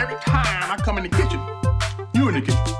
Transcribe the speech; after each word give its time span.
every 0.00 0.16
time 0.16 0.72
I 0.72 0.78
come 0.78 0.96
in 0.96 1.04
the 1.04 1.10
kitchen, 1.10 1.38
you 2.14 2.28
in 2.28 2.34
the 2.34 2.40
kitchen, 2.40 2.76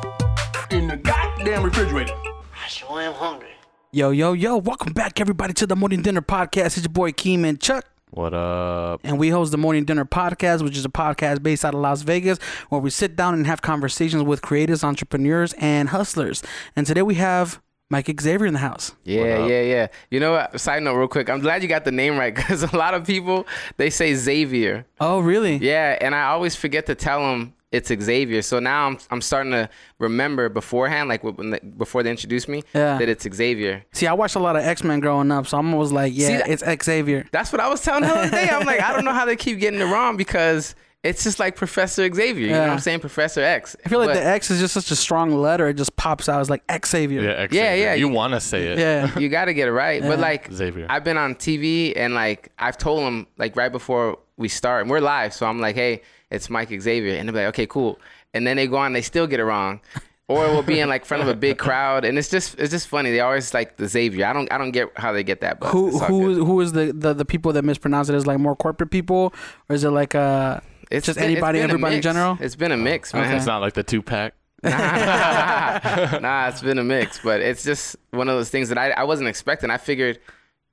in 0.71 0.89
the 0.89 0.97
goddamn 0.97 1.65
refrigerator. 1.65 2.15
I 2.15 2.67
sure 2.67 2.99
am 2.99 3.13
hungry. 3.13 3.51
Yo, 3.93 4.09
yo, 4.09 4.33
yo, 4.33 4.57
welcome 4.57 4.95
back 4.95 5.21
everybody 5.21 5.53
to 5.53 5.67
the 5.67 5.77
Morning 5.77 6.01
Dinner 6.01 6.23
Podcast. 6.23 6.79
It's 6.79 6.85
your 6.85 6.89
boy 6.89 7.13
Keem 7.13 7.45
and 7.45 7.61
Chuck. 7.61 7.85
What 8.13 8.33
up? 8.33 9.03
And 9.05 9.19
we 9.19 9.29
host 9.29 9.53
the 9.53 9.59
Morning 9.59 9.85
Dinner 9.85 10.07
Podcast, 10.07 10.63
which 10.63 10.79
is 10.79 10.85
a 10.87 10.89
podcast 10.89 11.43
based 11.43 11.63
out 11.63 11.75
of 11.75 11.81
Las 11.81 12.01
Vegas, 12.01 12.39
where 12.71 12.81
we 12.81 12.89
sit 12.89 13.17
down 13.17 13.35
and 13.35 13.47
have 13.47 13.61
conversations 13.61 14.23
with 14.23 14.41
creators, 14.41 14.83
entrepreneurs, 14.83 15.53
and 15.59 15.91
hustlers. 15.91 16.43
And 16.75 16.87
today 16.87 17.03
we 17.03 17.17
have 17.17 17.61
Mike 17.91 18.11
Xavier 18.21 18.47
in 18.47 18.53
the 18.55 18.61
house. 18.61 18.95
Yeah, 19.05 19.47
yeah, 19.47 19.63
yeah. 19.63 19.87
You 20.11 20.21
know 20.21 20.33
what? 20.33 20.59
Side 20.61 20.83
note, 20.83 20.95
real 20.97 21.09
quick. 21.09 21.29
I'm 21.29 21.41
glad 21.41 21.63
you 21.63 21.69
got 21.69 21.85
the 21.85 21.93
name 21.93 22.17
right 22.17 22.35
because 22.35 22.63
a 22.63 22.75
lot 22.77 22.95
of 22.95 23.05
people 23.07 23.47
they 23.77 23.91
say 23.91 24.15
Xavier. 24.15 24.87
Oh, 25.01 25.21
really? 25.21 25.57
Yeah, 25.57 25.99
and 26.01 26.15
I 26.15 26.25
always 26.29 26.55
forget 26.57 26.87
to 26.87 26.95
tell 26.95 27.21
them 27.21 27.53
it's 27.73 27.89
Xavier. 27.89 28.43
So 28.43 28.59
now 28.61 28.87
I'm 28.87 28.99
I'm 29.11 29.21
starting 29.21 29.53
to 29.53 29.69
remember 29.99 30.49
beforehand, 30.49 31.09
like 31.09 31.23
when 31.25 31.51
they, 31.51 31.59
before 31.61 32.03
they 32.03 32.11
introduced 32.11 32.49
me, 32.49 32.63
Yeah. 32.75 32.99
that 32.99 33.09
it's 33.09 33.27
Xavier. 33.33 33.85
See, 33.93 34.07
I 34.07 34.13
watched 34.13 34.37
a 34.37 34.41
lot 34.41 34.57
of 34.57 34.63
X 34.65 34.83
Men 34.85 35.01
growing 35.01 35.31
up, 35.33 35.47
so 35.47 35.59
I'm 35.59 35.73
always 35.75 35.93
like, 35.93 36.13
yeah, 36.15 36.45
See, 36.45 36.53
it's 36.53 36.85
Xavier. 36.85 37.27
That's 37.33 37.53
what 37.53 37.61
I 37.61 37.69
was 37.69 37.81
telling 37.83 38.03
the 38.03 38.09
other 38.15 38.31
day. 38.31 38.49
I'm 38.49 38.67
like, 38.67 38.81
I 38.81 38.93
don't 38.93 39.05
know 39.05 39.13
how 39.13 39.25
they 39.25 39.37
keep 39.37 39.59
getting 39.59 39.81
it 39.81 39.85
wrong 39.85 40.17
because 40.17 40.75
it's 41.03 41.25
just 41.25 41.39
like 41.39 41.57
Professor 41.57 42.11
Xavier. 42.13 42.47
You 42.47 42.53
know 42.53 42.61
what 42.61 42.71
I'm 42.71 42.79
saying? 42.79 43.01
Professor 43.01 43.41
X. 43.41 43.75
I 43.85 43.89
feel 43.89 43.99
like 44.01 44.09
But- 44.09 44.15
the 44.15 44.25
X 44.27 44.51
is 44.51 44.61
just 44.61 44.75
such 44.75 44.91
a 44.91 44.97
strong 44.97 45.35
letter; 45.35 45.67
it 45.69 45.75
just 45.75 45.97
pops 45.97 46.29
out. 46.29 46.41
It's 46.41 46.51
like 46.51 46.63
Xavier. 46.87 47.23
Yeah, 47.23 47.43
Xavier. 47.49 47.63
Yeah, 47.63 47.75
yeah, 47.75 47.95
You 47.95 48.09
you- 48.09 48.15
want 48.15 48.35
to 48.35 48.41
say 48.41 48.67
it? 48.67 48.79
Yeah. 48.79 49.19
you 49.19 49.29
got 49.31 49.47
to 49.47 49.55
get 49.55 49.69
it 49.69 49.73
right. 49.73 50.03
But 50.03 50.19
like 50.19 50.53
Xavier. 50.53 50.87
I've 50.91 51.05
been 51.05 51.17
on 51.17 51.35
TV 51.37 51.95
and 51.97 52.15
like 52.15 52.51
I've 52.59 52.77
told 52.77 53.05
them 53.07 53.27
like 53.39 53.57
right 53.57 53.73
before 53.73 54.19
we 54.37 54.49
start, 54.49 54.83
and 54.83 54.91
we're 54.91 55.01
live, 55.01 55.33
so 55.35 55.47
I'm 55.47 55.61
like, 55.61 55.75
hey, 55.77 56.03
it's 56.31 56.49
Mike 56.51 56.69
Xavier, 56.81 57.17
and 57.17 57.29
they're 57.29 57.47
like, 57.47 57.55
okay, 57.55 57.67
cool. 57.67 57.99
And 58.33 58.47
then 58.47 58.57
they 58.57 58.67
go 58.67 58.77
on, 58.77 58.93
they 58.93 59.03
still 59.03 59.27
get 59.27 59.41
it 59.41 59.45
wrong, 59.45 59.81
or 60.29 60.45
we'll 60.49 60.63
be 60.63 60.81
in 60.81 60.89
like 60.89 61.05
front 61.05 61.23
of 61.23 61.29
a 61.29 61.35
big 61.35 61.59
crowd, 61.59 62.05
and 62.05 62.17
it's 62.19 62.29
just 62.29 62.59
it's 62.59 62.71
just 62.71 62.89
funny. 62.89 63.11
They 63.11 63.21
always 63.21 63.53
like 63.55 63.77
the 63.79 63.89
Xavier. 63.89 64.27
I 64.27 64.33
don't 64.33 64.53
I 64.53 64.59
don't 64.59 64.71
get 64.71 64.91
how 64.97 65.13
they 65.13 65.25
get 65.25 65.41
that. 65.41 65.61
But 65.61 65.71
Who 65.71 65.99
who 65.99 66.35
good. 66.37 66.47
who 66.47 66.61
is 66.61 66.73
the, 66.73 66.93
the 66.93 67.15
the 67.15 67.25
people 67.25 67.53
that 67.55 67.65
mispronounce 67.65 68.09
it? 68.11 68.15
Is 68.15 68.27
like 68.27 68.39
more 68.39 68.55
corporate 68.55 68.91
people, 68.91 69.33
or 69.69 69.75
is 69.75 69.83
it 69.85 69.91
like 69.91 70.15
uh 70.15 70.61
It's 70.91 71.07
just 71.07 71.19
been- 71.19 71.25
it's 71.25 71.33
anybody, 71.33 71.59
been 71.61 71.71
everybody 71.71 71.97
in 71.97 72.03
general? 72.03 72.37
It's 72.41 72.57
been 72.57 72.73
a 72.73 72.77
mix, 72.77 73.15
man. 73.15 73.35
It's 73.37 73.47
not 73.47 73.61
like 73.61 73.75
the 73.75 73.83
Tupac. 73.83 74.33
nah, 74.63 76.19
nah, 76.21 76.49
it's 76.49 76.61
been 76.61 76.79
a 76.79 76.85
mix, 76.85 77.21
but 77.23 77.41
it's 77.41 77.65
just 77.65 77.97
one 78.11 78.29
of 78.29 78.37
those 78.37 78.51
things 78.51 78.69
that 78.69 78.77
I, 78.77 78.91
I 78.91 79.05
wasn't 79.05 79.29
expecting. 79.29 79.71
I 79.71 79.79
figured 79.79 80.19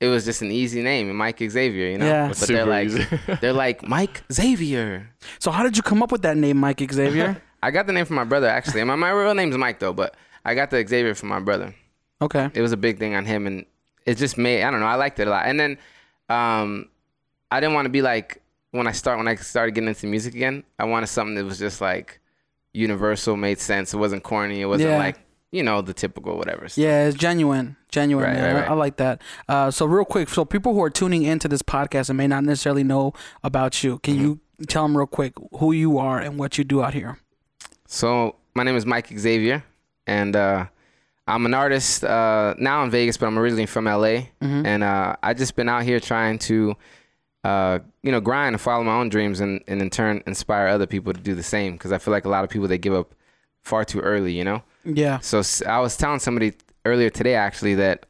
it 0.02 0.08
was 0.08 0.26
just 0.26 0.42
an 0.42 0.52
easy 0.52 0.82
name, 0.82 1.16
Mike 1.16 1.40
Xavier, 1.40 1.88
you 1.92 1.98
know. 1.98 2.06
Yeah. 2.06 2.28
But 2.28 2.38
Super 2.38 2.54
they're 2.54 2.66
like, 2.66 2.88
easy. 2.88 3.06
they're 3.42 3.54
like 3.54 3.88
Mike 3.88 4.24
Xavier. 4.32 5.10
So 5.40 5.52
how 5.52 5.64
did 5.64 5.78
you 5.78 5.84
come 5.84 6.04
up 6.04 6.12
with 6.12 6.22
that 6.24 6.36
name, 6.36 6.58
Mike 6.58 6.82
Xavier? 6.92 7.42
I 7.64 7.72
got 7.72 7.88
the 7.88 7.94
name 7.94 8.06
from 8.06 8.18
my 8.18 8.24
brother 8.26 8.48
actually. 8.48 8.84
My 8.84 8.96
my 8.96 9.10
real 9.12 9.34
name's 9.34 9.58
Mike 9.58 9.80
though, 9.80 9.94
but 9.94 10.16
I 10.44 10.54
got 10.54 10.70
the 10.70 10.86
Xavier 10.86 11.16
from 11.16 11.30
my 11.30 11.40
brother. 11.40 11.74
okay. 12.22 12.50
It 12.54 12.62
was 12.62 12.72
a 12.72 12.78
big 12.78 13.00
thing 13.00 13.16
on 13.16 13.26
him, 13.26 13.48
and 13.48 13.66
it 14.06 14.16
just 14.16 14.38
made 14.38 14.64
I 14.64 14.72
don't 14.72 14.80
know. 14.82 14.86
I 14.86 14.96
liked 14.96 15.20
it 15.20 15.28
a 15.28 15.32
lot, 15.32 15.46
and 15.46 15.60
then 15.60 15.78
um, 16.30 16.90
I 17.52 17.60
didn't 17.60 17.74
want 17.74 17.86
to 17.86 17.90
be 17.90 18.02
like 18.02 18.42
when 18.78 18.88
I 18.88 18.92
start 18.94 19.18
when 19.18 19.28
I 19.28 19.36
started 19.36 19.74
getting 19.76 19.88
into 19.90 20.08
music 20.08 20.34
again. 20.36 20.64
I 20.80 20.86
wanted 20.86 21.08
something 21.08 21.36
that 21.36 21.46
was 21.46 21.60
just 21.60 21.82
like 21.82 22.20
universal, 22.74 23.36
made 23.38 23.60
sense. 23.60 23.94
It 23.94 23.98
wasn't 23.98 24.24
corny. 24.24 24.62
It 24.62 24.66
wasn't 24.66 24.92
Yeah. 24.92 24.98
like 25.00 25.20
you 25.52 25.64
know 25.64 25.82
the 25.82 25.94
typical 25.94 26.38
whatever. 26.38 26.68
So- 26.68 26.82
Yeah, 26.82 27.06
it's 27.08 27.18
genuine, 27.18 27.78
genuine. 27.90 28.26
Right, 28.26 28.36
man. 28.36 28.56
right, 28.56 28.64
I- 28.66 28.68
I, 28.68 28.74
like 28.74 28.98
that. 28.98 29.22
Uh, 29.48 29.72
so 29.72 29.86
real 29.86 30.04
quick, 30.06 30.28
so 30.30 30.44
people 30.44 30.74
who 30.74 30.84
are 30.84 30.90
tuning 30.90 31.24
into 31.24 31.48
this 31.48 31.62
podcast 31.62 32.10
and 32.10 32.18
may 32.18 32.28
not 32.28 32.44
necessarily 32.44 32.84
know 32.84 33.14
about 33.44 33.82
you, 33.84 34.00
can 34.00 34.16
you 34.20 34.40
tell 34.68 34.84
them 34.84 34.98
real 34.98 35.08
quick 35.08 35.34
who 35.60 35.72
you 35.72 35.98
are 35.98 36.20
and 36.20 36.38
what 36.38 36.58
you 36.58 36.64
do 36.66 36.84
out 36.84 36.94
here? 36.94 37.18
So 37.88 38.36
my 38.56 38.64
name 38.64 38.76
is 38.76 38.86
Mike 38.86 39.08
Xavier, 39.18 39.64
and 40.06 40.36
uh, 40.36 40.66
I'm 41.28 41.46
an 41.46 41.54
artist 41.54 42.04
uh, 42.04 42.54
now 42.58 42.84
in 42.84 42.92
Vegas, 42.92 43.16
but 43.18 43.28
I'm 43.28 43.40
originally 43.40 43.66
from 43.68 43.86
LA, 43.86 44.24
and 44.42 44.84
uh, 44.84 45.16
I 45.24 45.34
just 45.34 45.56
been 45.56 45.70
out 45.70 45.84
here 45.84 46.00
trying 46.02 46.40
to, 46.40 46.76
uh, 47.48 47.80
you 48.04 48.12
know, 48.12 48.20
grind 48.20 48.54
and 48.56 48.62
follow 48.62 48.84
my 48.84 48.96
own 49.00 49.10
dreams, 49.10 49.40
and, 49.40 49.64
and 49.68 49.82
in 49.82 49.90
turn 49.90 50.22
inspire 50.28 50.68
other 50.68 50.86
people 50.86 51.14
to 51.14 51.20
do 51.20 51.34
the 51.34 51.44
same. 51.44 51.74
Because 51.74 51.92
I 51.92 51.98
feel 51.98 52.12
like 52.12 52.26
a 52.26 52.30
lot 52.30 52.44
of 52.44 52.50
people 52.50 52.68
they 52.68 52.78
give 52.78 52.94
up 52.94 53.14
far 53.64 53.86
too 53.86 54.02
early, 54.02 54.34
you 54.34 54.44
know. 54.44 54.62
Yeah. 54.84 55.20
So 55.20 55.42
I 55.68 55.80
was 55.80 55.96
telling 55.96 56.20
somebody 56.20 56.54
earlier 56.84 57.10
today 57.10 57.36
actually 57.36 57.76
that 57.76 58.06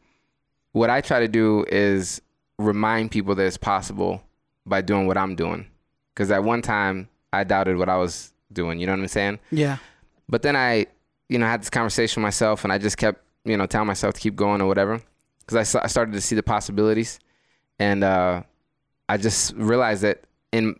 what 0.71 0.89
I 0.89 1.01
try 1.01 1.19
to 1.19 1.27
do 1.27 1.65
is 1.69 2.21
remind 2.57 3.11
people 3.11 3.35
that 3.35 3.45
it's 3.45 3.57
possible 3.57 4.23
by 4.65 4.81
doing 4.81 5.07
what 5.07 5.17
I'm 5.17 5.35
doing. 5.35 5.67
Because 6.13 6.31
at 6.31 6.43
one 6.43 6.61
time 6.61 7.09
I 7.31 7.43
doubted 7.43 7.77
what 7.77 7.89
I 7.89 7.97
was 7.97 8.33
doing. 8.51 8.79
You 8.79 8.87
know 8.87 8.93
what 8.93 9.01
I'm 9.01 9.07
saying? 9.07 9.39
Yeah. 9.51 9.77
But 10.29 10.41
then 10.41 10.55
I, 10.55 10.87
you 11.29 11.37
know, 11.37 11.45
had 11.45 11.61
this 11.61 11.69
conversation 11.69 12.21
with 12.21 12.27
myself, 12.27 12.63
and 12.63 12.73
I 12.73 12.77
just 12.77 12.97
kept, 12.97 13.21
you 13.45 13.57
know, 13.57 13.65
telling 13.65 13.87
myself 13.87 14.13
to 14.15 14.19
keep 14.19 14.35
going 14.35 14.61
or 14.61 14.67
whatever, 14.67 15.01
because 15.39 15.75
I, 15.75 15.83
I 15.83 15.87
started 15.87 16.13
to 16.13 16.21
see 16.21 16.35
the 16.35 16.43
possibilities, 16.43 17.19
and 17.79 18.03
uh, 18.03 18.43
I 19.09 19.17
just 19.17 19.53
realized 19.55 20.03
that 20.03 20.23
in 20.51 20.79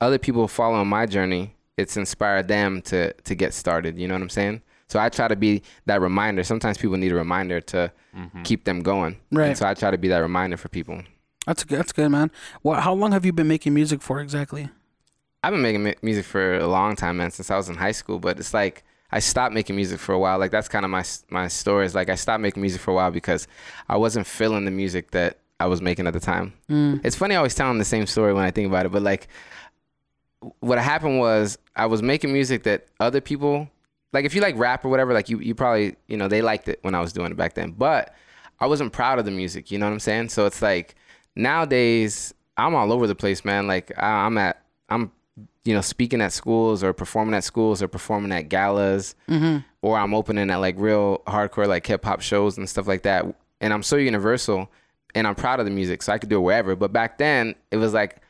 other 0.00 0.18
people 0.18 0.46
following 0.48 0.88
my 0.88 1.06
journey, 1.06 1.54
it's 1.76 1.96
inspired 1.96 2.48
them 2.48 2.82
to 2.82 3.12
to 3.12 3.34
get 3.34 3.54
started. 3.54 3.98
You 3.98 4.08
know 4.08 4.14
what 4.14 4.22
I'm 4.22 4.28
saying? 4.28 4.62
So 4.88 5.00
I 5.00 5.08
try 5.08 5.28
to 5.28 5.36
be 5.36 5.62
that 5.86 6.00
reminder. 6.00 6.44
Sometimes 6.44 6.78
people 6.78 6.96
need 6.96 7.12
a 7.12 7.16
reminder 7.16 7.60
to 7.60 7.92
mm-hmm. 8.16 8.42
keep 8.42 8.64
them 8.64 8.82
going. 8.82 9.18
Right. 9.32 9.48
And 9.48 9.58
so 9.58 9.66
I 9.66 9.74
try 9.74 9.90
to 9.90 9.98
be 9.98 10.08
that 10.08 10.18
reminder 10.18 10.56
for 10.56 10.68
people. 10.68 11.02
That's 11.46 11.64
good. 11.64 11.78
That's 11.78 11.92
good, 11.92 12.08
man. 12.08 12.30
What? 12.62 12.80
How 12.80 12.94
long 12.94 13.12
have 13.12 13.24
you 13.24 13.32
been 13.32 13.48
making 13.48 13.74
music 13.74 14.00
for 14.00 14.20
exactly? 14.20 14.68
I've 15.42 15.52
been 15.52 15.62
making 15.62 15.94
music 16.02 16.24
for 16.24 16.56
a 16.56 16.66
long 16.66 16.96
time, 16.96 17.18
man, 17.18 17.30
since 17.30 17.50
I 17.50 17.56
was 17.56 17.68
in 17.68 17.76
high 17.76 17.92
school. 17.92 18.18
But 18.18 18.38
it's 18.38 18.54
like 18.54 18.84
I 19.10 19.18
stopped 19.18 19.54
making 19.54 19.76
music 19.76 20.00
for 20.00 20.12
a 20.12 20.18
while. 20.18 20.38
Like 20.38 20.50
that's 20.50 20.68
kind 20.68 20.84
of 20.84 20.90
my 20.90 21.04
my 21.30 21.48
story. 21.48 21.86
Is 21.86 21.94
like 21.94 22.08
I 22.08 22.14
stopped 22.14 22.40
making 22.40 22.60
music 22.60 22.80
for 22.80 22.90
a 22.92 22.94
while 22.94 23.10
because 23.10 23.46
I 23.88 23.96
wasn't 23.96 24.26
feeling 24.26 24.64
the 24.64 24.70
music 24.70 25.10
that 25.12 25.38
I 25.58 25.66
was 25.66 25.80
making 25.80 26.06
at 26.06 26.12
the 26.12 26.20
time. 26.20 26.52
Mm. 26.68 27.00
It's 27.04 27.16
funny 27.16 27.34
I 27.34 27.38
always 27.38 27.54
telling 27.54 27.78
the 27.78 27.84
same 27.84 28.06
story 28.06 28.34
when 28.34 28.44
I 28.44 28.50
think 28.50 28.68
about 28.68 28.86
it. 28.86 28.92
But 28.92 29.02
like, 29.02 29.28
what 30.60 30.78
happened 30.78 31.18
was 31.18 31.58
I 31.74 31.86
was 31.86 32.02
making 32.02 32.32
music 32.32 32.64
that 32.64 32.86
other 33.00 33.20
people 33.20 33.68
like. 34.12 34.24
If 34.24 34.34
you 34.34 34.40
like 34.40 34.56
rap 34.58 34.84
or 34.84 34.88
whatever, 34.88 35.14
like 35.14 35.28
you 35.28 35.40
you 35.40 35.54
probably 35.54 35.96
you 36.08 36.16
know 36.16 36.28
they 36.28 36.42
liked 36.42 36.68
it 36.68 36.78
when 36.82 36.94
I 36.94 37.00
was 37.00 37.12
doing 37.12 37.30
it 37.30 37.36
back 37.36 37.54
then. 37.54 37.72
But 37.72 38.14
I 38.60 38.66
wasn't 38.66 38.92
proud 38.92 39.18
of 39.18 39.24
the 39.24 39.30
music. 39.30 39.70
You 39.70 39.78
know 39.78 39.86
what 39.86 39.92
I'm 39.92 40.00
saying? 40.00 40.28
So 40.28 40.46
it's 40.46 40.60
like 40.60 40.94
nowadays 41.34 42.34
I'm 42.56 42.74
all 42.74 42.92
over 42.92 43.06
the 43.06 43.14
place, 43.14 43.44
man. 43.44 43.66
Like 43.66 43.92
I, 43.96 44.26
I'm 44.26 44.36
at 44.38 44.62
I'm 44.88 45.10
you 45.64 45.74
know 45.74 45.80
speaking 45.80 46.20
at 46.20 46.32
schools 46.32 46.84
or 46.84 46.92
performing 46.92 47.34
at 47.34 47.44
schools 47.44 47.82
or 47.82 47.88
performing 47.88 48.32
at 48.32 48.48
galas 48.48 49.14
mm-hmm. 49.28 49.58
or 49.82 49.98
I'm 49.98 50.14
opening 50.14 50.50
at 50.50 50.56
like 50.56 50.76
real 50.78 51.22
hardcore 51.26 51.66
like 51.66 51.86
hip 51.86 52.04
hop 52.04 52.20
shows 52.20 52.58
and 52.58 52.68
stuff 52.68 52.86
like 52.86 53.02
that. 53.02 53.24
And 53.60 53.72
I'm 53.72 53.82
so 53.82 53.96
universal 53.96 54.70
and 55.16 55.26
I'm 55.26 55.34
proud 55.34 55.58
of 55.58 55.66
the 55.66 55.72
music, 55.72 56.02
so 56.02 56.12
I 56.12 56.18
could 56.18 56.28
do 56.28 56.36
it 56.36 56.40
wherever. 56.42 56.76
But 56.76 56.92
back 56.92 57.18
then 57.18 57.54
it 57.70 57.78
was 57.78 57.92
like 57.92 58.22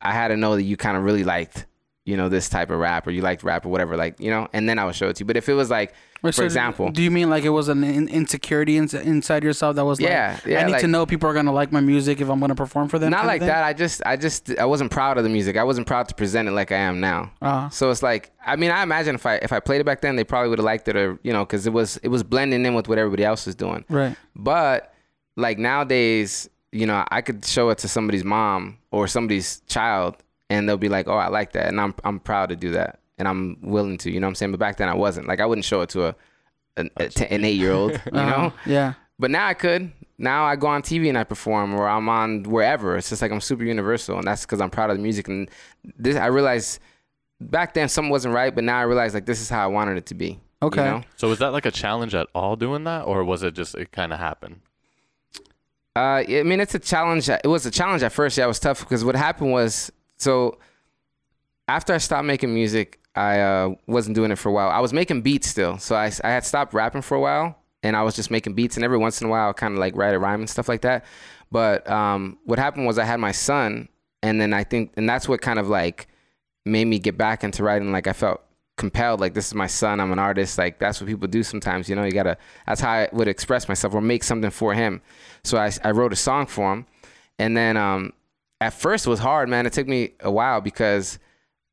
I 0.00 0.12
had 0.12 0.28
to 0.28 0.36
know 0.36 0.56
that 0.56 0.62
you 0.62 0.76
kind 0.76 0.96
of 0.96 1.04
really 1.04 1.24
liked 1.24 1.66
you 2.06 2.16
know 2.16 2.28
this 2.30 2.48
type 2.48 2.70
of 2.70 2.78
rap 2.78 3.06
or 3.06 3.10
you 3.10 3.20
liked 3.20 3.42
rap 3.44 3.66
or 3.66 3.68
whatever, 3.68 3.96
like 3.96 4.18
you 4.18 4.30
know, 4.30 4.48
and 4.52 4.68
then 4.68 4.78
I 4.78 4.84
would 4.84 4.94
show 4.94 5.08
it 5.08 5.16
to 5.16 5.20
you. 5.20 5.26
But 5.26 5.36
if 5.36 5.48
it 5.48 5.54
was 5.54 5.70
like 5.70 5.92
Wait, 6.22 6.34
for 6.34 6.40
so 6.40 6.44
example, 6.44 6.90
do 6.90 7.02
you 7.02 7.10
mean 7.10 7.30
like 7.30 7.44
it 7.44 7.50
was 7.50 7.68
an 7.68 7.84
in- 7.84 8.08
insecurity 8.08 8.78
in- 8.78 8.88
inside 8.96 9.44
yourself 9.44 9.76
that 9.76 9.84
was 9.84 10.00
like, 10.00 10.10
Yeah, 10.10 10.38
yeah, 10.46 10.60
I 10.60 10.64
need 10.64 10.78
to 10.80 10.88
know 10.88 11.04
people 11.06 11.28
are 11.28 11.34
gonna 11.34 11.52
like 11.52 11.72
my 11.72 11.80
music 11.80 12.20
if 12.20 12.28
I'm 12.28 12.40
gonna 12.40 12.54
perform 12.54 12.88
for 12.88 12.98
them? 12.98 13.10
not 13.10 13.26
like 13.26 13.42
that. 13.42 13.64
I 13.64 13.74
just, 13.74 14.02
I 14.04 14.16
just, 14.16 14.50
I 14.58 14.64
wasn't 14.64 14.90
proud 14.90 15.18
of 15.18 15.24
the 15.24 15.30
music. 15.30 15.56
I 15.56 15.64
wasn't 15.64 15.86
proud 15.86 16.08
to 16.08 16.14
present 16.14 16.48
it 16.48 16.52
like 16.52 16.72
I 16.72 16.76
am 16.78 17.00
now. 17.00 17.32
Uh-huh. 17.42 17.68
So 17.68 17.90
it's 17.90 18.02
like, 18.02 18.32
I 18.44 18.56
mean, 18.56 18.70
I 18.70 18.82
imagine 18.82 19.14
if 19.14 19.24
I 19.26 19.36
if 19.36 19.52
I 19.52 19.60
played 19.60 19.80
it 19.80 19.84
back 19.84 20.00
then, 20.00 20.16
they 20.16 20.24
probably 20.24 20.48
would 20.48 20.58
have 20.58 20.64
liked 20.64 20.88
it, 20.88 20.96
or 20.96 21.18
you 21.22 21.32
know, 21.32 21.44
because 21.44 21.66
it 21.66 21.72
was 21.72 21.98
it 21.98 22.08
was 22.08 22.22
blending 22.22 22.64
in 22.64 22.74
with 22.74 22.88
what 22.88 22.98
everybody 22.98 23.24
else 23.24 23.46
was 23.46 23.54
doing. 23.54 23.84
Right. 23.88 24.16
But 24.34 24.92
like 25.40 25.58
nowadays, 25.58 26.48
you 26.72 26.86
know, 26.86 27.04
I 27.10 27.20
could 27.22 27.44
show 27.44 27.70
it 27.70 27.78
to 27.78 27.88
somebody's 27.88 28.24
mom 28.24 28.78
or 28.90 29.08
somebody's 29.08 29.60
child, 29.66 30.16
and 30.48 30.68
they'll 30.68 30.76
be 30.76 30.88
like, 30.88 31.08
"Oh, 31.08 31.16
I 31.16 31.28
like 31.28 31.52
that," 31.52 31.66
and 31.66 31.80
I'm 31.80 31.94
I'm 32.04 32.20
proud 32.20 32.50
to 32.50 32.56
do 32.56 32.72
that, 32.72 33.00
and 33.18 33.26
I'm 33.26 33.58
willing 33.62 33.98
to. 33.98 34.10
You 34.10 34.20
know 34.20 34.26
what 34.26 34.30
I'm 34.30 34.34
saying? 34.36 34.52
But 34.52 34.60
back 34.60 34.76
then, 34.76 34.88
I 34.88 34.94
wasn't. 34.94 35.26
Like, 35.28 35.40
I 35.40 35.46
wouldn't 35.46 35.64
show 35.64 35.80
it 35.80 35.88
to 35.90 36.06
a 36.06 36.14
an, 36.76 36.90
a 36.96 37.08
t- 37.08 37.26
an 37.26 37.44
eight 37.44 37.56
year 37.58 37.72
old. 37.72 37.92
You 38.12 38.18
Uh-huh. 38.20 38.30
know? 38.30 38.52
Yeah. 38.66 38.94
But 39.18 39.30
now 39.30 39.46
I 39.46 39.54
could. 39.54 39.92
Now 40.16 40.44
I 40.44 40.56
go 40.56 40.66
on 40.66 40.82
TV 40.82 41.08
and 41.08 41.16
I 41.18 41.24
perform, 41.24 41.74
or 41.74 41.88
I'm 41.88 42.08
on 42.08 42.42
wherever. 42.44 42.96
It's 42.96 43.08
just 43.08 43.22
like 43.22 43.32
I'm 43.32 43.40
super 43.40 43.64
universal, 43.64 44.16
and 44.18 44.26
that's 44.26 44.42
because 44.42 44.60
I'm 44.60 44.70
proud 44.70 44.90
of 44.90 44.96
the 44.96 45.02
music. 45.02 45.28
And 45.28 45.48
this, 45.96 46.16
I 46.16 46.26
realized 46.26 46.78
back 47.40 47.72
then 47.74 47.88
something 47.88 48.10
wasn't 48.10 48.34
right, 48.34 48.54
but 48.54 48.64
now 48.64 48.78
I 48.78 48.82
realize 48.82 49.14
like 49.14 49.26
this 49.26 49.40
is 49.40 49.48
how 49.48 49.62
I 49.64 49.66
wanted 49.66 49.96
it 49.96 50.06
to 50.06 50.14
be. 50.14 50.26
you 50.28 50.38
Okay. 50.62 50.84
know? 50.84 51.02
So 51.16 51.28
was 51.28 51.38
that 51.38 51.52
like 51.52 51.64
a 51.66 51.70
challenge 51.70 52.14
at 52.14 52.26
all 52.34 52.54
doing 52.56 52.84
that, 52.84 53.06
or 53.06 53.24
was 53.24 53.42
it 53.42 53.54
just 53.54 53.74
it 53.74 53.92
kind 53.92 54.12
of 54.12 54.18
happened? 54.18 54.60
Uh, 56.00 56.24
I 56.26 56.42
mean, 56.44 56.60
it's 56.60 56.74
a 56.74 56.78
challenge. 56.78 57.28
It 57.28 57.46
was 57.46 57.66
a 57.66 57.70
challenge 57.70 58.02
at 58.02 58.10
first. 58.10 58.38
Yeah, 58.38 58.44
it 58.44 58.48
was 58.48 58.58
tough 58.58 58.80
because 58.80 59.04
what 59.04 59.16
happened 59.16 59.52
was 59.52 59.92
so 60.16 60.58
after 61.68 61.92
I 61.92 61.98
stopped 61.98 62.24
making 62.24 62.54
music, 62.54 62.98
I 63.14 63.40
uh, 63.40 63.74
wasn't 63.86 64.14
doing 64.14 64.30
it 64.30 64.36
for 64.36 64.48
a 64.48 64.52
while. 64.52 64.70
I 64.70 64.80
was 64.80 64.94
making 64.94 65.20
beats 65.20 65.48
still, 65.48 65.76
so 65.76 65.94
I, 65.94 66.10
I 66.24 66.30
had 66.30 66.46
stopped 66.46 66.72
rapping 66.72 67.02
for 67.02 67.16
a 67.16 67.20
while, 67.20 67.58
and 67.82 67.94
I 67.94 68.02
was 68.02 68.16
just 68.16 68.30
making 68.30 68.54
beats. 68.54 68.76
And 68.76 68.84
every 68.84 68.96
once 68.96 69.20
in 69.20 69.26
a 69.26 69.30
while, 69.30 69.50
I 69.50 69.52
kind 69.52 69.74
of 69.74 69.78
like 69.78 69.94
write 69.94 70.14
a 70.14 70.18
rhyme 70.18 70.40
and 70.40 70.48
stuff 70.48 70.70
like 70.70 70.80
that. 70.80 71.04
But 71.52 71.88
um, 71.90 72.38
what 72.44 72.58
happened 72.58 72.86
was 72.86 72.98
I 72.98 73.04
had 73.04 73.20
my 73.20 73.32
son, 73.32 73.90
and 74.22 74.40
then 74.40 74.54
I 74.54 74.64
think, 74.64 74.94
and 74.96 75.06
that's 75.06 75.28
what 75.28 75.42
kind 75.42 75.58
of 75.58 75.68
like 75.68 76.08
made 76.64 76.86
me 76.86 76.98
get 76.98 77.18
back 77.18 77.44
into 77.44 77.62
writing. 77.62 77.92
Like 77.92 78.06
I 78.06 78.14
felt 78.14 78.40
compelled. 78.80 79.20
Like 79.20 79.34
this 79.34 79.46
is 79.46 79.54
my 79.54 79.66
son. 79.66 80.00
I'm 80.00 80.10
an 80.10 80.18
artist. 80.18 80.58
Like 80.58 80.78
that's 80.78 81.00
what 81.00 81.06
people 81.06 81.28
do 81.28 81.42
sometimes. 81.42 81.88
You 81.88 81.94
know, 81.94 82.04
you 82.04 82.12
gotta. 82.12 82.36
That's 82.66 82.80
how 82.80 82.90
I 82.90 83.08
would 83.12 83.28
express 83.28 83.68
myself 83.68 83.94
or 83.94 84.00
make 84.00 84.24
something 84.24 84.50
for 84.50 84.74
him. 84.74 85.02
So 85.44 85.58
I 85.58 85.70
I 85.84 85.90
wrote 85.92 86.12
a 86.12 86.16
song 86.16 86.46
for 86.46 86.72
him, 86.72 86.86
and 87.38 87.56
then 87.56 87.76
um, 87.76 88.14
at 88.60 88.72
first 88.72 89.06
it 89.06 89.10
was 89.10 89.20
hard, 89.20 89.48
man. 89.48 89.66
It 89.66 89.74
took 89.74 89.86
me 89.86 90.14
a 90.20 90.30
while 90.30 90.60
because 90.62 91.18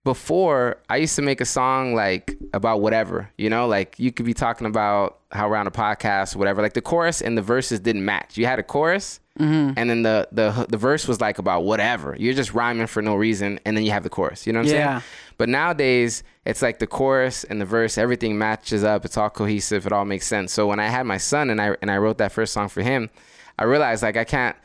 before 0.07 0.77
I 0.89 0.95
used 0.95 1.18
to 1.18 1.21
make 1.21 1.42
a 1.42 1.45
song 1.45 1.94
like 1.94 2.38
about 2.54 2.80
whatever, 2.80 3.30
you 3.38 3.50
know, 3.50 3.68
like 3.68 4.00
you 4.00 4.13
could 4.13 4.25
be 4.25 4.33
talking 4.33 4.65
about 4.65 5.19
how 5.33 5.50
we're 5.50 5.57
a 5.57 5.69
podcast 5.69 6.33
whatever. 6.33 6.62
Like 6.62 6.75
the 6.75 6.81
chorus 6.81 7.21
and 7.21 7.38
the 7.38 7.42
verses 7.42 7.81
didn't 7.81 8.06
match. 8.06 8.38
You 8.38 8.45
had 8.45 8.57
a 8.57 8.63
chorus 8.63 9.19
mm-hmm. 9.38 9.74
and 9.75 9.89
then 9.89 10.04
the, 10.04 10.30
the 10.31 10.65
the 10.69 10.77
verse 10.77 11.09
was 11.09 11.19
like 11.19 11.39
about 11.39 11.65
whatever. 11.65 12.15
You're 12.18 12.36
just 12.36 12.54
rhyming 12.54 12.88
for 12.88 13.01
no 13.01 13.15
reason 13.15 13.59
and 13.65 13.75
then 13.75 13.83
you 13.83 13.92
have 13.92 14.04
the 14.04 14.09
chorus. 14.09 14.48
You 14.48 14.54
know 14.54 14.59
what 14.59 14.69
I'm 14.69 14.75
Yeah. 14.75 15.00
saying? 15.00 15.04
But 15.38 15.50
nowadays 15.50 16.24
it's 16.45 16.62
like 16.62 16.80
the 16.80 16.88
chorus 16.88 17.44
and 17.44 17.59
the 17.59 17.65
verse, 17.65 17.98
everything 17.98 18.38
matches 18.38 18.86
up. 18.86 19.04
It's 19.04 19.18
all 19.18 19.30
cohesive. 19.30 19.86
It 19.86 19.92
all 19.92 20.06
makes 20.06 20.25
sense. 20.25 20.54
So 20.54 20.68
when 20.68 20.80
I 20.80 20.88
had 20.88 21.06
my 21.06 21.18
son 21.18 21.50
and 21.50 21.59
I 21.59 21.75
and 21.81 21.92
I 21.92 21.98
wrote 21.98 22.18
that 22.19 22.31
first 22.31 22.54
song 22.54 22.69
for 22.69 22.81
him, 22.81 23.09
I 23.59 23.65
realized 23.65 24.04
like 24.04 24.15
I 24.15 24.24
can't 24.24 24.56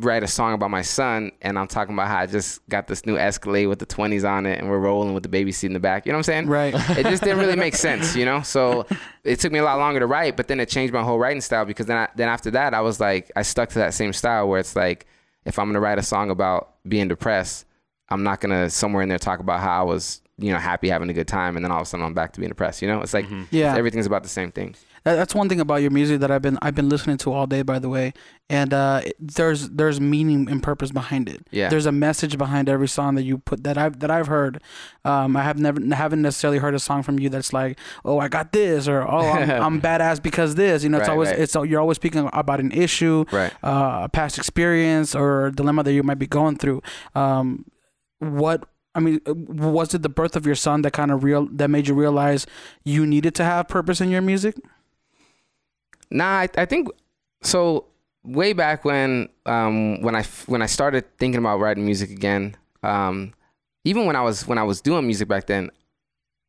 write 0.00 0.22
a 0.22 0.26
song 0.26 0.54
about 0.54 0.70
my 0.70 0.82
son 0.82 1.30
and 1.42 1.58
I'm 1.58 1.66
talking 1.66 1.94
about 1.94 2.08
how 2.08 2.18
I 2.18 2.26
just 2.26 2.66
got 2.68 2.86
this 2.86 3.04
new 3.04 3.16
Escalade 3.16 3.66
with 3.66 3.78
the 3.78 3.86
20s 3.86 4.28
on 4.28 4.46
it 4.46 4.58
and 4.58 4.68
we're 4.68 4.78
rolling 4.78 5.14
with 5.14 5.22
the 5.22 5.28
baby 5.28 5.52
seat 5.52 5.68
in 5.68 5.72
the 5.72 5.80
back. 5.80 6.06
You 6.06 6.12
know 6.12 6.16
what 6.18 6.28
I'm 6.28 6.46
saying? 6.46 6.46
Right. 6.48 6.74
It 6.98 7.04
just 7.06 7.22
didn't 7.22 7.38
really 7.38 7.56
make 7.56 7.74
sense, 7.88 8.16
you 8.16 8.24
know? 8.24 8.42
So 8.42 8.86
it 9.24 9.40
took 9.40 9.52
me 9.52 9.58
a 9.58 9.64
lot 9.64 9.78
longer 9.78 10.00
to 10.00 10.06
write, 10.06 10.36
but 10.36 10.48
then 10.48 10.58
it 10.58 10.68
changed 10.68 10.92
my 10.94 11.02
whole 11.02 11.18
writing 11.18 11.40
style 11.40 11.64
because 11.64 11.86
then 11.86 11.96
I, 11.96 12.08
then 12.16 12.28
after 12.28 12.50
that 12.52 12.74
I 12.74 12.80
was 12.80 12.98
like 13.00 13.30
I 13.36 13.42
stuck 13.42 13.68
to 13.70 13.78
that 13.80 13.94
same 13.94 14.12
style 14.12 14.48
where 14.48 14.58
it's 14.58 14.74
like 14.74 15.06
if 15.44 15.58
I'm 15.58 15.66
going 15.66 15.74
to 15.74 15.80
write 15.80 15.98
a 15.98 16.02
song 16.02 16.30
about 16.30 16.74
being 16.88 17.08
depressed, 17.08 17.66
I'm 18.08 18.22
not 18.22 18.40
going 18.40 18.50
to 18.50 18.70
somewhere 18.70 19.02
in 19.02 19.08
there 19.08 19.18
talk 19.18 19.40
about 19.40 19.60
how 19.60 19.80
I 19.80 19.84
was, 19.84 20.20
you 20.38 20.52
know, 20.52 20.58
happy 20.58 20.88
having 20.88 21.10
a 21.10 21.14
good 21.14 21.28
time 21.28 21.56
and 21.56 21.64
then 21.64 21.70
all 21.70 21.78
of 21.78 21.82
a 21.82 21.86
sudden 21.86 22.04
I'm 22.04 22.14
back 22.14 22.32
to 22.32 22.40
being 22.40 22.50
depressed, 22.50 22.82
you 22.82 22.88
know? 22.88 23.00
It's 23.02 23.14
like 23.14 23.26
mm-hmm. 23.26 23.44
Yeah. 23.50 23.76
everything's 23.76 24.06
about 24.06 24.22
the 24.22 24.28
same 24.28 24.50
thing. 24.50 24.74
That, 25.04 25.14
that's 25.16 25.34
one 25.34 25.48
thing 25.48 25.60
about 25.60 25.76
your 25.82 25.90
music 25.90 26.20
that 26.20 26.30
I've 26.30 26.42
been 26.42 26.58
I've 26.62 26.74
been 26.74 26.88
listening 26.88 27.16
to 27.18 27.32
all 27.32 27.46
day, 27.46 27.62
by 27.62 27.78
the 27.78 27.88
way. 27.88 28.12
And 28.48 28.74
uh, 28.74 29.02
it- 29.04 29.16
there's 29.18 29.70
there's 29.70 30.00
meaning 30.00 30.48
and 30.50 30.62
purpose 30.62 30.90
behind 30.90 31.28
it. 31.28 31.46
Yeah. 31.50 31.68
There's 31.68 31.86
a 31.86 31.92
message 31.92 32.36
behind 32.36 32.68
every 32.68 32.88
song 32.88 33.14
that 33.14 33.22
you 33.22 33.38
put 33.38 33.64
that 33.64 33.78
I've 33.78 34.00
that 34.00 34.10
I've 34.10 34.26
heard. 34.26 34.62
Um, 35.04 35.36
I 35.36 35.42
have 35.42 35.58
never 35.58 35.80
haven't 35.94 36.20
necessarily 36.22 36.58
heard 36.58 36.74
a 36.74 36.78
song 36.78 37.02
from 37.02 37.18
you 37.18 37.28
that's 37.28 37.52
like, 37.52 37.78
oh, 38.04 38.18
I 38.18 38.28
got 38.28 38.52
this, 38.52 38.88
or 38.88 39.02
oh, 39.02 39.20
I'm, 39.20 39.50
I'm 39.62 39.80
badass 39.80 40.22
because 40.22 40.54
this. 40.56 40.82
You 40.82 40.88
know, 40.90 40.98
it's 40.98 41.08
Right, 41.08 41.12
always 41.14 41.28
right. 41.30 41.38
it's 41.38 41.54
you're 41.54 41.80
always 41.80 41.96
speaking 41.96 42.28
about 42.32 42.60
an 42.60 42.72
issue, 42.72 43.24
Right. 43.32 43.52
uh, 43.64 44.00
a 44.04 44.08
past 44.08 44.36
experience, 44.38 45.14
or 45.14 45.46
a 45.46 45.52
dilemma 45.52 45.82
that 45.84 45.92
you 45.92 46.02
might 46.02 46.18
be 46.18 46.26
going 46.26 46.56
through. 46.56 46.82
Um, 47.14 47.64
what 48.18 48.66
I 48.94 49.00
mean, 49.00 49.20
was 49.26 49.94
it 49.94 50.02
the 50.02 50.08
birth 50.08 50.34
of 50.36 50.44
your 50.44 50.56
son 50.56 50.82
that 50.82 50.92
kind 50.92 51.10
of 51.10 51.22
real 51.24 51.46
that 51.52 51.70
made 51.70 51.86
you 51.88 51.94
realize 51.94 52.46
you 52.84 53.06
needed 53.06 53.34
to 53.36 53.44
have 53.44 53.68
purpose 53.68 54.00
in 54.00 54.10
your 54.10 54.20
music? 54.22 54.56
Nah, 56.10 56.40
I, 56.40 56.48
I 56.56 56.64
think 56.64 56.88
so. 57.42 57.86
Way 58.22 58.52
back 58.52 58.84
when, 58.84 59.30
um, 59.46 60.02
when 60.02 60.14
I 60.14 60.24
when 60.46 60.60
I 60.60 60.66
started 60.66 61.04
thinking 61.16 61.38
about 61.38 61.58
writing 61.58 61.86
music 61.86 62.10
again, 62.10 62.54
um, 62.82 63.32
even 63.84 64.04
when 64.04 64.14
I 64.14 64.20
was 64.20 64.46
when 64.46 64.58
I 64.58 64.62
was 64.62 64.82
doing 64.82 65.06
music 65.06 65.26
back 65.26 65.46
then, 65.46 65.70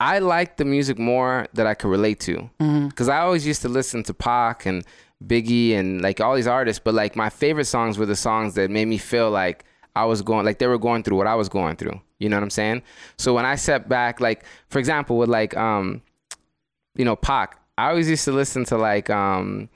I 0.01 0.19
liked 0.19 0.57
the 0.57 0.65
music 0.65 0.99
more 0.99 1.47
that 1.53 1.67
I 1.67 1.73
could 1.73 1.89
relate 1.89 2.19
to. 2.21 2.49
Because 2.89 3.07
I 3.07 3.19
always 3.19 3.47
used 3.47 3.61
to 3.61 3.69
listen 3.69 4.03
to 4.03 4.13
Pac 4.13 4.65
and 4.65 4.83
Biggie 5.25 5.73
and 5.73 6.01
like 6.01 6.19
all 6.19 6.35
these 6.35 6.47
artists, 6.47 6.81
but 6.83 6.93
like 6.93 7.15
my 7.15 7.29
favorite 7.29 7.65
songs 7.65 7.97
were 7.97 8.05
the 8.07 8.15
songs 8.17 8.55
that 8.55 8.69
made 8.69 8.85
me 8.89 8.97
feel 8.97 9.29
like 9.29 9.63
I 9.95 10.05
was 10.05 10.21
going, 10.21 10.45
like 10.45 10.57
they 10.57 10.67
were 10.67 10.79
going 10.79 11.03
through 11.03 11.17
what 11.17 11.27
I 11.27 11.35
was 11.35 11.47
going 11.47 11.75
through. 11.77 12.01
You 12.19 12.27
know 12.27 12.35
what 12.35 12.43
I'm 12.43 12.49
saying? 12.49 12.81
So 13.17 13.33
when 13.33 13.45
I 13.45 13.55
sat 13.55 13.87
back, 13.87 14.19
like 14.19 14.43
for 14.67 14.79
example, 14.79 15.17
with 15.17 15.29
like 15.29 15.55
um, 15.55 16.01
you 16.95 17.05
know, 17.05 17.15
Pac, 17.15 17.60
I 17.77 17.89
always 17.89 18.09
used 18.09 18.25
to 18.25 18.31
listen 18.31 18.65
to 18.65 18.77
like 18.77 19.09
um 19.09 19.69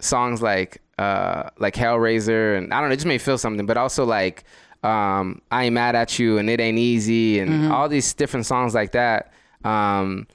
songs 0.00 0.42
like 0.42 0.80
uh 0.98 1.50
like 1.58 1.74
Hellrazor 1.74 2.56
and 2.58 2.72
I 2.72 2.80
don't 2.80 2.88
know, 2.88 2.92
it 2.94 2.96
just 2.96 3.06
made 3.06 3.14
me 3.14 3.18
feel 3.18 3.38
something, 3.38 3.66
but 3.66 3.76
also 3.76 4.04
like 4.04 4.44
um 4.82 5.40
I 5.50 5.64
ain't 5.64 5.74
mad 5.74 5.94
at 5.94 6.18
you 6.18 6.38
and 6.38 6.48
it 6.50 6.60
ain't 6.60 6.78
easy 6.78 7.38
and 7.40 7.72
all 7.72 7.88
these 7.88 8.12
different 8.14 8.46
songs 8.46 8.74
like 8.74 8.92
that. 8.92 9.32
Um 9.64 10.26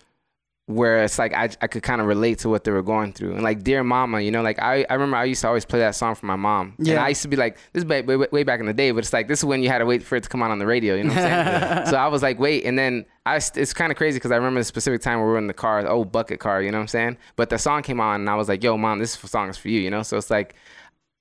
where 0.69 1.03
it's 1.03 1.17
like 1.17 1.33
I, 1.33 1.49
I 1.63 1.65
could 1.67 1.81
kind 1.81 1.99
of 1.99 2.05
relate 2.05 2.37
to 2.39 2.49
what 2.49 2.63
they 2.63 2.69
were 2.69 2.83
going 2.83 3.11
through. 3.11 3.33
And 3.33 3.41
like 3.41 3.63
Dear 3.63 3.83
Mama, 3.83 4.21
you 4.21 4.29
know, 4.29 4.43
like 4.43 4.61
I, 4.61 4.85
I 4.87 4.93
remember 4.93 5.17
I 5.17 5.23
used 5.23 5.41
to 5.41 5.47
always 5.47 5.65
play 5.65 5.79
that 5.79 5.95
song 5.95 6.13
for 6.13 6.27
my 6.27 6.35
mom. 6.35 6.75
And 6.77 6.99
I 6.99 7.09
used 7.09 7.23
to 7.23 7.27
be 7.27 7.37
like, 7.37 7.55
this 7.73 7.81
is 7.81 7.85
way, 7.89 8.03
way, 8.03 8.27
way 8.31 8.43
back 8.43 8.59
in 8.59 8.67
the 8.67 8.73
day, 8.73 8.91
but 8.91 8.99
it's 8.99 9.11
like, 9.11 9.27
this 9.27 9.39
is 9.39 9.45
when 9.45 9.63
you 9.63 9.69
had 9.69 9.79
to 9.79 9.87
wait 9.87 10.03
for 10.03 10.15
it 10.15 10.21
to 10.21 10.29
come 10.29 10.43
on 10.43 10.51
on 10.51 10.59
the 10.59 10.67
radio, 10.67 10.93
you 10.93 11.05
know 11.05 11.09
what 11.09 11.23
I'm 11.23 11.75
saying? 11.75 11.85
so 11.89 11.97
I 11.97 12.07
was 12.07 12.21
like, 12.21 12.37
wait. 12.37 12.65
And 12.65 12.77
then 12.77 13.03
I, 13.25 13.37
it's 13.37 13.73
kind 13.73 13.91
of 13.91 13.97
crazy 13.97 14.17
because 14.17 14.29
I 14.29 14.35
remember 14.35 14.59
the 14.59 14.63
specific 14.63 15.01
time 15.01 15.17
where 15.17 15.25
we 15.25 15.31
were 15.31 15.39
in 15.39 15.47
the 15.47 15.55
car, 15.55 15.81
the 15.81 15.89
old 15.89 16.11
bucket 16.11 16.39
car, 16.39 16.61
you 16.61 16.69
know 16.69 16.77
what 16.77 16.83
I'm 16.83 16.87
saying? 16.89 17.17
But 17.35 17.49
the 17.49 17.57
song 17.57 17.81
came 17.81 17.99
on 17.99 18.21
and 18.21 18.29
I 18.29 18.35
was 18.35 18.47
like, 18.47 18.63
yo, 18.63 18.77
mom, 18.77 18.99
this 18.99 19.13
song 19.13 19.49
is 19.49 19.57
for 19.57 19.69
you, 19.69 19.79
you 19.79 19.89
know? 19.89 20.03
So 20.03 20.17
it's 20.17 20.29
like, 20.29 20.53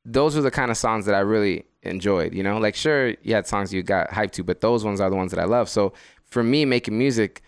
those 0.04 0.36
were 0.36 0.42
the 0.42 0.50
kind 0.50 0.70
of 0.70 0.76
songs 0.76 1.06
that 1.06 1.14
I 1.14 1.20
really 1.20 1.64
enjoyed, 1.84 2.34
you 2.34 2.42
know? 2.42 2.58
Like, 2.58 2.74
sure, 2.74 3.14
you 3.22 3.34
had 3.34 3.46
songs 3.46 3.72
you 3.72 3.82
got 3.82 4.10
hyped 4.10 4.32
to, 4.32 4.44
but 4.44 4.60
those 4.60 4.84
ones 4.84 5.00
are 5.00 5.08
the 5.08 5.16
ones 5.16 5.30
that 5.30 5.40
I 5.40 5.46
love. 5.46 5.70
So 5.70 5.94
for 6.26 6.42
me, 6.42 6.66
making 6.66 6.98
music, 6.98 7.42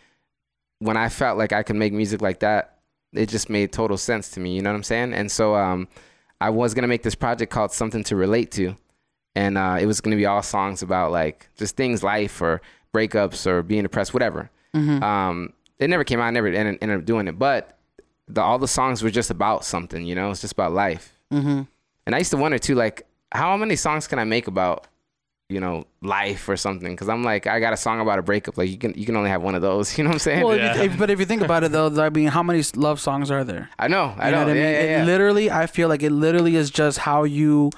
when 0.80 0.96
I 0.96 1.08
felt 1.08 1.38
like 1.38 1.52
I 1.52 1.62
could 1.62 1.76
make 1.76 1.92
music 1.92 2.20
like 2.20 2.40
that, 2.40 2.78
it 3.12 3.28
just 3.28 3.48
made 3.48 3.72
total 3.72 3.96
sense 3.96 4.30
to 4.30 4.40
me. 4.40 4.56
You 4.56 4.62
know 4.62 4.70
what 4.70 4.76
I'm 4.76 4.82
saying? 4.82 5.14
And 5.14 5.30
so 5.30 5.54
um, 5.54 5.88
I 6.40 6.50
was 6.50 6.74
gonna 6.74 6.88
make 6.88 7.02
this 7.02 7.14
project 7.14 7.52
called 7.52 7.72
Something 7.72 8.02
to 8.04 8.16
Relate 8.16 8.50
to, 8.52 8.76
and 9.34 9.56
uh, 9.56 9.78
it 9.80 9.86
was 9.86 10.00
gonna 10.00 10.16
be 10.16 10.26
all 10.26 10.42
songs 10.42 10.82
about 10.82 11.12
like 11.12 11.48
just 11.56 11.76
things, 11.76 12.02
life 12.02 12.42
or 12.42 12.60
breakups 12.92 13.46
or 13.46 13.62
being 13.62 13.84
depressed, 13.84 14.12
whatever. 14.12 14.50
Um, 15.02 15.52
it 15.78 15.88
never 15.88 16.04
came 16.04 16.20
out. 16.20 16.24
I 16.24 16.30
never 16.30 16.48
ended, 16.48 16.78
ended 16.80 16.98
up 16.98 17.04
doing 17.04 17.26
it, 17.28 17.38
but 17.38 17.78
the, 18.28 18.40
all 18.40 18.58
the 18.58 18.68
songs 18.68 19.02
were 19.02 19.10
just 19.10 19.30
about 19.30 19.64
something. 19.64 20.04
You 20.04 20.14
know, 20.14 20.30
it's 20.30 20.40
just 20.40 20.52
about 20.52 20.72
life. 20.72 21.12
Mm-hmm. 21.32 21.62
And 22.06 22.14
I 22.14 22.18
used 22.18 22.30
to 22.30 22.36
wonder 22.36 22.58
too, 22.58 22.74
like, 22.74 23.06
how 23.32 23.56
many 23.56 23.76
songs 23.76 24.06
can 24.06 24.18
I 24.18 24.24
make 24.24 24.46
about, 24.46 24.86
you 25.50 25.60
know, 25.60 25.84
life 26.02 26.48
or 26.48 26.56
something? 26.56 26.90
Because 26.92 27.08
I'm 27.08 27.22
like, 27.24 27.46
I 27.46 27.60
got 27.60 27.72
a 27.72 27.76
song 27.76 28.00
about 28.00 28.18
a 28.18 28.22
breakup. 28.22 28.56
Like, 28.56 28.70
you 28.70 28.78
can 28.78 28.94
you 28.94 29.04
can 29.06 29.16
only 29.16 29.30
have 29.30 29.42
one 29.42 29.54
of 29.54 29.62
those. 29.62 29.90
You 29.98 30.04
know 30.04 30.10
what 30.10 30.14
I'm 30.14 30.18
saying? 30.20 30.44
Well, 30.46 30.56
Yeah. 30.56 30.72
if 30.72 30.76
you, 30.78 30.82
if, 30.90 30.98
but 30.98 31.10
if 31.10 31.18
you 31.20 31.26
think 31.26 31.42
about 31.42 31.64
it, 31.64 31.72
though, 31.72 31.90
I 32.00 32.10
mean, 32.10 32.28
how 32.28 32.42
many 32.42 32.62
love 32.76 33.00
songs 33.00 33.30
are 33.30 33.44
there? 33.44 33.68
I 33.78 33.88
know, 33.88 34.14
I 34.18 34.26
You 34.26 34.32
know. 34.32 34.38
what 34.38 34.50
I 34.50 34.52
mean? 34.54 34.62
Yeah, 34.62 34.70
yeah, 34.70 34.98
yeah. 34.98 35.04
literally, 35.04 35.50
I 35.50 35.66
feel 35.66 35.88
like 35.88 36.02
it 36.02 36.10
literally 36.12 36.56
is 36.56 36.70
just 36.70 36.98
how 36.98 37.24
you 37.24 37.70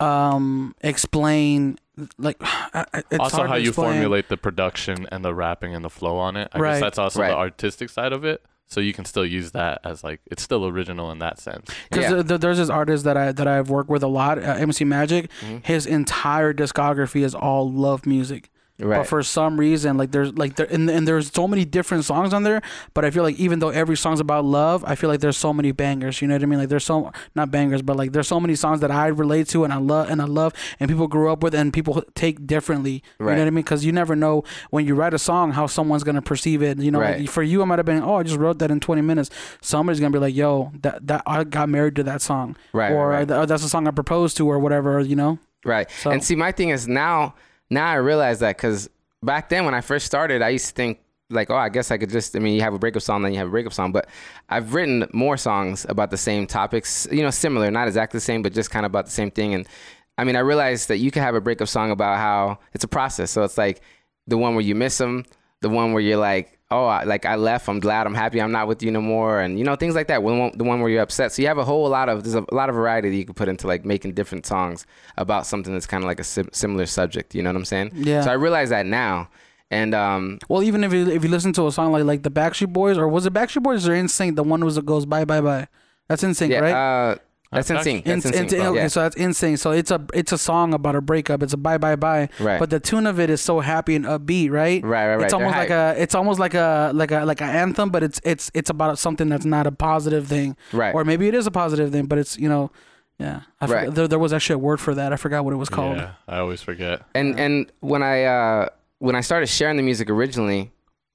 um 0.00 0.74
explain, 0.80 1.76
like, 2.18 2.36
I- 2.40 2.84
I- 2.94 3.02
it's 3.10 3.18
also, 3.20 3.36
hard 3.38 3.48
how 3.50 3.54
to 3.56 3.60
you 3.62 3.68
explain. 3.70 3.92
formulate 3.94 4.28
the 4.28 4.36
production 4.36 5.06
and 5.10 5.24
the 5.24 5.34
rapping 5.34 5.74
and 5.74 5.84
the 5.84 5.90
flow 5.90 6.16
on 6.18 6.36
it. 6.36 6.48
I 6.52 6.58
Right. 6.58 6.72
guess 6.74 6.80
that's 6.80 6.98
also 6.98 7.20
Right. 7.20 7.30
the 7.30 7.36
artistic 7.36 7.90
side 7.90 8.12
of 8.12 8.24
it. 8.24 8.42
So 8.70 8.80
you 8.80 8.92
can 8.92 9.04
still 9.06 9.24
use 9.24 9.52
that 9.52 9.80
as 9.82 10.04
like 10.04 10.20
it's 10.26 10.42
still 10.42 10.66
original 10.66 11.10
in 11.10 11.18
that 11.20 11.40
sense. 11.40 11.70
Because 11.90 12.10
Yeah. 12.28 12.36
there's 12.36 12.58
this 12.58 12.68
artist 12.68 13.04
that 13.04 13.16
I 13.16 13.32
that 13.32 13.46
I've 13.48 13.70
worked 13.70 13.88
with 13.88 14.02
a 14.02 14.08
lot, 14.08 14.38
uh, 14.38 14.42
MC 14.42 14.84
Magic. 14.84 15.30
Mm-hmm. 15.40 15.58
His 15.62 15.86
entire 15.86 16.52
discography 16.52 17.24
is 17.24 17.34
all 17.34 17.70
love 17.70 18.04
music. 18.06 18.50
Right. 18.80 18.98
But 18.98 19.08
for 19.08 19.22
some 19.24 19.58
reason, 19.58 19.96
like 19.96 20.12
there's 20.12 20.32
like 20.38 20.54
there 20.54 20.66
and, 20.70 20.88
and 20.88 21.06
there's 21.06 21.32
so 21.32 21.48
many 21.48 21.64
different 21.64 22.04
songs 22.04 22.32
on 22.32 22.44
there. 22.44 22.62
But 22.94 23.04
I 23.04 23.10
feel 23.10 23.24
like 23.24 23.34
even 23.36 23.58
though 23.58 23.70
every 23.70 23.96
song's 23.96 24.20
about 24.20 24.44
love, 24.44 24.84
I 24.86 24.94
feel 24.94 25.10
like 25.10 25.18
there's 25.18 25.36
so 25.36 25.52
many 25.52 25.72
bangers. 25.72 26.22
You 26.22 26.28
know 26.28 26.34
what 26.36 26.42
I 26.44 26.46
mean? 26.46 26.60
Like 26.60 26.68
there's 26.68 26.84
so 26.84 27.10
not 27.34 27.50
bangers, 27.50 27.82
but 27.82 27.96
like 27.96 28.12
there's 28.12 28.28
so 28.28 28.38
many 28.38 28.54
songs 28.54 28.78
that 28.80 28.92
I 28.92 29.08
relate 29.08 29.48
to 29.48 29.64
and 29.64 29.72
I 29.72 29.78
love 29.78 30.08
and 30.10 30.22
I 30.22 30.26
love 30.26 30.52
and 30.78 30.88
people 30.88 31.08
grew 31.08 31.28
up 31.32 31.42
with 31.42 31.56
and 31.56 31.72
people 31.72 32.04
take 32.14 32.46
differently. 32.46 33.02
You 33.18 33.26
know 33.26 33.32
what 33.32 33.40
I 33.40 33.44
mean? 33.50 33.64
Because 33.64 33.84
you 33.84 33.90
never 33.90 34.14
know 34.14 34.44
when 34.70 34.86
you 34.86 34.94
write 34.94 35.12
a 35.12 35.18
song 35.18 35.50
how 35.52 35.66
someone's 35.66 36.04
gonna 36.04 36.22
perceive 36.22 36.62
it. 36.62 36.78
You 36.78 36.92
know, 36.92 37.00
Right. 37.00 37.20
like, 37.22 37.30
for 37.30 37.42
you, 37.42 37.62
it 37.62 37.66
might 37.66 37.80
have 37.80 37.86
been 37.86 38.02
oh 38.02 38.14
I 38.14 38.22
just 38.22 38.38
wrote 38.38 38.60
that 38.60 38.70
in 38.70 38.78
20 38.78 39.02
minutes. 39.02 39.28
Somebody's 39.60 39.98
gonna 39.98 40.12
be 40.12 40.20
like 40.20 40.36
yo 40.36 40.70
that 40.82 41.04
that 41.08 41.22
I 41.26 41.42
got 41.42 41.68
married 41.68 41.96
to 41.96 42.04
that 42.04 42.22
song. 42.22 42.56
Right, 42.72 42.92
Or 42.92 43.08
right, 43.08 43.28
right. 43.28 43.38
"Oh, 43.38 43.44
that's 43.44 43.64
a 43.64 43.68
song 43.68 43.88
I 43.88 43.90
proposed 43.90 44.36
to 44.36 44.46
or 44.48 44.60
whatever. 44.60 45.00
You 45.00 45.16
know. 45.16 45.38
Right. 45.64 45.90
So- 45.90 46.12
And 46.12 46.22
see, 46.22 46.36
my 46.36 46.52
thing 46.52 46.68
is 46.68 46.86
now, 46.86 47.34
now 47.70 47.86
I 47.86 47.94
realize 47.94 48.40
that 48.40 48.56
because 48.56 48.88
back 49.22 49.48
then 49.48 49.64
when 49.64 49.74
I 49.74 49.80
first 49.80 50.06
started, 50.06 50.42
I 50.42 50.50
used 50.50 50.68
to 50.68 50.74
think 50.74 51.00
like, 51.30 51.50
oh, 51.50 51.56
I 51.56 51.68
guess 51.68 51.90
I 51.90 51.98
could 51.98 52.10
just, 52.10 52.34
I 52.36 52.38
mean, 52.38 52.54
you 52.54 52.62
have 52.62 52.74
a 52.74 52.78
breakup 52.78 53.02
song, 53.02 53.22
then 53.22 53.32
you 53.32 53.38
have 53.38 53.48
a 53.48 53.50
breakup 53.50 53.72
song. 53.72 53.92
But 53.92 54.08
I've 54.48 54.74
written 54.74 55.06
more 55.12 55.36
songs 55.36 55.84
about 55.88 56.10
the 56.10 56.16
same 56.16 56.46
topics, 56.46 57.06
you 57.10 57.22
know, 57.22 57.30
similar, 57.30 57.70
not 57.70 57.86
exactly 57.86 58.16
the 58.18 58.22
same, 58.22 58.42
but 58.42 58.54
just 58.54 58.70
kind 58.70 58.86
of 58.86 58.90
about 58.90 59.06
the 59.06 59.12
same 59.12 59.30
thing. 59.30 59.54
And 59.54 59.68
I 60.16 60.24
mean, 60.24 60.36
I 60.36 60.40
realized 60.40 60.88
that 60.88 60.98
you 60.98 61.10
can 61.10 61.22
have 61.22 61.34
a 61.34 61.40
breakup 61.40 61.68
song 61.68 61.90
about 61.90 62.16
how 62.18 62.58
it's 62.72 62.84
a 62.84 62.88
process. 62.88 63.30
So 63.30 63.42
it's 63.42 63.58
like 63.58 63.82
the 64.26 64.38
one 64.38 64.54
where 64.54 64.64
you 64.64 64.74
miss 64.74 64.98
them, 64.98 65.24
the 65.60 65.68
one 65.68 65.92
where 65.92 66.02
you're 66.02 66.18
like, 66.18 66.57
oh, 66.70 66.84
I, 66.84 67.04
like 67.04 67.24
I 67.24 67.36
left, 67.36 67.68
I'm 67.68 67.80
glad, 67.80 68.06
I'm 68.06 68.14
happy, 68.14 68.40
I'm 68.40 68.52
not 68.52 68.68
with 68.68 68.82
you 68.82 68.90
no 68.90 69.00
more, 69.00 69.40
and 69.40 69.58
you 69.58 69.64
know 69.64 69.76
things 69.76 69.94
like 69.94 70.08
that. 70.08 70.22
One, 70.22 70.52
the 70.56 70.64
one 70.64 70.80
where 70.80 70.90
you're 70.90 71.02
upset. 71.02 71.32
So 71.32 71.42
you 71.42 71.48
have 71.48 71.58
a 71.58 71.64
whole 71.64 71.88
lot 71.88 72.08
of 72.08 72.24
there's 72.24 72.34
a 72.34 72.44
lot 72.54 72.68
of 72.68 72.74
variety 72.74 73.10
that 73.10 73.16
you 73.16 73.24
can 73.24 73.34
put 73.34 73.48
into 73.48 73.66
like 73.66 73.84
making 73.84 74.12
different 74.12 74.46
songs 74.46 74.86
about 75.16 75.46
something 75.46 75.72
that's 75.72 75.86
kind 75.86 76.04
of 76.04 76.08
like 76.08 76.20
a 76.20 76.24
sim- 76.24 76.50
similar 76.52 76.86
subject. 76.86 77.34
You 77.34 77.42
know 77.42 77.50
what 77.50 77.56
I'm 77.56 77.64
saying? 77.64 77.92
Yeah. 77.94 78.22
So 78.22 78.30
I 78.30 78.34
realize 78.34 78.68
that 78.70 78.86
now, 78.86 79.30
and 79.70 79.94
um, 79.94 80.38
Well, 80.48 80.62
even 80.62 80.84
if 80.84 80.92
you 80.92 81.08
if 81.10 81.24
you 81.24 81.30
listen 81.30 81.52
to 81.54 81.66
a 81.66 81.72
song 81.72 81.92
like 81.92 82.04
like 82.04 82.22
the 82.22 82.30
Backstreet 82.30 82.72
Boys 82.72 82.98
or 82.98 83.08
was 83.08 83.26
it 83.26 83.32
Backstreet 83.32 83.62
Boys 83.62 83.88
or 83.88 83.92
NSYNC, 83.92 84.36
the 84.36 84.42
one 84.42 84.64
was 84.64 84.74
that 84.74 84.84
goes 84.86 85.06
bye 85.06 85.24
bye 85.24 85.40
bye. 85.40 85.68
That's 86.08 86.22
NSYNC, 86.22 86.50
yeah, 86.50 86.58
right? 86.60 86.72
uh, 87.12 87.16
That's 87.50 87.68
That's 87.68 87.86
insane. 87.86 88.02
That's 88.04 88.26
In- 88.26 88.34
insane. 88.44 88.60
in- 88.60 88.66
okay, 88.66 88.80
yeah. 88.82 88.88
so 88.88 89.00
that's 89.00 89.16
insane. 89.16 89.56
So 89.56 89.70
it's 89.70 89.90
a 89.90 90.04
it's 90.12 90.32
a 90.32 90.38
song 90.38 90.74
about 90.74 90.94
a 90.96 91.00
breakup. 91.00 91.42
It's 91.42 91.54
a 91.54 91.56
bye 91.56 91.78
bye 91.78 91.96
bye. 91.96 92.28
Right. 92.38 92.58
But 92.60 92.68
the 92.68 92.78
tune 92.78 93.06
of 93.06 93.18
it 93.18 93.30
is 93.30 93.40
so 93.40 93.60
happy 93.60 93.96
and 93.96 94.04
upbeat, 94.04 94.50
right? 94.50 94.82
Right, 94.84 95.06
right, 95.08 95.16
right. 95.16 95.22
It's 95.24 95.32
They're 95.32 95.40
almost 95.40 95.56
like 95.56 95.68
hype. 95.70 95.96
a 95.98 96.02
it's 96.02 96.14
almost 96.14 96.38
like 96.38 96.52
a 96.54 96.90
like 96.94 97.10
a 97.10 97.24
like 97.24 97.40
an 97.40 97.48
anthem, 97.48 97.88
but 97.88 98.02
it's 98.02 98.20
it's 98.22 98.50
it's 98.52 98.68
about 98.68 98.98
something 98.98 99.30
that's 99.30 99.46
not 99.46 99.66
a 99.66 99.72
positive 99.72 100.26
thing. 100.26 100.56
Right. 100.74 100.94
Or 100.94 101.04
maybe 101.04 101.26
it 101.26 101.34
is 101.34 101.46
a 101.46 101.50
positive 101.50 101.90
thing, 101.90 102.04
but 102.04 102.18
it's 102.18 102.38
you 102.38 102.50
know, 102.50 102.70
yeah. 103.18 103.40
I 103.62 103.66
forgot, 103.66 103.80
Right. 103.86 103.94
there 103.94 104.08
there 104.08 104.18
was 104.18 104.34
actually 104.34 104.56
a 104.56 104.58
word 104.58 104.78
for 104.78 104.94
that. 104.94 105.14
I 105.14 105.16
forgot 105.16 105.42
what 105.46 105.54
it 105.54 105.58
was 105.58 105.70
called. 105.70 105.96
Yeah, 105.96 106.10
I 106.28 106.38
always 106.40 106.60
forget. 106.60 107.00
and 107.14 107.40
and 107.40 107.72
when 107.80 108.02
I 108.02 108.24
uh, 108.24 108.68
when 108.98 109.14
I 109.16 109.22
started 109.22 109.46
sharing 109.46 109.78
the 109.78 109.82
music 109.82 110.10
originally, 110.10 110.70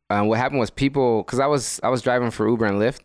uh, 0.10 0.24
what 0.24 0.40
happened 0.40 0.60
was 0.62 0.72
people 0.72 1.22
because 1.22 1.40
I 1.40 1.46
was 1.46 1.80
I 1.84 1.90
was 1.90 2.02
driving 2.02 2.32
for 2.32 2.50
Uber 2.50 2.66
and 2.66 2.80
Lyft, 2.80 3.02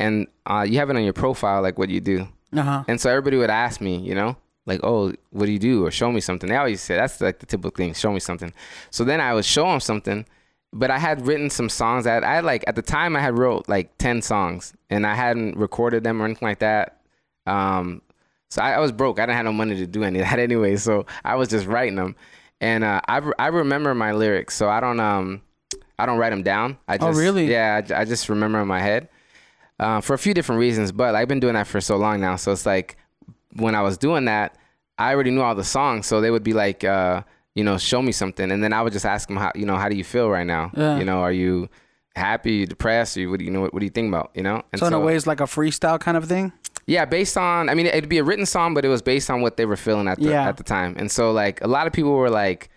and 0.00 0.26
uh, 0.44 0.66
you 0.68 0.78
have 0.78 0.90
it 0.90 0.96
on 0.96 1.04
your 1.04 1.12
profile 1.12 1.62
like 1.62 1.78
what 1.78 1.88
you 1.88 2.00
do, 2.00 2.26
Uh 2.54 2.62
huh. 2.62 2.84
and 2.88 3.00
so 3.00 3.10
everybody 3.10 3.36
would 3.36 3.50
ask 3.50 3.80
me, 3.80 3.96
you 3.96 4.14
know, 4.14 4.36
like, 4.66 4.80
oh, 4.82 5.12
what 5.30 5.46
do 5.46 5.52
you 5.52 5.58
do, 5.58 5.84
or 5.84 5.90
show 5.90 6.10
me 6.10 6.20
something. 6.20 6.48
They 6.48 6.56
always 6.56 6.80
say 6.80 6.96
that's 6.96 7.20
like 7.20 7.38
the 7.40 7.46
typical 7.46 7.70
thing, 7.70 7.94
show 7.94 8.12
me 8.12 8.20
something. 8.20 8.52
So 8.90 9.04
then 9.04 9.20
I 9.20 9.34
would 9.34 9.44
show 9.44 9.66
them 9.66 9.80
something, 9.80 10.24
but 10.72 10.90
I 10.90 10.98
had 10.98 11.26
written 11.26 11.50
some 11.50 11.68
songs 11.68 12.04
that 12.04 12.24
I 12.24 12.34
had 12.36 12.44
like 12.44 12.64
at 12.66 12.74
the 12.74 12.82
time 12.82 13.14
I 13.16 13.20
had 13.20 13.36
wrote 13.38 13.68
like 13.68 13.96
ten 13.98 14.22
songs, 14.22 14.72
and 14.90 15.06
I 15.06 15.14
hadn't 15.14 15.56
recorded 15.56 16.02
them 16.04 16.20
or 16.20 16.24
anything 16.24 16.48
like 16.48 16.60
that. 16.60 17.00
Um, 17.46 18.00
so 18.50 18.62
I, 18.62 18.72
I 18.74 18.78
was 18.78 18.92
broke. 18.92 19.18
I 19.18 19.26
didn't 19.26 19.36
have 19.36 19.44
no 19.44 19.52
money 19.52 19.76
to 19.76 19.86
do 19.86 20.02
any 20.04 20.20
of 20.20 20.26
that 20.30 20.38
anyway. 20.48 20.76
So 20.76 21.06
I 21.24 21.34
was 21.34 21.48
just 21.48 21.66
writing 21.66 21.96
them, 21.96 22.16
and 22.60 22.84
uh, 22.84 23.00
I 23.08 23.20
I 23.38 23.48
remember 23.48 23.94
my 23.94 24.12
lyrics. 24.12 24.54
So 24.56 24.68
I 24.68 24.80
don't 24.80 25.00
um 25.00 25.42
I 25.98 26.06
don't 26.06 26.18
write 26.18 26.30
them 26.30 26.42
down. 26.42 26.78
I 26.88 26.94
Oh, 26.96 27.08
just, 27.08 27.18
really? 27.18 27.50
Yeah, 27.50 27.82
I, 27.90 28.00
I 28.00 28.04
just 28.04 28.28
remember 28.28 28.60
in 28.60 28.66
my 28.68 28.80
head. 28.80 29.08
Uh, 29.80 30.00
for 30.00 30.14
a 30.14 30.18
few 30.18 30.32
different 30.34 30.60
reasons, 30.60 30.92
but 30.92 31.14
I've 31.16 31.26
been 31.28 31.40
doing 31.40 31.54
that 31.54 31.66
for 31.66 31.80
so 31.80 31.96
long 31.96 32.20
now. 32.20 32.36
So 32.36 32.52
it's 32.52 32.64
like 32.64 32.96
when 33.56 33.74
I 33.74 33.82
was 33.82 33.98
doing 33.98 34.26
that, 34.26 34.56
I 34.98 35.12
already 35.12 35.32
knew 35.32 35.40
all 35.42 35.54
the 35.56 35.64
songs. 35.64 36.06
So 36.06 36.20
they 36.20 36.30
would 36.30 36.44
be 36.44 36.52
like, 36.52 36.84
uh, 36.84 37.22
you 37.56 37.64
know, 37.64 37.76
show 37.78 38.00
me 38.00 38.12
something, 38.12 38.50
and 38.52 38.62
then 38.62 38.72
I 38.72 38.82
would 38.82 38.92
just 38.92 39.04
ask 39.06 39.26
them 39.28 39.36
how, 39.36 39.50
you 39.54 39.66
know, 39.66 39.76
how 39.76 39.88
do 39.88 39.96
you 39.96 40.04
feel 40.04 40.28
right 40.30 40.46
now? 40.46 40.70
Yeah. 40.76 40.98
You 40.98 41.04
know, 41.04 41.20
are 41.20 41.32
you 41.32 41.68
happy, 42.16 42.52
you 42.52 42.66
depressed, 42.66 43.16
or 43.16 43.20
you, 43.20 43.30
what 43.30 43.40
do 43.40 43.44
you 43.44 43.50
know? 43.50 43.60
What, 43.62 43.74
what 43.74 43.80
do 43.80 43.86
you 43.86 43.90
think 43.90 44.08
about? 44.08 44.30
You 44.34 44.42
know? 44.44 44.62
And 44.72 44.78
So 44.78 44.86
in 44.86 44.92
a 44.92 45.00
way, 45.00 45.16
it's 45.16 45.26
like 45.26 45.40
a 45.40 45.44
freestyle 45.44 45.98
kind 45.98 46.16
of 46.16 46.26
thing. 46.26 46.52
yeah, 46.86 47.04
based 47.04 47.36
on 47.36 47.68
I 47.68 47.74
mean 47.74 47.86
it'd 47.86 48.08
be 48.08 48.18
a 48.18 48.24
written 48.24 48.46
song, 48.46 48.74
but 48.74 48.84
it 48.84 48.88
was 48.88 49.02
based 49.02 49.28
on 49.30 49.40
what 49.40 49.56
they 49.56 49.66
were 49.66 49.76
feeling 49.76 50.06
at 50.06 50.18
the 50.20 50.28
Yeah. 50.30 50.48
at 50.48 50.56
the 50.56 50.62
time. 50.64 50.94
And 50.98 51.10
so 51.10 51.32
like 51.32 51.60
a 51.62 51.66
lot 51.68 51.86
of 51.88 51.92
people 51.92 52.12
were 52.12 52.30
like, 52.30 52.68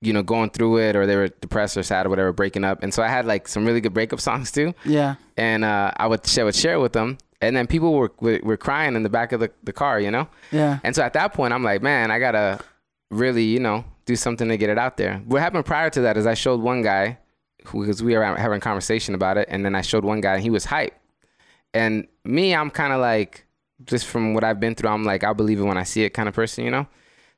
you 0.00 0.12
know, 0.12 0.22
going 0.22 0.50
through 0.50 0.78
it 0.78 0.96
or 0.96 1.06
they 1.06 1.16
were 1.16 1.28
depressed 1.28 1.76
or 1.76 1.82
sad 1.82 2.06
or 2.06 2.08
whatever, 2.08 2.32
breaking 2.32 2.64
up. 2.64 2.82
And 2.82 2.92
so 2.94 3.02
I 3.02 3.08
had 3.08 3.26
like 3.26 3.48
some 3.48 3.66
really 3.66 3.80
good 3.80 3.94
breakup 3.94 4.20
songs 4.28 4.52
too. 4.52 4.74
Yeah. 4.84 5.16
And 5.36 5.64
uh, 5.64 5.92
I 5.96 6.06
would 6.06 6.26
share 6.26 6.44
would 6.44 6.54
share 6.54 6.80
with 6.80 6.92
them. 6.92 7.18
And 7.40 7.56
then 7.56 7.66
people 7.66 7.94
were, 7.94 8.12
were 8.20 8.40
were 8.42 8.56
crying 8.56 8.96
in 8.96 9.02
the 9.02 9.08
back 9.08 9.32
of 9.32 9.40
the, 9.40 9.50
the 9.62 9.72
car, 9.72 10.00
you 10.00 10.10
know? 10.10 10.28
Yeah. 10.50 10.80
And 10.82 10.94
so 10.94 11.02
at 11.02 11.12
that 11.12 11.32
point 11.34 11.52
I'm 11.52 11.62
like, 11.62 11.82
man, 11.82 12.10
I 12.10 12.18
gotta 12.18 12.60
really, 13.10 13.44
you 13.44 13.60
know, 13.60 13.84
do 14.06 14.16
something 14.16 14.48
to 14.48 14.56
get 14.56 14.70
it 14.70 14.78
out 14.78 14.96
there. 14.96 15.22
What 15.26 15.40
happened 15.40 15.64
prior 15.66 15.90
to 15.90 16.00
that 16.02 16.16
is 16.16 16.26
I 16.26 16.34
showed 16.34 16.60
one 16.60 16.82
guy 16.82 17.18
because 17.58 18.02
we 18.02 18.16
were 18.16 18.24
having 18.24 18.56
a 18.56 18.60
conversation 18.60 19.14
about 19.14 19.36
it, 19.36 19.48
and 19.50 19.64
then 19.64 19.74
I 19.74 19.82
showed 19.82 20.04
one 20.04 20.20
guy 20.20 20.34
and 20.34 20.42
he 20.42 20.50
was 20.50 20.64
hype. 20.64 20.94
And 21.74 22.08
me, 22.24 22.54
I'm 22.54 22.70
kind 22.70 22.92
of 22.92 23.00
like, 23.00 23.44
just 23.84 24.06
from 24.06 24.34
what 24.34 24.42
I've 24.42 24.58
been 24.58 24.74
through, 24.74 24.90
I'm 24.90 25.04
like, 25.04 25.22
I'll 25.22 25.34
believe 25.34 25.60
it 25.60 25.64
when 25.64 25.76
I 25.76 25.84
see 25.84 26.02
it 26.02 26.10
kind 26.10 26.28
of 26.28 26.34
person, 26.34 26.64
you 26.64 26.70
know? 26.70 26.86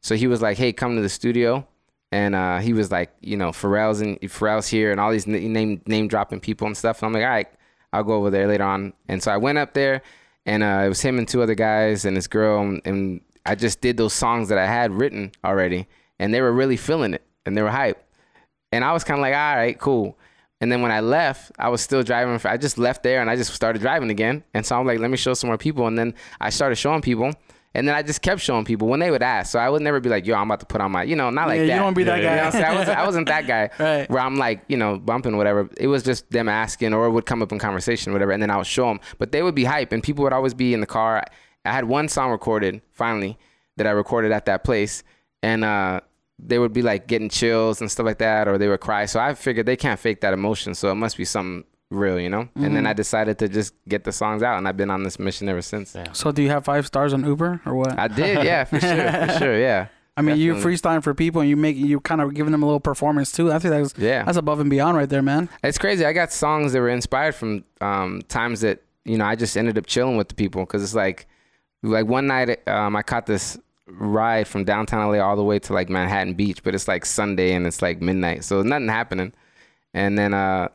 So 0.00 0.14
he 0.14 0.26
was 0.26 0.40
like, 0.40 0.56
hey, 0.56 0.72
come 0.72 0.96
to 0.96 1.02
the 1.02 1.08
studio. 1.08 1.66
And 2.12 2.34
uh, 2.34 2.58
he 2.58 2.72
was 2.72 2.90
like, 2.90 3.12
you 3.20 3.36
know, 3.36 3.50
Pharrell's 3.50 4.00
and 4.00 4.20
Pharrell's 4.22 4.66
here 4.66 4.90
and 4.90 5.00
all 5.00 5.12
these 5.12 5.26
name 5.26 5.80
name 5.86 6.08
dropping 6.08 6.40
people 6.40 6.66
and 6.66 6.76
stuff. 6.76 7.02
And 7.02 7.06
I'm 7.06 7.12
like, 7.12 7.22
all 7.22 7.30
right, 7.30 7.48
I'll 7.92 8.04
go 8.04 8.14
over 8.14 8.30
there 8.30 8.46
later 8.46 8.64
on. 8.64 8.92
And 9.08 9.22
so 9.22 9.30
I 9.30 9.36
went 9.36 9.58
up 9.58 9.74
there 9.74 10.02
and 10.46 10.62
uh, 10.62 10.82
it 10.84 10.88
was 10.88 11.00
him 11.00 11.18
and 11.18 11.28
two 11.28 11.42
other 11.42 11.54
guys 11.54 12.04
and 12.04 12.16
this 12.16 12.26
girl. 12.26 12.78
And, 12.84 13.20
I 13.46 13.54
just 13.54 13.80
did 13.80 13.96
those 13.96 14.12
songs 14.12 14.50
that 14.50 14.58
I 14.58 14.66
had 14.66 14.92
written 14.92 15.32
already. 15.42 15.88
And 16.18 16.32
they 16.32 16.42
were 16.42 16.52
really 16.52 16.76
feeling 16.76 17.14
it 17.14 17.22
and 17.46 17.56
they 17.56 17.62
were 17.62 17.70
hype. 17.70 18.04
And 18.70 18.84
I 18.84 18.92
was 18.92 19.02
kind 19.02 19.18
of 19.18 19.22
like, 19.22 19.34
all 19.34 19.56
right, 19.56 19.78
cool. 19.78 20.18
And 20.60 20.70
then 20.70 20.82
when 20.82 20.92
I 20.92 21.00
left, 21.00 21.50
I 21.58 21.70
was 21.70 21.80
still 21.80 22.02
driving. 22.02 22.38
For, 22.38 22.48
I 22.48 22.58
just 22.58 22.76
left 22.76 23.02
there 23.02 23.22
and 23.22 23.30
I 23.30 23.36
just 23.36 23.52
started 23.54 23.80
driving 23.80 24.10
again. 24.10 24.44
And 24.52 24.64
so 24.64 24.78
I'm 24.78 24.86
like, 24.86 24.98
let 24.98 25.10
me 25.10 25.16
show 25.16 25.32
some 25.32 25.48
more 25.48 25.56
people. 25.56 25.86
And 25.86 25.98
then 25.98 26.14
I 26.38 26.50
started 26.50 26.76
showing 26.76 27.00
people. 27.00 27.32
And 27.74 27.86
then 27.86 27.94
I 27.94 28.02
just 28.02 28.20
kept 28.20 28.40
showing 28.40 28.64
people 28.64 28.88
when 28.88 28.98
they 28.98 29.12
would 29.12 29.22
ask. 29.22 29.52
So 29.52 29.58
I 29.60 29.68
would 29.68 29.80
never 29.82 30.00
be 30.00 30.08
like, 30.08 30.26
yo, 30.26 30.34
I'm 30.34 30.48
about 30.50 30.58
to 30.60 30.66
put 30.66 30.80
on 30.80 30.90
my, 30.90 31.04
you 31.04 31.14
know, 31.14 31.30
not 31.30 31.46
like 31.46 31.60
yeah, 31.60 31.66
that. 31.66 31.74
you 31.74 31.80
don't 31.80 31.94
be 31.94 32.02
that 32.02 32.20
Yeah, 32.20 32.24
guy. 32.24 32.30
You 32.30 32.36
know 32.40 32.46
I'm 32.46 32.52
saying? 32.52 32.64
I 32.64 32.74
wasn't, 32.74 32.98
I 32.98 33.06
wasn't 33.06 33.28
that 33.28 33.46
guy 33.46 33.70
Right. 33.78 34.10
where 34.10 34.20
I'm 34.20 34.34
like, 34.36 34.64
you 34.68 34.76
know, 34.76 34.98
bumping 34.98 35.36
whatever. 35.36 35.70
It 35.76 35.86
was 35.86 36.02
just 36.02 36.28
them 36.32 36.48
asking 36.48 36.94
or 36.94 37.06
it 37.06 37.10
would 37.10 37.26
come 37.26 37.42
up 37.42 37.52
in 37.52 37.60
conversation 37.60 38.12
whatever. 38.12 38.32
And 38.32 38.42
then 38.42 38.50
I 38.50 38.56
would 38.56 38.66
show 38.66 38.86
them. 38.88 38.98
But 39.18 39.30
they 39.30 39.42
would 39.44 39.54
be 39.54 39.62
hype 39.64 39.92
and 39.92 40.02
people 40.02 40.24
would 40.24 40.32
always 40.32 40.52
be 40.52 40.74
in 40.74 40.80
the 40.80 40.86
car. 40.86 41.22
I 41.64 41.72
had 41.72 41.84
one 41.84 42.08
song 42.08 42.32
recorded 42.32 42.82
finally 42.90 43.38
that 43.76 43.86
I 43.86 43.90
recorded 43.90 44.32
at 44.32 44.46
that 44.46 44.64
place. 44.64 45.04
And 45.44 45.64
uh, 45.64 46.00
they 46.40 46.58
would 46.58 46.72
be 46.72 46.82
like 46.82 47.06
getting 47.06 47.28
chills 47.28 47.80
and 47.80 47.88
stuff 47.88 48.04
like 48.04 48.18
that 48.18 48.48
or 48.48 48.58
they 48.58 48.66
would 48.66 48.80
cry. 48.80 49.06
So 49.06 49.20
I 49.20 49.34
figured 49.34 49.66
they 49.66 49.76
can't 49.76 50.00
fake 50.00 50.22
that 50.22 50.32
emotion. 50.32 50.74
So 50.74 50.90
it 50.90 50.96
must 50.96 51.16
be 51.16 51.24
something 51.24 51.64
real, 51.90 52.18
you 52.20 52.28
know? 52.30 52.40
And 52.40 52.48
Mm-hmm. 52.64 52.74
then 52.74 52.86
I 52.86 52.92
decided 52.92 53.38
to 53.40 53.48
just 53.48 53.74
get 53.88 54.04
the 54.04 54.12
songs 54.12 54.42
out 54.42 54.58
and 54.58 54.66
I've 54.68 54.76
been 54.76 54.90
on 54.90 55.02
this 55.02 55.18
mission 55.18 55.48
ever 55.48 55.62
since. 55.62 55.94
Yeah. 55.94 56.12
So 56.12 56.30
do 56.32 56.42
you 56.42 56.48
have 56.50 56.64
five 56.64 56.86
stars 56.86 57.12
on 57.12 57.24
Uber 57.24 57.60
or 57.66 57.74
what? 57.74 57.98
I 57.98 58.08
did, 58.08 58.44
yeah, 58.44 58.64
for 58.64 58.80
sure, 58.80 59.12
for 59.28 59.32
sure, 59.38 59.58
yeah. 59.60 59.88
I 60.16 60.22
mean, 60.22 60.36
you 60.36 60.52
Definitely. 60.54 60.76
freestyling 60.76 61.02
for 61.02 61.14
people 61.14 61.40
and 61.40 61.48
you 61.48 61.56
make 61.56 61.76
you 61.76 62.00
kind 62.00 62.20
of 62.20 62.34
giving 62.34 62.52
them 62.52 62.62
a 62.62 62.66
little 62.66 62.80
performance 62.80 63.32
too. 63.32 63.50
I 63.52 63.58
think 63.58 63.72
that's 63.72 63.94
Yeah. 63.98 64.24
that's 64.24 64.36
above 64.36 64.60
and 64.60 64.68
beyond 64.68 64.96
right 64.96 65.08
there, 65.08 65.22
man. 65.22 65.48
It's 65.64 65.78
crazy. 65.78 66.04
I 66.04 66.12
got 66.12 66.32
songs 66.32 66.72
that 66.72 66.80
were 66.80 66.88
inspired 66.90 67.34
from 67.34 67.64
um, 67.80 68.20
times 68.28 68.60
that 68.60 68.82
you 69.04 69.16
know 69.16 69.24
I 69.24 69.34
just 69.34 69.56
ended 69.56 69.78
up 69.78 69.86
chilling 69.86 70.16
with 70.16 70.28
the 70.28 70.34
people 70.34 70.62
because 70.62 70.82
it's 70.82 70.94
like, 70.94 71.26
like 71.82 72.06
one 72.06 72.26
night 72.26 72.66
um, 72.68 72.96
I 72.96 73.02
caught 73.02 73.24
this 73.26 73.56
ride 73.86 74.46
from 74.46 74.64
downtown 74.64 75.10
LA 75.10 75.18
all 75.24 75.36
the 75.36 75.42
way 75.44 75.58
to 75.60 75.72
like 75.72 75.88
Manhattan 75.88 76.34
Beach, 76.34 76.62
but 76.62 76.74
it's 76.74 76.86
like 76.86 77.06
Sunday 77.06 77.54
and 77.54 77.66
it's 77.66 77.80
like 77.80 78.02
midnight, 78.02 78.44
so 78.44 78.62
nothing 78.62 78.88
happening. 78.88 79.32
And 79.94 80.18
then 80.18 80.34
uh, 80.34 80.68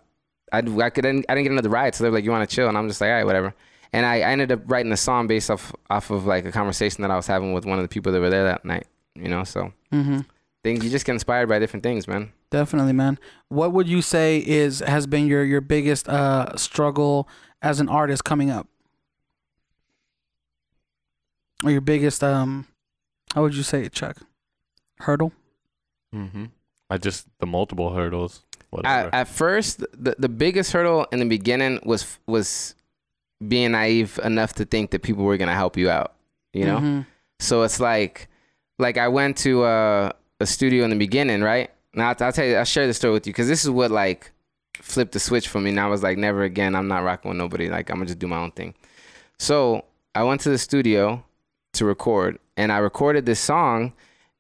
I 0.52 0.60
I 0.60 0.90
couldn't 0.90 1.26
I 1.30 1.36
didn't 1.36 1.44
get 1.44 1.52
another 1.52 1.70
ride, 1.70 1.96
so 1.96 2.04
they're 2.04 2.12
like, 2.12 2.24
"You 2.24 2.32
want 2.32 2.48
to 2.50 2.56
chill?" 2.56 2.68
And 2.68 2.78
I'm 2.78 2.88
just 2.88 3.02
like, 3.02 3.10
"All 3.10 3.16
right, 3.16 3.26
whatever." 3.26 3.54
And 3.94 4.06
I, 4.06 4.16
I 4.16 4.32
ended 4.32 4.52
up 4.52 4.62
writing 4.66 4.92
a 4.92 4.98
song 4.98 5.28
based 5.28 5.50
off 5.50 5.74
off 5.90 6.10
of 6.12 6.26
like 6.26 6.46
a 6.46 6.52
conversation 6.52 7.02
that 7.04 7.12
I 7.12 7.16
was 7.16 7.28
having 7.28 7.54
with 7.54 7.66
one 7.66 7.80
of 7.80 7.84
the 7.84 7.90
people 7.90 8.12
that 8.12 8.20
were 8.20 8.30
there 8.30 8.44
that 8.46 8.66
night. 8.66 8.88
You 9.16 9.30
know, 9.30 9.44
so 9.44 9.72
Mm-hmm. 9.94 10.20
things 10.64 10.84
you 10.84 10.90
just 10.90 11.06
get 11.06 11.14
inspired 11.14 11.48
by 11.48 11.60
different 11.60 11.84
things, 11.84 12.08
man. 12.08 12.32
Definitely, 12.52 12.94
man. 12.94 13.18
What 13.50 13.72
would 13.74 13.88
you 13.88 14.02
say 14.02 14.38
is 14.40 14.80
has 14.80 15.08
been 15.08 15.28
your 15.28 15.44
your 15.44 15.62
biggest 15.62 16.08
uh 16.10 16.56
struggle 16.58 17.28
as 17.62 17.80
an 17.80 17.90
artist 17.90 18.24
coming 18.24 18.50
up, 18.52 18.68
or 21.64 21.72
your 21.72 21.82
biggest 21.82 22.24
um, 22.24 22.68
how 23.34 23.42
would 23.42 23.56
you 23.56 23.64
say 23.64 23.84
it, 23.84 23.94
Chuck? 23.94 24.18
Hurdle. 25.00 25.32
Mm-hmm. 26.14 26.46
I 26.90 26.98
just 26.98 27.28
the 27.40 27.46
multiple 27.46 27.94
hurdles. 27.94 28.45
Whatever. 28.76 29.08
At, 29.10 29.14
at 29.14 29.28
first, 29.28 29.80
the 29.94 30.16
the 30.20 30.30
biggest 30.30 30.72
hurdle 30.72 31.06
in 31.12 31.20
the 31.20 31.26
beginning 31.26 31.80
was 31.84 32.18
was 32.28 32.76
being 33.46 33.72
naive 33.72 34.20
enough 34.24 34.54
to 34.54 34.66
think 34.66 34.92
that 34.92 35.02
people 35.04 35.24
were 35.24 35.38
gonna 35.38 35.54
help 35.54 35.78
you 35.78 35.90
out. 35.90 36.14
You 36.54 36.66
know, 36.66 36.78
Mhm. 36.78 37.06
so 37.40 37.64
it's 37.64 37.80
like 37.80 38.28
like 38.80 38.98
I 38.98 39.08
went 39.08 39.38
to 39.40 39.64
uh, 39.64 40.12
a 40.40 40.46
studio 40.46 40.84
in 40.84 40.90
the 40.90 40.96
beginning, 40.98 41.42
right? 41.42 41.70
Now 41.94 42.10
I'll, 42.10 42.16
I'll 42.26 42.32
tell 42.34 42.46
you, 42.46 42.56
I'll 42.56 42.66
share 42.66 42.88
the 42.88 42.94
story 42.94 43.14
with 43.14 43.26
you 43.28 43.32
because 43.34 43.48
this 43.48 43.64
is 43.64 43.70
what 43.70 43.92
like 43.92 44.32
flipped 44.82 45.14
the 45.14 45.20
switch 45.20 45.48
for 45.48 45.60
me. 45.62 45.70
And 45.70 45.80
I 45.80 45.88
was 45.88 46.04
like, 46.04 46.18
never 46.18 46.44
again. 46.44 46.76
I'm 46.76 46.88
not 46.88 47.04
rocking 47.04 47.30
with 47.30 47.38
nobody. 47.38 47.70
Like 47.70 47.90
I'm 47.90 47.98
gonna 47.98 48.08
just 48.08 48.20
do 48.20 48.28
my 48.28 48.38
own 48.38 48.52
thing. 48.52 48.74
So 49.40 49.86
I 50.14 50.24
went 50.24 50.42
to 50.42 50.50
the 50.50 50.58
studio 50.58 51.24
to 51.74 51.86
record, 51.86 52.40
and 52.56 52.72
I 52.72 52.78
recorded 52.78 53.26
this 53.26 53.40
song, 53.40 53.92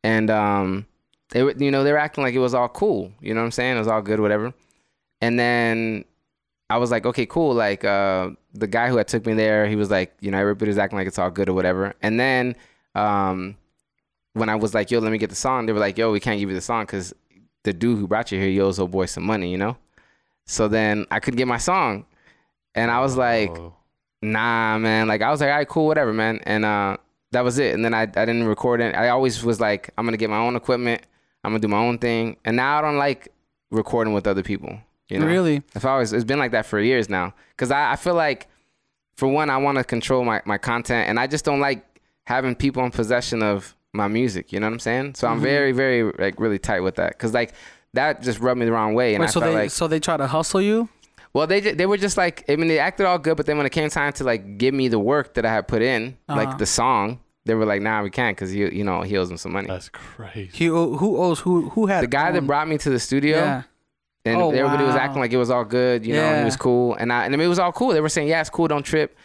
and 0.05 0.29
um, 0.29 0.85
they 1.29 1.43
were, 1.43 1.51
you 1.57 1.71
know, 1.71 1.83
they 1.83 1.91
were 1.91 1.97
acting 1.97 2.23
like 2.23 2.33
it 2.33 2.39
was 2.39 2.53
all 2.53 2.69
cool. 2.69 3.11
You 3.21 3.33
know 3.33 3.41
what 3.41 3.45
I'm 3.45 3.51
saying? 3.51 3.75
It 3.75 3.79
was 3.79 3.87
all 3.87 4.01
good, 4.01 4.19
whatever. 4.19 4.53
And 5.21 5.39
then 5.39 6.05
I 6.69 6.77
was 6.77 6.91
like, 6.91 7.05
okay, 7.05 7.25
cool. 7.25 7.53
Like 7.53 7.83
uh, 7.83 8.31
the 8.53 8.67
guy 8.67 8.89
who 8.89 8.97
had 8.97 9.07
took 9.07 9.25
me 9.25 9.33
there, 9.33 9.67
he 9.67 9.75
was 9.75 9.89
like, 9.89 10.15
you 10.21 10.31
know, 10.31 10.37
everybody's 10.39 10.77
acting 10.77 10.97
like 10.97 11.07
it's 11.07 11.19
all 11.19 11.31
good 11.31 11.49
or 11.49 11.53
whatever. 11.53 11.93
And 12.01 12.19
then 12.19 12.55
um, 12.93 13.55
when 14.33 14.49
I 14.49 14.55
was 14.55 14.73
like, 14.73 14.91
yo, 14.91 14.99
let 14.99 15.11
me 15.11 15.17
get 15.17 15.29
the 15.29 15.35
song, 15.35 15.65
they 15.65 15.73
were 15.73 15.79
like, 15.79 15.97
yo, 15.97 16.11
we 16.11 16.19
can't 16.19 16.39
give 16.39 16.49
you 16.49 16.55
the 16.55 16.61
song 16.61 16.83
because 16.85 17.13
the 17.63 17.73
dude 17.73 17.97
who 17.97 18.07
brought 18.07 18.31
you 18.31 18.39
here, 18.39 18.49
he 18.49 18.59
owes 18.61 18.79
old 18.79 18.91
boy 18.91 19.05
some 19.05 19.23
money, 19.23 19.49
you 19.51 19.57
know. 19.57 19.77
So 20.45 20.67
then 20.67 21.05
I 21.09 21.19
could 21.19 21.35
get 21.37 21.47
my 21.47 21.57
song, 21.57 22.05
and 22.75 22.91
I 22.91 22.99
was 22.99 23.17
like, 23.17 23.49
Oh. 23.49 23.73
nah, 24.21 24.77
man. 24.77 25.07
Like 25.07 25.21
I 25.23 25.31
was 25.31 25.41
like, 25.41 25.49
all 25.49 25.55
right, 25.57 25.67
cool, 25.67 25.87
whatever, 25.87 26.13
man. 26.13 26.39
And 26.43 26.63
uh, 26.65 26.97
that 27.31 27.43
was 27.43 27.57
it. 27.57 27.73
And 27.73 27.83
then 27.83 27.93
I, 27.95 28.01
I 28.01 28.05
didn't 28.05 28.43
record 28.43 28.81
it. 28.81 28.93
I 28.95 29.09
always 29.09 29.43
was 29.43 29.59
like, 29.59 29.89
I'm 29.97 30.05
gonna 30.05 30.17
get 30.17 30.29
my 30.29 30.37
own 30.37 30.55
equipment. 30.55 31.01
I'm 31.45 31.51
gonna 31.51 31.59
do 31.59 31.67
my 31.67 31.77
own 31.79 31.97
thing. 31.99 32.37
And 32.45 32.55
now 32.57 32.77
I 32.77 32.81
don't 32.81 32.97
like 32.97 33.29
recording 33.71 34.13
with 34.13 34.27
other 34.27 34.43
people. 34.43 34.79
You 35.09 35.19
know, 35.19 35.27
Really? 35.27 35.61
I've 35.75 35.85
always 35.85 36.13
it's 36.13 36.23
been 36.23 36.39
like 36.39 36.51
that 36.51 36.65
for 36.65 36.79
years 36.79 37.09
now. 37.09 37.33
Cause 37.57 37.71
I, 37.71 37.91
I 37.91 37.95
feel 37.95 38.15
like, 38.15 38.47
for 39.15 39.27
one, 39.27 39.49
I 39.49 39.57
want 39.57 39.77
to 39.77 39.83
control 39.83 40.23
my 40.25 40.41
my 40.45 40.57
content, 40.57 41.07
and 41.09 41.19
I 41.19 41.27
just 41.27 41.45
don't 41.45 41.59
like 41.59 41.85
having 42.25 42.55
people 42.55 42.83
in 42.83 42.91
possession 42.91 43.43
of 43.43 43.75
my 43.93 44.07
music. 44.07 44.51
You 44.51 44.59
know 44.59 44.65
what 44.67 44.73
I'm 44.73 44.79
saying? 44.79 45.15
So 45.15 45.27
I'm 45.27 45.39
Mhm. 45.39 45.43
very 45.43 45.71
very 45.71 46.11
like 46.17 46.39
really 46.39 46.59
tight 46.59 46.81
with 46.81 46.95
that. 46.95 47.17
Cause 47.19 47.33
like 47.33 47.53
that 47.93 48.21
just 48.23 48.39
rubbed 48.39 48.59
me 48.59 48.65
the 48.65 48.71
wrong 48.73 48.93
way, 48.93 49.13
and 49.15 49.21
Wait, 49.21 49.27
I 49.27 49.31
so 49.31 49.39
felt 49.39 49.51
they 49.53 49.59
like 49.61 49.71
so 49.71 49.87
they 49.87 49.99
try 49.99 50.17
to 50.17 50.27
hustle 50.27 50.61
you? 50.61 50.89
Well, 51.33 51.47
they 51.47 51.59
they 51.61 51.85
were 51.85 51.97
just 51.97 52.17
like 52.17 52.43
I 52.49 52.55
mean 52.55 52.67
they 52.67 52.79
acted 52.79 53.05
all 53.05 53.19
good, 53.19 53.37
but 53.37 53.45
then 53.45 53.57
when 53.57 53.65
it 53.65 53.71
came 53.71 53.89
time 53.89 54.11
to 54.13 54.23
like 54.23 54.57
give 54.57 54.73
me 54.73 54.87
the 54.89 54.99
work 54.99 55.35
that 55.35 55.45
I 55.45 55.53
had 55.53 55.67
put 55.67 55.81
in, 55.81 56.17
Uh-huh. 56.27 56.37
like 56.43 56.57
the 56.57 56.65
song, 56.65 57.19
they 57.45 57.53
were 57.55 57.65
like, 57.65 57.81
"Nah, 57.81 58.01
we 58.03 58.09
can't," 58.09 58.35
because 58.35 58.53
you 58.53 58.67
you 58.67 58.83
know 58.83 59.01
he 59.01 59.17
owes 59.17 59.27
them 59.29 59.37
some 59.37 59.51
money. 59.53 59.67
That's 59.67 59.89
crazy. 59.89 60.49
He, 60.53 60.65
who 60.65 61.17
owes 61.17 61.39
who? 61.39 61.69
Who 61.69 61.85
had 61.85 62.03
the 62.03 62.07
guy 62.07 62.31
that 62.31 62.45
brought 62.47 62.67
me 62.67 62.77
to 62.79 62.89
the 62.89 62.99
studio, 62.99 63.37
Yeah. 63.37 63.63
and 64.25 64.41
Oh, 64.41 64.51
everybody 64.51 64.83
was 64.83 64.95
acting 64.95 65.19
like 65.21 65.31
it 65.31 65.37
was 65.37 65.49
all 65.51 65.63
good. 65.65 66.05
You 66.05 66.13
know, 66.13 66.21
and 66.23 66.35
Yeah. 66.35 66.39
he 66.39 66.45
was 66.45 66.57
cool, 66.57 66.95
and 66.95 67.11
I 67.13 67.25
and 67.25 67.33
it 67.35 67.47
was 67.47 67.59
all 67.59 67.71
cool. 67.71 67.89
They 67.89 68.01
were 68.01 68.09
saying, 68.09 68.27
"Yeah, 68.27 68.41
it's 68.41 68.49
cool. 68.49 68.67
Don't 68.67 68.83
trip. 68.85 69.15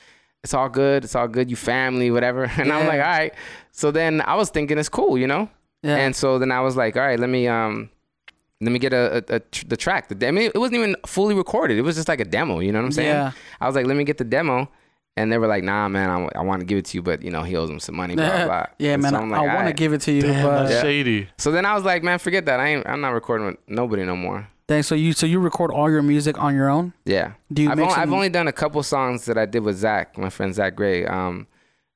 It's 0.44 0.54
all 0.54 0.68
good. 0.68 1.04
It's 1.04 1.14
all 1.14 1.28
good. 1.28 1.50
You 1.50 1.56
family, 1.56 2.10
whatever." 2.10 2.44
And 2.58 2.72
I'm 2.72 2.86
like, 2.86 3.00
"All 3.00 3.06
right." 3.18 3.34
So 3.72 3.90
then 3.90 4.20
I 4.20 4.34
was 4.36 4.50
thinking 4.50 4.78
it's 4.78 4.88
cool, 4.88 5.16
you 5.18 5.26
know. 5.26 5.48
Yeah. 5.82 5.96
And 5.96 6.14
so 6.14 6.38
then 6.38 6.52
I 6.52 6.60
was 6.60 6.76
like, 6.76 6.96
"All 6.96 7.02
right, 7.02 7.18
let 7.18 7.30
me 7.30 7.46
um." 7.48 7.90
Let 8.62 8.72
me 8.72 8.78
get 8.78 8.92
a, 8.92 9.24
a, 9.30 9.36
a 9.36 9.40
tr- 9.40 9.64
the 9.68 9.76
track. 9.78 10.08
The, 10.10 10.28
I 10.28 10.32
mean, 10.32 10.50
it 10.54 10.58
wasn't 10.58 10.76
even 10.80 10.94
fully 11.06 11.34
recorded. 11.34 11.78
It 11.78 11.80
was 11.80 11.96
just 11.96 12.08
like 12.08 12.20
a 12.20 12.26
demo. 12.26 12.58
You 12.58 12.72
know 12.72 12.80
what 12.80 12.84
I'm 12.84 12.92
saying? 12.92 13.08
Yeah. 13.08 13.32
I 13.58 13.66
was 13.66 13.74
like, 13.74 13.86
let 13.86 13.96
me 13.96 14.04
get 14.04 14.18
the 14.18 14.24
demo. 14.24 14.68
And 15.16 15.30
they 15.30 15.38
were 15.38 15.48
like, 15.48 15.64
nah, 15.64 15.88
man, 15.88 16.30
I, 16.34 16.40
want 16.42 16.60
to 16.60 16.64
give 16.66 16.78
it 16.78 16.84
to 16.86 16.96
you, 16.96 17.02
but 17.02 17.20
you 17.22 17.30
know, 17.30 17.42
he 17.42 17.54
owes 17.56 17.68
him 17.68 17.80
some 17.80 17.96
money, 17.96 18.14
blah, 18.14 18.28
blah, 18.30 18.44
blah. 18.46 18.66
yeah, 18.78 18.92
And 18.94 19.02
man. 19.02 19.12
so 19.12 19.18
I, 19.18 19.20
I'm 19.22 19.32
I 19.34 19.38
like, 19.44 19.54
want 19.56 19.66
to 19.68 19.74
give 19.74 19.92
it 19.92 20.00
to 20.02 20.12
you, 20.12 20.22
Damn, 20.22 20.42
but 20.46 20.60
that's 20.62 20.74
Yeah. 20.74 20.82
shady. 20.82 21.28
So 21.36 21.50
then 21.50 21.66
I 21.66 21.74
was 21.74 21.84
like, 21.84 22.02
man, 22.02 22.18
forget 22.18 22.46
that. 22.46 22.60
I 22.60 22.68
ain't, 22.68 22.86
I'm 22.86 23.00
not 23.00 23.10
recording 23.10 23.48
with 23.48 23.56
nobody 23.66 24.04
no 24.04 24.16
more. 24.16 24.48
dang. 24.68 24.82
So 24.84 24.94
you 24.94 25.12
so 25.12 25.26
you 25.26 25.40
record 25.40 25.72
all 25.72 25.90
your 25.90 26.00
music 26.02 26.40
on 26.40 26.54
your 26.54 26.70
own? 26.70 26.94
Yeah. 27.04 27.32
Do 27.52 27.62
you 27.62 27.70
I've, 27.70 27.76
mix 27.76 27.92
only, 27.92 28.02
I've 28.02 28.12
only 28.12 28.28
done 28.30 28.46
a 28.48 28.52
couple 28.52 28.82
songs 28.84 29.24
that 29.26 29.36
I 29.36 29.44
did 29.46 29.62
with 29.64 29.76
Zach, 29.76 30.16
my 30.16 30.30
friend 30.30 30.54
Zach 30.54 30.74
Gray. 30.76 31.04
Um, 31.04 31.48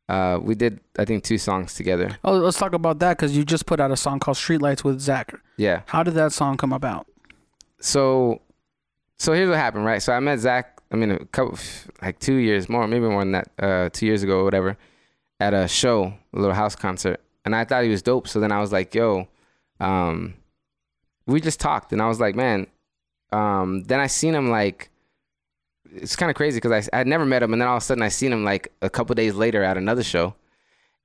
uh, 0.09 0.39
we 0.43 0.55
did, 0.55 0.81
I 0.99 1.07
think, 1.07 1.25
two 1.25 1.39
songs 1.39 1.73
together. 1.75 2.19
Oh, 2.25 2.33
let's 2.37 2.59
talk 2.59 2.75
about 2.75 2.99
that 2.99 3.17
because 3.17 3.35
you 3.35 3.43
just 3.45 3.65
put 3.65 3.81
out 3.81 3.91
a 3.91 3.97
song 3.97 4.19
called 4.19 4.37
Streetlights 4.37 4.85
with 4.85 5.01
Zach. 5.01 5.33
Yeah. 5.57 5.81
How 5.87 6.03
did 6.03 6.13
that 6.15 6.33
song 6.33 6.59
come 6.59 6.75
about? 6.75 7.07
So, 7.81 8.43
so 9.19 9.33
here's 9.33 9.49
what 9.49 9.57
happened, 9.57 9.85
right? 9.87 10.03
So 10.03 10.13
I 10.13 10.21
met 10.21 10.41
Zach. 10.41 10.74
I 10.95 10.97
mean, 10.97 11.11
a 11.11 11.25
couple, 11.27 11.59
like 12.01 12.21
two 12.21 12.37
years 12.37 12.69
more, 12.69 12.87
maybe 12.87 13.07
more 13.07 13.23
than 13.23 13.33
that, 13.33 13.51
uh, 13.59 13.91
two 13.93 14.07
years 14.07 14.23
ago 14.23 14.39
or 14.39 14.45
whatever, 14.45 14.79
at 15.41 15.53
a 15.53 15.67
show, 15.67 16.15
a 16.33 16.39
little 16.39 16.55
house 16.55 16.77
concert, 16.77 17.21
and 17.45 17.55
I 17.55 17.65
thought 17.65 17.83
he 17.83 17.91
was 17.91 18.01
dope. 18.01 18.29
So 18.29 18.39
then 18.39 18.53
I 18.53 18.61
was 18.61 18.71
like, 18.71 18.95
"Yo," 18.95 19.27
um, 19.81 20.35
we 21.27 21.41
just 21.41 21.59
talked, 21.59 21.93
and 21.93 22.01
I 22.01 22.07
was 22.07 22.21
like, 22.21 22.37
"Man," 22.37 22.69
um, 23.33 23.83
then 23.83 24.01
I 24.01 24.07
seen 24.07 24.35
him 24.35 24.51
like. 24.51 24.91
It's 25.97 26.17
kind 26.17 26.31
of 26.31 26.37
crazy 26.37 26.59
because 26.59 26.89
I 26.93 27.01
I 27.01 27.05
never 27.05 27.27
met 27.27 27.43
him, 27.43 27.53
and 27.53 27.61
then 27.61 27.69
all 27.69 27.77
of 27.77 27.83
a 27.83 27.87
sudden 27.87 28.03
I 28.03 28.09
seen 28.09 28.33
him 28.33 28.45
like 28.45 28.73
a 28.81 28.89
couple 28.89 29.15
days 29.17 29.35
later 29.35 29.65
at 29.65 29.77
another 29.77 30.05
show, 30.05 30.35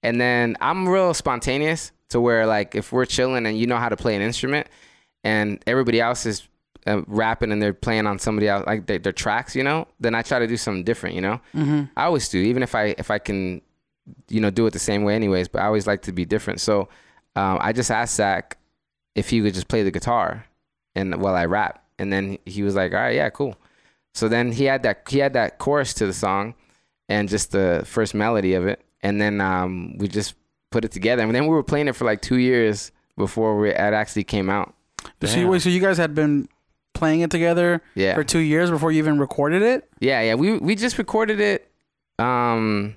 and 0.04 0.22
then 0.22 0.56
I'm 0.62 0.88
real 0.88 1.16
spontaneous 1.16 1.92
to 2.10 2.22
where 2.22 2.46
like 2.46 2.76
if 2.76 2.92
we're 2.92 3.06
chilling 3.06 3.48
and 3.48 3.58
you 3.58 3.66
know 3.66 3.78
how 3.78 3.90
to 3.90 3.98
play 3.98 4.16
an 4.16 4.22
instrument, 4.22 4.68
and 5.24 5.64
everybody 5.66 6.00
else 6.00 6.28
is 6.28 6.49
uh, 6.88 7.02
rapping 7.08 7.52
and 7.52 7.62
they're 7.62 7.74
playing 7.74 8.08
on 8.08 8.20
somebody 8.20 8.48
else 8.48 8.66
like 8.66 8.86
their, 8.86 9.00
their 9.00 9.14
tracks, 9.14 9.56
you 9.56 9.64
know, 9.64 9.88
then 10.00 10.16
I 10.16 10.22
try 10.22 10.40
to 10.40 10.48
do 10.48 10.58
something 10.58 10.84
different, 10.84 11.16
you 11.16 11.22
know. 11.22 11.42
Mm-hmm. 11.54 11.84
I 11.98 12.06
always 12.06 12.30
do, 12.30 12.40
even 12.40 12.64
if 12.64 12.76
I 12.76 12.96
if 12.98 13.12
I 13.12 13.20
can, 13.20 13.62
you 14.28 14.42
know, 14.42 14.50
do 14.50 14.66
it 14.66 14.72
the 14.72 14.80
same 14.80 15.04
way 15.04 15.16
anyways. 15.16 15.48
But 15.48 15.62
I 15.62 15.66
always 15.66 15.88
like 15.88 16.04
to 16.04 16.12
be 16.12 16.26
different. 16.26 16.62
So 16.62 16.90
um, 17.36 17.58
I 17.62 17.74
just 17.74 17.92
asked 17.92 18.16
Zach 18.16 18.58
if 19.16 19.30
he 19.30 19.42
would 19.42 19.54
just 19.54 19.68
play 19.68 19.84
the 19.84 19.92
guitar 19.92 20.46
and 20.96 21.22
while 21.22 21.36
I 21.36 21.46
rap, 21.46 21.84
and 21.98 22.12
then 22.12 22.38
he 22.46 22.64
was 22.64 22.76
like, 22.76 22.94
"All 22.94 23.00
right, 23.00 23.16
yeah, 23.16 23.30
cool." 23.30 23.56
So 24.14 24.28
then 24.28 24.52
he 24.52 24.66
had 24.66 24.84
that 24.84 25.08
he 25.10 25.20
had 25.20 25.34
that 25.34 25.60
chorus 25.60 25.94
to 25.96 26.06
the 26.06 26.14
song, 26.14 26.56
and 27.08 27.30
just 27.30 27.52
the 27.52 27.84
first 27.86 28.14
melody 28.14 28.54
of 28.54 28.68
it, 28.68 28.82
and 29.02 29.22
then 29.22 29.42
um, 29.42 29.98
we 29.98 30.08
just 30.08 30.36
put 30.72 30.86
it 30.86 30.92
together. 30.92 31.24
And 31.24 31.34
then 31.34 31.44
we 31.44 31.50
were 31.50 31.64
playing 31.64 31.88
it 31.88 31.96
for 31.96 32.06
like 32.06 32.22
two 32.22 32.38
years 32.38 32.92
before 33.18 33.58
we, 33.60 33.70
it 33.70 33.78
actually 33.78 34.24
came 34.24 34.50
out. 34.50 34.74
So 35.24 35.40
you, 35.40 35.48
wait, 35.48 35.62
so 35.62 35.70
you 35.70 35.80
guys 35.80 35.98
had 35.98 36.14
been 36.14 36.48
playing 37.00 37.22
it 37.22 37.32
together 37.32 37.82
Yeah. 37.96 38.14
for 38.14 38.24
two 38.24 38.40
years 38.40 38.70
before 38.70 38.92
you 38.92 39.00
even 39.00 39.18
recorded 39.18 39.64
it? 39.64 39.90
Yeah, 40.00 40.22
yeah. 40.22 40.36
We 40.36 40.58
we 40.60 40.76
just 40.76 40.98
recorded 41.00 41.40
it 41.40 41.72
um 42.20 42.96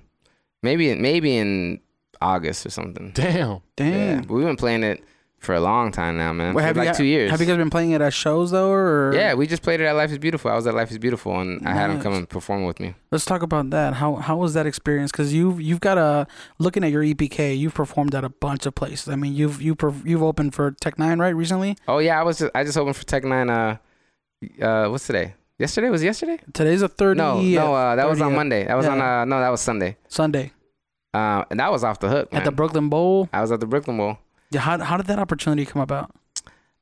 maybe 0.62 0.94
maybe 0.94 1.36
in 1.36 1.80
August 2.20 2.66
or 2.66 2.70
something. 2.70 3.12
Damn. 3.14 3.50
Yeah. 3.50 3.58
Damn. 3.76 4.22
But 4.22 4.34
we've 4.34 4.44
been 4.46 4.56
playing 4.56 4.82
it 4.84 5.02
for 5.38 5.56
a 5.56 5.60
long 5.60 5.90
time 5.90 6.16
now, 6.16 6.32
man. 6.32 6.54
Well, 6.54 6.64
have 6.64 6.76
like 6.76 6.86
you, 6.90 6.94
two 6.94 7.04
years. 7.04 7.28
Have 7.32 7.40
you 7.40 7.46
guys 7.48 7.56
been 7.56 7.68
playing 7.68 7.90
it 7.90 8.00
at 8.00 8.12
shows 8.14 8.52
though, 8.52 8.70
or 8.70 9.12
yeah, 9.12 9.34
we 9.34 9.48
just 9.48 9.60
played 9.64 9.80
it 9.80 9.86
at 9.86 9.96
Life 9.96 10.12
is 10.12 10.18
Beautiful. 10.18 10.52
I 10.52 10.54
was 10.54 10.68
at 10.68 10.74
Life 10.74 10.92
is 10.92 10.98
Beautiful 10.98 11.40
and 11.40 11.66
I 11.66 11.72
had 11.72 11.90
him 11.90 12.00
come 12.00 12.12
and 12.12 12.28
perform 12.28 12.62
with 12.64 12.78
me. 12.78 12.94
Let's 13.10 13.24
talk 13.24 13.42
about 13.42 13.70
that. 13.70 13.94
How 13.94 14.14
how 14.16 14.36
was 14.36 14.54
that 14.54 14.66
experience? 14.66 15.10
Because 15.10 15.34
you've 15.34 15.60
you've 15.60 15.80
got 15.80 15.98
a 15.98 16.28
looking 16.60 16.84
at 16.84 16.92
your 16.92 17.02
EPK, 17.02 17.58
you've 17.58 17.74
performed 17.74 18.14
at 18.14 18.22
a 18.22 18.28
bunch 18.28 18.66
of 18.66 18.76
places. 18.76 19.08
I 19.08 19.16
mean, 19.16 19.34
you've 19.34 19.60
you 19.60 19.74
perf- 19.74 20.06
you've 20.06 20.22
opened 20.22 20.54
for 20.54 20.70
Tech 20.80 20.96
N9ne 20.96 21.18
right 21.18 21.30
recently. 21.34 21.76
Oh 21.88 21.98
yeah, 21.98 22.20
I 22.20 22.22
was 22.22 22.38
just 22.38 22.52
I 22.54 22.62
just 22.62 22.78
opened 22.78 22.94
for 22.96 23.04
Tech 23.04 23.24
N9ne 23.24 23.50
uh 23.50 23.76
uh 24.60 24.88
what's 24.88 25.06
today? 25.06 25.34
Yesterday 25.58 25.90
was 25.90 26.02
yesterday? 26.02 26.38
Today's 26.52 26.82
a 26.82 26.88
thirty. 26.88 27.18
No, 27.18 27.40
no, 27.40 27.74
uh, 27.74 27.96
that 27.96 28.08
was 28.08 28.20
on 28.20 28.32
30th 28.32 28.36
Monday. 28.36 28.64
That 28.64 28.76
was 28.76 28.86
on 28.86 29.00
uh 29.00 29.24
no, 29.24 29.40
that 29.40 29.50
was 29.50 29.60
Sunday. 29.60 29.96
Sunday 30.08 30.52
Uh 31.14 31.44
and 31.50 31.60
that 31.60 31.70
was 31.70 31.84
off 31.84 32.00
the 32.00 32.08
hook, 32.08 32.32
man. 32.32 32.40
at 32.40 32.44
the 32.44 32.52
Brooklyn 32.52 32.88
Bowl. 32.88 33.28
I 33.32 33.40
was 33.40 33.52
at 33.52 33.60
the 33.60 33.66
Brooklyn 33.66 33.96
Bowl. 33.96 34.18
Yeah, 34.50 34.60
how 34.60 34.78
how 34.78 34.96
did 34.96 35.06
that 35.06 35.18
opportunity 35.18 35.64
come 35.66 35.82
about? 35.82 36.10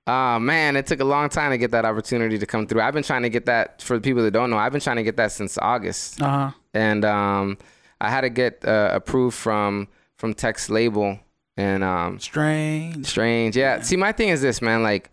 Uh 0.07 0.39
man, 0.39 0.77
it 0.77 0.87
took 0.87 1.01
a 1.01 1.05
long 1.05 1.29
time 1.29 1.51
to 1.51 1.59
get 1.59 1.71
that 1.73 1.85
opportunity 1.85 2.39
to 2.39 2.47
come 2.47 2.67
through. 2.67 2.81
I've 2.81 2.95
been 2.95 3.03
trying 3.03 3.23
to 3.23 3.29
get 3.31 3.47
that 3.47 3.83
for 3.83 3.97
the 3.97 4.01
people 4.01 4.23
that 4.23 4.31
don't 4.31 4.51
know. 4.51 4.57
I've 4.57 4.73
been 4.73 4.81
trying 4.81 4.97
to 4.97 5.03
get 5.05 5.17
that 5.19 5.31
since 5.33 5.59
August, 5.59 6.21
Uh 6.23 6.29
huh. 6.29 6.51
and 6.75 7.05
um, 7.05 7.59
I 8.01 8.09
had 8.09 8.23
to 8.23 8.31
get 8.31 8.65
uh, 8.65 8.91
approved 8.95 9.37
from 9.37 9.89
from 10.17 10.33
Tech's 10.35 10.71
label 10.71 11.19
and 11.57 11.85
um, 11.85 12.19
Strange. 12.19 13.07
Strange. 13.07 13.57
Yeah. 13.57 13.83
See, 13.83 13.97
my 13.97 14.13
thing 14.13 14.31
is 14.31 14.41
this, 14.41 14.63
man. 14.63 14.83
Like, 14.83 15.11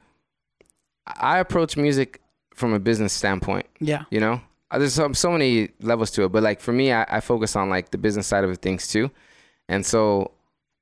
I 1.06 1.40
approach 1.40 1.76
music 1.78 2.22
from 2.58 2.74
a 2.74 2.80
business 2.80 3.14
standpoint. 3.14 3.66
Yeah. 3.80 4.04
You 4.12 4.20
know, 4.20 4.42
Uh, 4.72 4.80
there's 4.80 4.94
so, 4.96 5.14
so 5.14 5.32
many 5.32 5.70
levels 5.82 6.12
to 6.12 6.24
it, 6.26 6.30
but 6.34 6.44
like 6.44 6.60
for 6.60 6.74
me, 6.74 6.92
I, 6.92 7.06
I 7.18 7.20
focus 7.22 7.56
on 7.56 7.70
like 7.70 7.92
the 7.92 7.98
business 7.98 8.28
side 8.28 8.44
of 8.44 8.58
things 8.58 8.88
too, 8.94 9.10
and 9.70 9.86
so 9.86 10.32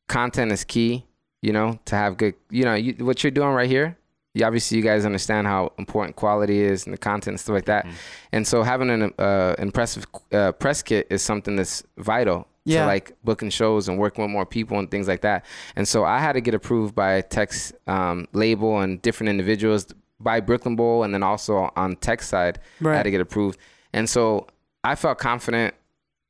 content 0.08 0.52
is 0.52 0.64
key. 0.64 1.06
You 1.42 1.54
know, 1.54 1.78
to 1.86 1.96
have 1.96 2.18
good. 2.18 2.34
You 2.50 2.64
know, 2.66 2.74
you, 2.74 2.94
what 3.06 3.24
you're 3.24 3.30
doing 3.32 3.50
right 3.50 3.70
here. 3.70 3.98
You, 4.34 4.44
obviously, 4.46 4.78
you 4.78 4.84
guys 4.84 5.06
understand 5.06 5.46
how 5.48 5.72
important 5.78 6.16
quality 6.16 6.60
is 6.62 6.86
and 6.86 6.94
the 6.94 6.98
content 6.98 7.34
and 7.36 7.40
stuff 7.40 7.54
like 7.54 7.66
that. 7.66 7.86
And 8.32 8.48
so, 8.48 8.64
having 8.64 8.90
an 8.90 9.14
uh, 9.20 9.54
impressive 9.60 10.06
uh, 10.34 10.52
press 10.54 10.82
kit 10.82 11.06
is 11.12 11.22
something 11.22 11.56
that's 11.56 11.84
vital 11.98 12.48
Yeah. 12.66 12.82
to 12.82 12.88
like 12.88 13.14
booking 13.24 13.52
shows 13.52 13.88
and 13.88 14.00
working 14.00 14.24
with 14.26 14.32
more 14.32 14.46
people 14.46 14.80
and 14.80 14.90
things 14.90 15.08
like 15.08 15.22
that. 15.22 15.46
And 15.78 15.88
so, 15.88 16.04
I 16.04 16.20
had 16.20 16.34
to 16.34 16.42
get 16.42 16.54
approved 16.56 16.96
by 16.96 17.22
Tech's 17.22 17.72
um, 17.88 18.28
label 18.34 18.80
and 18.82 19.00
different 19.02 19.30
individuals 19.30 19.86
by 20.20 20.40
Brooklyn 20.40 20.76
Bowl, 20.76 21.04
and 21.04 21.14
then 21.14 21.24
also 21.24 21.72
on 21.76 21.96
Tech 21.98 22.22
side, 22.22 22.60
I 22.94 22.98
had 22.98 23.04
to 23.04 23.12
get 23.12 23.22
approved. 23.22 23.60
And 23.94 24.10
so, 24.10 24.48
I 24.84 24.96
felt 24.96 25.18
confident 25.18 25.74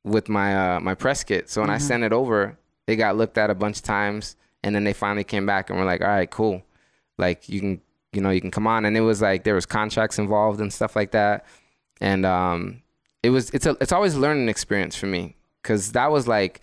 with 0.04 0.28
my 0.28 0.76
uh, 0.76 0.80
my 0.80 0.94
press 0.94 1.22
kit. 1.24 1.50
So 1.50 1.60
when 1.60 1.70
I 1.70 1.76
Mhm. 1.76 1.80
sent 1.82 2.02
it 2.04 2.12
over, 2.12 2.56
it 2.86 2.96
got 2.96 3.16
looked 3.16 3.36
at 3.38 3.50
a 3.50 3.54
bunch 3.54 3.78
of 3.78 3.82
times, 3.82 4.36
and 4.62 4.74
then 4.74 4.84
they 4.84 4.92
finally 4.92 5.24
came 5.24 5.44
back 5.46 5.68
and 5.70 5.78
were 5.78 5.84
like, 5.84 6.00
"All 6.00 6.08
right, 6.08 6.30
cool, 6.30 6.62
like 7.18 7.48
you 7.48 7.60
can, 7.60 7.80
you 8.12 8.20
know, 8.22 8.30
you 8.30 8.40
can 8.40 8.50
come 8.50 8.66
on." 8.66 8.84
And 8.84 8.96
it 8.96 9.00
was 9.02 9.20
like 9.20 9.44
there 9.44 9.54
was 9.54 9.66
contracts 9.66 10.18
involved 10.18 10.60
and 10.60 10.72
stuff 10.72 10.96
like 10.96 11.10
that, 11.10 11.44
and 12.00 12.24
um, 12.24 12.82
it 13.22 13.30
was 13.30 13.50
it's 13.50 13.66
a 13.66 13.76
it's 13.80 13.92
always 13.92 14.14
a 14.14 14.20
learning 14.20 14.48
experience 14.48 14.96
for 14.96 15.06
me 15.06 15.36
because 15.62 15.92
that 15.92 16.10
was 16.10 16.26
like 16.28 16.60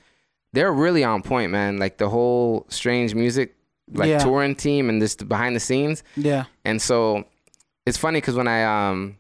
they're 0.54 0.72
really 0.74 1.04
on 1.04 1.22
point, 1.22 1.52
man. 1.52 1.78
Like 1.78 1.98
the 1.98 2.10
whole 2.10 2.66
strange 2.70 3.14
music, 3.14 3.56
like 3.92 4.10
Yeah. 4.10 4.20
touring 4.20 4.56
team 4.56 4.90
and 4.90 5.02
this 5.02 5.16
behind 5.16 5.56
the 5.56 5.60
scenes. 5.60 6.04
Yeah. 6.16 6.46
And 6.66 6.82
so 6.82 7.26
it's 7.86 7.98
funny 7.98 8.18
because 8.22 8.36
when 8.36 8.48
I 8.48 8.64
um, 8.90 9.18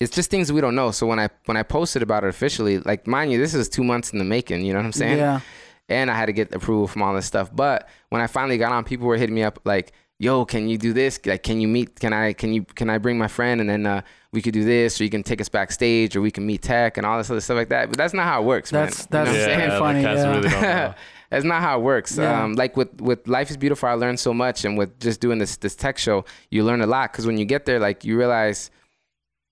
it's 0.00 0.14
just 0.14 0.30
things 0.30 0.52
we 0.52 0.60
don't 0.60 0.74
know. 0.74 0.90
So 0.90 1.06
when 1.06 1.18
I 1.20 1.28
when 1.46 1.56
I 1.56 1.62
posted 1.62 2.02
about 2.02 2.24
it 2.24 2.28
officially, 2.28 2.78
like 2.80 3.06
mind 3.06 3.32
you, 3.32 3.38
this 3.38 3.54
is 3.54 3.68
two 3.68 3.84
months 3.84 4.12
in 4.12 4.18
the 4.18 4.24
making. 4.24 4.64
You 4.64 4.72
know 4.72 4.78
what 4.78 4.86
I'm 4.86 4.92
saying? 4.92 5.18
Yeah. 5.18 5.40
And 5.88 6.10
I 6.10 6.14
had 6.14 6.26
to 6.26 6.32
get 6.32 6.54
approval 6.54 6.86
from 6.86 7.02
all 7.02 7.14
this 7.14 7.26
stuff. 7.26 7.50
But 7.54 7.88
when 8.10 8.22
I 8.22 8.26
finally 8.28 8.58
got 8.58 8.70
on, 8.72 8.84
people 8.84 9.06
were 9.08 9.16
hitting 9.16 9.34
me 9.34 9.42
up 9.42 9.58
like, 9.64 9.92
"Yo, 10.20 10.44
can 10.44 10.68
you 10.68 10.78
do 10.78 10.92
this? 10.92 11.18
Like, 11.26 11.42
can 11.42 11.60
you 11.60 11.66
meet? 11.66 11.98
Can 11.98 12.12
I? 12.12 12.32
Can 12.32 12.52
you? 12.52 12.62
Can 12.64 12.88
I 12.88 12.98
bring 12.98 13.18
my 13.18 13.26
friend 13.26 13.60
and 13.60 13.68
then 13.68 13.86
uh, 13.86 14.02
we 14.32 14.40
could 14.40 14.54
do 14.54 14.62
this, 14.62 15.00
or 15.00 15.04
you 15.04 15.10
can 15.10 15.24
take 15.24 15.40
us 15.40 15.48
backstage, 15.48 16.14
or 16.14 16.20
we 16.20 16.30
can 16.30 16.46
meet 16.46 16.62
tech 16.62 16.96
and 16.96 17.04
all 17.04 17.18
this 17.18 17.28
other 17.28 17.40
stuff 17.40 17.56
like 17.56 17.70
that." 17.70 17.88
But 17.88 17.98
that's 17.98 18.14
not 18.14 18.24
how 18.24 18.40
it 18.40 18.44
works, 18.46 18.70
That's- 18.70 19.10
man. 19.10 19.26
You 19.26 19.32
know 19.32 19.32
that's- 19.32 19.40
what 19.40 19.50
I'm 19.50 19.50
Yeah, 19.50 19.56
saying? 19.56 19.70
the 19.70 19.78
funny, 19.78 20.02
cats 20.02 20.20
yeah. 20.20 20.30
really 20.30 20.48
don't 20.48 20.62
know. 20.62 20.94
That's 21.30 21.44
not 21.44 21.62
how 21.62 21.78
it 21.78 21.82
works. 21.82 22.16
Yeah. 22.18 22.42
Um, 22.42 22.54
like 22.54 22.76
with 22.76 23.00
with 23.00 23.26
Life 23.28 23.50
is 23.50 23.56
Beautiful, 23.56 23.88
I 23.88 23.92
learned 23.94 24.18
so 24.20 24.34
much, 24.34 24.64
and 24.64 24.76
with 24.76 24.98
just 25.00 25.20
doing 25.20 25.38
this 25.38 25.56
this 25.56 25.76
tech 25.76 25.96
show, 25.98 26.24
you 26.50 26.64
learn 26.64 26.80
a 26.80 26.86
lot 26.86 27.12
because 27.12 27.26
when 27.26 27.38
you 27.38 27.44
get 27.44 27.66
there, 27.66 27.78
like 27.78 28.04
you 28.04 28.18
realize 28.18 28.70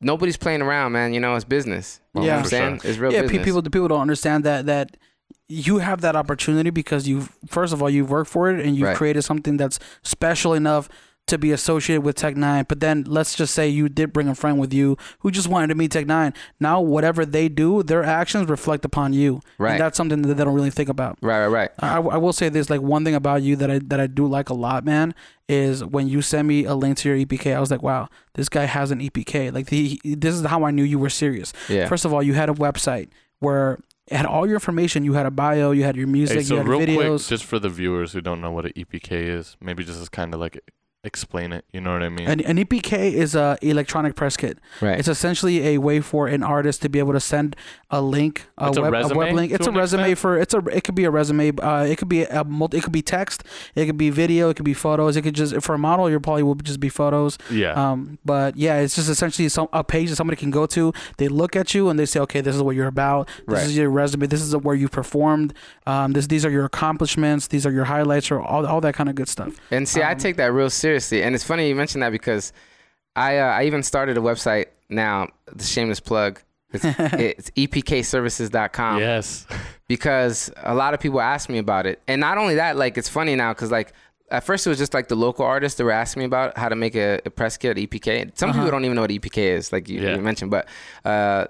nobody's 0.00 0.36
playing 0.36 0.62
around, 0.62 0.92
man. 0.92 1.12
You 1.14 1.20
know, 1.20 1.34
it's 1.34 1.44
business. 1.44 2.00
You 2.14 2.20
know 2.20 2.26
Yeah. 2.26 2.32
what 2.34 2.38
I'm 2.38 2.44
For 2.44 2.50
saying? 2.50 2.80
It's 2.84 2.98
real 2.98 3.12
yeah. 3.12 3.22
business. 3.22 3.44
People 3.44 3.62
the 3.62 3.70
people 3.70 3.88
don't 3.88 4.00
understand 4.00 4.44
that 4.44 4.66
that 4.66 4.96
you 5.48 5.78
have 5.78 6.00
that 6.02 6.14
opportunity 6.16 6.70
because 6.70 7.08
you 7.08 7.28
first 7.46 7.72
of 7.72 7.80
all 7.82 7.88
you've 7.88 8.10
worked 8.10 8.30
for 8.30 8.50
it 8.50 8.64
and 8.64 8.76
you've 8.76 8.88
Right. 8.88 8.96
created 8.96 9.22
something 9.22 9.56
that's 9.56 9.78
special 10.02 10.52
enough 10.54 10.88
to 11.28 11.38
be 11.38 11.52
associated 11.52 12.02
with 12.02 12.16
Tech 12.16 12.34
N9ne. 12.34 12.68
But 12.68 12.80
then 12.80 13.04
let's 13.06 13.34
just 13.34 13.54
say 13.54 13.68
you 13.68 13.88
did 13.88 14.12
bring 14.12 14.28
a 14.28 14.34
friend 14.34 14.58
with 14.58 14.72
you 14.72 14.96
who 15.20 15.30
just 15.30 15.48
wanted 15.48 15.68
to 15.68 15.74
meet 15.74 15.92
Tech 15.92 16.06
N9ne. 16.06 16.34
Now 16.60 16.80
whatever 16.80 17.24
they 17.24 17.48
do, 17.48 17.82
their 17.82 18.04
actions 18.04 18.48
reflect 18.48 18.84
upon 18.84 19.12
you. 19.12 19.40
Right. 19.58 19.72
And 19.72 19.80
that's 19.80 19.96
something 19.96 20.22
that 20.22 20.34
they 20.34 20.44
don't 20.44 20.54
really 20.54 20.70
think 20.70 20.88
about. 20.88 21.18
Right, 21.22 21.46
right, 21.46 21.48
right. 21.48 21.70
I, 21.80 21.98
I 21.98 22.16
will 22.16 22.32
say 22.32 22.48
this 22.48 22.70
like 22.70 22.80
one 22.80 23.04
thing 23.04 23.14
about 23.14 23.42
you 23.42 23.56
that 23.56 23.70
I 23.70 23.78
that 23.84 24.00
I 24.00 24.06
do 24.06 24.26
like 24.26 24.48
a 24.48 24.54
lot, 24.54 24.84
man, 24.84 25.14
is 25.48 25.84
when 25.84 26.08
you 26.08 26.22
send 26.22 26.48
me 26.48 26.64
a 26.64 26.74
link 26.74 26.98
to 26.98 27.08
your 27.08 27.26
EPK. 27.26 27.54
I 27.54 27.60
was 27.60 27.70
like, 27.70 27.82
wow, 27.82 28.08
this 28.34 28.48
guy 28.48 28.64
has 28.64 28.90
an 28.90 29.00
EPK. 29.00 29.52
Like 29.52 29.66
the 29.66 30.00
this 30.04 30.34
is 30.34 30.44
how 30.44 30.64
I 30.64 30.70
knew 30.70 30.84
you 30.84 30.98
were 30.98 31.10
serious. 31.10 31.52
Yeah. 31.68 31.88
First 31.88 32.04
of 32.04 32.12
all, 32.12 32.22
you 32.22 32.34
had 32.34 32.48
a 32.48 32.54
website 32.54 33.08
where 33.40 33.78
it 34.10 34.16
had 34.16 34.26
all 34.26 34.46
your 34.46 34.56
information. 34.56 35.04
You 35.04 35.14
had 35.14 35.26
a 35.26 35.30
bio, 35.30 35.70
you 35.70 35.84
had 35.84 35.96
your 35.96 36.06
music, 36.06 36.38
Hey, 36.38 36.42
so 36.44 36.54
you 36.54 36.58
had 36.58 36.68
real 36.68 36.84
quick, 36.84 37.26
just 37.26 37.44
for 37.44 37.58
the 37.58 37.68
viewers 37.68 38.12
who 38.12 38.20
don't 38.20 38.40
know 38.40 38.50
what 38.50 38.66
an 38.66 38.72
EPK 38.72 39.12
is, 39.12 39.56
maybe 39.60 39.84
just 39.84 40.00
as 40.00 40.08
kind 40.08 40.32
of 40.32 40.40
like 40.40 40.60
explain 41.04 41.52
it. 41.52 41.64
You 41.72 41.80
know 41.80 41.92
what 41.92 42.02
I 42.02 42.08
mean? 42.08 42.28
An, 42.28 42.40
an 42.40 42.56
EPK 42.58 43.12
is 43.12 43.34
a 43.34 43.56
electronic 43.62 44.14
press 44.16 44.36
kit. 44.36 44.58
Right. 44.80 44.98
It's 44.98 45.08
essentially 45.08 45.66
a 45.68 45.78
way 45.78 46.00
for 46.00 46.26
an 46.26 46.42
artist 46.42 46.82
to 46.82 46.88
be 46.88 46.98
able 46.98 47.12
to 47.12 47.20
send 47.20 47.54
a 47.90 48.02
link, 48.02 48.46
a, 48.58 48.68
It's 48.68 48.76
a 48.76 48.82
web, 48.82 48.92
resume 48.92 49.16
web 49.16 49.34
link. 49.34 49.52
It's 49.52 49.66
a 49.66 49.70
resume 49.72 50.00
extent? 50.12 50.18
for 50.18 50.38
it's 50.38 50.54
a 50.54 50.58
it 50.68 50.84
could 50.84 50.94
be 50.94 51.04
a 51.04 51.10
resume. 51.10 51.52
Uh, 51.58 51.84
it 51.88 51.96
could 51.98 52.08
be 52.08 52.24
a 52.24 52.44
multi, 52.44 52.78
it 52.78 52.82
could 52.82 52.92
be 52.92 53.02
text. 53.02 53.44
It 53.74 53.86
could 53.86 53.96
be 53.96 54.10
video. 54.10 54.50
It 54.50 54.54
could 54.56 54.64
be 54.64 54.74
photos. 54.74 55.16
It 55.16 55.22
could 55.22 55.34
just 55.34 55.60
for 55.62 55.74
a 55.74 55.78
model, 55.78 56.10
your 56.10 56.20
probably 56.20 56.42
will 56.42 56.56
just 56.56 56.80
be 56.80 56.88
photos. 56.88 57.38
yeah. 57.50 57.72
Um, 57.72 58.18
but 58.24 58.56
yeah, 58.56 58.78
it's 58.80 58.96
just 58.96 59.08
essentially 59.08 59.48
some 59.48 59.68
a 59.72 59.84
page 59.84 60.10
that 60.10 60.16
somebody 60.16 60.36
can 60.36 60.50
go 60.50 60.66
to. 60.66 60.92
They 61.16 61.28
look 61.28 61.54
at 61.56 61.74
you 61.74 61.88
and 61.88 61.98
they 61.98 62.06
say, 62.06 62.20
okay, 62.20 62.40
this 62.40 62.54
is 62.56 62.62
what 62.62 62.74
you're 62.76 62.88
about. 62.88 63.28
This 63.46 63.58
Right. 63.58 63.64
is 63.66 63.76
your 63.76 63.88
resume. 63.90 64.26
This 64.26 64.42
is 64.42 64.54
where 64.56 64.74
you 64.74 64.88
performed. 64.88 65.54
Um, 65.86 66.12
this 66.12 66.26
these 66.26 66.44
are 66.44 66.50
your 66.50 66.64
accomplishments. 66.64 67.46
These 67.46 67.64
are 67.66 67.70
your 67.72 67.84
highlights 67.84 68.30
or 68.30 68.40
all 68.40 68.66
all 68.66 68.80
that 68.80 68.94
kind 68.94 69.08
of 69.08 69.14
good 69.14 69.28
stuff. 69.28 69.54
And 69.70 69.88
see, 69.88 70.02
I 70.02 70.12
Um, 70.12 70.18
take 70.18 70.36
that 70.36 70.52
real 70.52 70.68
seriously. 70.68 70.87
And 70.96 71.34
it's 71.34 71.44
funny 71.44 71.68
you 71.68 71.74
mentioned 71.74 72.02
that 72.02 72.10
because 72.10 72.52
I 73.16 73.38
uh, 73.38 73.46
I 73.46 73.64
even 73.64 73.82
started 73.82 74.16
a 74.16 74.20
website 74.20 74.66
now, 74.88 75.28
the 75.52 75.64
shameless 75.64 76.00
plug. 76.00 76.40
It's, 76.72 76.84
it's 77.14 77.50
epkservices.com 77.50 78.98
yes. 78.98 79.46
because 79.86 80.52
a 80.58 80.74
lot 80.74 80.92
of 80.94 81.00
people 81.00 81.20
ask 81.20 81.48
me 81.48 81.58
about 81.58 81.86
it. 81.86 82.00
And 82.06 82.20
not 82.20 82.36
only 82.38 82.56
that, 82.56 82.76
like 82.76 82.98
it's 82.98 83.08
funny 83.08 83.34
now 83.34 83.52
because 83.52 83.70
like 83.70 83.92
at 84.30 84.44
first 84.44 84.66
it 84.66 84.70
was 84.70 84.78
just 84.78 84.92
like 84.94 85.08
the 85.08 85.16
local 85.16 85.44
artists 85.44 85.78
that 85.78 85.84
were 85.84 85.90
asking 85.90 86.20
me 86.20 86.26
about 86.26 86.56
how 86.58 86.68
to 86.68 86.76
make 86.76 86.94
a, 86.94 87.20
a 87.24 87.30
press 87.30 87.56
kit, 87.56 87.78
at 87.78 87.82
EPK. 87.90 88.36
Some 88.36 88.52
people 88.52 88.70
don't 88.70 88.84
even 88.84 88.94
know 88.94 89.00
what 89.02 89.10
EPK 89.10 89.38
is, 89.38 89.72
like 89.72 89.88
you, 89.88 90.00
Yeah. 90.00 90.16
you 90.16 90.22
mentioned. 90.22 90.50
But 90.50 90.68
uh, 91.04 91.46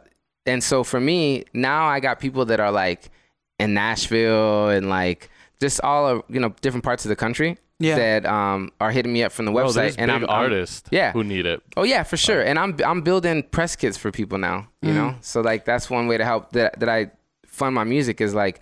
and 0.47 0.63
so 0.63 0.85
for 0.85 1.01
me 1.01 1.45
now, 1.53 1.87
I 1.87 2.01
got 2.01 2.21
people 2.21 2.45
that 2.47 2.61
are 2.61 2.71
like 2.71 3.11
in 3.59 3.75
Nashville 3.75 4.69
and 4.69 4.89
like 4.89 5.31
just 5.61 5.81
all 5.83 6.07
of 6.07 6.23
you 6.29 6.39
know 6.41 6.55
different 6.61 6.85
parts 6.85 7.05
of 7.05 7.09
the 7.09 7.17
country 7.17 7.59
Yeah. 7.81 7.97
that 7.97 8.27
um 8.27 8.73
are 8.81 8.91
hitting 8.91 9.13
me 9.13 9.23
up 9.23 9.31
from 9.31 9.45
the 9.45 9.53
website. 9.53 9.75
there's 9.75 9.97
and 9.97 10.09
big 10.09 10.23
I'm, 10.25 10.31
I'm- 10.31 10.43
artists 10.43 10.89
yeah. 10.91 11.13
who 11.13 11.23
need 11.23 11.47
it. 11.47 11.63
Oh 11.77 11.85
yeah, 11.85 12.03
for 12.03 12.17
sure. 12.17 12.43
And 12.43 12.59
I'm 12.59 12.77
I'm 12.85 13.03
building 13.03 13.43
press 13.45 13.77
kits 13.77 13.97
for 13.97 14.11
people 14.11 14.39
now. 14.39 14.69
You 14.83 14.93
know, 14.95 15.15
so 15.21 15.41
like 15.41 15.65
that's 15.65 15.89
one 15.91 16.07
way 16.09 16.19
to 16.19 16.25
help 16.25 16.53
that 16.53 16.81
that 16.81 16.89
I 16.89 17.11
fund 17.47 17.75
my 17.75 17.85
music 17.85 18.21
is 18.21 18.35
like 18.35 18.61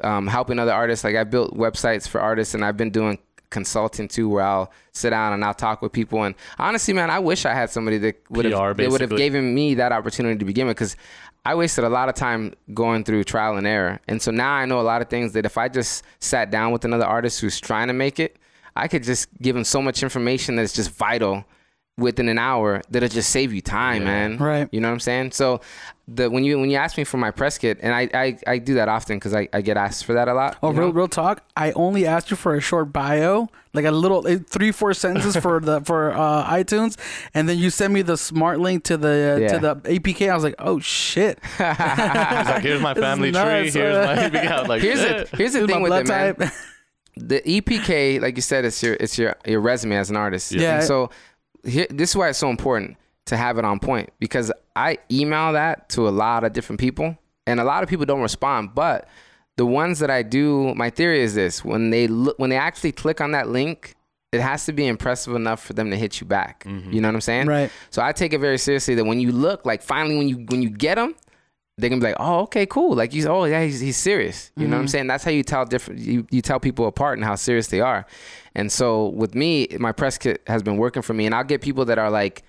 um, 0.00 0.26
helping 0.26 0.58
other 0.58 0.72
artists. 0.72 1.04
Like 1.04 1.16
I 1.16 1.24
built 1.24 1.54
websites 1.56 2.08
for 2.08 2.20
artists, 2.20 2.54
and 2.54 2.64
I've 2.64 2.76
been 2.76 2.90
doing 2.90 3.18
consulting 3.50 4.08
too, 4.08 4.28
where 4.28 4.44
I'll 4.44 4.72
sit 4.92 5.10
down 5.10 5.32
and 5.34 5.44
I'll 5.44 5.54
talk 5.54 5.82
with 5.82 5.92
people. 5.92 6.22
And 6.24 6.34
honestly, 6.58 6.94
man, 6.94 7.10
I 7.10 7.18
wish 7.18 7.44
I 7.44 7.54
had 7.54 7.70
somebody 7.70 7.98
that 7.98 8.16
would 8.30 8.44
have 8.46 8.76
PR, 8.76 8.82
would 8.90 9.00
have 9.02 9.16
given 9.16 9.54
me 9.54 9.74
that 9.74 9.92
opportunity 9.92 10.38
to 10.38 10.44
begin 10.44 10.66
with, 10.66 10.76
because 10.76 10.96
I 11.44 11.54
wasted 11.54 11.84
a 11.84 11.88
lot 11.90 12.08
of 12.08 12.14
time 12.14 12.54
going 12.72 13.04
through 13.04 13.24
trial 13.24 13.56
and 13.56 13.66
error. 13.66 14.00
And 14.08 14.20
so 14.22 14.30
now 14.30 14.52
I 14.52 14.64
know 14.66 14.80
a 14.80 14.82
lot 14.82 15.02
of 15.02 15.08
things 15.08 15.32
that 15.32 15.44
if 15.44 15.58
I 15.58 15.68
just 15.68 16.02
sat 16.20 16.50
down 16.50 16.72
with 16.72 16.84
another 16.84 17.04
artist 17.04 17.40
who's 17.40 17.60
trying 17.60 17.88
to 17.88 17.92
make 17.94 18.18
it, 18.18 18.38
I 18.76 18.88
could 18.88 19.02
just 19.02 19.28
give 19.40 19.54
them 19.54 19.64
so 19.64 19.82
much 19.82 20.02
information 20.02 20.56
that's 20.56 20.72
just 20.72 20.90
vital 20.90 21.44
within 21.98 22.26
an 22.30 22.38
hour 22.38 22.80
that'll 22.88 23.08
just 23.08 23.28
save 23.30 23.52
you 23.52 23.60
time, 23.60 24.04
man. 24.04 24.38
Right. 24.38 24.66
You 24.72 24.80
know 24.80 24.88
what 24.88 24.94
I'm 24.94 25.00
saying? 25.00 25.32
So 25.32 25.60
the 26.08 26.30
when 26.30 26.42
you 26.42 26.58
when 26.58 26.70
you 26.70 26.76
ask 26.78 26.96
me 26.96 27.04
for 27.04 27.18
my 27.18 27.30
press 27.30 27.58
kit, 27.58 27.78
and 27.82 27.94
I 27.94 28.08
I, 28.14 28.38
I 28.46 28.58
do 28.58 28.74
that 28.74 28.88
often 28.88 29.16
because 29.18 29.34
I, 29.34 29.48
I 29.52 29.60
get 29.60 29.76
asked 29.76 30.04
for 30.06 30.14
that 30.14 30.26
a 30.26 30.34
lot. 30.34 30.56
Oh, 30.62 30.70
you 30.70 30.74
know? 30.76 30.82
real, 30.84 30.92
real 30.92 31.08
talk. 31.08 31.42
I 31.56 31.72
only 31.72 32.06
asked 32.06 32.30
you 32.30 32.36
for 32.36 32.54
a 32.54 32.60
short 32.62 32.92
bio, 32.94 33.48
like 33.74 33.84
a 33.84 33.90
little 33.90 34.26
eh, 34.26 34.38
three, 34.48 34.72
four 34.72 34.94
sentences 34.94 35.36
for 35.36 35.60
the 35.60 35.82
for 35.82 36.12
uh, 36.12 36.44
iTunes, 36.50 36.98
and 37.34 37.46
then 37.48 37.58
you 37.58 37.68
sent 37.70 37.92
me 37.92 38.00
the 38.02 38.16
smart 38.16 38.58
link 38.58 38.84
to 38.84 38.96
the 38.96 39.34
uh, 39.36 39.40
Yeah. 39.40 39.48
to 39.52 39.58
the 39.58 39.76
EPK. 40.00 40.30
I 40.30 40.34
was 40.34 40.44
like, 40.44 40.54
oh 40.58 40.80
shit. 40.80 41.38
He's 41.58 41.60
like, 41.68 42.62
here's 42.62 42.80
my 42.82 42.94
family 42.94 43.32
tree. 43.32 43.40
nuts, 43.42 43.74
Here's 43.74 44.06
my 44.06 44.16
EPK. 44.16 44.46
I 44.50 44.60
was 44.60 44.68
like, 44.68 44.82
Here's 44.82 45.00
shit. 45.00 45.30
the 45.30 45.36
here's 45.36 45.52
the 45.52 45.58
Here's 45.60 45.70
thing 45.70 45.82
my 45.82 45.88
with 45.98 46.06
blood 46.06 46.28
it, 46.30 46.38
man. 46.38 46.52
the 47.16 47.40
EPK, 47.40 48.20
like 48.20 48.36
you 48.36 48.42
said, 48.42 48.64
it's 48.64 48.82
your 48.82 48.94
it's 48.94 49.18
your 49.18 49.36
your 49.46 49.60
resume 49.60 49.96
as 49.96 50.10
an 50.10 50.16
artist. 50.16 50.52
Yeah. 50.52 50.76
And 50.76 50.84
so 50.84 51.10
here, 51.64 51.86
this 51.90 52.10
is 52.10 52.16
why 52.16 52.28
it's 52.28 52.38
so 52.38 52.50
important 52.50 52.96
to 53.26 53.36
have 53.36 53.58
it 53.58 53.64
on 53.64 53.78
point 53.78 54.10
because 54.18 54.50
I 54.74 54.98
email 55.10 55.52
that 55.52 55.88
to 55.90 56.08
a 56.08 56.10
lot 56.10 56.44
of 56.44 56.52
different 56.52 56.80
people, 56.80 57.16
and 57.46 57.60
a 57.60 57.64
lot 57.64 57.82
of 57.82 57.88
people 57.88 58.06
don't 58.06 58.22
respond. 58.22 58.74
But 58.74 59.08
the 59.56 59.66
ones 59.66 59.98
that 59.98 60.10
I 60.10 60.22
do, 60.22 60.74
my 60.74 60.90
theory 60.90 61.20
is 61.20 61.34
this: 61.34 61.64
when 61.64 61.90
they 61.90 62.06
look, 62.06 62.38
when 62.38 62.50
they 62.50 62.56
actually 62.56 62.92
click 62.92 63.20
on 63.20 63.32
that 63.32 63.48
link, 63.48 63.94
it 64.32 64.40
has 64.40 64.64
to 64.66 64.72
be 64.72 64.86
impressive 64.86 65.34
enough 65.34 65.62
for 65.62 65.74
them 65.74 65.90
to 65.90 65.96
hit 65.96 66.20
you 66.20 66.26
back. 66.26 66.64
Mm-hmm. 66.64 66.92
You 66.92 67.00
know 67.02 67.08
what 67.08 67.16
I'm 67.16 67.20
saying? 67.20 67.46
Right. 67.46 67.70
So 67.90 68.02
I 68.02 68.12
take 68.12 68.32
it 68.32 68.38
very 68.38 68.58
seriously 68.58 68.94
that 68.94 69.04
when 69.04 69.20
you 69.20 69.32
look, 69.32 69.66
like 69.66 69.82
finally 69.82 70.16
when 70.16 70.28
you 70.28 70.46
when 70.48 70.62
you 70.62 70.70
get 70.70 70.94
them, 70.94 71.14
they're 71.78 71.88
gonna 71.90 72.00
be 72.00 72.08
like, 72.08 72.16
oh, 72.20 72.40
okay, 72.40 72.66
cool. 72.66 72.94
Like 72.94 73.14
you, 73.14 73.26
oh 73.28 73.44
yeah, 73.44 73.64
he's, 73.64 73.80
he's 73.80 73.96
serious. 73.96 74.52
You 74.56 74.66
know 74.68 74.76
what 74.76 74.82
I'm 74.82 74.88
saying? 74.88 75.06
That's 75.06 75.24
how 75.24 75.30
you 75.30 75.42
tell 75.42 75.64
different. 75.64 76.00
You, 76.00 76.26
you 76.30 76.42
tell 76.42 76.60
people 76.60 76.86
apart 76.86 77.18
and 77.18 77.24
how 77.24 77.34
serious 77.34 77.68
they 77.68 77.80
are. 77.80 78.06
And 78.54 78.70
so 78.70 79.08
with 79.08 79.34
me, 79.34 79.68
my 79.78 79.92
press 79.92 80.18
kit 80.18 80.42
has 80.46 80.62
been 80.62 80.76
working 80.76 81.02
for 81.02 81.14
me, 81.14 81.26
and 81.26 81.34
I'll 81.34 81.44
get 81.44 81.62
people 81.62 81.86
that 81.86 81.98
are 81.98 82.10
like, 82.10 82.42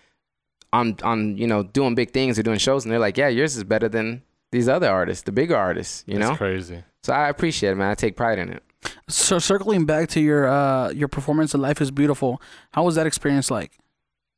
on 0.74 0.98
on 1.04 1.38
you 1.38 1.48
know 1.48 1.64
doing 1.64 1.96
big 1.96 2.12
things 2.12 2.38
or 2.38 2.44
doing 2.44 2.58
shows, 2.58 2.84
and 2.84 2.92
they're 2.92 3.00
like, 3.00 3.16
yeah, 3.16 3.30
yours 3.30 3.56
is 3.56 3.64
better 3.64 3.88
than 3.88 4.24
these 4.52 4.68
other 4.68 4.90
artists, 4.90 5.24
the 5.24 5.32
bigger 5.32 5.56
artists. 5.56 6.04
You 6.06 6.18
That's 6.18 6.32
know? 6.32 6.36
crazy. 6.36 6.84
So 7.04 7.14
I 7.14 7.30
appreciate 7.30 7.72
it, 7.72 7.76
man. 7.76 7.90
I 7.90 7.96
take 7.96 8.16
pride 8.16 8.40
in 8.40 8.50
it. 8.50 8.64
So 9.08 9.40
circling 9.40 9.86
back 9.86 10.10
to 10.10 10.20
your 10.20 10.48
uh 10.48 10.90
your 10.90 11.08
performance 11.08 11.54
of 11.54 11.62
Life 11.62 11.80
is 11.80 11.92
Beautiful, 11.92 12.42
how 12.74 12.84
was 12.84 12.96
that 12.96 13.08
experience 13.08 13.50
like? 13.50 13.78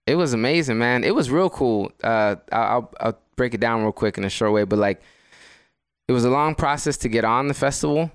It 0.06 0.16
was 0.16 0.34
amazing, 0.34 0.78
man. 0.78 1.04
It 1.04 1.16
was 1.16 1.32
real 1.32 1.50
cool. 1.50 1.92
Uh, 2.04 2.36
I'll, 2.52 2.62
I'll, 2.62 2.94
I'll 3.00 3.20
break 3.36 3.54
it 3.54 3.60
down 3.60 3.82
real 3.82 3.92
quick 3.92 4.18
in 4.18 4.24
a 4.24 4.30
short 4.30 4.54
way, 4.54 4.64
but 4.64 4.80
like, 4.80 5.02
it 6.08 6.12
was 6.12 6.24
a 6.24 6.30
long 6.30 6.56
process 6.56 6.98
to 6.98 7.10
get 7.10 7.26
on 7.26 7.48
the 7.48 7.54
festival. 7.54 8.12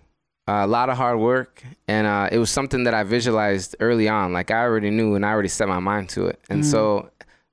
Uh, 0.48 0.64
a 0.64 0.66
lot 0.66 0.88
of 0.88 0.96
hard 0.96 1.18
work, 1.18 1.62
and 1.86 2.06
uh, 2.06 2.28
it 2.32 2.38
was 2.38 2.50
something 2.50 2.84
that 2.84 2.94
I 2.94 3.04
visualized 3.04 3.76
early 3.78 4.08
on. 4.08 4.32
Like 4.32 4.50
I 4.50 4.62
already 4.62 4.90
knew, 4.90 5.14
and 5.14 5.24
I 5.24 5.30
already 5.30 5.48
set 5.48 5.68
my 5.68 5.78
mind 5.78 6.08
to 6.10 6.26
it. 6.26 6.40
And 6.48 6.64
so, 6.66 7.10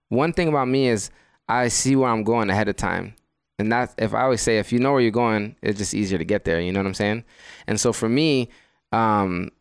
one 0.10 0.34
thing 0.34 0.48
about 0.48 0.68
me 0.68 0.88
is 0.88 1.12
I 1.48 1.68
see 1.68 1.96
where 1.96 2.10
I'm 2.10 2.24
going 2.24 2.50
ahead 2.50 2.70
of 2.70 2.76
time, 2.76 3.14
and 3.60 3.72
that 3.72 3.94
if 4.00 4.16
I 4.16 4.24
always 4.24 4.42
say 4.42 4.58
if 4.58 4.72
you 4.72 4.80
know 4.80 4.94
where 4.94 5.02
you're 5.02 5.12
going, 5.12 5.56
it's 5.62 5.78
just 5.78 5.94
easier 5.94 6.18
to 6.18 6.26
get 6.26 6.44
there. 6.46 6.60
You 6.60 6.72
know 6.72 6.80
what 6.80 6.88
I'm 6.88 6.94
saying? 6.96 7.24
And 7.68 7.80
so 7.80 7.94
for 7.94 8.10
me, 8.10 8.50
um, 8.92 9.52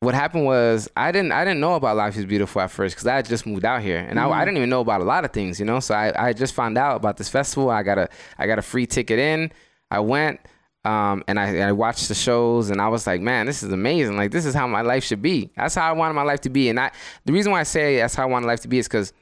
what 0.00 0.14
happened 0.14 0.44
was 0.44 0.88
I 0.96 1.10
didn't 1.10 1.32
I 1.32 1.44
didn't 1.44 1.60
know 1.60 1.74
about 1.74 1.96
Life 1.96 2.16
is 2.16 2.24
Beautiful 2.24 2.62
at 2.62 2.70
first 2.70 2.94
because 2.94 3.06
I 3.06 3.16
had 3.16 3.26
just 3.26 3.46
moved 3.46 3.64
out 3.64 3.82
here 3.82 3.98
and 3.98 4.18
I, 4.18 4.28
I 4.30 4.44
didn't 4.44 4.58
even 4.58 4.70
know 4.70 4.80
about 4.80 5.00
a 5.00 5.04
lot 5.04 5.24
of 5.24 5.32
things, 5.32 5.58
you 5.58 5.66
know. 5.66 5.80
So 5.80 5.94
I, 5.94 6.28
I 6.28 6.32
just 6.32 6.54
found 6.54 6.78
out 6.78 6.96
about 6.96 7.16
this 7.16 7.28
festival. 7.28 7.70
I 7.70 7.82
got 7.82 7.98
a 7.98 8.08
I 8.38 8.46
got 8.46 8.58
a 8.58 8.62
free 8.62 8.86
ticket 8.86 9.18
in. 9.18 9.50
I 9.90 10.00
went 10.00 10.40
um, 10.84 11.24
and 11.26 11.40
I, 11.40 11.58
I 11.58 11.72
watched 11.72 12.08
the 12.08 12.14
shows 12.14 12.70
and 12.70 12.80
I 12.80 12.88
was 12.88 13.06
like, 13.06 13.20
man, 13.20 13.46
this 13.46 13.62
is 13.62 13.72
amazing. 13.72 14.16
Like 14.16 14.30
this 14.30 14.46
is 14.46 14.54
how 14.54 14.68
my 14.68 14.82
life 14.82 15.02
should 15.02 15.20
be. 15.20 15.50
That's 15.56 15.74
how 15.74 15.88
I 15.88 15.92
wanted 15.92 16.14
my 16.14 16.22
life 16.22 16.42
to 16.42 16.50
be. 16.50 16.68
And 16.68 16.78
I 16.78 16.92
the 17.24 17.32
reason 17.32 17.50
why 17.50 17.60
I 17.60 17.64
say 17.64 17.96
that's 17.96 18.14
how 18.14 18.22
I 18.22 18.26
wanted 18.26 18.46
life 18.46 18.60
to 18.60 18.68
be 18.68 18.78
is 18.78 18.86
because 18.86 19.12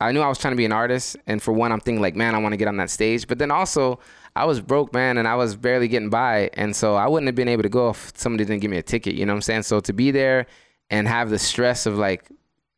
I 0.00 0.10
knew 0.10 0.20
I 0.20 0.28
was 0.28 0.38
trying 0.38 0.52
to 0.52 0.56
be 0.56 0.64
an 0.64 0.72
artist, 0.72 1.16
and 1.26 1.40
for 1.40 1.52
one, 1.52 1.70
I'm 1.70 1.80
thinking 1.80 2.02
like, 2.02 2.16
man, 2.16 2.34
I 2.34 2.38
want 2.38 2.52
to 2.52 2.56
get 2.56 2.66
on 2.66 2.76
that 2.78 2.90
stage. 2.90 3.28
But 3.28 3.38
then 3.38 3.52
also, 3.52 4.00
I 4.36 4.44
was 4.46 4.60
broke, 4.60 4.92
man, 4.92 5.16
and 5.18 5.28
I 5.28 5.36
was 5.36 5.54
barely 5.56 5.86
getting 5.88 6.10
by, 6.10 6.50
and 6.54 6.74
so 6.74 6.96
I 6.96 7.06
wouldn't 7.06 7.28
have 7.28 7.36
been 7.36 7.48
able 7.48 7.62
to 7.62 7.68
go 7.68 7.90
if 7.90 8.12
somebody 8.16 8.44
didn't 8.44 8.62
give 8.62 8.70
me 8.70 8.78
a 8.78 8.82
ticket. 8.82 9.14
You 9.14 9.26
know 9.26 9.32
what 9.32 9.38
I'm 9.38 9.42
saying? 9.42 9.62
So 9.62 9.80
to 9.80 9.92
be 9.92 10.10
there 10.10 10.46
and 10.90 11.06
have 11.06 11.30
the 11.30 11.38
stress 11.38 11.86
of 11.86 11.96
like 11.98 12.28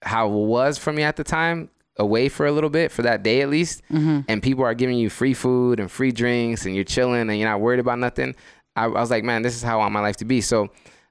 how 0.03 0.29
it 0.29 0.33
was 0.33 0.77
for 0.79 0.92
me 0.92 1.03
at 1.03 1.16
the 1.16 1.25
time, 1.25 1.71
away 1.99 2.29
for 2.29 2.45
a 2.47 2.53
little 2.53 2.69
bit 2.69 2.92
for 2.92 3.01
that 3.03 3.23
day 3.23 3.40
at 3.40 3.49
least, 3.49 3.81
and 4.29 4.42
people 4.42 4.64
are 4.64 4.75
giving 4.75 4.99
you 4.99 5.09
free 5.09 5.33
food 5.33 5.81
and 5.81 5.90
free 5.90 6.12
drinks, 6.12 6.66
and 6.66 6.75
you're 6.75 6.85
chilling 6.85 7.31
and 7.31 7.38
you're 7.38 7.49
not 7.49 7.61
worried 7.61 7.81
about 7.81 7.99
nothing. 7.99 8.35
I, 8.77 8.85
I 8.85 8.88
was 8.88 9.11
like, 9.11 9.25
man, 9.25 9.40
this 9.40 9.57
is 9.57 9.62
how 9.62 9.77
I 9.77 9.79
want 9.79 9.92
my 9.95 10.01
life 10.01 10.19
to 10.19 10.27
be. 10.27 10.42
So 10.42 10.64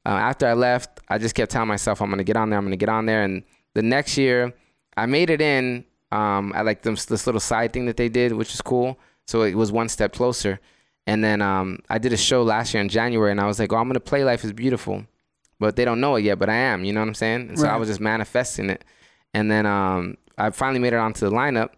uh, 0.05 0.09
after 0.09 0.45
I 0.45 0.53
left, 0.53 0.99
I 1.09 1.17
just 1.17 1.33
kept 1.33 1.51
telling 1.51 1.67
myself, 1.67 2.01
I'm 2.03 2.11
gonna 2.11 2.23
get 2.23 2.37
on 2.37 2.51
there. 2.51 2.59
I'm 2.59 2.65
gonna 2.65 2.77
get 2.77 2.89
on 2.89 3.07
there. 3.07 3.23
And 3.23 3.41
the 3.73 3.81
next 3.81 4.15
year, 4.15 4.53
I 4.95 5.07
made 5.07 5.31
it 5.31 5.41
in. 5.41 5.85
Um, 6.11 6.53
I 6.55 6.61
like 6.61 6.83
this, 6.83 7.05
this 7.05 7.25
little 7.25 7.41
side 7.41 7.73
thing 7.73 7.87
that 7.87 7.97
they 7.97 8.07
did, 8.07 8.31
which 8.33 8.53
is 8.53 8.61
cool. 8.61 8.99
So 9.25 9.43
it 9.43 9.55
was 9.55 9.71
one 9.71 9.89
step 9.89 10.13
closer. 10.13 10.59
And 11.07 11.23
then 11.23 11.41
um, 11.41 11.79
I 11.89 11.97
did 11.97 12.13
a 12.13 12.17
show 12.17 12.43
last 12.43 12.73
year 12.73 12.81
in 12.81 12.89
January, 12.89 13.31
and 13.31 13.39
I 13.39 13.45
was 13.45 13.59
like, 13.59 13.71
oh, 13.71 13.77
I'm 13.77 13.87
gonna 13.87 13.99
play 13.99 14.23
Life 14.23 14.43
is 14.43 14.53
Beautiful, 14.53 15.05
but 15.59 15.75
they 15.75 15.85
don't 15.85 16.01
know 16.01 16.15
it 16.15 16.23
yet, 16.23 16.39
but 16.39 16.49
I 16.49 16.55
am. 16.55 16.83
You 16.83 16.93
know 16.93 17.01
what 17.01 17.07
I'm 17.07 17.15
saying? 17.15 17.49
And 17.49 17.59
so 17.59 17.67
I 17.67 17.75
was 17.75 17.89
just 17.89 17.99
manifesting 17.99 18.69
it. 18.69 18.83
And 19.33 19.51
then 19.51 19.65
um, 19.65 20.17
I 20.37 20.49
finally 20.49 20.79
made 20.79 20.93
it 20.93 20.99
onto 20.99 21.29
the 21.29 21.35
lineup. 21.35 21.71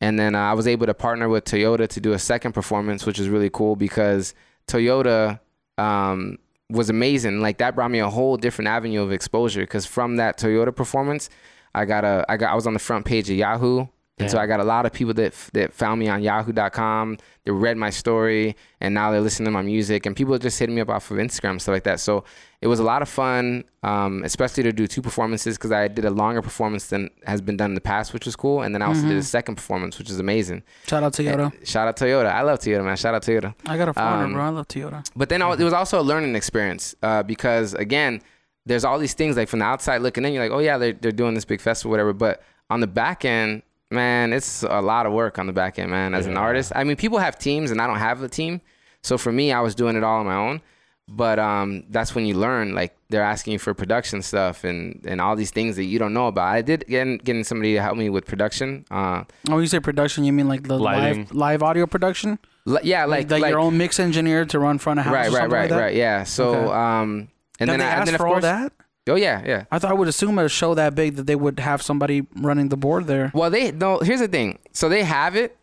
And 0.00 0.18
then 0.18 0.34
uh, 0.34 0.40
I 0.40 0.54
was 0.54 0.66
able 0.66 0.86
to 0.86 0.94
partner 0.94 1.28
with 1.28 1.44
Toyota 1.44 1.86
to 1.88 2.00
do 2.00 2.12
a 2.12 2.18
second 2.18 2.52
performance, 2.52 3.06
which 3.06 3.20
is 3.20 3.28
really 3.28 3.50
cool 3.50 3.76
because 3.76 4.34
Toyota 4.66 5.38
um, 5.78 6.38
was 6.68 6.90
amazing. 6.90 7.40
Like 7.40 7.58
that 7.58 7.74
brought 7.76 7.90
me 7.90 8.00
a 8.00 8.10
whole 8.10 8.36
different 8.36 8.68
avenue 8.68 9.02
of 9.02 9.12
exposure. 9.12 9.60
Because 9.60 9.86
from 9.86 10.16
that 10.16 10.38
Toyota 10.38 10.74
performance, 10.74 11.30
I 11.74 11.84
got 11.84 12.04
a 12.04 12.24
I 12.28 12.36
got 12.36 12.50
I 12.50 12.54
was 12.54 12.66
on 12.66 12.72
the 12.72 12.80
front 12.80 13.04
page 13.04 13.30
of 13.30 13.36
Yahoo. 13.36 13.86
And 14.22 14.30
so 14.30 14.38
I 14.38 14.46
got 14.46 14.60
a 14.60 14.64
lot 14.64 14.86
of 14.86 14.92
people 14.92 15.14
that 15.14 15.34
that 15.52 15.72
found 15.72 16.00
me 16.00 16.08
on 16.08 16.22
Yahoo.com. 16.22 17.18
They 17.44 17.50
read 17.50 17.76
my 17.76 17.90
story, 17.90 18.54
and 18.80 18.94
now 18.94 19.10
they're 19.10 19.20
listening 19.20 19.46
to 19.46 19.50
my 19.50 19.62
music. 19.62 20.06
And 20.06 20.14
people 20.14 20.32
are 20.34 20.38
just 20.38 20.58
hitting 20.58 20.74
me 20.76 20.80
up 20.80 20.88
off 20.88 21.10
of 21.10 21.16
Instagram 21.18 21.60
stuff 21.60 21.72
like 21.72 21.82
that. 21.84 21.98
So 21.98 22.22
it 22.60 22.68
was 22.68 22.78
a 22.78 22.84
lot 22.84 23.02
of 23.02 23.08
fun, 23.08 23.64
um, 23.82 24.22
especially 24.24 24.62
to 24.62 24.72
do 24.72 24.86
two 24.86 25.02
performances 25.02 25.58
because 25.58 25.72
I 25.72 25.88
did 25.88 26.04
a 26.04 26.10
longer 26.10 26.40
performance 26.40 26.86
than 26.86 27.10
has 27.26 27.40
been 27.40 27.56
done 27.56 27.72
in 27.72 27.74
the 27.74 27.80
past, 27.80 28.12
which 28.12 28.26
was 28.26 28.36
cool. 28.36 28.62
And 28.62 28.72
then 28.72 28.80
I 28.82 28.86
also 28.86 29.00
Mm-hmm. 29.00 29.08
did 29.08 29.18
a 29.18 29.22
second 29.24 29.56
performance, 29.56 29.98
which 29.98 30.08
is 30.08 30.20
amazing. 30.20 30.62
Shout 30.86 31.02
out 31.02 31.12
to 31.14 31.22
Toyota. 31.24 31.66
Shout 31.66 31.88
out 31.88 31.96
Toyota. 31.96 32.26
I 32.32 32.42
love 32.42 32.60
Toyota, 32.60 32.84
man. 32.84 32.96
Shout 32.96 33.14
out 33.14 33.22
Toyota. 33.22 33.54
I 33.66 33.76
got 33.76 33.88
a 33.88 33.92
phone 33.92 34.22
Um, 34.24 34.32
bro. 34.34 34.42
I 34.44 34.48
love 34.50 34.68
Toyota. 34.68 35.04
But 35.16 35.28
then 35.28 35.42
al- 35.42 35.54
it 35.54 35.64
was 35.64 35.72
also 35.72 36.00
a 36.00 36.04
learning 36.04 36.36
experience 36.36 36.94
uh, 37.02 37.24
because 37.24 37.74
again, 37.74 38.20
there's 38.66 38.84
all 38.84 39.00
these 39.00 39.14
things 39.14 39.36
like 39.36 39.48
from 39.48 39.58
the 39.58 39.64
outside 39.64 40.02
looking 40.02 40.24
in, 40.24 40.32
you're 40.32 40.44
like, 40.44 40.52
oh 40.52 40.60
yeah, 40.60 40.78
they're 40.78 40.92
they're 40.92 41.10
doing 41.10 41.34
this 41.34 41.44
big 41.44 41.60
festival, 41.60 41.90
whatever. 41.90 42.12
But 42.12 42.40
on 42.70 42.78
the 42.78 42.86
back 42.86 43.24
end, 43.24 43.62
man, 43.92 44.32
it's 44.32 44.62
a 44.62 44.80
lot 44.80 45.06
of 45.06 45.12
work 45.12 45.38
on 45.38 45.46
the 45.46 45.52
back 45.52 45.78
end, 45.78 45.90
man. 45.90 46.14
As 46.14 46.26
an 46.26 46.36
artist, 46.36 46.72
I 46.74 46.84
mean, 46.84 46.96
people 46.96 47.18
have 47.18 47.38
teams, 47.38 47.70
and 47.70 47.80
I 47.80 47.86
don't 47.86 47.98
have 47.98 48.22
a 48.22 48.28
team. 48.28 48.60
So 49.02 49.18
for 49.18 49.30
me, 49.32 49.52
I 49.52 49.60
was 49.60 49.74
doing 49.74 49.96
it 49.96 50.02
all 50.04 50.20
on 50.20 50.26
my 50.26 50.34
own. 50.36 50.60
But 51.08 51.38
um, 51.40 51.82
that's 51.90 52.14
when 52.14 52.26
you 52.26 52.34
learn. 52.34 52.74
Like 52.74 52.96
they're 53.10 53.24
asking 53.24 53.54
you 53.54 53.58
for 53.58 53.74
production 53.74 54.22
stuff 54.22 54.62
and, 54.64 55.02
and 55.04 55.20
all 55.20 55.34
these 55.34 55.50
things 55.50 55.74
that 55.76 55.84
you 55.84 55.98
don't 55.98 56.14
know 56.14 56.28
about. 56.28 56.46
I 56.46 56.62
did 56.62 56.84
get 56.88 57.22
getting 57.24 57.42
somebody 57.44 57.74
to 57.74 57.82
help 57.82 57.96
me 57.96 58.08
with 58.08 58.24
production. 58.24 58.84
Uh, 58.90 59.24
Oh, 59.50 59.58
you 59.58 59.66
say 59.66 59.80
production? 59.80 60.24
You 60.24 60.32
mean 60.32 60.46
like 60.48 60.62
the 60.68 60.78
Lighting. 60.78 61.22
live 61.24 61.32
live 61.34 61.62
audio 61.64 61.86
production? 61.86 62.38
li- 62.66 62.80
yeah, 62.84 63.04
like 63.04 63.28
like, 63.30 63.42
like 63.42 63.50
your 63.50 63.58
own 63.58 63.76
mix 63.76 63.98
engineer 63.98 64.44
to 64.46 64.58
run 64.60 64.78
front 64.78 65.00
of 65.00 65.06
house. 65.06 65.12
right, 65.12 65.26
or 65.26 65.30
right, 65.32 65.40
something 65.40 65.50
right, 65.52 65.60
like 65.62 65.70
that? 65.70 65.76
right. 65.80 65.94
Yeah. 65.96 66.22
So 66.22 66.48
Okay. 66.54 66.72
um, 66.72 67.28
and 67.58 67.68
Have 67.68 67.78
then 67.78 67.78
they 67.80 67.84
I, 67.84 67.88
and 67.90 68.00
asked 68.00 68.06
then 68.06 68.14
of 68.14 68.18
for 68.20 68.26
all 68.28 68.32
course, 68.34 68.42
that? 68.44 68.72
Oh 69.08 69.14
yeah, 69.16 69.42
yeah. 69.44 69.64
I 69.70 69.78
thought 69.78 69.90
I 69.90 69.94
would 69.94 70.08
assume 70.08 70.38
a 70.38 70.48
show 70.48 70.74
that 70.74 70.94
big 70.94 71.16
that 71.16 71.26
they 71.26 71.36
would 71.36 71.58
have 71.60 71.82
somebody 71.82 72.26
running 72.36 72.68
the 72.68 72.76
board 72.76 73.06
there. 73.06 73.30
Well, 73.34 73.50
they 73.50 73.72
no. 73.72 73.98
Here's 73.98 74.20
the 74.20 74.28
thing. 74.28 74.58
So 74.72 74.88
they 74.88 75.02
have 75.04 75.36
it, 75.36 75.56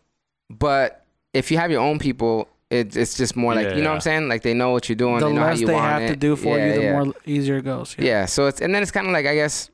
but 0.48 1.04
if 1.32 1.50
you 1.50 1.58
have 1.58 1.70
your 1.70 1.80
own 1.80 1.98
people, 1.98 2.48
it, 2.70 2.96
it's 2.96 3.16
just 3.16 3.36
more 3.36 3.54
like 3.54 3.74
you 3.76 3.82
know 3.82 3.90
what 3.90 3.94
I'm 3.96 4.00
saying. 4.00 4.28
Like 4.28 4.42
they 4.42 4.54
know 4.54 4.70
what 4.70 4.88
you're 4.88 4.96
doing. 4.96 5.18
the 5.20 5.26
they 5.28 5.32
know 5.32 5.40
how 5.42 5.48
less 5.48 5.60
you 5.60 5.66
they 5.66 5.72
want 5.74 5.86
have 5.92 6.02
it. 6.02 6.08
to 6.08 6.16
do 6.16 6.36
for 6.36 6.56
Yeah, 6.58 6.66
you, 6.66 6.72
the 6.74 6.82
yeah. 6.82 7.02
more 7.04 7.14
easier 7.26 7.56
it 7.58 7.64
goes. 7.64 7.96
Yeah. 7.98 8.26
So 8.26 8.46
it's 8.46 8.60
and 8.60 8.74
then 8.74 8.82
it's 8.82 8.90
kind 8.90 9.06
of 9.06 9.12
like 9.12 9.26
I 9.26 9.34
guess, 9.34 9.70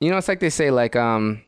you 0.00 0.10
know, 0.10 0.16
it's 0.18 0.28
like 0.28 0.40
they 0.40 0.50
say 0.50 0.70
like 0.70 0.96
um. 0.96 1.42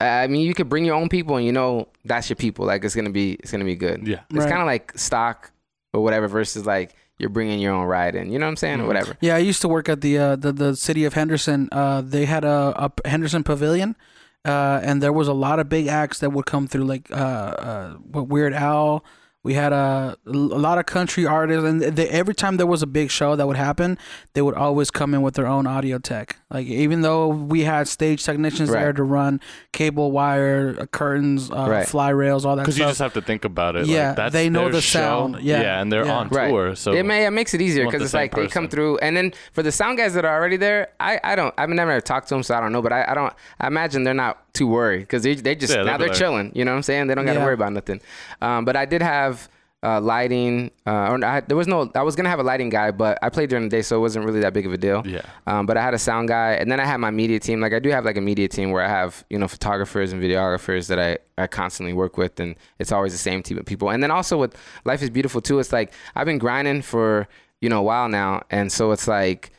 I 0.00 0.28
mean, 0.28 0.42
you 0.46 0.54
could 0.54 0.68
bring 0.68 0.84
your 0.84 0.94
own 0.94 1.08
people, 1.08 1.36
and 1.36 1.44
you 1.44 1.50
know 1.50 1.88
that's 2.04 2.28
your 2.30 2.36
people. 2.36 2.64
Like 2.64 2.84
it's 2.84 2.94
gonna 2.94 3.10
be, 3.10 3.32
it's 3.32 3.50
gonna 3.50 3.64
be 3.64 3.74
good. 3.74 4.06
Yeah. 4.06 4.20
It's 4.30 4.38
Right. 4.38 4.48
kind 4.48 4.60
of 4.60 4.66
like 4.66 4.96
stock 4.96 5.50
or 5.92 6.04
whatever 6.04 6.28
versus 6.28 6.64
like 6.66 6.94
you're 7.18 7.30
bringing 7.30 7.58
your 7.60 7.72
own 7.74 7.84
ride 7.86 8.14
in. 8.14 8.30
You 8.30 8.38
know 8.38 8.46
what 8.46 8.50
I'm 8.50 8.56
saying? 8.56 8.80
Or 8.80 8.84
Mhm. 8.84 8.86
whatever. 8.88 9.16
Yeah, 9.20 9.34
I 9.34 9.38
used 9.38 9.60
to 9.62 9.68
work 9.68 9.88
at 9.88 10.00
the 10.00 10.18
uh, 10.18 10.36
the 10.36 10.52
the 10.52 10.76
city 10.76 11.04
of 11.04 11.14
Henderson. 11.14 11.68
Uh, 11.72 12.00
they 12.00 12.24
had 12.26 12.44
a, 12.44 12.90
a 13.04 13.08
Henderson 13.08 13.42
Pavilion, 13.44 13.96
uh, 14.44 14.80
and 14.82 15.02
there 15.02 15.12
was 15.12 15.28
a 15.28 15.32
lot 15.34 15.58
of 15.58 15.68
big 15.68 15.86
acts 15.88 16.18
that 16.20 16.30
would 16.32 16.46
come 16.46 16.66
through, 16.68 16.84
like 16.84 17.10
uh, 17.10 17.14
uh, 17.14 17.92
what 17.94 18.28
Weird 18.28 18.52
Al. 18.54 19.04
We 19.44 19.54
had 19.54 19.72
a, 19.72 20.16
a 20.26 20.30
lot 20.32 20.78
of 20.78 20.86
country 20.86 21.24
artists, 21.24 21.64
and 21.64 21.80
they, 21.80 22.08
every 22.08 22.34
time 22.34 22.56
there 22.56 22.66
was 22.66 22.82
a 22.82 22.86
big 22.88 23.08
show 23.10 23.36
that 23.36 23.46
would 23.46 23.56
happen, 23.56 23.96
they 24.34 24.42
would 24.42 24.56
always 24.56 24.90
come 24.90 25.14
in 25.14 25.22
with 25.22 25.34
their 25.34 25.46
own 25.46 25.64
audio 25.66 25.98
tech. 25.98 26.36
Like 26.50 26.66
even 26.66 27.02
though 27.02 27.28
we 27.28 27.62
had 27.62 27.86
stage 27.86 28.24
technicians 28.24 28.68
Right. 28.68 28.80
there 28.80 28.92
to 28.94 29.02
run 29.04 29.40
cable 29.72 30.10
wire, 30.10 30.74
uh, 30.78 30.86
curtains, 30.86 31.50
uh, 31.52 31.66
Right. 31.68 31.86
fly 31.86 32.08
rails, 32.08 32.44
all 32.44 32.56
that 32.56 32.62
Because 32.62 32.78
you 32.78 32.84
just 32.84 32.98
have 32.98 33.12
to 33.14 33.22
think 33.22 33.44
about 33.44 33.76
it. 33.76 33.86
Yeah, 33.86 34.08
like, 34.08 34.16
that's 34.16 34.32
they 34.32 34.48
know 34.50 34.64
their 34.64 34.72
the 34.72 34.80
show. 34.80 34.98
sound. 34.98 35.40
Yeah, 35.40 35.80
and 35.80 35.90
they're 35.92 36.04
yeah. 36.04 36.16
on 36.18 36.28
Right. 36.28 36.48
tour. 36.48 36.74
So 36.74 36.92
it 36.92 37.04
may 37.06 37.24
it 37.24 37.30
makes 37.30 37.54
it 37.54 37.60
easier 37.62 37.84
because 37.86 38.02
it's 38.02 38.10
same 38.12 38.22
like 38.22 38.34
they 38.34 38.48
come 38.48 38.68
through, 38.68 38.98
and 38.98 39.16
then 39.16 39.32
for 39.52 39.62
the 39.62 39.70
sound 39.72 39.98
guys 39.98 40.14
that 40.14 40.24
are 40.24 40.34
already 40.34 40.56
there, 40.56 40.88
I, 40.98 41.20
I 41.22 41.36
don't 41.36 41.54
I've 41.56 41.68
never 41.70 42.00
talked 42.00 42.28
to 42.28 42.34
them, 42.34 42.42
so 42.42 42.56
I 42.56 42.60
don't 42.60 42.72
know. 42.72 42.82
But 42.82 42.92
I, 42.92 43.04
I 43.08 43.14
don't 43.14 43.32
I 43.60 43.68
imagine 43.68 44.02
they're 44.02 44.14
not 44.14 44.47
too 44.58 44.66
worried 44.78 45.00
because 45.06 45.22
they 45.22 45.34
they 45.46 45.54
just 45.54 45.72
Yeah, 45.72 45.82
now 45.82 45.84
they'll 45.84 45.98
be 45.98 46.02
they're 46.02 46.08
like- 46.08 46.18
chilling. 46.18 46.48
You 46.54 46.64
know 46.64 46.72
what 46.72 46.76
I'm 46.78 46.82
saying? 46.90 47.06
They 47.06 47.14
don't 47.14 47.26
got 47.26 47.34
to 47.34 47.38
Yeah. 47.40 47.44
worry 47.48 47.54
about 47.60 47.72
nothing. 47.72 48.00
Um, 48.46 48.64
but 48.66 48.74
I 48.76 48.84
did 48.94 49.02
have. 49.02 49.48
Uh, 49.80 50.00
lighting, 50.00 50.72
uh, 50.88 51.10
or 51.12 51.24
I, 51.24 51.38
there 51.38 51.56
was 51.56 51.68
no. 51.68 51.88
I 51.94 52.02
was 52.02 52.16
gonna 52.16 52.28
have 52.34 52.40
a 52.40 52.48
lighting 52.52 52.68
guy, 52.68 52.90
but 52.90 53.16
I 53.22 53.28
played 53.28 53.48
during 53.48 53.62
the 53.68 53.70
day, 53.76 53.82
so 53.82 53.94
it 53.96 54.00
wasn't 54.00 54.24
really 54.26 54.40
that 54.40 54.52
big 54.52 54.66
of 54.66 54.72
a 54.72 54.76
deal. 54.76 55.04
yeah. 55.06 55.20
Um, 55.46 55.66
but 55.66 55.76
I 55.76 55.82
had 55.82 55.94
a 55.94 55.98
sound 55.98 56.26
guy, 56.26 56.54
and 56.54 56.66
then 56.68 56.80
I 56.80 56.84
had 56.84 56.96
my 56.98 57.12
media 57.12 57.38
team. 57.38 57.60
Like 57.60 57.72
I 57.72 57.78
do 57.78 57.88
have 57.90 58.04
like 58.04 58.16
a 58.16 58.20
media 58.20 58.48
team 58.48 58.72
where 58.72 58.82
I 58.82 58.88
have 58.88 59.24
you 59.30 59.38
know 59.38 59.46
photographers 59.46 60.12
and 60.12 60.20
videographers 60.20 60.88
that 60.88 60.98
I, 60.98 61.18
I 61.40 61.46
constantly 61.46 61.92
work 61.92 62.18
with, 62.18 62.40
and 62.40 62.56
it's 62.80 62.90
always 62.90 63.12
the 63.12 63.18
same 63.30 63.40
team 63.40 63.56
of 63.56 63.66
people. 63.66 63.90
And 63.90 64.02
then 64.02 64.10
also 64.10 64.36
with 64.36 64.56
Life 64.84 65.00
is 65.00 65.10
Beautiful 65.10 65.40
too, 65.40 65.60
it's 65.60 65.72
like 65.72 65.92
I've 66.16 66.26
been 66.26 66.38
grinding 66.38 66.82
for 66.82 67.28
you 67.60 67.68
know 67.68 67.78
a 67.78 67.84
while 67.84 68.08
now, 68.08 68.42
and 68.50 68.72
so 68.72 68.90
it's 68.90 69.06
like 69.06 69.52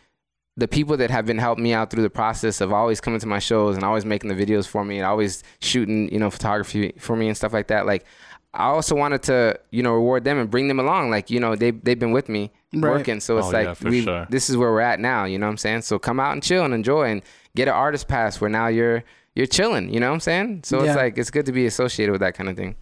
the 0.60 0.68
people 0.68 0.96
that 0.98 1.10
have 1.10 1.26
been 1.26 1.38
helping 1.38 1.64
me 1.64 1.74
out 1.74 1.90
through 1.90 2.04
the 2.04 2.10
process 2.10 2.62
of 2.62 2.72
always 2.74 3.00
coming 3.02 3.20
to 3.20 3.28
my 3.28 3.40
shows 3.40 3.76
and 3.76 3.84
always 3.84 4.06
making 4.06 4.30
the 4.34 4.36
videos 4.46 4.68
for 4.68 4.84
me 4.84 4.98
and 4.98 5.06
always 5.06 5.44
shooting 5.62 6.12
you 6.14 6.20
know 6.20 6.30
photography 6.30 6.94
for 7.00 7.16
me 7.16 7.28
and 7.28 7.38
stuff 7.38 7.54
like 7.54 7.68
that. 7.68 7.86
Like 7.86 8.06
I 8.54 8.66
also 8.66 8.96
wanted 8.96 9.22
to 9.24 9.60
you 9.72 9.84
know 9.84 9.94
reward 9.94 10.24
them 10.24 10.38
and 10.38 10.50
bring 10.50 10.68
them 10.68 10.80
along. 10.80 11.10
Like 11.12 11.30
you 11.30 11.40
know 11.40 11.56
they 11.56 11.72
they've 11.72 12.00
been 12.00 12.12
with 12.12 12.30
me 12.30 12.52
Right. 12.72 12.92
working, 12.92 13.20
so 13.20 13.38
it's 13.40 13.48
Oh, 13.48 13.52
like 13.52 13.66
yeah, 13.82 13.90
we 13.90 14.02
sure. 14.04 14.28
this 14.30 14.48
is 14.50 14.56
where 14.56 14.72
we're 14.72 14.82
at 14.94 15.00
now. 15.00 15.26
You 15.26 15.40
know 15.40 15.48
what 15.48 15.52
I'm 15.54 15.58
saying? 15.58 15.82
So 15.82 15.98
come 15.98 16.20
out 16.20 16.34
and 16.34 16.44
chill 16.44 16.64
and 16.66 16.74
enjoy 16.74 17.06
and 17.12 17.22
get 17.56 17.68
an 17.68 17.74
artist 17.74 18.08
pass 18.08 18.40
where 18.40 18.50
now 18.50 18.68
you're 18.68 19.04
you're 19.36 19.48
chilling. 19.48 19.92
You 19.94 20.00
know 20.00 20.08
what 20.10 20.14
I'm 20.16 20.20
saying? 20.20 20.62
So 20.66 20.84
Yeah. 20.84 20.90
it's 20.92 20.96
like 20.96 21.18
it's 21.18 21.32
good 21.32 21.46
to 21.48 21.52
be 21.52 21.66
associated 21.66 22.12
with 22.12 22.22
that 22.22 22.36
kind 22.36 22.48
of 22.50 22.56
thing. 22.56 22.76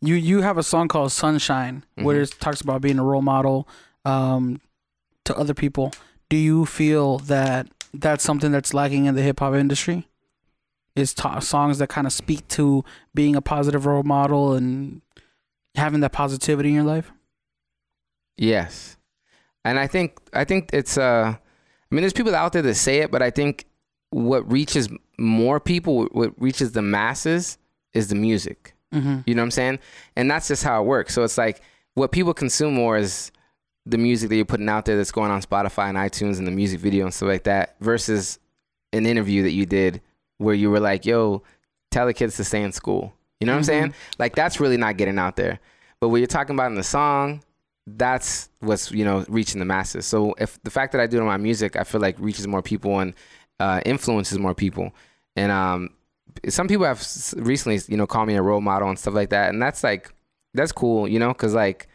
you 0.00 0.14
you 0.14 0.40
have 0.42 0.58
a 0.58 0.62
song 0.62 0.88
called 0.88 1.12
Sunshine 1.12 1.84
where 1.94 2.16
Mm-hmm. 2.16 2.22
it 2.36 2.40
talks 2.40 2.60
about 2.60 2.80
being 2.80 2.98
a 2.98 3.04
role 3.04 3.22
model 3.22 3.68
um, 4.04 4.60
to 5.24 5.36
other 5.36 5.54
people. 5.54 5.92
Do 6.28 6.36
you 6.36 6.66
feel 6.66 7.18
that 7.20 7.68
that's 7.94 8.24
something 8.24 8.52
that's 8.52 8.74
lacking 8.74 9.06
in 9.06 9.14
the 9.14 9.22
hip 9.22 9.40
hop 9.40 9.54
industry? 9.54 10.08
Is 10.94 11.14
ta- 11.14 11.38
songs 11.38 11.78
that 11.78 11.88
kind 11.88 12.06
of 12.06 12.12
speak 12.12 12.46
to 12.48 12.84
being 13.14 13.36
a 13.36 13.42
positive 13.42 13.86
role 13.86 14.02
model 14.02 14.54
and 14.54 15.00
having 15.74 16.00
that 16.00 16.12
positivity 16.12 16.70
in 16.70 16.74
your 16.74 16.84
life? 16.84 17.12
Yes, 18.36 18.96
and 19.64 19.78
I 19.78 19.86
think 19.86 20.18
I 20.32 20.44
think 20.44 20.70
it's 20.72 20.98
uh, 20.98 21.36
I 21.90 21.94
mean, 21.94 22.02
there's 22.02 22.12
people 22.12 22.34
out 22.34 22.52
there 22.52 22.62
that 22.62 22.74
say 22.74 22.98
it, 22.98 23.10
but 23.10 23.22
I 23.22 23.30
think 23.30 23.64
what 24.10 24.50
reaches 24.50 24.88
more 25.18 25.60
people, 25.60 26.04
what 26.12 26.32
reaches 26.40 26.72
the 26.72 26.82
masses, 26.82 27.58
is 27.92 28.08
the 28.08 28.14
music. 28.14 28.74
Mm-hmm. 28.94 29.20
You 29.26 29.34
know 29.34 29.42
what 29.42 29.46
I'm 29.46 29.50
saying? 29.50 29.78
And 30.16 30.30
that's 30.30 30.48
just 30.48 30.64
how 30.64 30.82
it 30.82 30.86
works. 30.86 31.14
So 31.14 31.22
it's 31.24 31.38
like 31.38 31.62
what 31.94 32.12
people 32.12 32.34
consume 32.34 32.74
more 32.74 32.96
is 32.96 33.32
the 33.88 33.98
music 33.98 34.28
that 34.28 34.36
you're 34.36 34.44
putting 34.44 34.68
out 34.68 34.84
there 34.84 34.96
that's 34.96 35.10
going 35.12 35.30
on 35.30 35.40
Spotify 35.40 35.88
and 35.88 35.96
iTunes 35.96 36.36
and 36.38 36.46
the 36.46 36.50
music 36.50 36.78
video 36.78 37.06
and 37.06 37.14
stuff 37.14 37.28
like 37.28 37.44
that 37.44 37.76
versus 37.80 38.38
an 38.92 39.06
interview 39.06 39.42
that 39.42 39.52
you 39.52 39.64
did 39.64 40.02
where 40.36 40.54
you 40.54 40.70
were 40.70 40.78
like, 40.78 41.06
yo, 41.06 41.42
tell 41.90 42.06
the 42.06 42.12
kids 42.12 42.36
to 42.36 42.44
stay 42.44 42.62
in 42.62 42.70
school. 42.70 43.14
You 43.40 43.46
know 43.46 43.54
what 43.54 43.58
I'm 43.58 43.64
saying? 43.64 43.94
Like 44.18 44.34
that's 44.34 44.60
really 44.60 44.76
not 44.76 44.98
getting 44.98 45.18
out 45.18 45.36
there. 45.36 45.58
But 46.00 46.10
what 46.10 46.18
you're 46.18 46.26
talking 46.26 46.54
about 46.54 46.70
in 46.70 46.74
the 46.74 46.82
song, 46.82 47.42
that's 47.86 48.50
what's, 48.60 48.92
you 48.92 49.04
know, 49.04 49.24
reaching 49.28 49.58
the 49.58 49.64
masses. 49.64 50.04
So 50.04 50.34
if 50.38 50.62
the 50.62 50.70
fact 50.70 50.92
that 50.92 51.00
I 51.00 51.06
do 51.06 51.16
it 51.16 51.20
on 51.20 51.26
my 51.26 51.38
music, 51.38 51.74
I 51.74 51.84
feel 51.84 52.00
like 52.00 52.18
reaches 52.18 52.46
more 52.46 52.62
people 52.62 53.00
and 53.00 53.14
uh, 53.58 53.80
influences 53.86 54.38
more 54.38 54.54
people. 54.54 54.92
And 55.34 55.50
um, 55.50 55.90
some 56.48 56.68
people 56.68 56.84
have 56.84 57.00
recently, 57.36 57.80
you 57.88 57.96
know, 57.96 58.06
called 58.06 58.28
me 58.28 58.34
a 58.34 58.42
role 58.42 58.60
model 58.60 58.88
and 58.88 58.98
stuff 58.98 59.14
like 59.14 59.30
that, 59.30 59.48
and 59.48 59.62
that's 59.62 59.82
like, 59.82 60.12
that's 60.52 60.72
cool, 60.72 61.08
you 61.08 61.18
know, 61.18 61.28
because 61.28 61.54
like, 61.54 61.88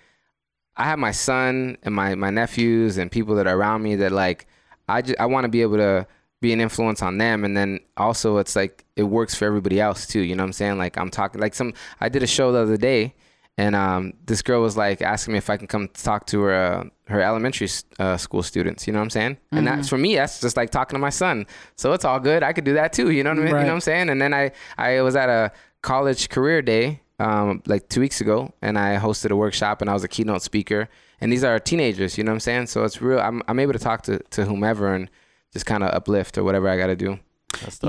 I 0.75 0.85
have 0.85 0.99
my 0.99 1.11
son 1.11 1.77
and 1.83 1.93
my 1.93 2.15
my 2.15 2.29
nephews 2.29 2.97
and 2.97 3.11
people 3.11 3.35
that 3.35 3.47
are 3.47 3.55
around 3.55 3.83
me 3.83 3.95
that 3.97 4.11
like, 4.11 4.47
I 4.89 5.01
just 5.01 5.19
I 5.19 5.25
want 5.27 5.45
to 5.45 5.49
be 5.49 5.61
able 5.61 5.77
to 5.77 6.07
be 6.41 6.51
an 6.51 6.59
influence 6.59 7.01
on 7.01 7.17
them, 7.19 7.45
and 7.45 7.55
then 7.55 7.79
also 7.95 8.37
it's 8.37 8.55
like 8.55 8.83
it 8.95 9.03
works 9.03 9.33
for 9.35 9.45
everybody 9.45 9.79
else 9.79 10.05
too. 10.07 10.19
You 10.21 10.35
know 10.35 10.43
what 10.43 10.47
I'm 10.47 10.53
saying? 10.53 10.77
Like 10.77 10.97
I'm 10.97 11.09
talking 11.09 11.39
like 11.39 11.53
some 11.53 11.73
I 12.01 12.09
did 12.09 12.23
a 12.23 12.27
show 12.27 12.51
the 12.51 12.59
other 12.59 12.75
day, 12.77 13.13
and 13.57 13.75
um, 13.75 14.13
this 14.25 14.41
girl 14.41 14.61
was 14.61 14.75
like 14.75 15.01
asking 15.01 15.33
me 15.33 15.37
if 15.37 15.49
I 15.49 15.57
can 15.57 15.67
come 15.67 15.87
talk 15.89 16.25
to 16.27 16.41
her 16.41 16.53
uh, 16.53 16.83
her 17.07 17.21
elementary 17.21 17.69
uh, 17.99 18.17
school 18.17 18.43
students. 18.43 18.87
You 18.87 18.93
know 18.93 18.99
what 18.99 19.03
I'm 19.03 19.09
saying? 19.11 19.37
And 19.51 19.65
that's 19.67 19.87
for 19.89 19.97
me. 19.97 20.15
That's 20.15 20.41
just 20.41 20.57
like 20.57 20.69
talking 20.71 20.95
to 20.95 20.99
my 20.99 21.11
son. 21.11 21.45
So 21.75 21.93
it's 21.93 22.03
all 22.03 22.19
good. 22.19 22.41
I 22.43 22.51
could 22.51 22.63
do 22.65 22.73
that 22.73 22.91
too. 22.93 23.11
You 23.11 23.23
know 23.23 23.29
what 23.29 23.37
I 23.39 23.41
mean? 23.41 23.47
You 23.49 23.53
Right. 23.55 23.61
know 23.61 23.67
what 23.67 23.75
I'm 23.75 23.81
saying? 23.81 24.09
And 24.09 24.19
then 24.21 24.33
I 24.33 24.51
I 24.77 25.01
was 25.01 25.15
at 25.15 25.29
a 25.29 25.51
college 25.81 26.29
career 26.29 26.61
day 26.61 27.01
um, 27.23 27.61
like 27.65 27.83
two 27.89 28.01
weeks 28.01 28.19
ago, 28.21 28.53
and 28.61 28.77
I 28.77 28.97
hosted 28.97 29.31
a 29.31 29.35
workshop, 29.35 29.81
and 29.81 29.89
I 29.89 29.93
was 29.93 30.03
a 30.03 30.07
keynote 30.07 30.41
speaker. 30.41 30.89
And 31.21 31.31
these 31.31 31.43
are 31.43 31.57
teenagers. 31.59 32.17
You 32.17 32.23
know 32.25 32.31
what 32.31 32.35
I'm 32.35 32.39
saying? 32.49 32.67
So 32.67 32.83
it's 32.83 33.01
real. 33.01 33.19
I'm 33.19 33.41
I'm 33.47 33.59
able 33.59 33.73
to 33.73 33.79
talk 33.79 34.01
to 34.03 34.19
to 34.35 34.45
whomever 34.45 34.93
and 34.93 35.09
just 35.53 35.65
kind 35.65 35.83
of 35.83 35.89
uplift 35.93 36.37
or 36.37 36.43
whatever 36.43 36.67
I 36.67 36.77
got 36.77 36.87
to 36.87 36.95
do. 36.95 37.19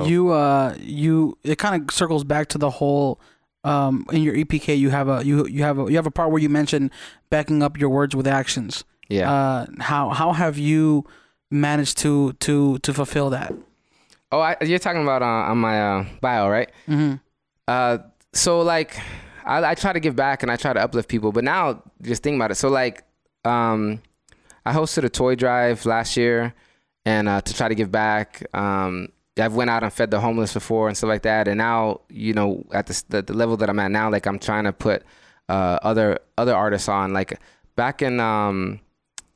You 0.04 0.30
uh 0.30 0.74
you 0.78 1.36
it 1.42 1.58
kind 1.58 1.74
of 1.82 1.94
circles 1.94 2.22
back 2.24 2.48
to 2.48 2.58
the 2.58 2.70
whole 2.70 3.18
um 3.64 4.04
in 4.12 4.22
your 4.22 4.34
EPK 4.34 4.78
you 4.78 4.90
have 4.90 5.08
a 5.08 5.24
you 5.24 5.46
you 5.48 5.62
have 5.62 5.78
a 5.78 5.90
you 5.90 5.96
have 5.96 6.06
a 6.06 6.10
part 6.10 6.30
where 6.30 6.42
you 6.42 6.50
mention 6.50 6.90
backing 7.30 7.62
up 7.62 7.78
your 7.80 7.88
words 7.90 8.14
with 8.14 8.26
actions. 8.26 8.84
Yeah. 9.08 9.32
Uh 9.32 9.66
how 9.80 10.10
how 10.10 10.32
have 10.32 10.56
you 10.58 11.04
managed 11.50 11.96
to 11.98 12.34
to 12.34 12.78
to 12.78 12.92
fulfill 12.94 13.30
that? 13.30 13.52
oh, 14.32 14.40
I, 14.40 14.56
you're 14.62 14.80
talking 14.80 15.02
about 15.02 15.22
uh, 15.22 15.50
on 15.52 15.58
my 15.58 15.76
uh, 15.80 16.04
bio, 16.20 16.48
right? 16.48 16.68
Mhm. 16.88 17.20
Uh, 17.68 17.98
so 18.34 18.60
like, 18.60 18.96
I, 19.44 19.64
I 19.70 19.74
try 19.74 19.92
to 19.92 20.00
give 20.00 20.16
back 20.16 20.42
and 20.42 20.50
I 20.52 20.56
try 20.56 20.72
to 20.72 20.80
uplift 20.80 21.08
people, 21.08 21.32
but 21.32 21.44
now 21.44 21.82
just 22.02 22.22
think 22.22 22.36
about 22.36 22.50
it. 22.50 22.56
So 22.56 22.68
like, 22.68 23.04
um, 23.44 24.00
I 24.66 24.72
hosted 24.72 25.04
a 25.04 25.08
toy 25.08 25.34
drive 25.34 25.84
last 25.86 26.16
year, 26.16 26.54
and 27.04 27.28
uh, 27.28 27.40
to 27.42 27.54
try 27.54 27.68
to 27.68 27.74
give 27.74 27.90
back. 27.92 28.46
Um, 28.54 29.08
I've 29.38 29.54
went 29.54 29.68
out 29.68 29.82
and 29.82 29.92
fed 29.92 30.10
the 30.10 30.20
homeless 30.20 30.54
before 30.54 30.88
and 30.88 30.96
stuff 30.96 31.08
like 31.08 31.22
that. 31.22 31.48
And 31.48 31.58
now, 31.58 32.00
you 32.08 32.32
know, 32.32 32.64
at 32.72 32.86
the 32.86 33.02
the, 33.08 33.22
the 33.22 33.34
level 33.34 33.56
that 33.58 33.68
I'm 33.68 33.78
at 33.78 33.90
now, 33.90 34.08
like 34.10 34.26
I'm 34.26 34.38
trying 34.38 34.64
to 34.64 34.72
put 34.72 35.02
uh, 35.48 35.78
other 35.82 36.20
other 36.38 36.54
artists 36.54 36.88
on. 36.88 37.12
Like 37.12 37.38
back 37.76 38.00
in 38.00 38.20
um, 38.20 38.80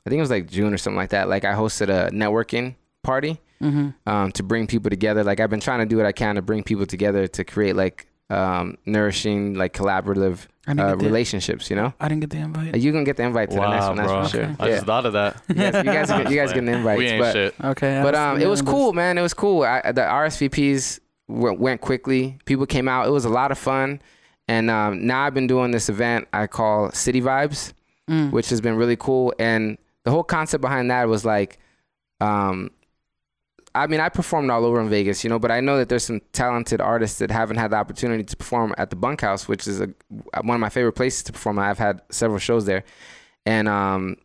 I 0.05 0.09
think 0.09 0.17
it 0.17 0.21
was 0.21 0.31
like 0.31 0.49
June 0.49 0.73
or 0.73 0.77
something 0.77 0.97
like 0.97 1.09
that. 1.11 1.29
Like 1.29 1.45
I 1.45 1.53
hosted 1.53 1.89
a 1.89 2.09
networking 2.11 2.75
party 3.03 3.39
Mm-hmm. 3.61 3.89
um, 4.09 4.31
to 4.31 4.41
bring 4.41 4.67
people 4.67 4.89
together. 4.89 5.21
Like 5.21 5.41
I've 5.41 5.49
been 5.49 5.59
trying 5.59 5.79
to 5.79 5.85
do 5.85 5.97
what 5.97 6.05
I 6.05 6.13
can 6.13 6.35
to 6.35 6.41
bring 6.41 6.63
people 6.63 6.85
together 6.85 7.27
to 7.27 7.43
create 7.43 7.75
like 7.75 8.07
um, 8.29 8.77
nourishing, 8.85 9.55
like 9.55 9.73
collaborative 9.73 10.47
uh, 10.67 10.73
get 10.73 10.99
the- 10.99 11.05
relationships. 11.05 11.69
You 11.69 11.75
know, 11.75 11.93
I 11.99 12.07
didn't 12.07 12.21
get 12.21 12.29
the 12.29 12.37
invite. 12.37 12.75
you 12.77 12.91
can 12.91 13.03
get 13.03 13.17
the 13.17 13.23
invite 13.23 13.49
to 13.51 13.55
the 13.55 13.69
next 13.69 13.87
one. 13.87 13.97
That's 13.97 14.11
bro. 14.11 14.23
for 14.23 14.29
sure. 14.29 14.43
Okay. 14.43 14.55
I 14.59 14.67
Yeah. 14.67 14.73
just 14.75 14.85
thought 14.85 15.05
of 15.05 15.13
that. 15.13 15.41
you 15.47 15.55
guys, 15.55 15.73
you 15.75 15.83
guys, 15.83 16.07
get- 16.09 16.29
you 16.31 16.35
guys 16.37 16.53
get 16.53 16.65
the 16.65 16.71
invites, 16.73 16.99
we 16.99 17.07
ain't 17.07 17.21
but 17.21 17.33
shit. 17.33 17.55
Okay. 17.63 18.01
But 18.03 18.15
um, 18.15 18.39
it 18.41 18.47
was 18.47 18.59
of 18.61 18.67
cool, 18.67 18.93
man. 18.93 19.17
It 19.17 19.21
was 19.21 19.33
cool. 19.33 19.63
I, 19.63 19.91
the 19.91 20.01
RSVPs 20.01 20.99
went, 21.27 21.59
went 21.59 21.81
quickly. 21.81 22.37
People 22.45 22.65
came 22.65 22.87
out. 22.87 23.07
It 23.07 23.11
was 23.11 23.25
a 23.25 23.29
lot 23.29 23.51
of 23.51 23.57
fun. 23.57 24.01
And 24.47 24.69
um, 24.69 25.05
now 25.05 25.23
I've 25.25 25.33
been 25.33 25.47
doing 25.47 25.71
this 25.71 25.89
event 25.89 26.27
I 26.33 26.47
call 26.47 26.91
City 26.91 27.21
Vibes, 27.21 27.73
Mm. 28.09 28.31
which 28.31 28.49
has 28.49 28.59
been 28.59 28.75
really 28.75 28.95
cool. 28.95 29.31
And 29.37 29.77
the 30.03 30.09
whole 30.09 30.23
concept 30.23 30.61
behind 30.61 30.89
that 30.89 31.07
was 31.07 31.23
like, 31.25 31.59
um, 32.19 32.71
I 33.75 33.87
mean, 33.87 33.99
I 33.99 34.09
performed 34.09 34.49
all 34.49 34.65
over 34.65 34.79
in 34.81 34.89
Vegas, 34.89 35.23
you 35.23 35.29
know, 35.29 35.39
but 35.39 35.51
I 35.51 35.59
know 35.59 35.77
that 35.77 35.89
there's 35.89 36.03
some 36.03 36.21
talented 36.33 36.81
artists 36.81 37.19
that 37.19 37.31
haven't 37.31 37.57
had 37.57 37.71
the 37.71 37.77
opportunity 37.77 38.23
to 38.23 38.37
perform 38.37 38.73
at 38.77 38.89
the 38.89 38.95
Bunkhouse, 38.95 39.47
which 39.47 39.67
is 39.67 39.79
a, 39.81 39.89
one 40.41 40.55
of 40.55 40.59
my 40.59 40.69
favorite 40.69 40.93
places 40.93 41.23
to 41.23 41.33
perform. 41.33 41.59
I've 41.59 41.77
had 41.77 42.01
several 42.09 42.39
shows 42.39 42.65
there, 42.65 42.83
and 43.45 43.67
um, 43.67 44.17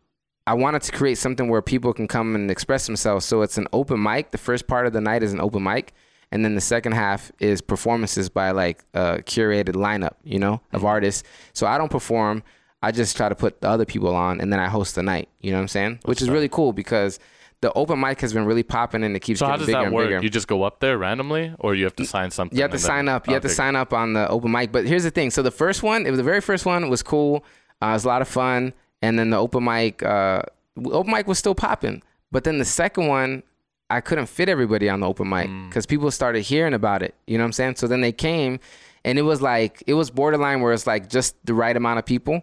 I 0.47 0.53
wanted 0.53 0.81
to 0.83 0.91
create 0.91 1.17
something 1.17 1.47
where 1.49 1.61
people 1.61 1.93
can 1.93 2.07
come 2.07 2.35
and 2.35 2.49
express 2.49 2.85
themselves. 2.85 3.25
So 3.25 3.41
it's 3.41 3.57
an 3.57 3.67
open 3.73 4.01
mic. 4.01 4.31
The 4.31 4.37
first 4.37 4.67
part 4.67 4.87
of 4.87 4.93
the 4.93 5.01
night 5.01 5.23
is 5.23 5.33
an 5.33 5.41
open 5.41 5.63
mic, 5.63 5.93
and 6.31 6.43
then 6.43 6.55
the 6.55 6.61
second 6.61 6.93
half 6.93 7.31
is 7.39 7.61
performances 7.61 8.29
by 8.29 8.51
like 8.51 8.83
a 8.93 9.19
curated 9.19 9.75
lineup, 9.75 10.15
you 10.23 10.39
know, 10.39 10.61
of 10.73 10.85
artists. 10.85 11.23
So 11.53 11.67
I 11.67 11.77
don't 11.77 11.91
perform. 11.91 12.43
I 12.81 12.91
just 12.91 13.17
try 13.17 13.29
to 13.29 13.35
put 13.35 13.61
the 13.61 13.69
other 13.69 13.85
people 13.85 14.15
on, 14.15 14.41
and 14.41 14.51
then 14.51 14.59
I 14.59 14.67
host 14.67 14.95
the 14.95 15.03
night. 15.03 15.29
You 15.41 15.51
know 15.51 15.57
what 15.57 15.63
I'm 15.63 15.67
saying? 15.69 15.99
Which 16.05 16.21
is 16.21 16.27
tight. 16.27 16.33
really 16.33 16.49
cool 16.49 16.73
because 16.73 17.19
the 17.65 17.73
open 17.73 17.99
mic 17.99 18.21
has 18.21 18.31
been 18.31 18.45
really 18.45 18.61
popping, 18.63 19.03
and 19.03 19.15
it 19.15 19.21
keeps 19.21 19.39
So 19.39 19.47
how 19.47 19.55
does 19.57 19.65
bigger 19.65 19.79
that 19.79 19.85
and 19.87 19.95
work? 19.95 20.07
bigger. 20.07 20.21
You 20.23 20.29
just 20.29 20.47
go 20.47 20.61
up 20.63 20.79
there 20.79 20.97
randomly, 20.97 21.53
or 21.59 21.73
you 21.73 21.83
have 21.85 21.95
to 21.95 22.05
sign 22.05 22.29
something? 22.29 22.55
You 22.55 22.61
have 22.61 22.71
to 22.71 22.79
sign 22.79 23.07
up. 23.09 23.27
You 23.27 23.33
have 23.33 23.41
to 23.41 23.49
sign 23.49 23.75
up 23.75 23.91
on 23.93 24.13
the 24.13 24.27
open 24.29 24.51
mic. 24.51 24.71
But 24.71 24.85
here's 24.85 25.03
the 25.03 25.11
thing. 25.11 25.31
So 25.31 25.41
the 25.41 25.51
first 25.51 25.81
one, 25.81 26.05
it 26.05 26.11
was 26.11 26.17
the 26.19 26.23
very 26.23 26.41
first 26.41 26.65
one 26.65 26.89
was 26.89 27.01
cool. 27.01 27.43
Uh, 27.81 27.87
it 27.87 27.93
was 27.93 28.05
a 28.05 28.07
lot 28.07 28.21
of 28.21 28.27
fun. 28.27 28.73
And 29.01 29.17
then 29.19 29.31
the 29.31 29.37
open 29.37 29.63
mic, 29.63 30.03
uh, 30.03 30.43
open 30.85 31.11
mic 31.11 31.27
was 31.27 31.39
still 31.39 31.55
popping. 31.55 32.01
But 32.31 32.43
then 32.43 32.57
the 32.59 32.65
second 32.65 33.07
one, 33.07 33.43
I 33.89 33.99
couldn't 34.01 34.27
fit 34.27 34.47
everybody 34.49 34.89
on 34.89 34.99
the 34.99 35.07
open 35.07 35.27
mic 35.29 35.47
Mm. 35.49 35.69
because 35.69 35.85
people 35.85 36.09
started 36.11 36.41
hearing 36.43 36.73
about 36.73 37.01
it. 37.03 37.13
You 37.27 37.37
know 37.37 37.43
what 37.43 37.47
I'm 37.47 37.53
saying? 37.53 37.75
So 37.77 37.87
then 37.87 38.01
they 38.01 38.11
came, 38.11 38.59
and 39.03 39.19
it 39.19 39.23
was 39.23 39.41
like 39.41 39.83
it 39.87 39.93
was 39.95 40.09
borderline 40.09 40.61
where 40.61 40.73
it's 40.73 40.87
like 40.87 41.09
just 41.09 41.35
the 41.45 41.53
right 41.53 41.75
amount 41.75 41.99
of 41.99 42.05
people. 42.05 42.41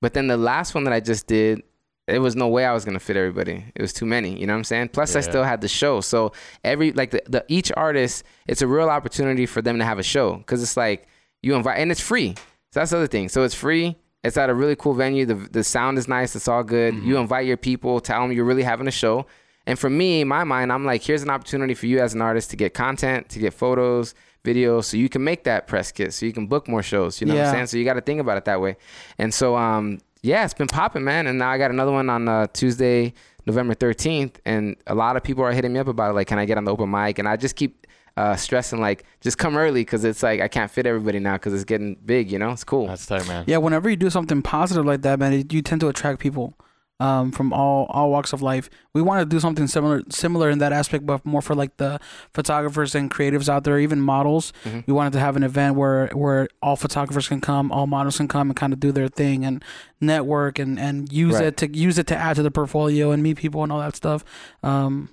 But 0.00 0.14
then 0.14 0.26
the 0.28 0.36
last 0.36 0.74
one 0.74 0.84
that 0.84 0.92
I 0.92 1.00
just 1.00 1.26
did, 1.26 1.62
there 2.10 2.20
was 2.20 2.36
no 2.36 2.48
way 2.48 2.64
I 2.64 2.72
was 2.72 2.84
gonna 2.84 3.00
fit 3.00 3.16
everybody. 3.16 3.64
It 3.74 3.82
was 3.82 3.92
too 3.92 4.06
many. 4.06 4.38
You 4.38 4.46
know 4.46 4.52
what 4.52 4.58
I'm 4.58 4.64
saying? 4.64 4.88
Plus, 4.90 5.14
I 5.16 5.20
still 5.20 5.44
had 5.44 5.60
the 5.60 5.68
show. 5.68 6.00
So 6.00 6.32
every 6.64 6.92
like 6.92 7.10
the, 7.10 7.22
the 7.26 7.44
each 7.48 7.70
artist, 7.76 8.24
it's 8.46 8.62
a 8.62 8.66
real 8.66 8.88
opportunity 8.88 9.46
for 9.46 9.62
them 9.62 9.78
to 9.78 9.84
have 9.84 9.98
a 9.98 10.02
show 10.02 10.36
because 10.36 10.62
it's 10.62 10.76
like 10.76 11.06
you 11.42 11.54
invite 11.54 11.78
and 11.78 11.90
it's 11.90 12.00
free. 12.00 12.34
So 12.72 12.80
that's 12.80 12.90
the 12.90 12.98
other 12.98 13.06
thing. 13.06 13.28
So 13.28 13.42
it's 13.42 13.54
free. 13.54 13.96
It's 14.22 14.36
at 14.36 14.50
a 14.50 14.54
really 14.54 14.76
cool 14.76 14.94
venue. 14.94 15.24
The 15.24 15.34
the 15.34 15.64
sound 15.64 15.98
is 15.98 16.08
nice. 16.08 16.36
It's 16.36 16.48
all 16.48 16.62
good. 16.62 16.94
You 16.94 17.16
invite 17.18 17.46
your 17.46 17.56
people. 17.56 18.00
Tell 18.00 18.22
them 18.22 18.32
you're 18.32 18.44
really 18.44 18.62
having 18.62 18.86
a 18.86 18.92
show. 18.92 19.26
And 19.66 19.78
for 19.78 19.90
me, 19.90 20.22
in 20.22 20.28
my 20.28 20.44
mind, 20.44 20.72
I'm 20.72 20.84
like, 20.84 21.02
here's 21.02 21.22
an 21.22 21.30
opportunity 21.30 21.74
for 21.74 21.86
you 21.86 22.00
as 22.00 22.14
an 22.14 22.22
artist 22.22 22.50
to 22.50 22.56
get 22.56 22.74
content, 22.74 23.28
to 23.28 23.38
get 23.38 23.54
photos, 23.54 24.14
videos, 24.42 24.84
so 24.84 24.96
you 24.96 25.08
can 25.08 25.22
make 25.22 25.44
that 25.44 25.66
press 25.66 25.92
kit, 25.92 26.12
so 26.12 26.26
you 26.26 26.32
can 26.32 26.46
book 26.46 26.66
more 26.66 26.82
shows. 26.82 27.20
You 27.20 27.26
know 27.26 27.34
what 27.34 27.46
I'm 27.46 27.54
saying? 27.54 27.66
So 27.66 27.76
you 27.76 27.84
got 27.84 27.94
to 27.94 28.00
think 28.00 28.20
about 28.20 28.36
it 28.38 28.46
that 28.46 28.60
way. 28.60 28.76
And 29.18 29.32
so, 29.32 29.56
um, 29.56 29.98
yeah, 30.22 30.44
it's 30.44 30.54
been 30.54 30.68
popping, 30.68 31.04
man. 31.04 31.26
And 31.26 31.38
now 31.38 31.50
I 31.50 31.58
got 31.58 31.70
another 31.70 31.92
one 31.92 32.10
on 32.10 32.28
uh, 32.28 32.46
Tuesday, 32.52 33.14
November 33.46 33.74
13th, 33.74 34.36
and 34.44 34.76
a 34.86 34.94
lot 34.94 35.16
of 35.16 35.22
people 35.22 35.44
are 35.44 35.52
hitting 35.52 35.72
me 35.72 35.80
up 35.80 35.88
about 35.88 36.10
it. 36.10 36.14
Like, 36.14 36.26
can 36.26 36.38
I 36.38 36.44
get 36.44 36.58
on 36.58 36.64
the 36.64 36.72
open 36.72 36.90
mic? 36.90 37.18
And 37.18 37.28
I 37.28 37.36
just 37.36 37.56
keep 37.56 37.86
uh, 38.16 38.36
stressing, 38.36 38.80
like, 38.80 39.04
just 39.20 39.38
come 39.38 39.56
early 39.56 39.80
because 39.80 40.04
it's 40.04 40.22
like 40.22 40.40
I 40.40 40.48
can't 40.48 40.70
fit 40.70 40.86
everybody 40.86 41.18
now 41.18 41.34
because 41.34 41.54
it's 41.54 41.64
getting 41.64 41.96
big. 42.04 42.30
You 42.30 42.38
know, 42.38 42.50
it's 42.50 42.64
cool. 42.64 42.86
That's 42.86 43.06
tight, 43.06 43.26
man. 43.26 43.44
Yeah, 43.46 43.58
whenever 43.58 43.88
you 43.88 43.96
do 43.96 44.10
something 44.10 44.42
positive 44.42 44.84
like 44.84 45.02
that, 45.02 45.18
man, 45.18 45.32
you 45.50 45.62
tend 45.62 45.80
to 45.80 45.88
attract 45.88 46.20
people 46.20 46.54
um, 47.00 47.32
from 47.32 47.52
all 47.52 47.86
all 47.90 48.10
walks 48.10 48.32
of 48.32 48.42
life. 48.42 48.70
We 48.94 49.02
want 49.02 49.20
to 49.20 49.24
do 49.26 49.40
something 49.40 49.66
similar 49.66 50.02
similar 50.10 50.50
in 50.50 50.58
that 50.58 50.72
aspect, 50.72 51.06
but 51.06 51.24
more 51.26 51.42
for 51.42 51.54
like 51.54 51.76
the 51.78 51.98
photographers 52.32 52.94
and 52.94 53.10
creatives 53.10 53.48
out 53.48 53.64
there, 53.64 53.78
even 53.78 54.00
models. 54.00 54.52
Mhm. 54.64 54.86
We 54.86 54.92
wanted 54.92 55.14
to 55.14 55.20
have 55.20 55.34
an 55.36 55.42
event 55.42 55.76
where 55.76 56.08
where 56.14 56.46
all 56.62 56.76
photographers 56.76 57.26
can 57.26 57.40
come, 57.40 57.72
all 57.72 57.86
models 57.86 58.18
can 58.18 58.28
come 58.28 58.50
and 58.50 58.56
kind 58.56 58.72
of 58.72 58.78
do 58.78 58.92
their 58.92 59.08
thing 59.08 59.44
and 59.44 59.64
network 60.00 60.58
and 60.58 60.78
and 60.78 61.10
use 61.12 61.34
Right. 61.34 61.44
it 61.46 61.56
to 61.56 61.76
use 61.76 61.98
it 61.98 62.06
to 62.08 62.16
add 62.16 62.36
to 62.36 62.42
the 62.42 62.50
portfolio 62.50 63.10
and 63.10 63.22
meet 63.22 63.38
people 63.38 63.62
and 63.62 63.72
all 63.72 63.80
that 63.80 63.96
stuff. 63.96 64.24
Um, 64.62 65.08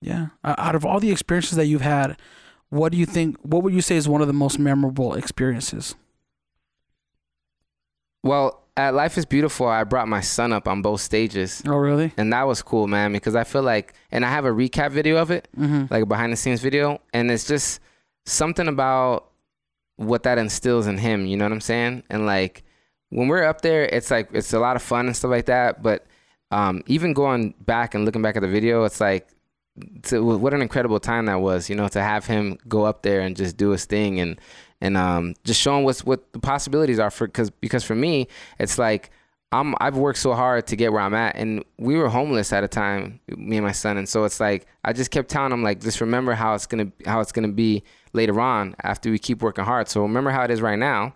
yeah, 0.00 0.28
Uh, 0.44 0.54
out 0.58 0.74
of 0.74 0.84
all 0.84 1.00
the 1.00 1.10
experiences 1.10 1.56
that 1.56 1.66
you've 1.66 1.80
had, 1.82 2.16
what 2.70 2.92
do 2.92 2.98
you 2.98 3.06
think? 3.06 3.36
What 3.42 3.62
would 3.62 3.72
you 3.74 3.80
say 3.80 3.96
is 3.96 4.08
one 4.08 4.20
of 4.20 4.26
the 4.26 4.32
most 4.32 4.58
memorable 4.58 5.14
experiences? 5.14 5.94
Well, 8.22 8.62
at 8.78 8.94
Life 8.94 9.18
is 9.18 9.26
Beautiful, 9.26 9.66
I 9.66 9.82
brought 9.84 10.08
my 10.08 10.20
son 10.20 10.52
up 10.52 10.68
on 10.68 10.80
both 10.82 11.00
stages. 11.00 11.62
Oh, 11.66 11.76
really? 11.76 12.12
And 12.16 12.32
that 12.32 12.46
was 12.46 12.62
cool, 12.62 12.86
man, 12.86 13.12
because 13.12 13.34
I 13.34 13.44
feel 13.44 13.62
like, 13.62 13.92
and 14.12 14.24
I 14.24 14.30
have 14.30 14.44
a 14.44 14.50
recap 14.50 14.92
video 14.92 15.16
of 15.18 15.30
it, 15.30 15.48
Mm-hmm. 15.58 15.86
like 15.92 16.04
a 16.04 16.06
behind 16.06 16.32
the 16.32 16.36
scenes 16.36 16.60
video, 16.60 17.00
and 17.12 17.30
it's 17.30 17.46
just 17.46 17.80
something 18.24 18.68
about 18.68 19.30
what 19.96 20.22
that 20.22 20.38
instills 20.38 20.86
in 20.86 20.96
him. 20.96 21.26
You 21.26 21.36
know 21.36 21.44
what 21.44 21.52
I'm 21.52 21.60
saying? 21.60 22.04
And 22.08 22.24
like 22.24 22.62
when 23.10 23.26
we're 23.26 23.42
up 23.44 23.62
there, 23.62 23.84
it's 23.84 24.10
like 24.12 24.28
it's 24.32 24.52
a 24.52 24.60
lot 24.60 24.76
of 24.76 24.82
fun 24.82 25.06
and 25.06 25.16
stuff 25.16 25.30
like 25.32 25.46
that. 25.46 25.82
But 25.82 26.06
um, 26.52 26.82
even 26.86 27.14
going 27.14 27.54
back 27.60 27.94
and 27.94 28.04
looking 28.04 28.22
back 28.22 28.36
at 28.36 28.42
the 28.42 28.48
video, 28.48 28.84
it's 28.84 29.00
like 29.00 29.26
to, 30.04 30.24
what 30.24 30.54
an 30.54 30.62
incredible 30.62 31.00
time 31.00 31.26
that 31.26 31.40
was. 31.40 31.68
You 31.68 31.74
know, 31.74 31.88
to 31.88 32.00
have 32.00 32.26
him 32.26 32.58
go 32.68 32.84
up 32.84 33.02
there 33.02 33.20
and 33.22 33.34
just 33.36 33.56
do 33.56 33.70
his 33.70 33.86
thing 33.86 34.20
and 34.20 34.38
and 34.80 34.96
um, 34.96 35.34
just 35.44 35.60
showing 35.60 35.84
what's 35.84 36.04
what 36.04 36.32
the 36.32 36.38
possibilities 36.38 36.98
are 36.98 37.10
for 37.10 37.26
because 37.26 37.50
because 37.50 37.84
for 37.84 37.94
me, 37.94 38.28
it's 38.58 38.78
like. 38.78 39.10
I'm 39.50 39.74
I've 39.80 39.96
worked 39.96 40.18
so 40.18 40.34
hard 40.34 40.66
to 40.66 40.76
get 40.76 40.92
where 40.92 41.00
I'm 41.00 41.14
at 41.14 41.34
and 41.36 41.64
we 41.78 41.96
were 41.96 42.10
homeless 42.10 42.52
at 42.52 42.64
a 42.64 42.68
time 42.68 43.18
me 43.28 43.56
and 43.56 43.64
my 43.64 43.72
son 43.72 43.96
and 43.96 44.06
so 44.06 44.24
it's 44.24 44.40
like 44.40 44.66
I 44.84 44.92
just 44.92 45.10
kept 45.10 45.30
telling 45.30 45.52
him 45.52 45.62
like 45.62 45.80
just 45.80 46.02
remember 46.02 46.34
how 46.34 46.52
it's 46.52 46.66
to 46.66 46.92
how 47.06 47.20
it's 47.20 47.32
to 47.32 47.48
be 47.48 47.82
later 48.12 48.38
on 48.42 48.76
after 48.82 49.10
we 49.10 49.18
keep 49.18 49.40
working 49.40 49.64
hard 49.64 49.88
so 49.88 50.02
remember 50.02 50.30
how 50.30 50.42
it 50.42 50.50
is 50.50 50.60
right 50.60 50.78
now 50.78 51.14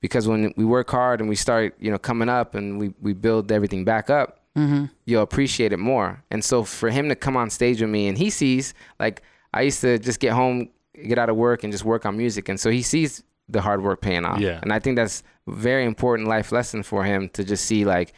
because 0.00 0.26
when 0.26 0.52
we 0.56 0.64
work 0.64 0.90
hard 0.90 1.20
and 1.20 1.28
we 1.28 1.36
start 1.36 1.76
you 1.78 1.88
know 1.88 1.98
coming 1.98 2.28
up 2.28 2.56
and 2.56 2.80
we 2.80 2.94
we 3.00 3.12
build 3.12 3.52
everything 3.52 3.84
back 3.84 4.10
up 4.10 4.40
Mm-hmm. 4.56 4.86
you'll 5.06 5.22
appreciate 5.22 5.72
it 5.72 5.78
more. 5.78 6.22
And 6.30 6.44
so 6.44 6.62
for 6.64 6.90
him 6.90 7.08
to 7.08 7.14
come 7.14 7.38
on 7.38 7.48
stage 7.48 7.80
with 7.80 7.88
me 7.90 8.08
and 8.08 8.18
he 8.18 8.28
sees 8.28 8.74
like 9.00 9.22
I 9.54 9.62
used 9.62 9.80
to 9.82 9.98
just 9.98 10.20
get 10.20 10.32
home, 10.32 10.68
get 11.04 11.18
out 11.18 11.28
of 11.28 11.36
work 11.36 11.64
and 11.64 11.72
just 11.72 11.84
work 11.84 12.04
on 12.06 12.16
music. 12.16 12.48
And 12.48 12.58
so 12.60 12.70
he 12.70 12.82
sees 12.82 13.22
the 13.48 13.60
hard 13.60 13.82
work 13.82 14.00
paying 14.00 14.24
off. 14.24 14.40
Yeah. 14.40 14.60
And 14.62 14.72
I 14.72 14.78
think 14.78 14.96
that's 14.96 15.22
very 15.46 15.84
important 15.84 16.28
life 16.28 16.52
lesson 16.52 16.82
for 16.82 17.04
him 17.04 17.28
to 17.30 17.44
just 17.44 17.64
see 17.66 17.84
like 17.84 18.12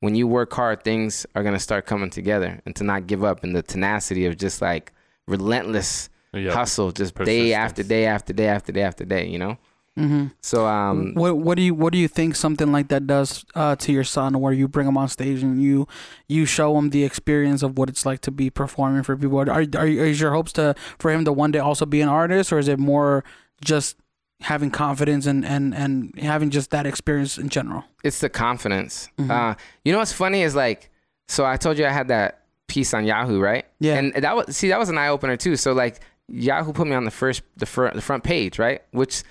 when 0.00 0.14
you 0.14 0.26
work 0.28 0.52
hard, 0.52 0.84
things 0.84 1.26
are 1.34 1.42
gonna 1.42 1.58
start 1.58 1.86
coming 1.86 2.10
together 2.10 2.60
and 2.64 2.74
to 2.76 2.84
not 2.84 3.06
give 3.06 3.24
up 3.24 3.42
and 3.42 3.54
the 3.56 3.62
tenacity 3.62 4.26
of 4.26 4.36
just 4.36 4.60
like 4.62 4.92
relentless 5.26 6.08
Yep. 6.34 6.52
hustle, 6.52 6.92
just 6.92 7.14
day 7.14 7.54
after 7.54 7.82
day 7.82 8.04
after 8.04 8.34
day 8.34 8.48
after 8.48 8.70
day 8.70 8.82
after 8.82 9.04
day, 9.06 9.26
you 9.26 9.38
know? 9.38 9.56
Mm-hmm. 9.98 10.26
So 10.40 10.66
um 10.66 11.12
what 11.14 11.36
what 11.38 11.56
do 11.56 11.62
you 11.62 11.74
what 11.74 11.92
do 11.92 11.98
you 11.98 12.08
think 12.08 12.36
something 12.36 12.70
like 12.70 12.88
that 12.88 13.06
does 13.06 13.44
uh, 13.54 13.74
to 13.76 13.92
your 13.92 14.04
son, 14.04 14.38
where 14.40 14.52
you 14.52 14.68
bring 14.68 14.86
him 14.86 14.96
on 14.96 15.08
stage 15.08 15.42
and 15.42 15.60
you 15.60 15.86
you 16.28 16.46
show 16.46 16.76
him 16.78 16.90
the 16.90 17.04
experience 17.04 17.62
of 17.62 17.76
what 17.76 17.88
it's 17.88 18.06
like 18.06 18.20
to 18.22 18.30
be 18.30 18.48
performing 18.50 19.02
for 19.02 19.16
people? 19.16 19.38
Are 19.38 19.50
are, 19.50 19.86
is 19.86 20.20
your 20.20 20.32
hopes 20.32 20.52
to 20.52 20.74
for 20.98 21.10
him 21.10 21.24
to 21.24 21.32
one 21.32 21.50
day 21.50 21.58
also 21.58 21.84
be 21.86 22.00
an 22.00 22.08
artist, 22.08 22.52
or 22.52 22.58
is 22.58 22.68
it 22.68 22.78
more 22.78 23.24
just 23.60 23.96
having 24.40 24.70
confidence 24.70 25.26
and 25.26 25.44
and 25.44 25.74
and 25.74 26.16
having 26.20 26.50
just 26.50 26.70
that 26.70 26.86
experience 26.86 27.38
in 27.38 27.48
general? 27.48 27.84
it's 28.04 28.20
the 28.20 28.28
confidence. 28.28 29.08
Mhm. 29.18 29.30
Uh, 29.30 29.54
you 29.84 29.92
know 29.92 29.98
what's 29.98 30.12
funny 30.12 30.42
is 30.42 30.54
like, 30.54 30.90
so 31.26 31.44
I 31.44 31.56
told 31.56 31.76
you 31.78 31.84
I 31.84 31.90
had 31.90 32.08
that 32.08 32.44
piece 32.68 32.94
on 32.94 33.04
Yahoo, 33.04 33.40
right? 33.40 33.64
Yeah. 33.80 33.96
And 33.96 34.12
that 34.14 34.36
was 34.36 34.56
see 34.56 34.68
that 34.68 34.78
was 34.78 34.88
an 34.88 34.98
eye 34.98 35.08
opener 35.08 35.36
too. 35.36 35.56
So 35.56 35.72
like 35.72 36.00
Yahoo 36.28 36.72
put 36.72 36.86
me 36.86 36.94
on 36.94 37.04
the 37.04 37.10
first 37.10 37.42
the 37.56 37.66
front 37.66 37.94
the 37.94 38.02
front 38.02 38.22
page, 38.22 38.58
right? 38.58 38.82
Which 38.92 39.24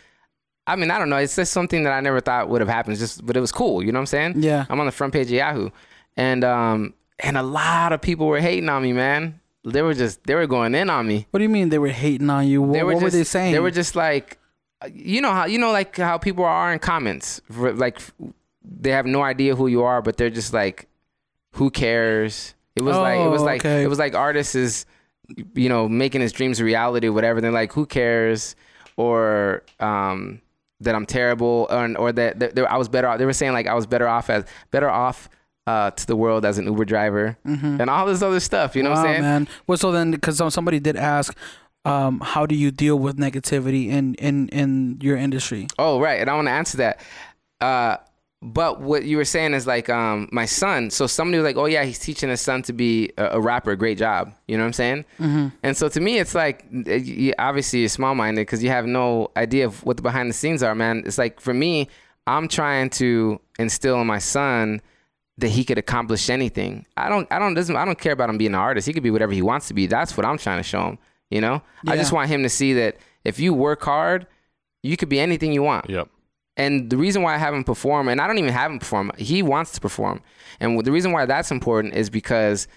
I 0.67 0.75
mean 0.75 0.91
I 0.91 0.99
don't 0.99 1.09
know. 1.09 1.17
It's 1.17 1.35
just 1.35 1.51
something 1.53 1.83
that 1.83 1.93
I 1.93 2.01
never 2.01 2.19
thought 2.19 2.49
would 2.49 2.61
have 2.61 2.69
happened. 2.69 2.93
It's 2.93 3.01
just 3.01 3.25
but 3.25 3.35
it 3.35 3.39
was 3.39 3.51
cool. 3.51 3.81
You 3.83 3.91
know 3.91 3.97
what 3.97 4.01
I'm 4.01 4.05
saying? 4.07 4.33
Yeah. 4.43 4.65
I'm 4.69 4.79
on 4.79 4.85
the 4.85 4.91
front 4.91 5.13
page 5.13 5.27
of 5.27 5.31
Yahoo, 5.33 5.69
and 6.15 6.43
um 6.43 6.93
and 7.19 7.37
a 7.37 7.41
lot 7.43 7.93
of 7.93 8.01
people 8.01 8.27
were 8.27 8.39
hating 8.39 8.69
on 8.69 8.83
me, 8.83 8.93
man. 8.93 9.39
They 9.63 9.81
were 9.81 9.93
just 9.93 10.23
they 10.25 10.35
were 10.35 10.45
going 10.47 10.75
in 10.75 10.89
on 10.89 11.07
me. 11.07 11.25
What 11.31 11.39
do 11.39 11.43
you 11.43 11.49
mean 11.49 11.69
they 11.69 11.79
were 11.79 11.87
hating 11.89 12.29
on 12.29 12.47
you? 12.47 12.61
What, 12.61 12.73
They 12.73 12.83
were 12.83 12.93
what 12.93 13.01
just, 13.01 13.03
were 13.03 13.17
they 13.19 13.23
saying? 13.23 13.53
They 13.53 13.59
were 13.59 13.71
just 13.71 13.95
like, 13.95 14.37
you 14.93 15.21
know 15.21 15.31
how 15.31 15.45
you 15.45 15.57
know 15.57 15.71
like 15.71 15.97
how 15.97 16.17
people 16.17 16.45
are 16.45 16.71
in 16.71 16.79
comments, 16.79 17.41
like 17.49 17.99
they 18.63 18.91
have 18.91 19.05
no 19.05 19.23
idea 19.23 19.55
who 19.55 19.67
you 19.67 19.83
are, 19.83 20.01
but 20.01 20.17
they're 20.17 20.29
just 20.29 20.53
like, 20.53 20.87
who 21.53 21.69
cares? 21.71 22.53
It 22.75 22.83
was 22.83 22.95
like 22.95 23.19
it 23.19 23.27
was 23.29 23.41
Oh, 23.41 23.45
like 23.45 23.61
okay. 23.61 23.83
it 23.83 23.87
was 23.87 23.97
like 23.99 24.13
artists 24.13 24.53
is 24.55 24.85
you 25.55 25.67
know, 25.67 25.89
making 25.89 26.21
his 26.21 26.31
dreams 26.31 26.59
a 26.59 26.63
reality 26.63 27.09
whatever, 27.09 27.41
they're 27.41 27.51
like, 27.51 27.73
who 27.73 27.85
cares? 27.85 28.55
Or 28.95 29.63
um, 29.79 30.41
that 30.81 30.95
I'm 30.95 31.05
terrible, 31.05 31.67
or, 31.69 31.97
or 31.97 32.11
that, 32.11 32.39
that, 32.39 32.55
that 32.55 32.71
I 32.71 32.77
was 32.77 32.89
better 32.89 33.07
off. 33.07 33.17
They 33.17 33.25
were 33.25 33.33
saying 33.33 33.53
like 33.53 33.67
I 33.67 33.73
was 33.73 33.85
better 33.85 34.07
off 34.07 34.29
as 34.29 34.45
better 34.71 34.89
off 34.89 35.29
uh, 35.65 35.91
to 35.91 36.07
the 36.07 36.15
world 36.15 36.45
as 36.45 36.57
an 36.57 36.65
Uber 36.65 36.85
driver 36.85 37.37
and 37.43 37.89
all 37.89 38.05
this 38.05 38.21
other 38.21 38.39
stuff. 38.39 38.75
You 38.75 38.83
know 38.83 38.91
what 38.91 38.99
I'm 38.99 39.05
saying? 39.05 39.21
man. 39.21 39.47
Well, 39.67 39.77
so 39.77 39.91
then, 39.91 40.11
because 40.11 40.37
somebody 40.53 40.79
did 40.79 40.95
ask, 40.95 41.35
um, 41.83 42.19
how 42.19 42.45
do 42.45 42.55
you 42.55 42.71
deal 42.71 42.97
with 42.97 43.17
negativity 43.17 43.87
in 43.89 44.15
in 44.15 44.49
in 44.49 44.99
your 45.01 45.17
industry? 45.17 45.67
Oh, 45.79 45.99
right. 45.99 46.19
And 46.21 46.29
I 46.29 46.35
want 46.35 46.47
to 46.47 46.51
answer 46.51 46.77
that. 46.77 47.01
Uh, 47.59 47.97
but 48.41 48.81
what 48.81 49.03
you 49.03 49.17
were 49.17 49.25
saying 49.25 49.53
is 49.53 49.65
like 49.65 49.89
um, 49.89 50.29
my 50.31 50.45
son. 50.45 50.91
So 50.91 51.07
somebody 51.07 51.39
was 51.39 51.45
like, 51.45 51.57
"Oh 51.57 51.65
yeah, 51.65 51.83
he's 51.83 51.97
teaching 51.97 52.29
his 52.29 52.39
son 52.41 52.61
to 52.63 52.73
be 52.73 53.11
a, 53.17 53.31
a 53.31 53.41
rapper. 53.41 53.75
Great 53.75 53.97
job." 53.97 54.31
You 54.47 54.57
know 54.57 54.63
what 54.63 54.67
I'm 54.67 54.73
saying? 54.73 55.05
Mm-hmm. 55.19 55.47
And 55.63 55.75
so 55.75 55.89
to 55.89 55.99
me, 55.99 56.19
it's 56.19 56.35
like 56.35 56.65
you, 56.71 57.33
obviously 57.39 57.79
you're 57.79 57.89
small 57.89 58.13
minded 58.13 58.41
because 58.41 58.63
you 58.63 58.69
have 58.69 58.85
no 58.85 59.31
idea 59.35 59.65
of 59.65 59.83
what 59.83 59.97
the 59.97 60.03
behind 60.03 60.29
the 60.29 60.33
scenes 60.33 60.61
are, 60.61 60.75
man. 60.75 61.03
It's 61.05 61.17
like 61.17 61.39
for 61.39 61.53
me, 61.53 61.87
I'm 62.27 62.47
trying 62.47 62.91
to 62.91 63.41
instill 63.57 63.99
in 64.01 64.07
my 64.07 64.19
son 64.19 64.81
that 65.39 65.49
he 65.49 65.63
could 65.63 65.79
accomplish 65.79 66.29
anything. 66.29 66.85
I 66.95 67.09
don't 67.09 67.27
I 67.31 67.39
don't 67.39 67.55
doesn't 67.55 67.75
I 67.75 67.85
don't 67.85 67.99
care 67.99 68.13
about 68.13 68.29
him 68.29 68.37
being 68.37 68.53
an 68.53 68.59
artist. 68.59 68.85
He 68.85 68.93
could 68.93 69.03
be 69.03 69.11
whatever 69.11 69.33
he 69.33 69.41
wants 69.41 69.67
to 69.69 69.73
be. 69.73 69.87
That's 69.87 70.15
what 70.15 70.25
I'm 70.25 70.37
trying 70.37 70.57
to 70.57 70.63
show 70.63 70.83
him. 70.87 70.99
You 71.31 71.41
know? 71.41 71.61
I 71.85 71.97
just 71.97 72.13
want 72.13 72.29
him 72.29 72.43
to 72.43 72.49
see 72.49 72.73
that 72.73 72.97
if 73.25 73.39
you 73.39 73.53
work 73.53 73.83
hard, 73.83 74.27
you 74.83 74.95
could 74.95 75.09
be 75.09 75.19
anything 75.19 75.51
you 75.51 75.63
want. 75.63 75.89
Yep. 75.89 76.07
And 76.57 76.89
the 76.89 76.97
reason 76.97 77.21
why 77.21 77.35
I 77.35 77.37
have 77.37 77.53
him 77.53 77.63
perform, 77.63 78.09
and 78.09 78.19
I 78.19 78.27
don't 78.27 78.39
even 78.39 78.51
have 78.51 78.71
him 78.71 78.79
perform, 78.79 79.11
he 79.17 79.41
wants 79.41 79.71
to 79.73 79.81
perform. 79.81 80.21
And 80.59 80.83
the 80.83 80.91
reason 80.91 81.11
why 81.11 81.25
that's 81.25 81.51
important 81.51 81.93
is 81.93 82.09
because 82.09 82.67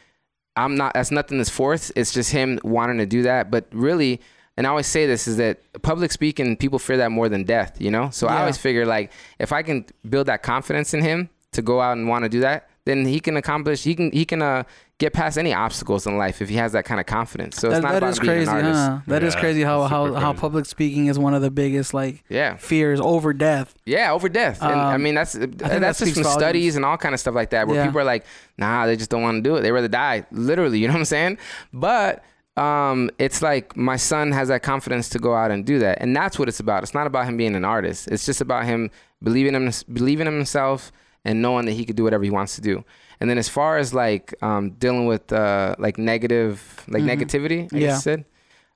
I'm 0.54 0.76
not, 0.76 0.94
that's 0.94 1.10
nothing 1.10 1.38
that's 1.38 1.50
forced. 1.50 1.90
It's 1.96 2.12
just 2.12 2.30
him 2.30 2.60
wanting 2.62 2.98
to 2.98 3.06
do 3.06 3.22
that. 3.22 3.50
But 3.50 3.66
really, 3.72 4.20
and 4.56 4.66
I 4.66 4.70
always 4.70 4.86
say 4.86 5.06
this 5.06 5.26
is 5.26 5.38
that 5.38 5.60
public 5.82 6.12
speaking, 6.12 6.56
people 6.56 6.78
fear 6.78 6.98
that 6.98 7.10
more 7.10 7.28
than 7.28 7.44
death, 7.44 7.80
you 7.80 7.90
know? 7.90 8.10
So 8.10 8.26
I 8.26 8.40
always 8.40 8.58
figure 8.58 8.84
like, 8.84 9.12
if 9.38 9.52
I 9.52 9.62
can 9.62 9.86
build 10.08 10.26
that 10.26 10.42
confidence 10.42 10.92
in 10.92 11.02
him 11.02 11.30
to 11.52 11.62
go 11.62 11.80
out 11.80 11.96
and 11.96 12.06
want 12.06 12.24
to 12.24 12.28
do 12.28 12.40
that, 12.40 12.69
then 12.84 13.04
he 13.04 13.20
can 13.20 13.36
accomplish, 13.36 13.82
he 13.84 13.94
can, 13.94 14.10
he 14.12 14.24
can, 14.24 14.42
uh, 14.42 14.62
get 14.98 15.14
past 15.14 15.38
any 15.38 15.54
obstacles 15.54 16.06
in 16.06 16.18
life 16.18 16.42
if 16.42 16.50
he 16.50 16.56
has 16.56 16.72
that 16.72 16.84
kind 16.84 17.00
of 17.00 17.06
confidence. 17.06 17.56
So 17.56 17.70
it's 17.70 17.80
not 17.82 17.92
that 17.92 17.98
about 17.98 18.10
is 18.10 18.20
being 18.20 18.32
crazy, 18.34 18.50
an 18.50 18.56
artist. 18.56 18.78
huh? 18.80 18.98
That 19.06 19.22
is 19.22 19.32
Yeah, 19.34 19.40
crazy 19.40 19.62
how 19.62 19.84
super 19.84 19.94
how, 19.94 20.14
how 20.14 20.32
public 20.34 20.66
speaking 20.66 21.06
is 21.06 21.18
one 21.18 21.32
of 21.32 21.40
the 21.40 21.50
biggest 21.50 21.94
like 21.94 22.22
Yeah. 22.28 22.56
fears 22.56 23.00
over 23.00 23.32
death. 23.32 23.74
Yeah, 23.86 24.12
over 24.12 24.28
death. 24.28 24.62
And 24.62 24.72
I 24.78 24.94
Um, 24.96 25.02
mean, 25.02 25.14
that's 25.14 25.32
that 25.32 25.56
that's 25.58 25.80
just 25.80 26.00
speaks 26.00 26.14
from 26.16 26.24
volumes. 26.24 26.38
studies 26.42 26.76
and 26.76 26.84
all 26.84 26.98
kind 26.98 27.14
of 27.14 27.20
stuff 27.20 27.34
like 27.34 27.48
that, 27.50 27.66
where 27.66 27.76
Yeah. 27.76 27.86
people 27.86 28.00
are 28.00 28.04
like, 28.04 28.26
nah, 28.58 28.84
they 28.84 28.94
just 28.96 29.08
don't 29.10 29.22
want 29.22 29.42
to 29.42 29.48
do 29.48 29.56
it. 29.56 29.62
They 29.62 29.72
rather 29.72 29.88
die, 29.88 30.26
literally. 30.32 30.78
You 30.78 30.88
know 30.88 30.92
what 30.94 30.98
I'm 31.00 31.04
saying? 31.06 31.38
But 31.72 32.22
um, 32.58 33.10
it's 33.18 33.40
like 33.40 33.74
my 33.76 33.96
son 33.96 34.32
has 34.32 34.48
that 34.48 34.62
confidence 34.62 35.08
to 35.10 35.18
go 35.18 35.34
out 35.34 35.50
and 35.50 35.64
do 35.64 35.78
that, 35.78 35.98
and 36.02 36.14
that's 36.14 36.38
what 36.38 36.46
it's 36.46 36.60
about. 36.60 36.82
It's 36.82 36.92
not 36.92 37.06
about 37.06 37.24
him 37.26 37.38
being 37.38 37.54
an 37.54 37.64
artist. 37.64 38.08
It's 38.08 38.26
just 38.26 38.42
about 38.42 38.66
him 38.66 38.90
believing 39.22 39.54
in 39.54 39.72
believing 39.90 40.26
in 40.26 40.34
himself 40.34 40.92
and 41.24 41.42
knowing 41.42 41.66
that 41.66 41.72
he 41.72 41.84
could 41.84 41.96
do 41.96 42.04
whatever 42.04 42.24
he 42.24 42.30
wants 42.30 42.54
to 42.56 42.60
do. 42.60 42.84
And 43.20 43.28
then 43.28 43.36
as 43.38 43.48
far 43.48 43.76
as 43.78 43.92
like 43.92 44.34
um, 44.42 44.70
dealing 44.70 45.06
with 45.06 45.32
uh, 45.32 45.74
like 45.78 45.98
negative, 45.98 46.84
like 46.88 47.02
negativity, 47.02 47.64
I 47.64 47.66
Mm-hmm. 47.66 47.76
Yeah. 47.76 47.86
guess 47.88 47.96
you 47.96 48.00
said. 48.00 48.24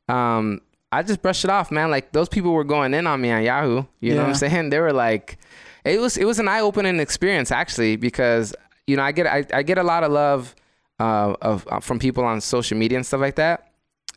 Um, 0.09 0.61
I 0.93 1.03
just 1.03 1.23
brushed 1.23 1.45
it 1.45 1.51
off, 1.51 1.71
man. 1.71 1.91
Like 1.91 2.13
those 2.13 2.29
people 2.29 2.53
were 2.53 2.65
going 2.65 2.93
in 2.95 3.07
on 3.07 3.21
me 3.21 3.31
on 3.31 3.43
Yahoo. 3.43 3.85
You 4.01 4.15
know 4.15 4.21
what 4.23 4.29
I'm 4.29 4.35
saying? 4.35 4.71
They 4.71 4.79
were 4.81 4.93
like, 4.93 5.39
it 5.85 6.01
was 6.01 6.17
it 6.17 6.25
was 6.25 6.39
an 6.39 6.47
eye 6.49 6.61
opening 6.61 7.01
experience 7.01 7.51
actually 7.51 7.97
because 7.97 8.55
you 8.87 8.97
know 8.97 9.03
I 9.03 9.13
get 9.13 9.27
I, 9.27 9.45
I 9.53 9.63
get 9.63 9.77
a 9.79 9.83
lot 9.83 10.05
of 10.05 10.13
love 10.13 10.55
uh, 11.01 11.35
of 11.43 11.67
uh, 11.71 11.81
from 11.81 11.99
people 11.99 12.23
on 12.25 12.41
social 12.41 12.77
media 12.79 12.97
and 12.99 13.05
stuff 13.07 13.21
like 13.21 13.35
that, 13.37 13.73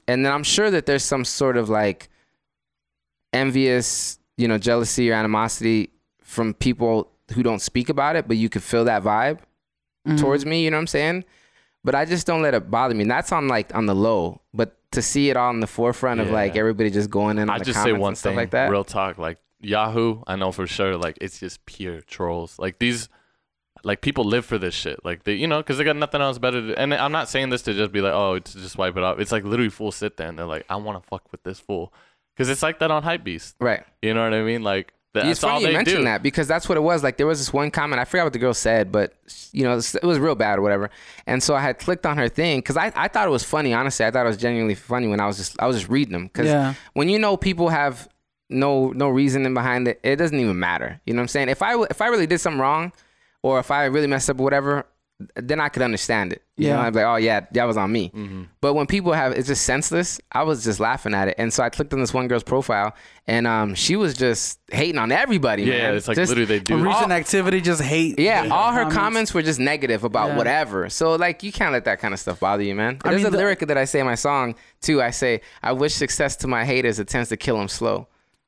and 0.08 0.24
then 0.26 0.32
I'm 0.32 0.44
sure 0.44 0.70
that 0.70 0.86
there's 0.86 1.04
some 1.04 1.26
sort 1.26 1.58
of 1.58 1.68
like 1.70 2.10
envious, 3.34 4.20
you 4.38 4.48
know, 4.48 4.58
jealousy 4.58 5.10
or 5.12 5.14
animosity 5.14 5.90
from 6.22 6.54
people 6.54 7.12
who 7.34 7.44
don't 7.44 7.62
speak 7.62 7.90
about 7.90 8.16
it, 8.16 8.28
but 8.28 8.38
you 8.38 8.50
could 8.50 8.64
feel 8.64 8.86
that 8.86 9.04
vibe 9.04 9.40
Mhm. 10.08 10.20
towards 10.20 10.46
me. 10.46 10.64
You 10.64 10.72
know 10.72 10.78
what 10.78 10.82
I'm 10.82 10.88
saying? 10.88 11.26
But 11.84 11.96
I 11.96 12.06
just 12.06 12.26
don't 12.28 12.42
let 12.42 12.54
it 12.54 12.70
bother 12.72 12.94
me. 12.96 13.04
And 13.04 13.12
that's 13.12 13.32
on 13.32 13.48
like 13.48 13.74
on 13.76 13.86
the 13.86 13.96
low. 13.96 14.42
But 14.54 14.76
to 14.92 15.02
see 15.02 15.30
it 15.30 15.38
all 15.38 15.52
in 15.52 15.60
the 15.60 15.68
forefront 15.68 16.20
of 16.22 16.30
like 16.30 16.56
everybody 16.56 16.90
just 16.90 17.10
going 17.10 17.38
in 17.38 17.50
on 17.50 17.56
I 17.56 17.60
the 17.60 17.66
just 17.66 17.84
say 17.84 17.92
one 17.94 18.10
and 18.10 18.18
stuff 18.18 18.32
thing, 18.32 18.38
like 18.38 18.52
that. 18.52 18.70
real 18.72 18.84
talk. 18.84 19.18
Like 19.18 19.38
Yahoo, 19.60 20.22
I 20.28 20.36
know 20.36 20.52
for 20.52 20.68
sure. 20.68 20.98
Like 20.98 21.18
it's 21.22 21.40
just 21.40 21.66
pure 21.66 22.02
trolls. 22.02 22.58
Like 22.60 22.80
these, 22.80 23.10
like 23.84 24.02
people 24.02 24.24
live 24.24 24.46
for 24.46 24.58
this 24.58 24.74
shit. 24.74 25.04
Like 25.06 25.24
they, 25.24 25.34
you 25.34 25.48
know, 25.48 25.58
because 25.58 25.78
they 25.78 25.84
got 25.84 25.96
nothing 25.98 26.22
else 26.22 26.38
better 26.40 26.62
to. 26.70 26.80
And 26.80 26.94
I'm 26.94 27.12
not 27.12 27.28
saying 27.30 27.50
this 27.50 27.62
to 27.64 27.74
just 27.74 27.92
be 27.92 28.02
like, 28.02 28.14
oh, 28.14 28.40
to 28.40 28.58
just 28.60 28.78
wipe 28.78 28.96
it 28.98 29.04
off. 29.04 29.20
It's 29.20 29.32
like 29.32 29.44
literally 29.44 29.70
fools 29.70 29.96
sit 29.96 30.18
there 30.18 30.28
and 30.30 30.38
they're 30.40 30.46
like, 30.46 30.66
I 30.70 30.78
want 30.78 31.02
to 31.02 31.08
fuck 31.08 31.32
with 31.32 31.44
this 31.44 31.60
fool, 31.60 31.94
because 32.36 32.50
it's 32.50 32.64
like 32.64 32.80
that 32.80 32.92
on 32.92 33.04
Hypebeast. 33.04 33.56
right. 33.60 33.84
You 34.02 34.14
know 34.14 34.24
what 34.24 34.34
I 34.34 34.44
mean? 34.44 34.64
Like 34.64 34.94
that's 35.24 35.30
it's 35.40 35.44
all 35.44 35.52
funny 35.52 35.62
you 35.62 35.68
they 35.68 35.74
mentioned 35.74 35.98
do. 36.00 36.04
that 36.06 36.24
because 36.24 36.48
that's 36.48 36.68
what 36.70 36.78
it 36.78 36.82
was. 36.82 37.04
Like 37.04 37.18
there 37.18 37.28
was 37.28 37.40
this 37.40 37.52
one 37.54 37.72
comment. 37.72 38.00
I 38.00 38.06
forgot 38.06 38.26
what 38.26 38.34
the 38.34 38.40
girl 38.40 38.54
said, 38.54 38.92
but 38.92 39.14
you 39.52 39.64
know, 39.64 39.74
it 39.78 40.04
was 40.04 40.20
real 40.20 40.36
bad 40.36 40.60
or 40.60 40.62
whatever. 40.62 40.90
And 41.26 41.42
so 41.44 41.56
I 41.56 41.62
had 41.62 41.80
clicked 41.80 42.06
on 42.06 42.18
her 42.18 42.30
thing 42.30 42.60
because 42.60 42.78
I, 42.78 42.92
I 42.96 43.08
thought 43.08 43.28
it 43.28 43.32
was 43.32 43.44
funny. 43.44 43.74
Honestly, 43.74 44.06
I 44.06 44.12
thought 44.12 44.26
it 44.26 44.30
was 44.30 44.38
genuinely 44.38 44.76
funny 44.76 45.08
when 45.08 45.20
I 45.20 45.28
was 45.28 45.38
just 45.38 45.56
I 45.62 45.68
was 45.68 45.78
just 45.78 45.90
reading 45.90 46.14
them 46.14 46.28
because 46.28 46.48
Yeah. 46.48 46.74
when 46.94 47.10
you 47.10 47.20
know 47.20 47.38
people 47.38 47.70
have 47.70 48.08
no 48.50 48.92
no 48.92 49.10
reasoning 49.10 49.54
behind 49.54 49.88
it, 49.88 50.00
it 50.04 50.16
doesn't 50.18 50.40
even 50.40 50.58
matter. 50.60 51.02
You 51.06 51.14
know 51.14 51.20
what 51.20 51.24
I'm 51.24 51.28
saying? 51.30 51.50
If 51.50 51.62
I 51.62 51.72
w- 51.72 51.88
if 51.90 52.02
I 52.02 52.08
really 52.08 52.28
did 52.28 52.40
something 52.40 52.60
wrong, 52.62 52.94
or 53.44 53.60
if 53.60 53.72
I 53.72 53.86
really 53.86 54.08
messed 54.08 54.30
up 54.30 54.40
or 54.40 54.44
whatever, 54.44 54.86
then 55.36 55.60
I 55.60 55.70
could 55.70 55.82
understand 55.82 56.32
it. 56.32 56.44
You 56.58 56.68
know, 56.70 56.76
Yeah. 56.76 56.82
I'd 56.82 56.94
be 56.94 57.00
like, 57.00 57.08
oh 57.08 57.16
yeah, 57.16 57.46
that 57.52 57.64
was 57.66 57.76
on 57.76 57.92
me. 57.92 58.10
Mm-hmm. 58.10 58.44
But 58.62 58.76
when 58.76 58.86
people 58.86 59.14
have 59.14 59.32
it's 59.32 59.48
just 59.48 59.64
senseless, 59.66 60.20
I 60.32 60.44
was 60.44 60.64
just 60.64 60.80
laughing 60.80 61.16
at 61.16 61.28
it. 61.28 61.36
And 61.40 61.52
so 61.52 61.64
I 61.64 61.70
clicked 61.70 61.92
on 61.94 62.00
this 62.00 62.14
one 62.14 62.28
girl's 62.28 62.44
profile, 62.44 62.94
and 63.26 63.48
um, 63.48 63.74
she 63.74 63.96
was 63.96 64.14
just 64.14 64.60
hating 64.72 65.00
on 65.00 65.12
everybody. 65.12 65.64
Yeah, 65.64 65.78
man. 65.90 65.96
it's 65.96 66.08
like 66.08 66.16
Just- 66.18 66.30
literally 66.30 66.46
they 66.46 66.60
do. 66.60 66.78
Recent 66.84 67.12
activity 67.12 67.62
just 67.62 67.82
hate. 67.82 68.20
yeah, 68.20 68.44
hate 68.44 68.52
all 68.52 68.72
her 68.74 68.90
comments. 68.92 69.34
were 69.34 69.42
just 69.42 69.60
negative 69.60 70.04
about 70.04 70.30
Yeah. 70.30 70.38
whatever. 70.38 70.88
So 70.90 71.16
like, 71.16 71.42
you 71.42 71.52
can't 71.52 71.74
let 71.74 71.86
that 71.86 71.98
kind 72.00 72.14
of 72.14 72.20
stuff 72.20 72.40
bother 72.40 72.62
you, 72.64 72.76
man. 72.76 73.00
I 73.04 73.10
There's 73.10 73.22
mean, 73.24 73.28
a 73.28 73.32
the- 73.32 73.38
lyric 73.38 73.60
that 73.60 73.78
I 73.78 73.86
say 73.86 74.00
in 74.00 74.06
my 74.06 74.16
song 74.16 74.54
too. 74.82 75.02
I 75.02 75.10
say, 75.10 75.42
"I 75.64 75.72
wish 75.72 75.96
success 75.96 76.36
to 76.38 76.48
my 76.48 76.64
haters. 76.64 77.00
It 77.00 77.08
tends 77.08 77.30
to 77.30 77.38
kill 77.38 77.58
them 77.58 77.68
slow." 77.70 78.08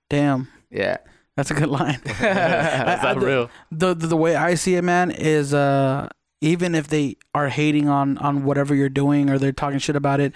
Damn. 0.10 0.48
Yeah, 0.70 0.98
That's 1.36 1.50
a 1.52 1.56
good 1.56 1.70
line. 1.70 2.00
That's 2.20 3.04
I- 3.04 3.14
not 3.14 3.24
real. 3.24 3.50
the, 3.72 3.96
the 3.96 4.08
the 4.08 4.18
way 4.18 4.36
I 4.36 4.54
see 4.56 4.76
it, 4.76 4.84
man, 4.84 5.10
is 5.10 5.52
uh 5.54 6.10
even 6.42 6.76
if 6.76 6.88
they 6.88 7.18
are 7.34 7.50
hating 7.50 7.88
on 7.90 8.18
on 8.20 8.44
whatever 8.46 8.74
you're 8.76 8.90
doing 8.90 9.30
or 9.30 9.38
they're 9.38 9.52
talking 9.52 9.80
shit 9.80 9.96
about 9.96 10.20
it, 10.20 10.34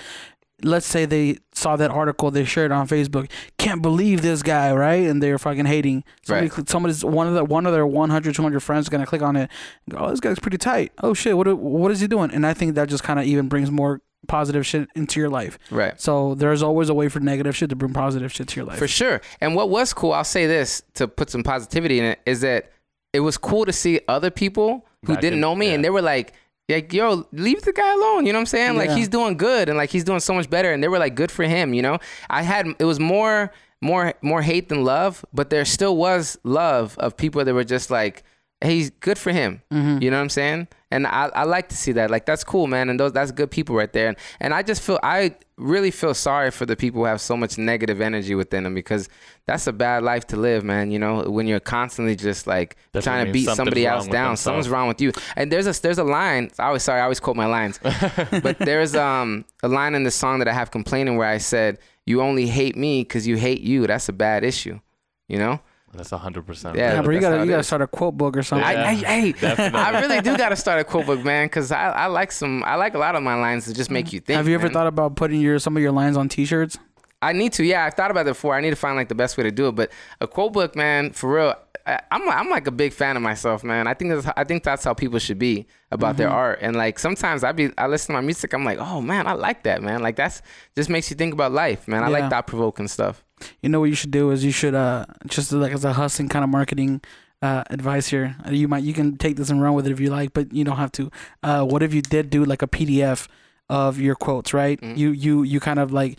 let's 0.61 0.85
say 0.85 1.05
they 1.05 1.37
saw 1.53 1.75
that 1.75 1.91
article 1.91 2.31
they 2.31 2.45
shared 2.45 2.71
on 2.71 2.87
Facebook, 2.87 3.29
can't 3.57 3.81
believe 3.81 4.21
this 4.21 4.41
guy, 4.43 4.73
right? 4.73 5.07
And 5.07 5.21
they're 5.21 5.37
fucking 5.37 5.65
hating. 5.65 6.03
Somebody, 6.25 6.47
Right. 6.49 6.69
somebody's 6.69 7.03
one 7.05 7.27
of 7.27 7.33
the 7.33 7.43
one 7.43 7.65
of 7.65 7.73
their 7.73 7.85
100 7.87 8.35
200 8.35 8.59
friends 8.61 8.85
is 8.85 8.89
gonna 8.89 9.05
click 9.05 9.21
on 9.21 9.35
it. 9.35 9.49
And 9.87 9.97
go, 9.97 10.05
oh, 10.05 10.09
this 10.09 10.19
guy's 10.19 10.39
pretty 10.39 10.57
tight. 10.57 10.91
Oh 11.01 11.13
shit, 11.13 11.37
what 11.37 11.47
what 11.57 11.91
is 11.91 11.99
he 11.99 12.07
doing? 12.07 12.31
And 12.31 12.45
I 12.45 12.53
think 12.53 12.75
that 12.75 12.89
just 12.89 13.03
kind 13.03 13.19
of 13.19 13.25
even 13.25 13.47
brings 13.49 13.71
more 13.71 14.01
positive 14.25 14.65
shit 14.65 14.87
into 14.95 15.19
your 15.19 15.29
life. 15.29 15.59
right. 15.69 15.99
So 15.99 16.33
there's 16.35 16.63
always 16.63 16.87
a 16.87 16.93
way 16.93 17.09
for 17.09 17.19
negative 17.19 17.57
shit 17.57 17.69
to 17.71 17.75
bring 17.75 17.91
positive 17.91 18.31
shit 18.31 18.47
to 18.47 18.55
your 18.55 18.65
life. 18.65 18.79
For 18.79 18.87
sure. 18.87 19.19
And 19.41 19.53
what 19.53 19.69
was 19.69 19.91
cool, 19.93 20.13
I'll 20.13 20.23
say 20.23 20.47
this 20.47 20.81
to 20.93 21.09
put 21.09 21.29
some 21.29 21.43
positivity 21.43 21.99
in 21.99 22.05
it, 22.05 22.19
is 22.25 22.39
that 22.39 22.71
it 23.11 23.19
was 23.19 23.37
cool 23.37 23.65
to 23.65 23.73
see 23.73 23.99
other 24.07 24.31
people 24.31 24.85
who 25.05 25.15
didn't 25.15 25.33
in- 25.35 25.39
know 25.41 25.55
me 25.55 25.67
yeah. 25.67 25.73
and 25.73 25.83
they 25.85 25.89
were 25.89 26.01
like, 26.01 26.33
like, 26.69 26.93
yo, 26.93 27.27
leave 27.31 27.61
the 27.63 27.73
guy 27.73 27.93
alone. 27.93 28.25
You 28.25 28.33
know 28.33 28.39
what 28.39 28.43
I'm 28.43 28.45
saying? 28.47 28.77
Like 28.77 28.91
he's 28.91 29.09
doing 29.09 29.37
good 29.37 29.69
and 29.69 29.77
like 29.77 29.89
he's 29.89 30.03
doing 30.03 30.21
so 30.21 30.33
much 30.33 30.49
better. 30.49 30.71
And 30.71 30.81
they 30.81 30.87
were 30.87 30.99
like, 30.99 31.15
good 31.15 31.31
for 31.31 31.43
him. 31.43 31.73
You 31.73 31.81
know, 31.81 31.99
I 32.29 32.41
had 32.41 32.67
it 32.79 32.85
was 32.85 32.99
more, 32.99 33.51
more, 33.81 34.13
more 34.21 34.41
hate 34.41 34.69
than 34.69 34.83
love, 34.83 35.25
but 35.33 35.49
there 35.49 35.65
still 35.65 35.97
was 35.97 36.37
love 36.43 36.97
of 36.99 37.17
people 37.17 37.43
that 37.43 37.53
were 37.53 37.65
just 37.65 37.91
like, 37.91 38.23
he's 38.63 38.89
good 38.89 39.17
for 39.17 39.31
him. 39.31 39.61
Mm-hmm. 39.71 40.01
You 40.01 40.11
know 40.11 40.17
what 40.17 40.23
I'm 40.23 40.29
saying? 40.29 40.67
And 40.91 41.07
I, 41.07 41.29
I 41.33 41.43
like 41.43 41.69
to 41.69 41.75
see 41.75 41.91
that. 41.93 42.11
Like 42.11 42.25
that's 42.25 42.43
cool, 42.43 42.67
man. 42.67 42.89
And 42.89 42.99
those 42.99 43.11
that's 43.13 43.31
good 43.31 43.49
people 43.49 43.75
right 43.75 43.91
there. 43.91 44.09
And, 44.09 44.17
and 44.39 44.53
I 44.53 44.61
just 44.61 44.81
feel 44.81 44.99
I 45.01 45.35
really 45.57 45.91
feel 45.91 46.13
sorry 46.13 46.51
for 46.51 46.65
the 46.65 46.75
people 46.75 47.01
who 47.01 47.05
have 47.05 47.19
so 47.19 47.35
much 47.35 47.57
negative 47.57 47.99
energy 47.99 48.35
within 48.35 48.63
them 48.63 48.75
because 48.75 49.09
that's 49.47 49.65
a 49.65 49.73
bad 49.73 50.03
life 50.03 50.27
to 50.27 50.37
live, 50.37 50.63
man. 50.63 50.91
You 50.91 50.99
know, 50.99 51.23
when 51.23 51.47
you're 51.47 51.59
constantly 51.59 52.15
just 52.15 52.45
like 52.45 52.77
Definitely 52.91 53.01
trying 53.01 53.25
to 53.25 53.31
beat 53.31 53.45
somebody 53.55 53.87
else 53.87 54.05
down. 54.05 54.11
themselves. 54.11 54.41
Something's 54.41 54.69
wrong 54.69 54.87
with 54.87 55.01
you. 55.01 55.11
And 55.35 55.51
there's 55.51 55.65
a 55.65 55.81
there's 55.81 55.97
a 55.97 56.03
line. 56.03 56.51
I 56.59 56.67
always 56.67 56.83
sorry, 56.83 56.99
I 56.99 57.03
always 57.03 57.19
quote 57.19 57.35
my 57.35 57.47
lines. 57.47 57.79
but 58.43 58.59
there's 58.59 58.95
um 58.95 59.45
a 59.63 59.67
line 59.67 59.95
in 59.95 60.03
the 60.03 60.11
song 60.11 60.39
that 60.39 60.47
I 60.47 60.53
have 60.53 60.69
complaining 60.69 61.17
where 61.17 61.27
I 61.27 61.39
said, 61.39 61.79
"You 62.05 62.21
only 62.21 62.45
hate 62.45 62.75
me 62.77 63.01
because 63.01 63.25
you 63.25 63.37
hate 63.37 63.61
you. 63.61 63.87
That's 63.87 64.09
a 64.09 64.13
bad 64.13 64.43
issue." 64.43 64.79
You 65.27 65.39
know. 65.39 65.59
That's 65.95 66.09
hundred 66.09 66.45
percent. 66.47 66.75
Yeah, 66.75 66.89
yeah, 66.89 66.95
but 66.97 67.05
bro, 67.05 67.15
you 67.15 67.21
gotta 67.21 67.43
you 67.45 67.49
gotta 67.51 67.63
start 67.63 67.81
a 67.81 67.87
quote 67.87 68.17
book 68.17 68.35
or 68.35 68.43
something. 68.43 68.65
I, 68.65 68.73
Yeah, 68.73 68.87
I, 68.89 68.93
hey, 69.21 69.31
definitely. 69.31 69.79
I 69.79 70.01
really 70.01 70.21
do 70.21 70.35
got 70.35 70.49
to 70.49 70.55
start 70.55 70.79
a 70.79 70.83
quote 70.83 71.05
book, 71.05 71.23
man, 71.23 71.45
because 71.45 71.71
I, 71.71 71.89
I 71.89 72.05
like 72.07 72.31
some. 72.31 72.63
I 72.63 72.75
like 72.75 72.95
a 72.95 72.97
lot 72.97 73.15
of 73.15 73.21
my 73.23 73.35
lines 73.35 73.65
to 73.65 73.73
just 73.73 73.91
make 73.91 74.11
you 74.11 74.19
think. 74.19 74.37
Have 74.37 74.47
you 74.47 74.55
ever 74.55 74.65
man. 74.67 74.73
thought 74.73 74.87
about 74.87 75.15
putting 75.15 75.39
your 75.39 75.59
some 75.59 75.77
of 75.77 75.83
your 75.83 75.91
lines 75.91 76.17
on 76.17 76.29
T-shirts? 76.29 76.77
I 77.21 77.31
need 77.33 77.53
to. 77.53 77.63
Yeah, 77.63 77.85
I've 77.85 77.93
thought 77.93 78.11
about 78.11 78.21
it 78.21 78.31
before. 78.31 78.55
I 78.55 78.61
need 78.61 78.71
to 78.71 78.75
find 78.75 78.95
like 78.95 79.09
the 79.09 79.15
best 79.15 79.37
way 79.37 79.43
to 79.43 79.51
do 79.51 79.67
it. 79.67 79.73
But 79.73 79.91
a 80.19 80.27
quote 80.27 80.53
book, 80.53 80.75
man, 80.75 81.11
for 81.11 81.33
real. 81.35 81.55
I- 81.85 82.01
I'm 82.11 82.29
I'm 82.29 82.49
like 82.49 82.65
a 82.67 82.71
big 82.71 82.93
fan 82.93 83.17
of 83.17 83.23
myself, 83.23 83.63
man. 83.63 83.87
I 83.87 83.93
think 83.93 84.11
that's 84.11 84.33
I 84.37 84.45
think 84.45 84.63
that's 84.63 84.83
how 84.85 84.93
people 84.93 85.19
should 85.19 85.37
be 85.37 85.67
about 85.91 86.15
their 86.15 86.27
mm-hmm. 86.27 86.35
art. 86.35 86.59
And 86.61 86.75
like 86.75 86.97
sometimes 86.97 87.43
I 87.43 87.51
be 87.51 87.71
I 87.77 87.87
listen 87.87 88.07
to 88.07 88.13
my 88.13 88.21
music, 88.21 88.53
I'm 88.53 88.63
like, 88.63 88.79
oh 88.79 89.01
man, 89.01 89.27
I 89.27 89.33
like 89.33 89.63
that, 89.63 89.81
man. 89.81 90.01
Like 90.01 90.15
that's 90.15 90.41
just 90.75 90.89
makes 90.89 91.09
you 91.11 91.17
think 91.17 91.33
about 91.33 91.51
life, 91.51 91.87
man. 91.87 92.01
I 92.03 92.07
Yeah. 92.07 92.19
like 92.19 92.29
thought 92.29 92.47
provoking 92.47 92.87
stuff. 92.87 93.23
You 93.61 93.69
know 93.69 93.79
what 93.79 93.89
you 93.89 93.95
should 93.95 94.11
do 94.11 94.31
is 94.31 94.43
you 94.43 94.51
should 94.51 94.75
uh 94.75 95.05
just 95.27 95.51
like 95.51 95.73
as 95.73 95.85
a 95.85 95.93
hustling 95.93 96.29
kind 96.29 96.43
of 96.43 96.49
marketing 96.49 97.01
uh 97.41 97.63
advice 97.69 98.07
here. 98.07 98.35
uh, 98.45 98.51
You 98.51 98.67
might 98.67 98.83
you 98.83 98.93
can 98.93 99.17
take 99.17 99.35
this 99.37 99.49
and 99.49 99.61
run 99.61 99.73
with 99.73 99.85
it 99.87 99.91
if 99.91 99.99
you 99.99 100.09
like, 100.09 100.33
but 100.33 100.53
you 100.53 100.63
don't 100.63 100.77
have 100.77 100.91
to. 100.93 101.11
Uh, 101.43 101.63
what 101.65 101.83
if 101.83 101.93
you 101.93 102.01
did 102.01 102.29
do 102.29 102.45
like 102.45 102.61
a 102.61 102.67
PDF 102.67 103.27
of 103.69 103.99
your 103.99 104.15
quotes, 104.15 104.53
right? 104.53 104.79
Mhm. 104.81 104.97
You 104.97 105.11
you 105.11 105.43
you 105.43 105.59
kind 105.59 105.79
of 105.79 105.91
like 105.91 106.17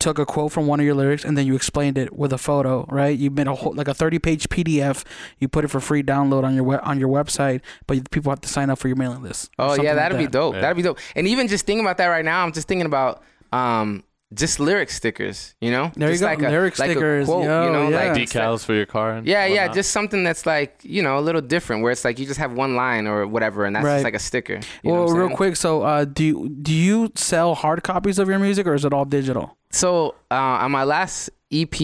took 0.00 0.18
a 0.18 0.26
quote 0.26 0.50
from 0.50 0.66
one 0.66 0.80
of 0.80 0.84
your 0.84 0.96
lyrics 0.96 1.24
and 1.24 1.38
then 1.38 1.46
you 1.46 1.54
explained 1.54 1.96
it 1.96 2.12
with 2.12 2.32
a 2.32 2.38
photo, 2.38 2.84
right? 2.90 3.16
You 3.16 3.30
made 3.30 3.46
a 3.46 3.54
whole 3.54 3.72
like 3.72 3.86
a 3.86 3.94
30 3.94 4.18
page 4.18 4.48
PDF. 4.48 5.04
You 5.38 5.46
put 5.46 5.64
it 5.64 5.68
for 5.68 5.78
free 5.78 6.02
download 6.02 6.42
on 6.42 6.56
your 6.56 6.64
we- 6.64 6.76
on 6.90 6.98
your 6.98 7.08
website, 7.08 7.60
but 7.86 8.10
people 8.10 8.30
have 8.30 8.40
to 8.40 8.48
sign 8.48 8.68
up 8.68 8.78
for 8.80 8.88
your 8.88 8.96
mailing 8.96 9.22
list. 9.22 9.50
Oh 9.60 9.80
yeah, 9.80 9.94
that'd 9.94 10.18
be 10.18 10.24
that. 10.24 10.32
dope. 10.32 10.54
Yeah. 10.56 10.60
That'd 10.62 10.76
be 10.76 10.82
dope. 10.82 10.98
And 11.14 11.28
even 11.28 11.46
just 11.46 11.66
thinking 11.66 11.84
about 11.84 11.98
that 11.98 12.08
right 12.08 12.24
now, 12.24 12.44
I'm 12.44 12.50
just 12.52 12.66
thinking 12.66 12.86
about 12.86 13.22
um 13.52 14.02
just 14.34 14.58
lyric 14.60 14.90
stickers, 14.90 15.54
you 15.60 15.70
know? 15.70 15.90
There 15.94 16.08
you 16.08 16.14
just 16.14 16.22
go. 16.22 16.26
like 16.28 16.40
a, 16.42 16.48
Lyric 16.48 16.78
like 16.78 16.90
a 16.90 16.92
stickers, 16.92 17.26
quote, 17.26 17.44
yo, 17.44 17.66
you 17.66 17.72
know, 17.72 17.88
yeah. 17.88 17.96
like 18.12 18.12
Decals 18.22 18.64
for 18.64 18.74
your 18.74 18.86
car. 18.86 19.12
And 19.16 19.26
Yeah, 19.26 19.46
yeah, 19.46 19.68
just 19.68 19.90
something 19.90 20.24
that's 20.24 20.46
like, 20.46 20.78
you 20.82 21.02
know, 21.02 21.18
a 21.18 21.20
little 21.20 21.40
different 21.40 21.82
where 21.82 21.92
it's 21.92 22.04
like 22.04 22.18
you 22.18 22.26
just 22.26 22.38
have 22.40 22.52
one 22.52 22.74
line 22.76 23.06
or 23.06 23.26
whatever 23.26 23.64
and 23.64 23.74
that's 23.76 23.84
Right. 23.84 23.94
just 23.96 24.04
like 24.04 24.14
a 24.14 24.18
sticker. 24.18 24.54
You 24.82 24.90
know 24.90 24.92
Well, 24.92 25.04
what 25.04 25.10
I'm 25.10 25.16
real 25.18 25.26
saying? 25.28 25.36
quick, 25.36 25.56
so 25.56 25.82
uh, 25.82 26.04
do 26.04 26.24
you, 26.24 26.48
do 26.48 26.72
you 26.72 27.12
sell 27.14 27.54
hard 27.54 27.82
copies 27.82 28.18
of 28.18 28.28
your 28.28 28.38
music 28.38 28.66
or 28.66 28.74
is 28.74 28.84
it 28.84 28.92
all 28.92 29.04
digital? 29.04 29.56
So, 29.70 30.14
uh, 30.30 30.34
on 30.64 30.70
my 30.72 30.84
last 30.84 31.30
EP, 31.50 31.74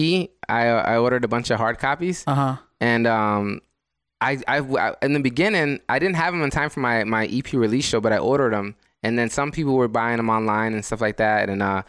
I 0.47 0.67
I 0.67 0.97
ordered 0.97 1.23
a 1.23 1.27
bunch 1.27 1.49
of 1.51 1.57
hard 1.59 1.77
copies 1.79 2.23
Uh 2.27 2.33
huh. 2.35 2.55
and 2.81 3.05
um 3.07 3.61
I, 4.21 4.39
I 4.47 4.57
I- 4.59 4.95
in 5.01 5.13
the 5.13 5.19
beginning, 5.19 5.79
I 5.87 5.99
didn't 5.99 6.15
have 6.15 6.33
them 6.33 6.41
in 6.43 6.49
time 6.49 6.69
for 6.69 6.79
my 6.81 7.03
my 7.03 7.25
EP 7.27 7.53
release 7.53 7.85
show, 7.85 8.01
but 8.01 8.11
I 8.11 8.17
ordered 8.17 8.53
them 8.53 8.75
and 9.01 9.17
then 9.17 9.29
some 9.29 9.51
people 9.51 9.75
were 9.75 9.87
buying 9.87 10.17
them 10.17 10.29
online 10.29 10.73
and 10.73 10.83
stuff 10.83 11.01
like 11.01 11.17
that 11.17 11.49
and 11.49 11.61
uh 11.63 11.83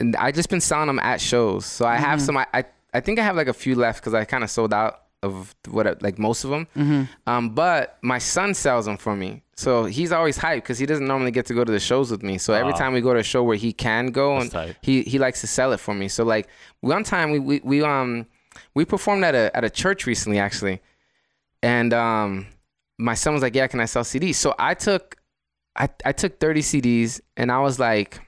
and 0.00 0.14
I 0.16 0.30
just 0.32 0.48
been 0.50 0.60
selling 0.60 0.86
them 0.86 0.98
at 1.00 1.20
shows. 1.20 1.66
So 1.66 1.86
I 1.86 1.96
have 1.96 2.18
Mhm. 2.18 2.22
some 2.26 2.36
I, 2.36 2.46
I 2.54 2.64
I 2.94 3.00
think 3.00 3.18
I 3.18 3.22
have 3.24 3.36
like 3.36 3.48
a 3.48 3.52
few 3.52 3.74
left 3.74 4.02
cuz 4.02 4.14
I 4.14 4.24
kind 4.24 4.42
of 4.44 4.50
sold 4.50 4.72
out 4.72 5.02
of 5.22 5.54
what 5.68 6.00
like 6.02 6.18
most 6.18 6.44
of 6.44 6.50
them. 6.50 6.66
Mm-hmm. 6.76 7.02
Um, 7.26 7.50
but 7.50 7.98
my 8.02 8.18
son 8.18 8.54
sells 8.54 8.84
them 8.86 8.96
for 8.96 9.16
me, 9.16 9.42
so 9.56 9.84
he's 9.84 10.12
always 10.12 10.38
hyped 10.38 10.56
because 10.62 10.78
he 10.78 10.86
doesn't 10.86 11.06
normally 11.08 11.32
get 11.32 11.44
to 11.46 11.54
go 11.54 11.64
to 11.64 11.72
the 11.72 11.80
shows 11.80 12.10
with 12.12 12.22
me. 12.22 12.38
So 12.38 12.54
every 12.54 12.72
Wow. 12.72 12.78
time 12.78 12.92
we 12.92 13.00
go 13.00 13.12
to 13.12 13.18
a 13.20 13.24
show 13.24 13.42
where 13.42 13.56
he 13.56 13.72
can 13.72 14.06
go, 14.12 14.34
That's 14.34 14.44
and 14.44 14.52
tight. 14.52 14.76
he 14.80 15.02
he 15.02 15.18
likes 15.18 15.40
to 15.40 15.48
sell 15.48 15.72
it 15.72 15.80
for 15.80 15.92
me. 15.94 16.06
So 16.08 16.22
like 16.24 16.46
one 16.80 17.02
time 17.02 17.30
we 17.32 17.38
we, 17.40 17.60
we 17.64 17.82
um 17.82 18.26
we 18.74 18.84
performed 18.84 19.24
at 19.24 19.34
a 19.34 19.50
at 19.56 19.64
a 19.64 19.70
church 19.70 20.06
recently 20.06 20.38
actually, 20.38 20.80
and 21.62 21.92
um 21.92 22.46
my 22.98 23.14
son 23.14 23.32
was 23.34 23.42
like, 23.42 23.54
"Yeah, 23.54 23.66
can 23.66 23.80
I 23.80 23.84
sell 23.86 24.02
CDs?" 24.04 24.36
So 24.36 24.54
I 24.58 24.74
took 24.74 25.16
I 25.76 25.88
I 26.04 26.12
took 26.12 26.38
thirty 26.38 26.62
CDs, 26.62 27.20
and 27.36 27.50
I 27.50 27.58
was 27.60 27.78
like. 27.78 28.20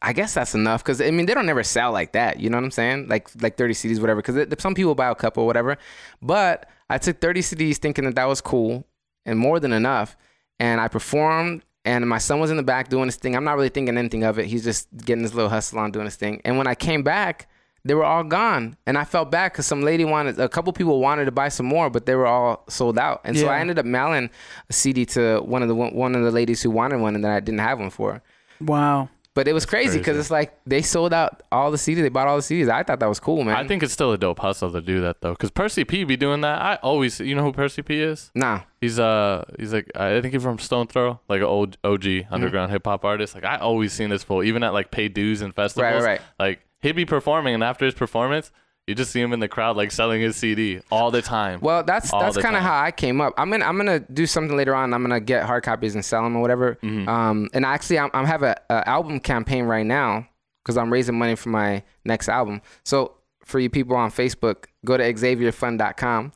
I 0.00 0.12
guess 0.12 0.34
that's 0.34 0.54
enough 0.54 0.84
because 0.84 1.00
I 1.00 1.10
mean 1.10 1.26
they 1.26 1.34
don't 1.34 1.46
never 1.46 1.62
sell 1.62 1.92
like 1.92 2.12
that. 2.12 2.38
You 2.40 2.50
know 2.50 2.56
what 2.56 2.64
I'm 2.64 2.70
saying? 2.70 3.08
Like 3.08 3.28
like 3.40 3.56
30 3.56 3.74
CDs, 3.74 4.00
whatever. 4.00 4.22
Because 4.22 4.46
some 4.60 4.74
people 4.74 4.94
buy 4.94 5.10
a 5.10 5.14
couple, 5.14 5.46
whatever. 5.46 5.76
But 6.22 6.68
I 6.88 6.98
took 6.98 7.20
30 7.20 7.40
CDs 7.40 7.76
thinking 7.76 8.04
that 8.04 8.14
that 8.14 8.26
was 8.26 8.40
cool 8.40 8.86
and 9.26 9.38
more 9.38 9.60
than 9.60 9.72
enough. 9.72 10.16
And 10.60 10.80
I 10.80 10.88
performed, 10.88 11.64
and 11.84 12.08
my 12.08 12.18
son 12.18 12.40
was 12.40 12.50
in 12.50 12.56
the 12.56 12.62
back 12.62 12.88
doing 12.88 13.06
his 13.06 13.16
thing. 13.16 13.36
I'm 13.36 13.44
not 13.44 13.56
really 13.56 13.68
thinking 13.68 13.96
anything 13.96 14.24
of 14.24 14.38
it. 14.38 14.46
He's 14.46 14.64
just 14.64 14.88
getting 14.96 15.22
his 15.22 15.34
little 15.34 15.50
hustle 15.50 15.78
on 15.78 15.92
doing 15.92 16.06
his 16.06 16.16
thing. 16.16 16.40
And 16.44 16.58
when 16.58 16.66
I 16.66 16.74
came 16.74 17.02
back, 17.02 17.48
they 17.84 17.94
were 17.94 18.04
all 18.04 18.24
gone. 18.24 18.76
And 18.86 18.98
I 18.98 19.04
felt 19.04 19.30
bad 19.30 19.52
because 19.52 19.66
some 19.66 19.82
lady 19.82 20.04
wanted, 20.04 20.38
a 20.40 20.48
couple 20.48 20.72
people 20.72 21.00
wanted 21.00 21.26
to 21.26 21.30
buy 21.30 21.48
some 21.48 21.66
more, 21.66 21.90
but 21.90 22.06
they 22.06 22.14
were 22.14 22.26
all 22.26 22.64
sold 22.68 22.98
out. 22.98 23.20
And 23.24 23.36
so 23.38 23.46
I 23.46 23.60
ended 23.60 23.78
up 23.78 23.86
mailing 23.86 24.30
a 24.68 24.72
CD 24.72 25.06
to 25.06 25.40
one 25.40 25.62
of 25.62 25.68
the 25.68 25.74
one 25.74 26.14
of 26.14 26.24
the 26.24 26.30
ladies 26.30 26.62
who 26.62 26.70
wanted 26.70 27.00
one, 27.00 27.14
and 27.14 27.24
that 27.24 27.30
I 27.30 27.40
didn't 27.40 27.60
have 27.60 27.78
one 27.78 27.90
for. 27.90 28.22
Wow. 28.60 29.08
But 29.38 29.46
it 29.46 29.52
was 29.52 29.64
crazy 29.64 29.98
because 29.98 30.18
it's 30.18 30.32
like 30.32 30.58
they 30.66 30.82
sold 30.82 31.14
out 31.14 31.44
all 31.52 31.70
the 31.70 31.76
CDs. 31.76 32.02
They 32.02 32.08
bought 32.08 32.26
all 32.26 32.34
the 32.34 32.42
CDs. 32.42 32.68
I 32.68 32.82
thought 32.82 32.98
that 32.98 33.08
was 33.08 33.20
cool, 33.20 33.44
man. 33.44 33.54
I 33.54 33.68
think 33.68 33.84
it's 33.84 33.92
still 33.92 34.12
a 34.12 34.18
dope 34.18 34.40
hustle 34.40 34.72
to 34.72 34.80
do 34.80 35.00
that 35.02 35.20
though, 35.20 35.30
because 35.30 35.52
Percee 35.52 35.84
P 35.84 36.02
be 36.02 36.16
doing 36.16 36.40
that. 36.40 36.60
I 36.60 36.74
always, 36.82 37.20
you 37.20 37.36
know 37.36 37.44
who 37.44 37.52
Percee 37.52 37.82
P 37.82 38.00
is? 38.00 38.32
nah. 38.34 38.62
He's 38.80 38.98
uh, 38.98 39.44
he's 39.56 39.72
like 39.72 39.92
I 39.94 40.20
think 40.20 40.34
he's 40.34 40.42
from 40.42 40.58
Stones 40.58 40.90
Throw, 40.92 41.20
like 41.28 41.38
an 41.38 41.46
old 41.46 41.78
OG 41.84 42.02
Mm-hmm. 42.02 42.34
underground 42.34 42.72
hip 42.72 42.84
hop 42.84 43.04
artist. 43.04 43.36
Like 43.36 43.44
I 43.44 43.58
always 43.58 43.92
seen 43.92 44.10
this 44.10 44.24
fool, 44.24 44.42
even 44.42 44.64
at 44.64 44.72
like 44.72 44.90
Paid 44.90 45.14
Dues 45.14 45.40
and 45.40 45.54
festivals. 45.54 46.02
Right, 46.02 46.18
right. 46.18 46.20
Like 46.40 46.60
he'd 46.80 46.96
be 46.96 47.04
performing, 47.04 47.54
and 47.54 47.62
after 47.62 47.84
his 47.84 47.94
performance, 47.94 48.50
you 48.88 48.94
just 48.94 49.12
see 49.12 49.20
him 49.20 49.34
in 49.34 49.40
the 49.40 49.48
crowd 49.48 49.76
like 49.76 49.90
selling 49.92 50.22
his 50.22 50.34
CD 50.34 50.80
all 50.90 51.10
the 51.10 51.20
time. 51.20 51.60
Well, 51.60 51.84
that's 51.84 52.10
All 52.10 52.20
that's 52.20 52.38
kind 52.38 52.56
of 52.56 52.62
how 52.62 52.82
I 52.82 52.90
came 52.90 53.20
up. 53.20 53.34
I'm 53.36 53.50
gonna 53.50 53.66
I'm 53.66 53.76
gonna 53.76 54.00
do 54.00 54.26
something 54.26 54.56
later 54.56 54.74
on. 54.74 54.94
I'm 54.94 55.02
gonna 55.02 55.20
get 55.20 55.44
hard 55.44 55.62
copies 55.62 55.94
and 55.94 56.02
sell 56.02 56.22
them 56.22 56.34
or 56.34 56.40
whatever. 56.40 56.78
Mm-hmm. 56.82 57.06
Um, 57.06 57.50
and 57.52 57.66
actually, 57.66 57.98
I'm, 57.98 58.10
I'm 58.14 58.24
have 58.24 58.42
a, 58.42 58.56
a 58.70 58.88
album 58.88 59.20
campaign 59.20 59.66
right 59.66 59.84
now 59.84 60.26
because 60.64 60.78
I'm 60.78 60.90
raising 60.90 61.18
money 61.18 61.34
for 61.34 61.50
my 61.50 61.82
next 62.06 62.30
album. 62.30 62.62
So 62.82 63.16
for 63.44 63.60
you 63.60 63.68
people 63.68 63.94
on 63.94 64.10
Facebook, 64.10 64.64
go 64.86 64.96
to 64.96 65.04
XavierFund.com. 65.04 66.32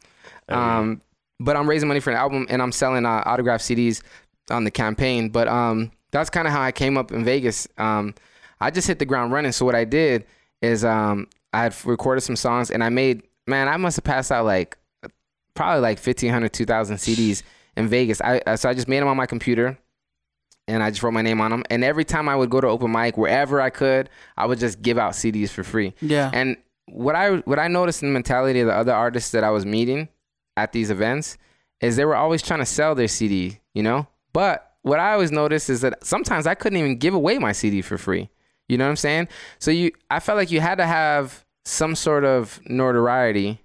Um, 0.49 1.01
but 1.41 1.57
I'm 1.57 1.69
raising 1.69 1.89
money 1.89 2.01
for 2.01 2.11
an 2.11 2.17
album 2.17 2.47
and 2.51 2.61
I'm 2.61 2.73
selling 2.73 3.07
uh, 3.07 3.23
autographed 3.25 3.65
CDs 3.65 4.03
on 4.51 4.65
the 4.65 4.71
campaign. 4.71 5.31
But 5.31 5.49
um, 5.49 5.91
that's 6.11 6.29
kind 6.29 6.47
of 6.47 6.53
how 6.53 6.61
I 6.61 6.73
came 6.73 6.99
up 6.99 7.13
in 7.13 7.25
Vegas. 7.25 7.67
Um, 7.79 8.15
I 8.61 8.71
just 8.71 8.87
hit 8.87 8.99
the 8.99 9.07
ground 9.07 9.33
running. 9.33 9.53
So 9.53 9.65
what 9.65 9.75
I 9.75 9.85
did 9.85 10.27
is 10.61 10.85
um, 10.85 11.29
I 11.53 11.65
had 11.65 11.75
recorded 11.85 12.23
some 12.23 12.37
songs 12.37 12.71
and 12.71 12.83
I 12.83 12.89
made 12.89 13.23
man, 13.47 13.69
I 13.69 13.77
must 13.77 13.97
have 13.97 14.05
passed 14.05 14.31
out 14.31 14.45
like 14.45 14.79
probably 15.55 15.81
like 15.81 15.99
1500 15.99 16.53
2000 16.53 16.97
CDs 16.97 17.43
in 17.77 17.89
Vegas. 17.89 18.21
I 18.21 18.39
uh, 18.47 18.57
so 18.57 18.69
I 18.69 18.75
just 18.75 18.89
made 18.89 19.01
them 19.01 19.09
on 19.09 19.17
my 19.17 19.27
computer 19.27 19.79
and 20.69 20.83
I 20.83 20.91
just 20.91 21.03
wrote 21.03 21.13
my 21.13 21.23
name 21.23 21.41
on 21.41 21.51
them. 21.51 21.65
And 21.71 21.85
every 21.85 22.05
time 22.05 22.29
I 22.29 22.37
would 22.37 22.51
go 22.51 22.61
to 22.61 22.69
open 22.69 22.93
mic 22.93 23.17
wherever 23.17 23.61
I 23.61 23.71
could, 23.71 24.09
I 24.37 24.47
would 24.47 24.59
just 24.59 24.81
give 24.83 24.99
out 24.99 25.13
CDs 25.13 25.51
for 25.51 25.65
free. 25.65 25.95
Yeah. 26.01 26.31
And 26.33 26.57
what 26.87 27.15
I 27.15 27.37
what 27.39 27.59
I 27.59 27.69
noticed 27.69 28.03
in 28.03 28.09
the 28.09 28.13
mentality 28.13 28.61
of 28.61 28.67
the 28.67 28.75
other 28.75 28.93
artists 28.93 29.33
that 29.33 29.45
I 29.45 29.51
was 29.51 29.67
meeting 29.67 30.09
at 30.57 30.73
these 30.73 30.91
events 30.91 31.39
is 31.81 31.97
they 31.97 32.05
were 32.05 32.17
always 32.17 32.43
trying 32.43 32.61
to 32.61 32.67
sell 32.67 32.95
their 32.95 33.09
CD, 33.09 33.61
you 33.75 33.83
know? 33.83 34.07
But 34.33 34.73
what 34.83 35.01
I 35.01 35.13
always 35.13 35.33
noticed 35.33 35.69
is 35.69 35.81
that 35.81 36.05
sometimes 36.05 36.47
I 36.47 36.55
couldn't 36.55 36.79
even 36.79 36.99
give 36.99 37.15
away 37.15 37.39
my 37.39 37.53
CD 37.53 37.83
for 37.83 37.99
free. 37.99 38.31
You 38.73 38.79
know 38.79 38.85
what 38.85 38.91
I'm 38.91 38.97
saying? 38.97 39.29
So 39.59 39.71
you 39.71 39.93
I 40.11 40.19
felt 40.19 40.39
like 40.39 40.51
you 40.51 40.61
had 40.61 40.77
to 40.79 40.87
have 40.87 41.45
some 41.67 41.95
sort 41.95 42.25
of 42.25 42.59
notoriety 42.67 43.61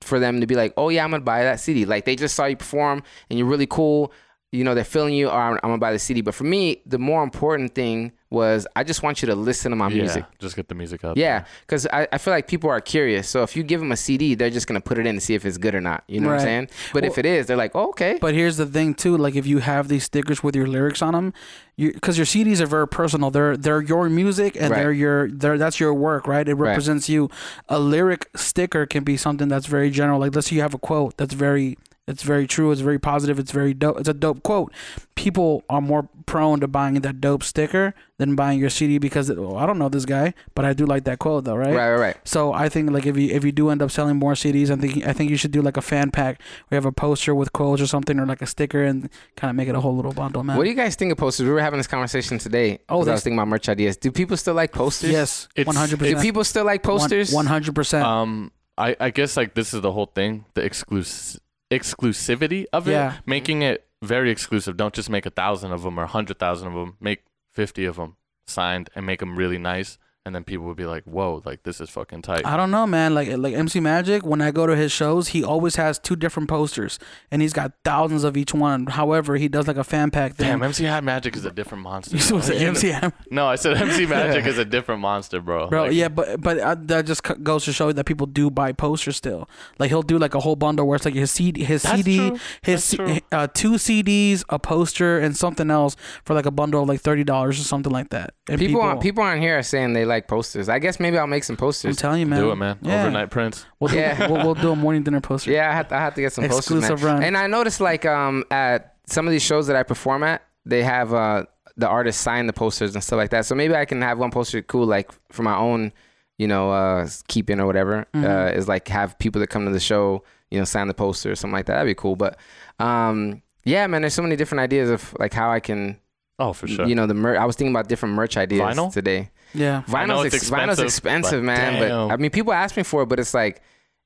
for 0.00 0.18
them 0.18 0.40
to 0.40 0.46
be 0.46 0.54
like, 0.54 0.72
"Oh 0.78 0.88
yeah, 0.88 1.04
I'm 1.04 1.10
to 1.10 1.20
buy 1.20 1.42
that 1.42 1.60
CD." 1.60 1.84
Like 1.84 2.06
they 2.06 2.16
just 2.16 2.34
saw 2.34 2.46
you 2.46 2.56
perform 2.56 3.02
and 3.28 3.38
you're 3.38 3.46
really 3.46 3.66
cool, 3.66 4.14
you 4.50 4.64
know, 4.64 4.74
they're 4.74 4.82
feeling 4.82 5.12
you, 5.12 5.28
or 5.28 5.34
I'm, 5.34 5.54
I'm 5.62 5.68
going 5.68 5.74
to 5.74 5.78
buy 5.78 5.92
the 5.92 5.98
CD. 5.98 6.22
But 6.22 6.34
for 6.34 6.44
me, 6.44 6.80
the 6.86 6.98
more 6.98 7.22
important 7.22 7.74
thing 7.74 8.12
was 8.30 8.66
I 8.76 8.84
just 8.84 9.02
want 9.02 9.22
you 9.22 9.26
to 9.26 9.34
listen 9.34 9.70
to 9.70 9.76
my 9.76 9.88
yeah, 9.88 10.02
music. 10.02 10.24
just 10.38 10.54
get 10.54 10.68
the 10.68 10.74
music 10.76 11.04
up. 11.04 11.16
Yeah, 11.16 11.44
because 11.62 11.86
I, 11.88 12.06
I 12.12 12.18
feel 12.18 12.32
like 12.32 12.46
people 12.46 12.70
are 12.70 12.80
curious. 12.80 13.28
So 13.28 13.42
if 13.42 13.56
you 13.56 13.62
give 13.64 13.80
them 13.80 13.90
a 13.90 13.96
CD, 13.96 14.36
they're 14.36 14.50
just 14.50 14.66
gonna 14.68 14.80
put 14.80 14.98
it 14.98 15.06
in 15.06 15.16
to 15.16 15.20
see 15.20 15.34
if 15.34 15.44
it's 15.44 15.58
good 15.58 15.74
or 15.74 15.80
not. 15.80 16.04
You 16.06 16.20
know 16.20 16.28
what 16.28 16.34
I'm 16.38 16.40
saying? 16.40 16.68
But 16.92 17.04
if 17.04 17.18
it 17.18 17.26
is, 17.26 17.46
they're 17.46 17.56
like, 17.56 17.72
oh, 17.74 17.88
okay. 17.90 18.18
But 18.20 18.34
here's 18.34 18.56
the 18.56 18.66
thing 18.66 18.94
too, 18.94 19.16
like 19.16 19.34
if 19.34 19.46
you 19.46 19.58
have 19.58 19.88
these 19.88 20.04
stickers 20.04 20.42
with 20.44 20.54
your 20.54 20.68
lyrics 20.68 21.02
on 21.02 21.14
them, 21.14 21.32
you 21.76 21.92
because 21.92 22.16
your 22.18 22.26
CDs 22.26 22.60
are 22.60 22.66
very 22.66 22.86
personal. 22.86 23.30
They're 23.30 23.56
they're 23.56 23.82
your 23.82 24.08
music 24.08 24.54
and 24.54 24.70
Right. 24.70 24.78
they're 24.78 24.92
your 24.92 25.28
they're 25.28 25.58
that's 25.58 25.80
your 25.80 25.92
work, 25.92 26.26
right? 26.28 26.48
It 26.48 26.54
Right. 26.54 26.68
represents 26.68 27.08
you. 27.08 27.30
A 27.68 27.80
lyric 27.80 28.28
sticker 28.36 28.86
can 28.86 29.02
be 29.02 29.16
something 29.16 29.48
that's 29.48 29.66
very 29.66 29.90
general. 29.90 30.20
Like 30.20 30.34
let's 30.36 30.48
say 30.48 30.56
you 30.56 30.62
have 30.62 30.74
a 30.74 30.78
quote 30.78 31.16
that's 31.16 31.34
very 31.34 31.78
it's 32.08 32.22
very 32.24 32.46
true. 32.46 32.72
It's 32.72 32.80
very 32.80 32.98
positive. 32.98 33.38
It's 33.38 33.52
very 33.52 33.72
dope. 33.72 34.00
It's 34.00 34.08
a 34.08 34.14
dope 34.14 34.42
quote. 34.42 34.72
People 35.14 35.62
are 35.70 35.80
more 35.80 36.08
prone 36.26 36.58
to 36.60 36.66
buying 36.66 36.94
that 36.94 37.20
dope 37.20 37.42
sticker 37.44 37.94
than 38.18 38.34
buying 38.34 38.58
your 38.58 38.70
CD 38.70 38.98
because 38.98 39.30
it, 39.30 39.38
oh, 39.38 39.56
I 39.56 39.64
don't 39.66 39.78
know 39.78 39.88
this 39.88 40.04
guy, 40.06 40.34
but 40.54 40.64
I 40.64 40.72
do 40.72 40.86
like 40.86 41.04
that 41.04 41.18
quote 41.18 41.44
though, 41.44 41.54
right? 41.54 41.74
right, 41.74 41.90
right, 41.92 42.00
right. 42.00 42.16
So 42.24 42.52
I 42.52 42.68
think 42.68 42.90
like 42.90 43.06
if 43.06 43.16
you 43.16 43.28
if 43.30 43.44
you 43.44 43.52
do 43.52 43.70
end 43.70 43.80
up 43.82 43.90
selling 43.90 44.16
more 44.16 44.32
CDs, 44.32 44.70
I 44.70 44.76
think 44.76 45.06
I 45.06 45.12
think 45.12 45.30
you 45.30 45.36
should 45.36 45.52
do 45.52 45.62
like 45.62 45.76
a 45.76 45.82
fan 45.82 46.10
pack. 46.10 46.40
We 46.70 46.74
have 46.74 46.84
a 46.86 46.92
poster 46.92 47.34
with 47.34 47.52
quotes 47.52 47.80
or 47.80 47.86
something, 47.86 48.18
or 48.18 48.26
like 48.26 48.42
a 48.42 48.46
sticker, 48.46 48.82
and 48.82 49.08
kind 49.36 49.50
of 49.50 49.56
make 49.56 49.68
it 49.68 49.74
a 49.76 49.80
whole 49.80 49.94
little 49.94 50.12
bundle, 50.12 50.42
man. 50.42 50.56
What 50.56 50.64
do 50.64 50.70
you 50.70 50.76
guys 50.76 50.96
think 50.96 51.12
of 51.12 51.18
posters? 51.18 51.46
We 51.46 51.52
were 51.52 51.60
having 51.60 51.78
this 51.78 51.86
conversation 51.86 52.38
today. 52.38 52.80
Oh, 52.88 53.02
I 53.02 53.04
that's- 53.04 53.16
was 53.18 53.22
thinking 53.24 53.38
about 53.38 53.48
merch 53.48 53.68
ideas. 53.68 53.96
Do 53.96 54.10
people 54.10 54.36
still 54.36 54.54
like 54.54 54.72
posters? 54.72 55.10
yes, 55.10 55.48
one 55.64 55.76
hundred 55.76 55.98
percent. 56.00 56.16
Do 56.16 56.22
people 56.22 56.42
still 56.44 56.64
like 56.64 56.82
posters? 56.82 57.32
One 57.32 57.46
hundred 57.46 57.74
percent. 57.74 58.04
Um, 58.04 58.50
I 58.76 58.96
I 58.98 59.10
guess 59.10 59.36
like 59.36 59.54
this 59.54 59.74
is 59.74 59.80
the 59.82 59.92
whole 59.92 60.06
thing, 60.06 60.46
the 60.54 60.62
exclus 60.62 61.38
exclusivity 61.70 62.66
of 62.72 62.88
it, 62.88 62.92
Yeah. 62.92 63.18
making 63.26 63.62
it 63.62 63.86
very 64.02 64.30
exclusive. 64.30 64.76
Don't 64.76 64.94
just 64.94 65.10
make 65.10 65.26
a 65.26 65.30
thousand 65.30 65.72
of 65.72 65.82
them 65.82 65.98
or 65.98 66.04
a 66.04 66.08
hundred 66.08 66.38
thousand 66.38 66.68
of 66.68 66.74
them. 66.74 66.96
Make 67.00 67.24
fifty 67.52 67.84
of 67.84 67.96
them 67.96 68.16
signed 68.46 68.90
and 68.94 69.06
make 69.06 69.20
them 69.20 69.36
really 69.36 69.58
nice. 69.58 69.98
And 70.26 70.34
then 70.34 70.44
people 70.44 70.66
would 70.66 70.76
be 70.76 70.84
like, 70.84 71.04
"Whoa, 71.04 71.40
like 71.44 71.62
this 71.62 71.80
is 71.80 71.88
fucking 71.88 72.22
tight." 72.22 72.44
I 72.44 72.56
don't 72.56 72.70
know, 72.70 72.86
man. 72.86 73.14
Like 73.14 73.28
like 73.36 73.54
MC 73.54 73.80
Magic, 73.80 74.24
when 74.24 74.42
I 74.42 74.50
go 74.50 74.66
to 74.66 74.76
his 74.76 74.92
shows, 74.92 75.28
he 75.28 75.42
always 75.42 75.76
has 75.76 75.98
two 75.98 76.14
different 76.14 76.48
posters, 76.48 76.98
and 77.30 77.40
he's 77.40 77.52
got 77.54 77.72
thousands 77.84 78.22
of 78.24 78.36
each 78.36 78.52
one. 78.52 78.86
However, 78.86 79.36
he 79.36 79.48
does 79.48 79.66
like 79.66 79.78
a 79.78 79.84
fan 79.84 80.10
pack 80.10 80.34
thing. 80.34 80.48
Damn, 80.48 80.62
MC 80.62 80.84
Hat 80.84 81.02
Magic 81.04 81.36
is 81.36 81.44
a 81.44 81.50
different 81.50 81.82
monster. 81.84 82.16
You 82.20 82.22
supposed 82.22 82.48
to 82.48 82.54
bro. 82.58 82.66
MC 82.68 82.88
Ham- 82.88 83.12
No, 83.30 83.46
I 83.46 83.56
said 83.56 83.76
MC 83.78 84.04
Magic 84.18 84.44
is 84.46 84.58
a 84.58 84.64
different 84.64 85.00
monster, 85.00 85.40
bro. 85.40 85.68
Bro, 85.68 85.84
Like, 85.84 85.92
yeah, 85.94 86.08
but 86.08 86.40
but 86.40 86.58
uh, 86.58 86.76
that 86.82 87.06
just 87.06 87.22
goes 87.42 87.64
to 87.64 87.72
show 87.72 87.90
that 87.92 88.04
people 88.04 88.26
do 88.26 88.50
buy 88.50 88.72
posters 88.72 89.16
still. 89.16 89.48
Like 89.78 89.88
he'll 89.88 90.02
do 90.02 90.18
like 90.18 90.34
a 90.34 90.40
whole 90.40 90.56
bundle 90.56 90.86
where 90.86 90.96
it's 90.96 91.04
like 91.06 91.14
his 91.14 91.30
CD, 91.30 91.64
his 91.64 91.82
CD, 91.82 92.18
true. 92.28 92.38
his 92.62 92.90
That's 92.90 93.20
uh, 93.32 93.46
two 93.54 93.72
CDs, 93.72 94.44
a 94.50 94.58
poster, 94.58 95.18
and 95.18 95.34
something 95.36 95.70
else 95.70 95.96
for 96.24 96.34
like 96.34 96.46
a 96.46 96.50
bundle 96.50 96.82
of 96.82 96.88
like 96.88 97.00
thirty 97.00 97.24
dollars 97.24 97.58
or 97.58 97.64
something 97.64 97.92
like 97.92 98.10
that. 98.10 98.34
And 98.48 98.58
People, 98.58 98.82
on, 98.82 98.98
people 98.98 99.22
on 99.22 99.40
here 99.40 99.56
are 99.58 99.62
saying 99.62 99.94
they 99.94 100.04
like 100.10 100.28
posters. 100.28 100.68
I 100.68 100.78
guess 100.78 101.00
maybe 101.00 101.16
I'll 101.16 101.26
make 101.26 101.44
some 101.44 101.56
posters. 101.56 101.84
I'm 101.84 101.90
posters. 101.92 102.00
telling 102.02 102.20
you, 102.20 102.26
man. 102.26 102.40
do 102.40 102.50
it, 102.50 102.56
man. 102.56 102.78
Yeah. 102.82 103.00
Overnight 103.00 103.30
prints. 103.30 103.64
We'll 103.78 103.88
do, 103.90 103.96
Yeah. 103.96 104.28
we'll, 104.30 104.44
we'll 104.44 104.54
do 104.54 104.70
a 104.72 104.76
morning 104.76 105.02
dinner 105.02 105.22
poster. 105.22 105.50
Yeah, 105.50 105.70
I 105.70 105.72
have 105.72 105.88
to, 105.88 105.94
I 105.96 106.00
have 106.00 106.14
to 106.16 106.20
get 106.20 106.32
some 106.34 106.44
posters, 106.44 106.78
Exclusive 106.78 107.02
man. 107.02 107.14
run. 107.14 107.22
And 107.24 107.36
I 107.38 107.46
noticed 107.46 107.80
like 107.80 108.04
um 108.04 108.44
at 108.50 108.96
some 109.06 109.26
of 109.26 109.30
these 109.32 109.42
shows 109.42 109.66
that 109.68 109.76
I 109.76 109.82
perform 109.82 110.22
at, 110.22 110.42
they 110.66 110.82
have 110.82 111.14
uh 111.14 111.46
the 111.76 111.88
artists 111.88 112.20
sign 112.20 112.46
the 112.46 112.52
posters 112.52 112.94
and 112.94 113.02
stuff 113.02 113.16
like 113.16 113.30
that. 113.30 113.46
So 113.46 113.54
maybe 113.54 113.74
I 113.74 113.86
can 113.86 114.02
have 114.02 114.18
one 114.18 114.30
poster 114.30 114.60
cool 114.60 114.84
like 114.86 115.10
for 115.32 115.42
my 115.42 115.56
own, 115.56 115.92
you 116.36 116.46
know, 116.46 116.70
uh 116.70 117.08
keeping 117.28 117.58
or 117.60 117.66
whatever. 117.66 118.06
Mm-hmm. 118.14 118.26
Uh 118.26 118.58
is 118.58 118.68
like 118.68 118.88
have 118.88 119.18
people 119.18 119.40
that 119.40 119.46
come 119.46 119.64
to 119.64 119.70
the 119.72 119.80
show, 119.80 120.22
you 120.50 120.58
know, 120.58 120.64
sign 120.64 120.88
the 120.88 120.94
poster 120.94 121.32
or 121.32 121.36
something 121.36 121.54
like 121.56 121.66
that. 121.66 121.74
That'd 121.74 121.86
be 121.90 121.94
cool. 121.94 122.16
But 122.16 122.36
um 122.78 123.42
yeah, 123.64 123.86
man, 123.86 124.02
there's 124.02 124.14
so 124.14 124.22
many 124.22 124.36
different 124.36 124.60
ideas 124.60 124.88
of 124.90 125.14
like 125.18 125.32
how 125.34 125.50
I 125.50 125.60
can 125.60 125.98
Oh, 126.38 126.54
for 126.54 126.66
sure. 126.66 126.86
you 126.86 126.94
know 126.94 127.06
the 127.06 127.12
merch. 127.14 127.38
I 127.38 127.44
was 127.44 127.54
thinking 127.56 127.74
about 127.74 127.88
different 127.88 128.14
merch 128.14 128.38
ideas 128.38 128.62
Vinyl? 128.76 128.90
today. 128.92 129.30
Yeah. 129.54 129.82
Vinyl's, 129.86 130.26
it's 130.26 130.34
ex- 130.36 130.50
vinyl's 130.50 130.78
expensive, 130.78 130.84
expensive, 130.84 131.40
but 131.40 131.44
man. 131.46 131.80
damn. 131.80 132.08
But 132.08 132.14
I 132.14 132.16
mean, 132.16 132.30
people 132.30 132.52
ask 132.52 132.76
me 132.76 132.82
for 132.82 133.02
it, 133.02 133.06
but 133.06 133.18
it's 133.18 133.34
like, 133.34 133.62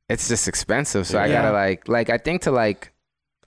it's 0.09 0.29
just 0.29 0.49
expensive. 0.49 1.07
So 1.07 1.19
I 1.19 1.29
gotta 1.29 1.53
like, 1.53 1.89
like 1.89 2.11
I 2.11 2.19
think 2.19 2.43
to 2.43 2.51
like, 2.51 2.93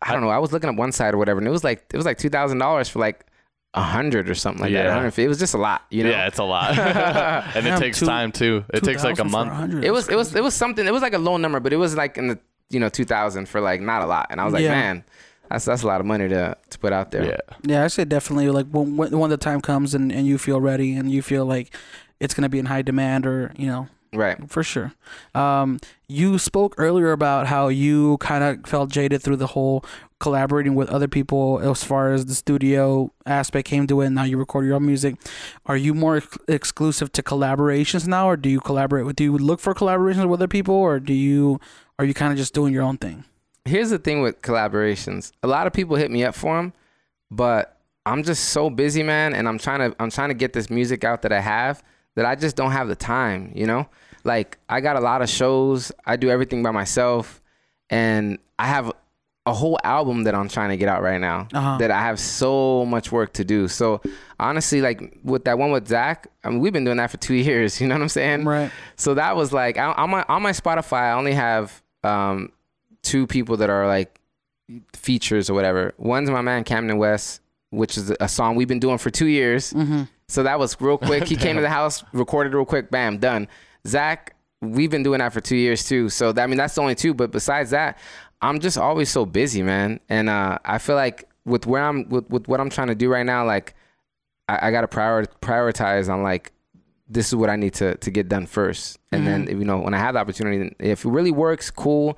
I 0.01 0.11
don't 0.13 0.21
know. 0.21 0.29
I 0.29 0.39
was 0.39 0.51
looking 0.51 0.69
at 0.69 0.75
one 0.75 0.91
side 0.91 1.13
or 1.13 1.17
whatever, 1.17 1.39
and 1.39 1.47
it 1.47 1.51
was 1.51 1.63
like 1.63 1.85
it 1.93 1.97
was 1.97 2.05
like 2.05 2.17
two 2.17 2.29
thousand 2.29 2.59
dollars 2.59 2.87
for 2.89 2.99
like 2.99 3.25
a 3.73 3.81
hundred 3.81 4.29
or 4.29 4.35
something 4.35 4.61
like 4.61 4.71
that. 4.71 4.79
Yeah. 4.85 4.95
150. 4.95 5.23
It 5.23 5.27
was 5.27 5.37
just 5.39 5.53
a 5.53 5.57
lot, 5.57 5.83
you 5.91 6.03
know. 6.03 6.09
yeah, 6.09 6.25
it's 6.27 6.39
a 6.39 6.43
lot, 6.43 6.77
and 6.79 7.65
Damn, 7.65 7.77
it 7.77 7.79
takes 7.79 7.99
two- 7.99 8.05
time 8.05 8.31
too. 8.31 8.63
It 8.73 8.83
takes 8.83 9.03
like 9.03 9.19
a 9.19 9.23
month. 9.23 9.83
It 9.83 9.91
was 9.91 10.07
it 10.09 10.15
was 10.15 10.33
it 10.35 10.41
was 10.43 10.53
something. 10.55 10.85
It 10.85 10.93
was 10.93 11.01
like 11.01 11.13
a 11.13 11.19
low 11.19 11.37
number, 11.37 11.59
but 11.59 11.73
it 11.73 11.77
was 11.77 11.95
like 11.95 12.17
in 12.17 12.27
the 12.27 12.39
you 12.69 12.79
know 12.79 12.89
two 12.89 13.05
thousand 13.05 13.47
for 13.49 13.59
like 13.61 13.81
not 13.81 14.01
a 14.01 14.05
lot. 14.05 14.27
And 14.29 14.39
I 14.41 14.45
was 14.45 14.53
like, 14.53 14.63
Yeah. 14.63 14.71
man, 14.71 15.03
that's 15.49 15.65
that's 15.65 15.83
a 15.83 15.87
lot 15.87 15.99
of 15.99 16.05
money 16.07 16.27
to 16.29 16.55
to 16.69 16.79
put 16.79 16.93
out 16.93 17.11
there. 17.11 17.25
Yeah, 17.25 17.55
Yeah, 17.63 17.83
I 17.83 17.87
say 17.87 18.05
definitely 18.05 18.49
like 18.49 18.67
when 18.67 18.97
when, 18.97 19.17
when 19.17 19.29
the 19.29 19.37
time 19.37 19.61
comes 19.61 19.93
and, 19.95 20.11
and 20.11 20.25
you 20.27 20.37
feel 20.37 20.59
ready 20.61 20.93
and 20.95 21.11
you 21.11 21.21
feel 21.21 21.45
like 21.45 21.73
it's 22.19 22.33
gonna 22.33 22.49
be 22.49 22.59
in 22.59 22.65
high 22.67 22.81
demand 22.81 23.25
or 23.25 23.51
you 23.57 23.67
know 23.67 23.87
Right. 24.13 24.37
for 24.49 24.63
sure. 24.63 24.93
Um, 25.35 25.79
you 26.07 26.39
spoke 26.39 26.75
earlier 26.77 27.11
about 27.11 27.47
how 27.47 27.67
you 27.67 28.17
kind 28.19 28.41
of 28.43 28.65
felt 28.69 28.89
jaded 28.89 29.21
through 29.21 29.35
the 29.35 29.47
whole 29.47 29.83
collaborating 30.19 30.75
with 30.75 30.89
other 30.89 31.09
people 31.09 31.59
as 31.59 31.83
far 31.83 32.13
as 32.13 32.25
the 32.25 32.33
studio 32.33 33.11
aspect 33.25 33.67
came 33.67 33.85
to 33.87 33.99
it. 34.01 34.07
And 34.07 34.15
now 34.15 34.23
you 34.23 34.37
record 34.37 34.65
your 34.65 34.75
own 34.75 34.85
music. 34.85 35.17
Are 35.65 35.75
you 35.77 35.93
more 35.93 36.17
ex- 36.17 36.37
exclusive 36.47 37.11
to 37.11 37.21
collaborations 37.21 38.07
now, 38.07 38.27
or 38.29 38.37
do 38.37 38.49
you 38.49 38.61
collaborate 38.61 39.05
with? 39.05 39.17
Do 39.17 39.25
you 39.25 39.37
look 39.37 39.59
for 39.59 39.73
collaborations 39.75 40.27
with 40.29 40.39
other 40.39 40.47
people, 40.47 40.73
or 40.73 40.99
do 41.01 41.13
you 41.13 41.59
are 41.99 42.05
you 42.05 42.13
kind 42.13 42.31
of 42.31 42.37
just 42.37 42.53
doing 42.53 42.73
your 42.73 42.83
own 42.83 42.97
thing? 42.97 43.25
Here's 43.67 43.89
the 43.89 43.99
thing 43.99 44.21
with 44.21 44.41
collaborations. 44.41 45.31
A 45.43 45.47
lot 45.47 45.67
of 45.67 45.73
people 45.73 45.95
hit 45.95 46.09
me 46.11 46.23
up 46.23 46.35
for 46.35 46.55
them, 46.57 46.73
but 47.31 47.77
I'm 48.05 48.23
just 48.23 48.45
so 48.45 48.69
busy, 48.69 49.03
man, 49.03 49.33
and 49.33 49.47
I'm 49.47 49.57
trying 49.57 49.79
to 49.91 49.95
I'm 49.99 50.09
trying 50.09 50.29
to 50.29 50.35
get 50.35 50.53
this 50.53 50.69
music 50.69 51.03
out 51.03 51.21
that 51.23 51.31
I 51.33 51.39
have 51.41 51.83
that 52.15 52.25
I 52.25 52.35
just 52.35 52.55
don't 52.55 52.71
have 52.71 52.87
the 52.87 52.95
time, 52.95 53.51
you 53.55 53.67
know? 53.67 53.87
Like 54.23 54.57
I 54.69 54.81
got 54.81 54.95
a 54.95 54.99
lot 54.99 55.21
of 55.21 55.29
shows, 55.29 55.91
I 56.05 56.15
do 56.15 56.29
everything 56.29 56.63
by 56.63 56.71
myself, 56.71 57.41
and 57.89 58.39
I 58.57 58.67
have 58.67 58.91
a 59.45 59.53
whole 59.53 59.79
album 59.85 60.23
that 60.23 60.35
I'm 60.35 60.49
trying 60.49 60.69
to 60.69 60.77
get 60.77 60.89
out 60.89 61.01
right 61.01 61.21
now 61.21 61.47
Uh-huh. 61.53 61.77
that 61.77 61.89
I 61.89 62.01
have 62.01 62.19
so 62.19 62.83
much 62.85 63.13
work 63.13 63.31
to 63.33 63.45
do. 63.45 63.69
So 63.69 64.01
honestly, 64.39 64.81
like 64.81 65.17
with 65.23 65.45
that 65.45 65.57
one 65.57 65.71
with 65.71 65.87
Zach, 65.87 66.27
I 66.43 66.49
mean, 66.49 66.59
we've 66.59 66.73
been 66.73 66.83
doing 66.83 66.97
that 66.97 67.11
for 67.11 67.17
two 67.17 67.35
years. 67.49 67.79
You 67.79 67.87
know 67.87 67.95
what 67.95 68.01
I'm 68.01 68.09
saying? 68.09 68.43
Right. 68.45 68.71
So 68.97 69.13
that 69.13 69.35
was 69.37 69.53
like 69.53 69.77
I- 69.77 69.93
on 69.93 70.09
my 70.09 70.25
on 70.27 70.41
my 70.41 70.51
Spotify, 70.51 71.03
I 71.03 71.11
only 71.13 71.33
have 71.33 71.81
um, 72.03 72.51
two 73.01 73.27
people 73.27 73.57
that 73.57 73.69
are 73.69 73.87
like 73.87 74.19
features 74.93 75.49
or 75.49 75.53
whatever. 75.53 75.93
One's 75.97 76.29
my 76.29 76.41
man 76.41 76.63
Camden 76.63 76.97
West, 76.97 77.41
which 77.69 77.97
is 77.97 78.13
a 78.19 78.27
song 78.27 78.55
we've 78.55 78.67
been 78.67 78.79
doing 78.79 78.97
for 78.97 79.09
two 79.09 79.27
years. 79.27 79.73
Mm-hmm. 79.73 80.03
So 80.27 80.43
that 80.43 80.59
was 80.59 80.79
real 80.81 80.97
quick. 80.97 81.27
He 81.27 81.35
came 81.35 81.55
to 81.55 81.61
the 81.61 81.69
house, 81.69 82.03
recorded 82.11 82.53
real 82.53 82.65
quick, 82.65 82.91
bam, 82.91 83.17
done. 83.17 83.47
Zach, 83.85 84.35
we've 84.61 84.91
been 84.91 85.03
doing 85.03 85.19
that 85.19 85.31
for 85.31 85.39
two 85.39 85.55
years 85.55 85.87
too. 85.87 86.09
So 86.09 86.31
that, 86.33 86.43
I 86.43 86.47
mean, 86.47 86.57
that's 86.57 86.75
the 86.75 86.81
only 86.81 86.95
two. 86.95 87.13
But 87.13 87.31
besides 87.31 87.69
that, 87.69 87.97
I'm 88.41 88.59
just 88.59 88.77
always 88.77 89.09
so 89.09 89.25
busy, 89.25 89.63
man. 89.63 89.99
And 90.09 90.29
uh, 90.29 90.59
I 90.65 90.79
feel 90.79 90.95
like 90.95 91.29
with 91.45 91.65
where 91.65 91.83
I'm, 91.83 92.09
with, 92.09 92.29
with 92.29 92.47
what 92.49 92.59
I'm 92.59 92.69
trying 92.69 92.87
to 92.87 92.95
do 92.95 93.09
right 93.09 93.25
now, 93.25 93.45
like 93.45 93.73
I, 94.49 94.67
I 94.67 94.71
got 94.71 94.81
to 94.81 94.87
prior, 94.87 95.25
prioritize 95.41 96.11
on 96.11 96.23
like 96.23 96.51
this 97.09 97.27
is 97.27 97.35
what 97.35 97.49
I 97.49 97.55
need 97.55 97.73
to 97.75 97.95
to 97.95 98.11
get 98.11 98.27
done 98.27 98.45
first. 98.45 98.99
And 99.11 99.25
then 99.25 99.47
you 99.47 99.65
know 99.65 99.79
when 99.79 99.93
I 99.93 99.97
have 99.97 100.13
the 100.13 100.19
opportunity, 100.19 100.75
if 100.79 101.05
it 101.05 101.09
really 101.09 101.31
works, 101.31 101.71
cool. 101.71 102.17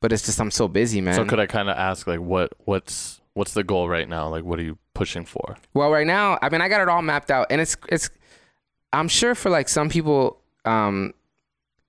But 0.00 0.12
it's 0.12 0.24
just 0.26 0.40
I'm 0.40 0.50
so 0.50 0.68
busy, 0.68 1.00
man. 1.00 1.14
So 1.14 1.24
could 1.24 1.40
I 1.40 1.46
kind 1.46 1.68
of 1.70 1.76
ask 1.76 2.06
like 2.06 2.20
what 2.20 2.52
what's 2.64 3.20
what's 3.34 3.54
the 3.54 3.64
goal 3.64 3.88
right 3.88 4.08
now? 4.08 4.28
Like 4.28 4.44
what 4.44 4.58
are 4.58 4.62
you 4.62 4.78
pushing 4.94 5.24
for? 5.24 5.56
Well, 5.74 5.90
right 5.90 6.06
now, 6.06 6.38
I 6.42 6.48
mean, 6.48 6.60
I 6.60 6.68
got 6.68 6.80
it 6.80 6.88
all 6.88 7.02
mapped 7.02 7.30
out, 7.30 7.46
and 7.50 7.60
it's 7.60 7.76
it's. 7.88 8.10
I'm 8.92 9.08
sure 9.08 9.34
for 9.34 9.50
like 9.50 9.68
some 9.68 9.88
people, 9.88 10.40
um, 10.64 11.12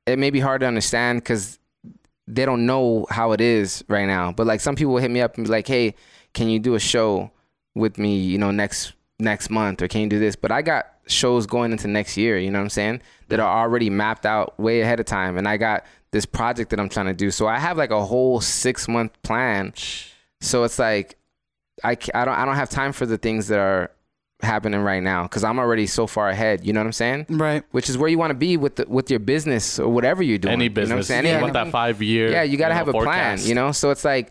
it 0.05 0.20
may 0.20 0.30
be 0.30 0.39
hard 0.39 0.62
to 0.62 0.68
understand 0.68 1.22
because 1.22 1.60
they 2.28 2.43
don't 2.45 2.66
know 2.66 3.05
how 3.10 3.32
it 3.32 3.39
is 3.41 3.84
right 3.88 4.05
now. 4.05 4.32
But 4.32 4.47
like 4.47 4.60
some 4.60 4.76
people 4.76 4.93
will 4.93 5.01
hit 5.01 5.12
me 5.12 5.22
up 5.22 5.36
and 5.38 5.45
be 5.45 5.51
like, 5.51 5.68
"Hey, 5.68 5.95
can 6.34 6.49
you 6.49 6.60
do 6.60 6.76
a 6.76 6.80
show 6.80 7.32
with 7.76 7.97
me? 7.97 8.18
You 8.18 8.38
know, 8.38 8.51
next 8.51 8.93
next 9.20 9.49
month, 9.49 9.82
or 9.82 9.88
can 9.88 10.01
you 10.01 10.10
do 10.10 10.20
this?" 10.20 10.36
But 10.36 10.51
I 10.51 10.62
got 10.62 10.88
shows 11.08 11.45
going 11.45 11.72
into 11.72 11.88
next 11.88 12.18
year. 12.18 12.38
You 12.38 12.51
know 12.51 12.60
what 12.60 12.64
I'm 12.64 12.70
saying? 12.70 13.01
That 13.30 13.39
are 13.39 13.62
already 13.64 13.89
mapped 13.89 14.26
out 14.26 14.60
way 14.60 14.82
ahead 14.82 14.99
of 14.99 15.05
time, 15.05 15.38
and 15.38 15.47
I 15.47 15.58
got 15.58 15.86
this 16.12 16.26
project 16.26 16.70
that 16.72 16.80
I'm 16.80 16.89
trying 16.89 17.08
to 17.08 17.14
do. 17.14 17.32
So 17.32 17.47
I 17.47 17.60
have 17.60 17.78
like 17.78 17.91
a 17.91 18.03
whole 18.03 18.39
six 18.41 18.88
month 18.88 19.12
plan. 19.24 19.74
So 20.41 20.64
it's 20.64 20.80
like 20.80 21.18
I, 21.84 21.91
I 22.14 22.26
don't 22.26 22.34
I 22.36 22.45
don't 22.45 22.55
have 22.55 22.70
time 22.70 22.91
for 22.93 23.05
the 23.05 23.18
things 23.18 23.47
that 23.49 23.60
are 23.60 23.91
happening 24.41 24.80
right 24.82 25.01
now 25.01 25.24
because 25.24 25.43
I'm 25.43 25.58
already 25.60 25.88
so 25.88 26.05
far 26.08 26.30
ahead. 26.30 26.66
You 26.66 26.72
know 26.74 26.80
what 26.80 26.86
I'm 26.88 26.91
saying? 26.93 27.26
Right. 27.30 27.64
Which 27.72 27.89
is 27.89 27.97
where 27.97 28.10
you 28.10 28.18
want 28.20 28.30
to 28.32 28.36
be 28.38 28.55
with 28.55 28.76
the, 28.76 28.86
with 28.88 29.10
your 29.10 29.20
business 29.20 29.80
or 29.80 29.89
whatever 29.89 30.22
you're 30.22 30.38
doing. 30.38 30.53
Any 30.53 30.66
You 30.66 30.70
know 30.70 30.74
what 30.82 30.91
I'm 30.91 30.97
business, 30.99 31.08
saying? 31.08 31.26
you 31.36 31.41
want 31.41 31.53
that 31.53 31.70
five 31.72 32.01
year. 32.01 32.32
yeah, 32.32 32.43
you 32.43 32.58
got 32.58 32.70
to 32.70 32.76
have 32.76 32.88
a 32.88 32.93
plan. 32.93 33.39
You 33.41 33.55
know, 33.55 33.72
so 33.72 33.89
it's 33.89 34.05
like 34.05 34.30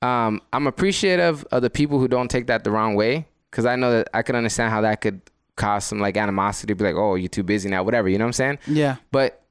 um, 0.00 0.40
I'm 0.52 0.66
appreciative 0.68 1.44
of 1.50 1.62
the 1.62 1.70
people 1.70 1.98
who 1.98 2.06
don't 2.08 2.30
take 2.30 2.46
that 2.46 2.62
the 2.64 2.70
wrong 2.70 2.94
way 2.94 3.26
because 3.50 3.66
I 3.66 3.74
know 3.76 3.90
that 3.90 4.08
I 4.14 4.22
can 4.22 4.36
understand 4.36 4.70
how 4.70 4.80
that 4.82 5.00
could 5.00 5.20
cause 5.56 5.84
some 5.84 5.98
like 5.98 6.16
animosity. 6.16 6.72
Be 6.74 6.84
like, 6.84 6.94
oh, 6.94 7.16
you're 7.16 7.28
too 7.28 7.42
busy 7.42 7.68
now, 7.68 7.82
whatever. 7.82 8.08
You 8.08 8.16
know 8.18 8.24
what 8.24 8.28
I'm 8.28 8.32
saying? 8.34 8.58
Yeah. 8.68 8.96
But 9.10 9.42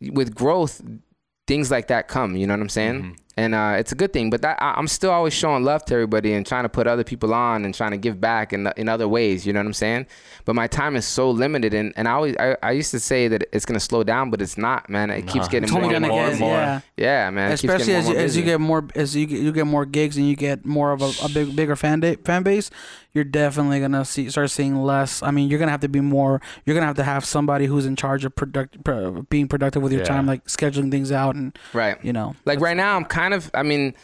with 0.00 0.36
growth, 0.36 0.80
things 1.48 1.70
like 1.70 1.88
that 1.88 2.06
come. 2.06 2.36
You 2.36 2.46
know 2.46 2.54
what 2.54 2.60
I'm 2.60 2.68
saying? 2.68 3.02
Mm-hmm. 3.02 3.12
And 3.38 3.54
uh, 3.54 3.76
it's 3.78 3.92
a 3.92 3.94
good 3.94 4.12
thing. 4.12 4.30
But 4.30 4.42
that, 4.42 4.60
I, 4.60 4.74
I'm 4.76 4.88
still 4.88 5.12
always 5.12 5.32
showing 5.32 5.62
love 5.62 5.84
to 5.84 5.94
everybody 5.94 6.32
and 6.32 6.44
trying 6.44 6.64
to 6.64 6.68
put 6.68 6.88
other 6.88 7.04
people 7.04 7.32
on 7.32 7.64
and 7.64 7.72
trying 7.72 7.92
to 7.92 7.96
give 7.96 8.20
back 8.20 8.52
in 8.52 8.68
in 8.76 8.88
other 8.88 9.06
ways. 9.06 9.46
You 9.46 9.52
know 9.52 9.60
what 9.60 9.66
I'm 9.66 9.74
saying? 9.74 10.06
But 10.44 10.56
my 10.56 10.66
time 10.66 10.96
is 10.96 11.06
so 11.06 11.30
limited, 11.30 11.72
and, 11.72 11.92
and 11.94 12.08
I 12.08 12.12
always 12.12 12.36
I, 12.36 12.56
I 12.64 12.72
used 12.72 12.90
to 12.90 12.98
say 12.98 13.28
that 13.28 13.44
it's 13.52 13.64
gonna 13.64 13.78
slow 13.78 14.02
down, 14.02 14.30
but 14.30 14.42
it's 14.42 14.58
not, 14.58 14.90
man. 14.90 15.10
It 15.10 15.28
keeps 15.28 15.46
getting 15.46 15.64
It's 15.64 15.72
more 15.72 15.84
and 15.84 16.04
more 16.08 16.30
get 16.30 16.40
more. 16.40 16.50
yeah. 16.50 16.80
Yeah, 16.96 17.30
man. 17.30 17.52
Especially 17.52 17.94
as 17.94 18.06
more 18.06 18.14
you, 18.14 18.18
more 18.18 18.24
as 18.26 18.36
you 18.36 18.42
get 18.42 18.60
more 18.60 18.84
as 18.96 19.14
you 19.14 19.26
get, 19.26 19.40
you 19.40 19.52
get 19.52 19.66
more 19.68 19.86
gigs 19.86 20.16
and 20.16 20.26
you 20.28 20.34
get 20.34 20.66
more 20.66 20.90
of 20.90 21.00
a, 21.00 21.12
a 21.22 21.28
big 21.28 21.54
bigger 21.54 21.76
fan 21.76 22.00
da- 22.00 22.16
fan 22.24 22.42
base 22.42 22.70
you're 23.14 23.24
definitely 23.24 23.80
gonna 23.80 24.04
see 24.04 24.28
start 24.30 24.50
seeing 24.50 24.76
less 24.76 25.22
i 25.22 25.30
mean 25.30 25.48
you're 25.48 25.58
gonna 25.58 25.70
have 25.70 25.80
to 25.80 25.88
be 25.88 26.00
more 26.00 26.40
you're 26.64 26.74
gonna 26.74 26.86
have 26.86 26.96
to 26.96 27.02
have 27.04 27.24
somebody 27.24 27.66
who's 27.66 27.86
in 27.86 27.96
charge 27.96 28.24
of 28.24 28.34
product 28.36 28.82
pro, 28.84 29.22
being 29.22 29.48
productive 29.48 29.82
with 29.82 29.92
your 29.92 30.02
Yeah. 30.02 30.08
time 30.08 30.26
like 30.26 30.44
scheduling 30.46 30.90
things 30.90 31.10
out 31.10 31.34
and 31.34 31.58
right. 31.72 32.02
you 32.04 32.12
know 32.12 32.36
Like 32.44 32.60
right 32.60 32.76
now, 32.76 32.96
I'm 32.96 33.04
kind 33.04 33.34
of. 33.34 33.50
I 33.54 33.62
mean, 33.62 33.94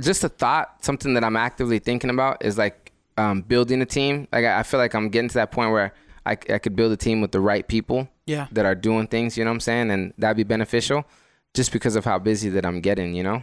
just 0.00 0.24
a 0.24 0.28
thought, 0.28 0.84
something 0.84 1.14
that 1.14 1.22
I'm 1.24 1.36
actively 1.36 1.78
thinking 1.78 2.10
about 2.10 2.44
is 2.44 2.56
like 2.58 2.92
um, 3.18 3.42
building 3.42 3.82
a 3.82 3.86
team. 3.86 4.26
Like 4.32 4.44
I 4.44 4.60
I 4.60 4.62
feel 4.62 4.80
like 4.80 4.94
I'm 4.94 5.08
getting 5.10 5.28
to 5.28 5.34
that 5.34 5.52
point 5.52 5.70
where 5.70 5.92
I, 6.24 6.32
I 6.32 6.58
could 6.58 6.74
build 6.74 6.92
a 6.92 6.96
team 6.96 7.20
with 7.20 7.32
the 7.32 7.40
right 7.40 7.66
people 7.66 8.08
yeah 8.26 8.46
that 8.52 8.64
are 8.64 8.74
doing 8.74 9.06
things. 9.06 9.36
You 9.36 9.44
know 9.44 9.50
what 9.50 9.56
I'm 9.56 9.60
saying? 9.60 9.90
And 9.90 10.14
that'd 10.18 10.36
be 10.36 10.44
beneficial, 10.44 11.04
just 11.54 11.70
because 11.72 11.96
of 11.96 12.04
how 12.04 12.18
busy 12.18 12.48
that 12.50 12.64
I'm 12.64 12.80
getting. 12.80 13.14
You 13.14 13.22
know, 13.22 13.42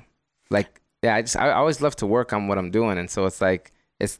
like 0.49 0.81
yeah, 1.03 1.15
I 1.15 1.21
just 1.21 1.37
I 1.37 1.51
always 1.51 1.79
love 1.81 1.95
to 1.97 2.05
work 2.07 2.33
on 2.33 2.47
what 2.47 2.57
I'm 2.57 2.71
doing, 2.71 2.97
and 2.97 3.09
so 3.09 3.25
it's 3.25 3.39
like 3.41 3.71
it's. 3.99 4.19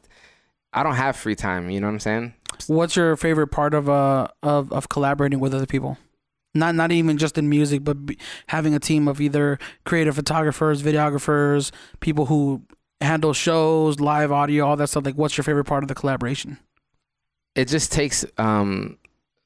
I 0.72 0.82
don't 0.82 0.94
have 0.94 1.16
free 1.16 1.34
time. 1.34 1.70
You 1.70 1.80
know 1.80 1.86
what 1.86 1.94
I'm 1.94 2.00
saying? 2.00 2.34
what's 2.66 2.94
your 2.94 3.16
favorite 3.16 3.46
part 3.46 3.72
of 3.72 3.88
uh 3.88 4.26
of, 4.42 4.70
of 4.70 4.88
collaborating 4.90 5.40
with 5.40 5.54
other 5.54 5.64
people 5.64 5.96
not 6.54 6.74
not 6.74 6.92
even 6.92 7.16
just 7.16 7.38
in 7.38 7.48
music 7.48 7.82
but 7.82 8.04
be, 8.04 8.18
having 8.48 8.74
a 8.74 8.78
team 8.78 9.08
of 9.08 9.18
either 9.18 9.58
creative 9.86 10.16
photographers 10.16 10.82
videographers 10.82 11.70
people 12.00 12.26
who 12.26 12.60
handle 13.00 13.32
shows 13.32 13.98
live 13.98 14.30
audio 14.30 14.66
all 14.66 14.76
that 14.76 14.88
stuff 14.88 15.06
like 15.06 15.14
what's 15.14 15.38
your 15.38 15.44
favorite 15.44 15.64
part 15.64 15.82
of 15.82 15.88
the 15.88 15.94
collaboration 15.94 16.58
it 17.54 17.66
just 17.66 17.92
takes 17.92 18.26
um 18.36 18.98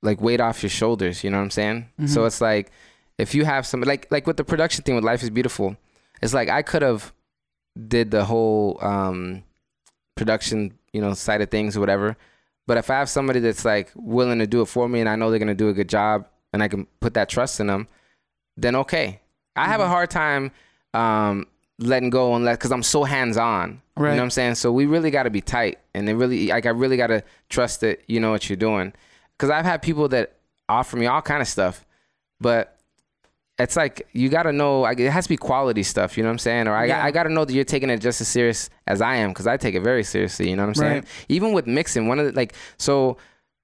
like 0.05 0.21
weight 0.21 0.41
off 0.41 0.63
your 0.63 0.71
shoulders. 0.71 1.25
You 1.25 1.31
know 1.31 1.39
what 1.39 1.45
I'm 1.45 1.51
saying? 1.51 1.89
So 2.07 2.25
it's 2.27 2.41
like 2.41 2.71
if 3.19 3.35
you 3.35 3.45
have 3.45 3.67
some 3.67 3.81
like 3.81 4.07
like 4.11 4.27
with 4.27 4.37
the 4.37 4.45
production 4.45 4.85
thing 4.85 4.95
with 4.95 5.05
Life 5.05 5.23
is 5.23 5.31
Beautiful, 5.31 5.77
it's 6.23 6.35
like 6.35 6.49
I 6.49 6.63
could 6.63 6.83
have 6.83 7.13
did 7.89 8.11
the 8.11 8.25
whole 8.25 8.79
um, 8.83 9.43
production 10.15 10.73
you 10.93 11.01
know 11.01 11.15
side 11.15 11.41
of 11.41 11.51
things 11.51 11.77
or 11.77 11.81
whatever. 11.81 12.17
But 12.67 12.79
if 12.79 12.89
I 12.89 12.99
have 12.99 13.11
somebody 13.11 13.41
that's 13.41 13.65
like 13.65 13.91
willing 13.95 14.39
to 14.39 14.47
do 14.47 14.63
it 14.63 14.67
for 14.67 14.89
me 14.89 15.01
and 15.01 15.09
I 15.09 15.17
know 15.17 15.31
they're 15.31 15.39
gonna 15.39 15.55
do 15.55 15.69
a 15.69 15.75
good 15.75 15.89
job 15.89 16.27
and 16.53 16.63
I 16.63 16.69
can 16.69 16.87
put 17.01 17.15
that 17.15 17.29
trust 17.29 17.61
in 17.61 17.67
them, 17.67 17.89
then 18.57 18.77
okay. 18.77 19.21
I 19.57 19.67
have 19.67 19.81
a 19.81 19.89
hard 19.89 20.11
time 20.11 20.51
um, 20.95 21.47
letting 21.79 22.11
go 22.11 22.35
and 22.35 22.45
let 22.45 22.59
because 22.59 22.73
I'm 22.73 22.83
so 22.83 23.05
hands 23.05 23.37
on. 23.37 23.81
You 24.11 24.17
know 24.17 24.23
what 24.23 24.25
I'm 24.25 24.31
saying? 24.31 24.55
So 24.57 24.73
we 24.73 24.87
really 24.87 25.11
got 25.11 25.25
to 25.25 25.31
be 25.31 25.41
tight, 25.41 25.79
and 25.95 26.09
it 26.09 26.15
really 26.15 26.49
like 26.49 26.67
I 26.67 26.71
really 26.71 26.97
got 26.97 27.09
to 27.09 27.23
trust 27.49 27.81
that 27.83 28.03
you 28.09 28.19
know 28.19 28.31
what 28.31 28.49
you're 28.49 28.57
doing. 28.57 28.93
Because 29.37 29.51
I've 29.51 29.65
had 29.65 29.83
people 29.83 30.09
that 30.09 30.37
offer 30.69 30.97
me 30.97 31.07
all 31.07 31.23
kind 31.23 31.43
of 31.43 31.49
stuff, 31.49 31.85
but 32.41 32.74
it's 33.59 33.77
like 33.77 34.07
you 34.13 34.29
got 34.29 34.45
to 34.45 34.53
know. 34.53 34.81
Like, 34.81 34.99
it 35.01 35.11
has 35.11 35.25
to 35.25 35.29
be 35.29 35.37
quality 35.37 35.83
stuff. 35.83 36.17
You 36.17 36.23
know 36.23 36.29
what 36.29 36.35
I'm 36.35 36.39
saying? 36.39 36.69
Or 36.69 36.75
I 36.75 36.87
got 36.87 36.99
Yeah. 36.99 37.05
I 37.05 37.11
got 37.11 37.23
to 37.25 37.29
know 37.33 37.45
that 37.45 37.53
you're 37.53 37.65
taking 37.65 37.91
it 37.91 37.99
just 37.99 38.21
as 38.21 38.29
serious 38.29 38.69
as 38.87 39.01
I 39.01 39.17
am 39.17 39.31
because 39.31 39.47
I 39.47 39.57
take 39.57 39.75
it 39.75 39.81
very 39.83 40.03
seriously. 40.05 40.51
You 40.51 40.57
know 40.57 40.63
what 40.63 40.69
I'm 40.71 40.75
saying? 40.75 40.95
Right. 40.95 41.09
Even 41.29 41.53
with 41.53 41.67
mixing, 41.67 42.09
one 42.09 42.19
of 42.19 42.27
the 42.27 42.33
like 42.33 42.55
so 42.79 43.17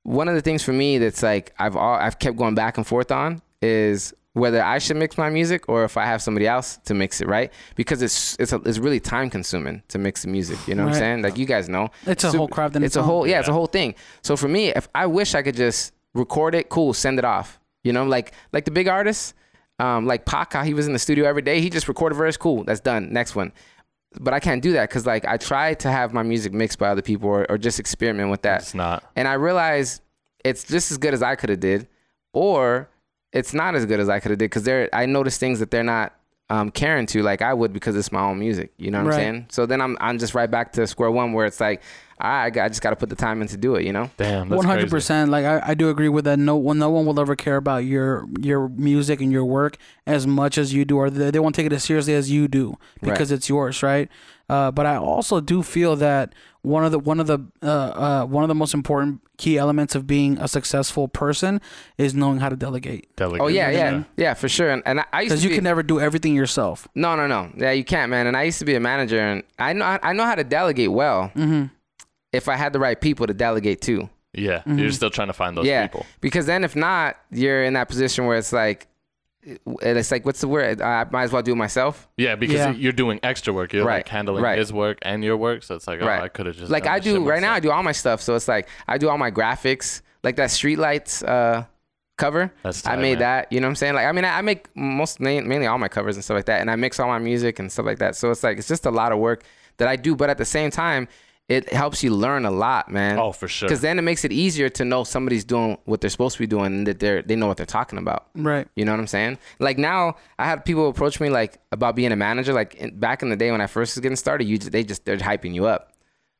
one 0.03 0.28
of 0.28 0.34
the 0.34 0.41
things 0.41 0.62
for 0.62 0.72
me 0.72 0.99
that's 0.99 1.22
like 1.22 1.53
I've 1.59 1.76
all 1.76 1.95
I've 1.95 2.18
kept 2.18 2.36
going 2.36 2.55
back 2.55 2.76
and 2.78 2.86
forth 2.86 3.11
on 3.11 3.43
is 3.61 4.14
whether 4.32 4.62
I 4.62 4.78
should 4.78 4.97
mix 4.97 5.18
my 5.18 5.28
music 5.28 5.68
or 5.68 5.82
if 5.84 5.97
I 5.97 6.05
have 6.07 6.22
somebody 6.22 6.47
else 6.47 6.78
to 6.84 6.95
mix 6.95 7.20
it, 7.20 7.26
right? 7.26 7.53
Because 7.74 8.01
it's 8.01 8.36
it's 8.38 8.53
a, 8.53 8.57
it's 8.64 8.78
really 8.78 9.01
time 9.01 9.28
consuming 9.28 9.82
to 9.88 9.99
mix 9.99 10.22
the 10.22 10.28
music. 10.28 10.57
You 10.68 10.76
know 10.76 10.84
what 10.84 10.95
I'm 10.95 10.99
saying? 11.01 11.22
Like 11.22 11.36
you 11.36 11.47
guys 11.47 11.68
know, 11.68 11.91
It's 12.07 12.22
a 12.22 12.30
whole 12.30 12.47
craft 12.49 12.76
It's 12.76 12.84
its 12.84 12.97
a 12.97 13.03
whole 13.03 13.26
yeah, 13.26 13.41
it's 13.41 13.49
a 13.49 13.53
whole 13.53 13.66
thing. 13.66 13.97
So 14.22 14.36
for 14.36 14.47
me, 14.47 14.68
if 14.68 14.88
I 14.95 15.07
wish 15.07 15.34
I 15.34 15.43
could 15.43 15.57
just 15.57 15.93
record 16.14 16.55
it, 16.55 16.68
cool, 16.68 16.95
send 16.95 17.18
it 17.18 17.24
off. 17.24 17.59
You 17.82 17.93
know, 17.93 18.05
like 18.05 18.32
like 18.53 18.64
the 18.66 18.70
big 18.70 18.86
artists, 18.86 19.34
um, 19.81 20.07
like 20.07 20.24
Pac, 20.26 20.53
how 20.53 20.62
he 20.62 20.74
was 20.74 20.87
in 20.87 20.93
the 20.93 20.99
studio 20.99 21.24
every 21.26 21.43
day. 21.43 21.61
He 21.61 21.70
just 21.70 21.89
recorded 21.89 22.14
a 22.16 22.18
verse, 22.18 22.37
cool, 22.37 22.64
that's 22.64 22.81
done. 22.81 23.12
Next 23.12 23.35
one. 23.35 23.53
But 24.20 24.35
I 24.35 24.41
can't 24.41 24.62
do 24.62 24.72
that 24.72 24.89
because 24.89 25.07
like 25.07 25.24
I 25.24 25.37
try 25.37 25.74
to 25.74 25.91
have 25.91 26.12
my 26.12 26.22
music 26.24 26.53
mixed 26.53 26.78
by 26.78 26.89
other 26.89 27.03
people 27.03 27.28
or, 27.28 27.47
or 27.51 27.57
just 27.59 27.78
experiment 27.78 28.31
with 28.31 28.43
that 28.43 28.62
It's 28.62 28.74
not. 28.74 29.05
and 29.14 29.28
I 29.28 29.35
realized 29.35 30.03
it's 30.45 30.64
just 30.64 30.91
as 30.91 30.99
good 30.99 31.14
as 31.14 31.22
I 31.22 31.37
could 31.37 31.49
have 31.51 31.61
did, 31.61 31.87
or 32.33 32.89
it's 33.33 33.55
not 33.55 33.74
as 33.76 33.87
good 33.87 34.01
as 34.01 34.09
I 34.09 34.18
could 34.20 34.31
have 34.33 34.39
did 34.39 34.47
because 34.51 34.64
they're 34.64 34.89
I 34.93 35.07
noticed 35.07 35.39
things 35.39 35.61
that 35.61 35.70
they're 35.70 35.85
not 35.85 36.12
um, 36.49 36.72
caring 36.72 37.07
to 37.07 37.22
like 37.22 37.43
I 37.43 37.55
would 37.55 37.72
because 37.72 37.95
it's 37.95 38.11
my 38.11 38.22
own 38.22 38.41
music. 38.41 38.72
You 38.78 38.91
know 38.91 38.99
what 39.05 39.11
Right. 39.11 39.14
I'm 39.14 39.20
saying? 39.35 39.47
So 39.51 39.66
then 39.66 39.81
I'm 39.81 39.97
I'm 40.01 40.18
just 40.18 40.35
right 40.35 40.51
back 40.51 40.72
to 40.72 40.87
square 40.89 41.11
one 41.12 41.33
where 41.33 41.47
it's 41.47 41.61
like 41.61 41.81
I 42.21 42.47
I 42.47 42.68
just 42.68 42.83
got 42.83 42.91
to 42.91 42.97
put 42.97 43.09
the 43.09 43.16
time 43.16 43.43
in 43.43 43.49
to 43.49 43.57
do 43.57 43.75
it. 43.77 43.85
You 43.85 43.93
know? 43.93 44.11
Damn. 44.16 44.49
That's 44.49 44.57
One 44.57 44.66
hundred 44.66 44.83
crazy. 44.83 44.91
percent. 44.91 45.31
Like 45.31 45.45
I, 45.45 45.61
I 45.68 45.75
do 45.75 45.89
agree 45.89 46.09
with 46.09 46.25
that. 46.27 46.39
No 46.39 46.57
one, 46.57 46.79
no 46.79 46.91
one 46.91 47.07
will 47.07 47.18
ever 47.21 47.37
care 47.37 47.57
about 47.57 47.85
your 47.85 48.27
your 48.41 48.68
music 48.68 49.21
and 49.21 49.31
your 49.33 49.45
work 49.45 49.77
as 50.07 50.27
much 50.27 50.59
as 50.59 50.73
you 50.75 50.85
do, 50.85 50.97
or 50.99 51.11
they, 51.11 51.31
they 51.31 51.39
won't 51.39 51.55
take 51.55 51.66
it 51.66 51.73
as 51.73 51.85
seriously 51.85 52.14
as 52.14 52.31
you 52.31 52.49
do 52.49 52.77
because 53.03 53.31
it's 53.33 53.49
yours, 53.49 53.83
right? 53.83 54.09
Uh, 54.49 54.71
but 54.71 54.85
I 54.85 54.97
also 54.97 55.41
do 55.41 55.62
feel 55.62 55.95
that 55.97 56.35
one 56.62 56.85
of 56.85 56.91
the 56.91 56.99
one 56.99 57.21
of 57.21 57.29
the 57.29 57.39
uh, 57.62 57.66
uh, 57.66 58.25
one 58.27 58.43
of 58.43 58.49
the 58.49 58.55
most 58.55 58.75
important 58.75 59.21
key 59.37 59.57
elements 59.57 59.95
of 59.95 60.07
being 60.09 60.37
a 60.39 60.49
successful 60.49 61.07
person 61.07 61.61
is 61.97 62.14
knowing 62.14 62.41
how 62.41 62.49
to 62.49 62.57
delegate. 62.57 63.14
Delegate. 63.16 63.41
Oh 63.43 63.47
yeah, 63.47 63.71
yeah, 63.71 63.79
Yeah. 63.91 64.03
yeah, 64.16 64.35
for 64.35 64.49
sure. 64.49 64.68
And, 64.71 64.83
and 64.85 65.01
I, 65.01 65.05
I 65.12 65.21
used 65.23 65.31
Because 65.31 65.41
to 65.43 65.45
you 65.47 65.51
be, 65.51 65.55
can 65.55 65.64
never 65.64 65.83
do 65.85 66.01
everything 66.01 66.35
yourself. 66.35 66.89
no, 66.97 67.14
no, 67.14 67.27
no. 67.29 67.51
Yeah, 67.57 67.71
you 67.71 67.85
can't, 67.85 68.11
man. 68.11 68.27
And 68.27 68.37
I 68.37 68.43
used 68.43 68.59
to 68.59 68.64
be 68.64 68.75
a 68.75 68.81
manager, 68.81 69.21
and 69.21 69.45
I 69.59 69.73
know 69.73 69.85
I 70.03 70.12
know 70.12 70.25
how 70.25 70.35
to 70.35 70.45
delegate 70.45 70.91
well 70.91 71.31
Mm-hmm. 71.37 71.66
If 72.33 72.49
I 72.49 72.57
had 72.57 72.72
the 72.72 72.78
right 72.78 73.01
people 73.01 73.26
to 73.26 73.35
delegate 73.35 73.81
to. 73.83 74.09
Yeah. 74.33 74.59
Mm-hmm. 74.59 74.78
You're 74.78 74.93
still 74.93 75.11
trying 75.11 75.28
to 75.28 75.33
find 75.33 75.57
those 75.57 75.66
yeah, 75.66 75.87
people. 75.87 76.07
because 76.20 76.47
then 76.47 76.62
if 76.64 76.76
not, 76.76 77.16
you're 77.33 77.64
in 77.64 77.72
that 77.74 77.89
position 77.89 78.26
where 78.26 78.39
it's 78.39 78.53
like, 78.53 78.87
it's 79.43 80.11
like, 80.11 80.26
what's 80.26 80.41
the 80.43 80.49
word? 80.49 80.81
I 80.83 81.07
might 81.11 81.24
as 81.24 81.33
well 81.33 81.43
do 81.43 81.53
it 81.53 81.57
myself. 81.57 82.07
Yeah, 82.16 82.37
because 82.37 82.57
Yeah. 82.57 82.70
you're 82.72 82.93
doing 82.93 83.18
extra 83.22 83.53
work. 83.53 83.72
You're 83.72 83.85
Right, 83.87 83.99
like 83.99 84.09
handling 84.09 84.43
right. 84.45 84.59
his 84.59 84.72
work 84.72 84.99
and 85.03 85.24
your 85.24 85.37
work. 85.37 85.62
So 85.62 85.74
it's 85.74 85.87
like, 85.89 86.01
oh, 86.03 86.07
Right. 86.07 86.22
I 86.22 86.28
could 86.28 86.47
have 86.47 86.57
just 86.57 86.70
like 86.70 86.87
I 86.87 87.01
do 87.01 87.24
right 87.26 87.41
now. 87.41 87.55
I 87.55 87.61
do 87.61 87.70
all 87.70 87.83
my 87.83 87.93
stuff. 87.93 88.20
So 88.20 88.35
it's 88.35 88.49
like 88.49 88.68
I 88.87 88.99
do 88.99 89.09
all 89.09 89.18
my 89.18 89.31
graphics, 89.31 90.03
like 90.22 90.37
that 90.37 90.51
streetlights 90.51 91.26
uh, 91.26 91.64
cover. 92.18 92.53
That's 92.62 92.87
I 92.87 92.97
made 92.97 93.12
man. 93.14 93.18
that. 93.20 93.53
You 93.53 93.61
know 93.61 93.66
what 93.66 93.70
I'm 93.70 93.76
saying? 93.76 93.95
Like 93.95 94.07
I 94.07 94.12
mean, 94.12 94.26
I 94.26 94.39
I 94.39 94.43
make 94.43 94.68
most 94.76 95.20
main, 95.20 95.49
mainly 95.49 95.66
all 95.66 95.78
my 95.78 95.89
covers 95.89 96.16
and 96.16 96.24
stuff 96.24 96.35
like 96.37 96.45
that, 96.47 96.61
and 96.61 96.70
I 96.70 96.76
mix 96.76 97.01
all 97.01 97.09
my 97.09 97.18
music 97.18 97.59
and 97.59 97.72
stuff 97.72 97.87
like 97.87 97.99
that. 97.99 98.14
So 98.16 98.31
it's 98.31 98.45
like 98.45 98.59
it's 98.59 98.68
just 98.68 98.85
a 98.87 98.91
lot 98.91 99.11
of 99.11 99.18
work 99.18 99.43
that 99.78 99.89
I 99.89 99.97
do, 99.97 100.14
but 100.14 100.28
at 100.28 100.37
the 100.37 100.45
same 100.45 100.70
time, 100.70 101.09
it 101.51 101.72
helps 101.72 102.05
you 102.05 102.14
learn 102.14 102.44
a 102.44 102.51
lot, 102.51 102.92
man. 102.92 103.18
Oh, 103.18 103.32
for 103.32 103.48
sure. 103.48 103.68
Because 103.68 103.80
then 103.80 103.98
it 103.98 104.03
makes 104.03 104.24
it 104.24 104.30
easier 104.30 104.68
to 104.68 104.84
know 104.84 105.03
somebody's 105.03 105.44
doing 105.44 105.76
what 105.84 106.01
they're 106.01 106.09
supposed 106.09 106.36
to 106.36 106.38
be 106.38 106.46
doing, 106.46 106.66
and 106.66 106.86
that 106.86 107.01
they're 107.01 107.22
they 107.22 107.34
know 107.34 107.48
what 107.48 107.57
they're 107.57 107.66
talking 107.66 107.98
about. 107.98 108.28
Right. 108.36 108.68
You 108.76 108.84
know 108.84 108.92
what 108.92 109.01
I'm 109.01 109.09
saying? 109.09 109.36
Like 109.59 109.76
now, 109.76 110.14
I 110.38 110.44
had 110.44 110.64
people 110.64 110.88
approach 110.88 111.18
me 111.18 111.28
like 111.28 111.59
about 111.72 111.96
being 111.96 112.12
a 112.12 112.16
manager. 112.16 112.53
Like 112.53 112.76
in, 112.76 112.96
back 113.01 113.22
in 113.22 113.30
the 113.30 113.36
day 113.36 113.51
when 113.51 113.61
I 113.61 113.66
first 113.66 113.96
was 113.96 114.01
getting 114.01 114.14
started, 114.14 114.44
you 114.44 114.59
just, 114.59 114.70
they 114.70 114.84
just 114.84 115.05
they're 115.05 115.16
hyping 115.16 115.53
you 115.53 115.66
up. 115.66 115.92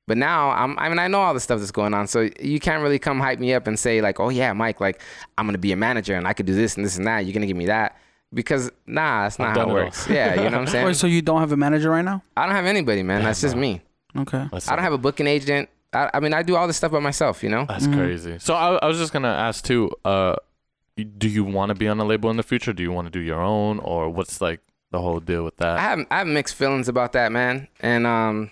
But 0.07 0.17
now 0.17 0.51
I'm 0.51 0.79
I 0.79 0.89
mean 0.89 1.01
I 1.01 1.09
know 1.09 1.21
all 1.21 1.35
the 1.35 1.41
stuff 1.41 1.59
that's 1.59 1.73
going 1.73 1.93
on, 1.93 2.07
so 2.07 2.31
you 2.41 2.61
can't 2.61 2.81
really 2.81 3.01
come 3.01 3.19
hype 3.19 3.41
me 3.41 3.53
up 3.53 3.67
and 3.67 3.77
say 3.77 4.01
like, 4.01 4.21
oh 4.21 4.29
yeah, 4.29 4.53
Mike, 4.53 4.81
like 4.81 5.03
I'm 5.37 5.45
gonna 5.45 5.59
be 5.59 5.73
a 5.73 5.77
manager 5.77 6.15
and 6.15 6.29
I 6.29 6.35
could 6.35 6.47
do 6.47 6.55
this 6.55 6.77
and 6.77 6.85
this 6.85 6.97
and 6.97 7.07
that. 7.09 7.27
You're 7.27 7.35
gonna 7.35 7.47
give 7.47 7.57
me 7.57 7.67
that 7.67 7.97
because 8.33 8.71
nah, 8.87 9.25
that's 9.25 9.41
not 9.41 9.57
how 9.57 9.63
it 9.63 9.63
it 9.65 9.69
all. 9.69 9.75
works. 9.75 10.09
yeah, 10.09 10.35
you 10.35 10.37
know 10.43 10.45
what 10.45 10.55
I'm 10.55 10.67
saying? 10.69 10.87
Wait, 10.87 10.97
so 10.97 11.09
you 11.09 11.21
don't 11.21 11.41
have 11.41 11.51
a 11.51 11.57
manager 11.57 11.91
right 11.91 12.05
now? 12.05 12.23
I 12.37 12.47
don't 12.47 12.55
have 12.55 12.67
anybody, 12.67 13.03
man. 13.03 13.25
That's 13.25 13.41
just 13.41 13.57
me. 13.57 13.83
Okay. 14.17 14.47
That's, 14.53 14.69
I 14.69 14.75
don't 14.77 14.85
have 14.85 14.93
a 14.93 14.99
booking 14.99 15.27
agent. 15.27 15.69
I, 15.93 16.11
I 16.15 16.21
mean 16.21 16.33
I 16.35 16.43
do 16.43 16.57
all 16.57 16.67
this 16.67 16.77
stuff 16.77 16.93
by 16.93 17.01
myself. 17.01 17.43
You 17.43 17.49
know? 17.51 17.65
That's 17.67 17.87
Mm-hmm. 17.87 17.99
crazy. 17.99 18.39
So 18.39 18.55
I, 18.55 18.77
I 18.77 18.87
was 18.87 18.99
just 18.99 19.13
gonna 19.13 19.29
ask 19.29 19.65
too. 19.65 19.91
Uh, 20.05 20.37
do 21.19 21.29
you 21.29 21.45
want 21.45 21.71
to 21.71 21.75
be 21.75 21.89
on 21.89 21.99
a 22.01 22.05
label 22.05 22.31
in 22.31 22.37
the 22.37 22.43
future? 22.43 22.73
Do 22.73 22.83
you 22.83 22.93
want 22.93 23.07
to 23.07 23.11
do 23.11 23.21
your 23.21 23.41
own, 23.41 23.79
or 23.79 24.11
what's 24.11 24.41
like 24.41 24.61
the 24.91 25.01
whole 25.01 25.21
deal 25.21 25.45
with 25.45 25.57
that? 25.59 25.79
I 25.79 25.83
have 25.83 26.07
I 26.11 26.19
have 26.19 26.27
mixed 26.27 26.55
feelings 26.55 26.89
about 26.89 27.13
that, 27.13 27.33
man. 27.33 27.69
And 27.81 28.07
um 28.07 28.51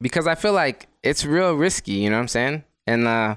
because 0.00 0.26
I 0.26 0.34
feel 0.34 0.52
like 0.52 0.88
it's 1.02 1.24
real 1.24 1.54
risky, 1.54 1.92
you 1.92 2.10
know 2.10 2.16
what 2.16 2.22
I'm 2.22 2.28
saying? 2.28 2.64
And 2.86 3.06
uh 3.06 3.36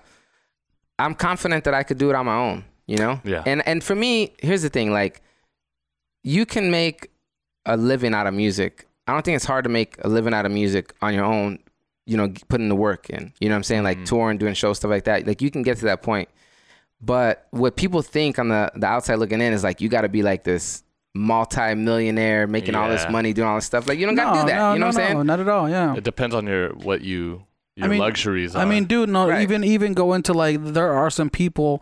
I'm 1.00 1.14
confident 1.14 1.64
that 1.66 1.74
I 1.76 1.84
could 1.84 1.98
do 2.00 2.10
it 2.10 2.16
on 2.16 2.26
my 2.26 2.36
own, 2.38 2.66
you 2.88 2.98
know? 2.98 3.22
Yeah. 3.24 3.44
And 3.46 3.66
and 3.68 3.84
for 3.84 3.94
me, 3.96 4.34
here's 4.40 4.64
the 4.64 4.70
thing, 4.70 4.92
like 4.92 5.22
you 6.24 6.46
can 6.46 6.72
make 6.72 7.10
a 7.66 7.78
living 7.78 8.14
out 8.16 8.26
of 8.28 8.34
music. 8.34 8.87
I 9.08 9.14
don't 9.14 9.24
think 9.24 9.36
it's 9.38 9.46
hard 9.46 9.64
to 9.64 9.70
make 9.70 9.96
a 10.04 10.08
living 10.10 10.34
out 10.34 10.46
of 10.46 10.52
music 10.52 10.94
on 11.02 11.14
your 11.14 11.24
own, 11.26 11.60
you 12.06 12.18
know, 12.18 12.32
putting 12.50 12.68
the 12.70 12.76
work 12.76 13.10
in. 13.10 13.34
You 13.40 13.50
know 13.50 13.56
what 13.56 13.58
I'm 13.58 13.64
saying? 13.64 13.84
Like 13.84 14.00
Mhm. 14.00 14.06
touring, 14.06 14.38
doing 14.38 14.54
shows, 14.54 14.78
stuff 14.78 14.92
like 14.92 15.06
that. 15.06 15.26
Like 15.26 15.42
you 15.42 15.50
can 15.50 15.64
get 15.64 15.78
to 15.78 15.86
that 15.86 16.02
point. 16.04 16.30
But 17.00 17.48
what 17.52 17.76
people 17.76 18.02
think 18.02 18.38
on 18.40 18.50
the 18.50 18.72
the 18.76 18.88
outside 18.88 19.16
looking 19.16 19.40
in 19.42 19.54
is 19.54 19.64
like 19.64 19.82
you 19.82 19.88
got 19.90 20.02
to 20.02 20.10
be 20.10 20.24
like 20.24 20.44
this 20.44 20.84
multi-millionaire 21.16 22.48
making 22.48 22.76
all 22.76 22.90
this 22.90 23.08
money 23.10 23.34
doing 23.34 23.48
all 23.48 23.56
this 23.56 23.66
stuff 23.66 23.88
like 23.88 23.98
you 23.98 24.06
don't 24.06 24.16
got 24.16 24.34
to 24.36 24.42
do 24.42 24.48
that 24.48 24.58
no, 24.58 24.74
you 24.74 24.80
know 24.80 24.86
no, 24.86 24.88
what 24.88 24.96
i'm 25.02 25.06
saying 25.08 25.14
no, 25.18 25.24
not 25.24 25.40
at 25.40 25.48
all. 25.50 25.70
Yeah. 25.70 25.96
it 25.96 26.04
depends 26.04 26.36
on 26.36 26.46
your 26.48 26.70
what 26.74 27.02
you 27.02 27.44
your 27.76 27.90
mean- 27.90 28.00
luxuries. 28.00 28.56
Are. 28.56 28.64
I 28.64 28.66
mean, 28.66 28.86
dude, 28.86 29.10
no, 29.10 29.30
Right. 29.30 29.42
even 29.44 29.64
even 29.64 29.94
go 29.94 30.14
into 30.14 30.34
like 30.34 30.64
there 30.64 30.92
are 30.94 31.10
some 31.12 31.30
people 31.30 31.82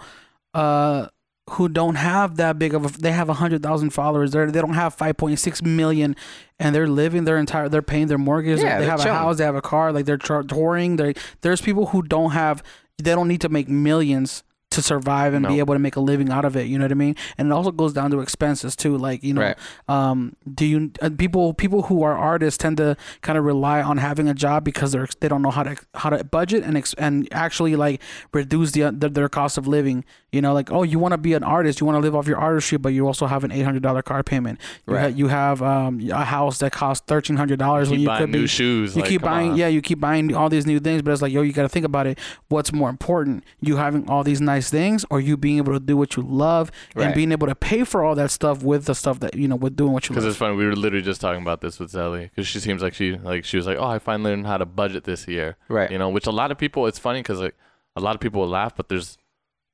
uh 0.54 1.08
who 1.52 1.70
don't 1.70 1.96
have 1.96 2.38
that 2.38 2.58
big 2.58 2.74
of 2.74 2.86
a 2.86 3.00
they 3.00 3.12
have 3.12 3.30
a 3.30 3.34
hundred 3.34 3.62
thousand 3.62 3.92
followers. 3.92 4.32
They 4.32 4.46
they 4.46 4.62
don't 4.62 4.74
have 4.74 4.94
five 4.94 5.18
point 5.18 5.40
six 5.40 5.62
million 5.62 6.16
and 6.60 6.74
they're 6.74 6.88
living 6.88 7.26
their 7.26 7.38
entire 7.38 7.70
they're 7.70 7.82
paying 7.82 8.08
their 8.08 8.18
mortgage. 8.18 8.60
Yeah, 8.62 8.80
they 8.80 8.86
have 8.86 9.00
chilling. 9.00 9.16
a 9.16 9.20
house, 9.20 9.38
they 9.38 9.44
have 9.44 9.56
a 9.56 9.62
car, 9.62 9.92
like 9.92 10.06
they're 10.06 10.18
touring. 10.18 10.96
They 10.96 11.14
there's 11.42 11.62
people 11.62 11.88
who 11.88 12.02
don't 12.02 12.32
have 12.32 12.64
they 12.98 13.12
don't 13.12 13.28
need 13.28 13.42
to 13.42 13.50
make 13.50 13.70
millions 13.70 14.44
to 14.72 14.82
survive 14.82 15.34
and 15.34 15.48
be 15.48 15.60
able 15.60 15.74
to 15.74 15.80
make 15.80 15.96
a 15.96 16.02
living 16.02 16.30
out 16.30 16.44
of 16.44 16.58
it. 16.58 16.68
You 16.68 16.78
know 16.78 16.84
what 16.84 16.92
I 16.92 16.96
mean? 16.96 17.16
And 17.38 17.48
it 17.48 17.52
also 17.54 17.72
goes 17.72 17.94
down 17.94 18.12
to 18.12 18.20
expenses 18.20 18.76
too. 18.76 18.98
Like 18.98 19.24
you 19.24 19.34
know, 19.34 19.42
Right. 19.42 19.58
um, 19.88 20.36
do 20.54 20.66
you 20.66 20.92
uh, 21.02 21.10
people 21.18 21.54
people 21.54 21.84
who 21.84 22.04
are 22.04 22.18
artists 22.18 22.58
tend 22.58 22.78
to 22.78 22.98
kind 23.22 23.38
of 23.38 23.46
rely 23.46 23.82
on 23.82 23.98
having 24.00 24.28
a 24.28 24.34
job 24.34 24.64
because 24.66 24.92
they're 24.92 25.08
they 25.22 25.28
don't 25.30 25.42
know 25.42 25.52
how 25.52 25.64
to 25.64 25.78
how 25.94 26.10
to 26.10 26.24
budget 26.26 26.64
and 26.64 26.76
ex- 26.78 26.94
and 26.96 27.28
actually 27.32 27.76
like 27.78 28.02
reduce 28.34 28.72
the, 28.72 28.92
the 28.92 29.08
their 29.08 29.30
cost 29.30 29.58
of 29.58 29.68
living. 29.68 30.04
You 30.32 30.42
know, 30.42 30.54
like 30.54 30.70
oh, 30.72 30.84
you 30.84 31.00
want 31.00 31.14
to 31.14 31.18
be 31.18 31.34
an 31.34 31.44
artist, 31.44 31.80
you 31.80 31.86
want 31.86 31.96
to 31.96 32.02
live 32.02 32.14
off 32.16 32.28
your 32.28 32.38
artistry, 32.40 32.78
but 32.78 32.90
you 32.90 33.08
also 33.08 33.28
have 33.28 33.46
an 33.46 33.52
eight 33.54 33.62
hundred 33.64 33.84
dollar 33.84 34.02
car 34.02 34.24
payment. 34.24 34.60
You, 34.88 34.94
Right. 34.96 35.02
ha- 35.04 35.08
you 35.18 35.28
have 35.30 35.62
um, 35.62 36.02
a 36.12 36.26
house 36.26 36.58
that 36.60 36.74
costs 36.74 37.06
thirteen 37.08 37.38
hundred 37.38 37.60
dollars 37.60 37.90
when 37.90 38.00
keep 38.00 38.02
you 38.04 38.08
buying 38.08 38.24
could 38.24 38.32
new 38.32 38.42
be 38.42 38.48
shoes. 38.48 38.96
you 38.96 39.02
like, 39.04 39.10
keep 39.10 39.22
buying, 39.22 39.52
on. 39.52 39.58
yeah, 39.58 39.68
you 39.68 39.82
keep 39.82 40.00
buying 40.02 40.36
all 40.36 40.50
these 40.50 40.66
new 40.66 40.80
things, 40.82 41.02
but 41.02 41.12
it's 41.12 41.22
like, 41.22 41.32
yo, 41.32 41.42
you 41.44 41.54
got 41.54 41.62
to 41.62 41.70
think 41.70 41.86
about 41.86 42.08
it. 42.08 42.20
What's 42.50 42.74
more 42.74 42.90
important, 42.90 43.46
you 43.62 43.78
having 43.78 44.10
all 44.10 44.24
these 44.24 44.42
nice 44.42 44.55
things, 44.62 45.06
or 45.10 45.20
you 45.20 45.38
being 45.38 45.58
able 45.58 45.74
to 45.74 45.80
do 45.80 45.96
what 45.98 46.16
you 46.16 46.24
love 46.24 46.72
and 46.96 47.14
being 47.14 47.32
able 47.32 47.48
to 47.48 47.56
pay 47.56 47.84
for 47.84 48.04
all 48.04 48.16
that 48.16 48.32
stuff 48.32 48.64
with 48.64 48.86
the 48.86 48.96
stuff 48.96 49.20
that 49.20 49.36
you 49.36 49.48
know, 49.48 49.56
with 49.56 49.76
doing 49.76 49.92
what 49.92 50.06
you 50.08 50.14
Because 50.16 50.26
it's 50.26 50.38
funny, 50.38 50.56
we 50.56 50.66
were 50.66 50.76
literally 50.76 51.04
just 51.04 51.22
talking 51.22 51.42
about 51.42 51.62
this 51.62 51.80
with 51.80 51.92
Zelly. 51.92 52.30
Because 52.30 52.48
she 52.48 52.60
seems 52.60 52.82
like 52.82 52.94
she 52.94 53.18
like 53.18 53.46
she 53.46 53.58
was 53.58 53.68
like, 53.68 53.78
oh, 53.78 53.86
I 53.88 54.00
finally 54.00 54.32
learned 54.32 54.48
how 54.48 54.58
to 54.58 54.66
budget 54.66 55.04
this 55.04 55.28
year. 55.28 55.58
Right. 55.70 55.92
You 55.92 55.98
know, 55.98 56.10
which 56.10 56.28
a 56.28 56.32
lot 56.32 56.52
of 56.52 56.58
people. 56.58 56.88
It's 56.88 57.00
funny 57.00 57.20
because 57.20 57.40
like 57.40 57.56
a 57.96 58.02
lot 58.02 58.16
of 58.16 58.22
people 58.22 58.42
will 58.42 58.50
laugh, 58.50 58.76
but 58.76 58.90
there's 58.90 59.18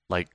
like 0.09 0.27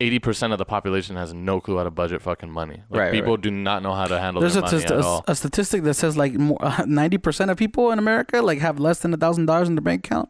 eighty 0.00 0.18
percent 0.18 0.52
of 0.52 0.58
the 0.58 0.64
population 0.64 1.14
has 1.16 1.32
no 1.32 1.60
clue 1.60 1.76
how 1.76 1.84
to 1.84 1.90
budget 1.90 2.22
fucking 2.22 2.50
money. 2.50 2.82
Like, 2.90 3.00
Right, 3.00 3.12
people 3.12 3.34
right. 3.34 3.40
do 3.40 3.50
not 3.52 3.82
know 3.84 3.94
how 3.94 4.06
to 4.06 4.18
handle 4.18 4.40
There's 4.40 4.54
their 4.54 4.62
a, 4.64 4.66
money 4.66 4.78
st- 4.80 4.90
at 4.90 4.98
a, 4.98 5.04
all. 5.04 5.24
a 5.28 5.34
statistic 5.36 5.82
that 5.84 5.94
says 5.94 6.16
like 6.16 6.32
ninety 6.86 7.18
percent 7.18 7.50
of 7.50 7.56
people 7.56 7.90
in 7.92 7.98
America 7.98 8.42
like 8.42 8.58
have 8.58 8.80
less 8.80 8.98
than 9.00 9.14
a 9.14 9.16
thousand 9.16 9.46
dollars 9.46 9.68
in 9.68 9.76
their 9.76 9.82
bank 9.82 10.04
account. 10.06 10.28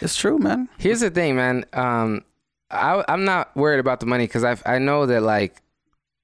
It's 0.00 0.16
true, 0.16 0.38
man. 0.38 0.70
here's 0.78 1.00
the 1.00 1.10
thing 1.10 1.36
man 1.36 1.66
um 1.74 2.24
I, 2.72 3.04
I'm 3.08 3.24
not 3.24 3.54
worried 3.56 3.80
about 3.80 4.00
the 4.00 4.06
money 4.06 4.24
because 4.24 4.44
I 4.44 4.56
I 4.66 4.78
know 4.78 5.06
that 5.06 5.22
like 5.22 5.60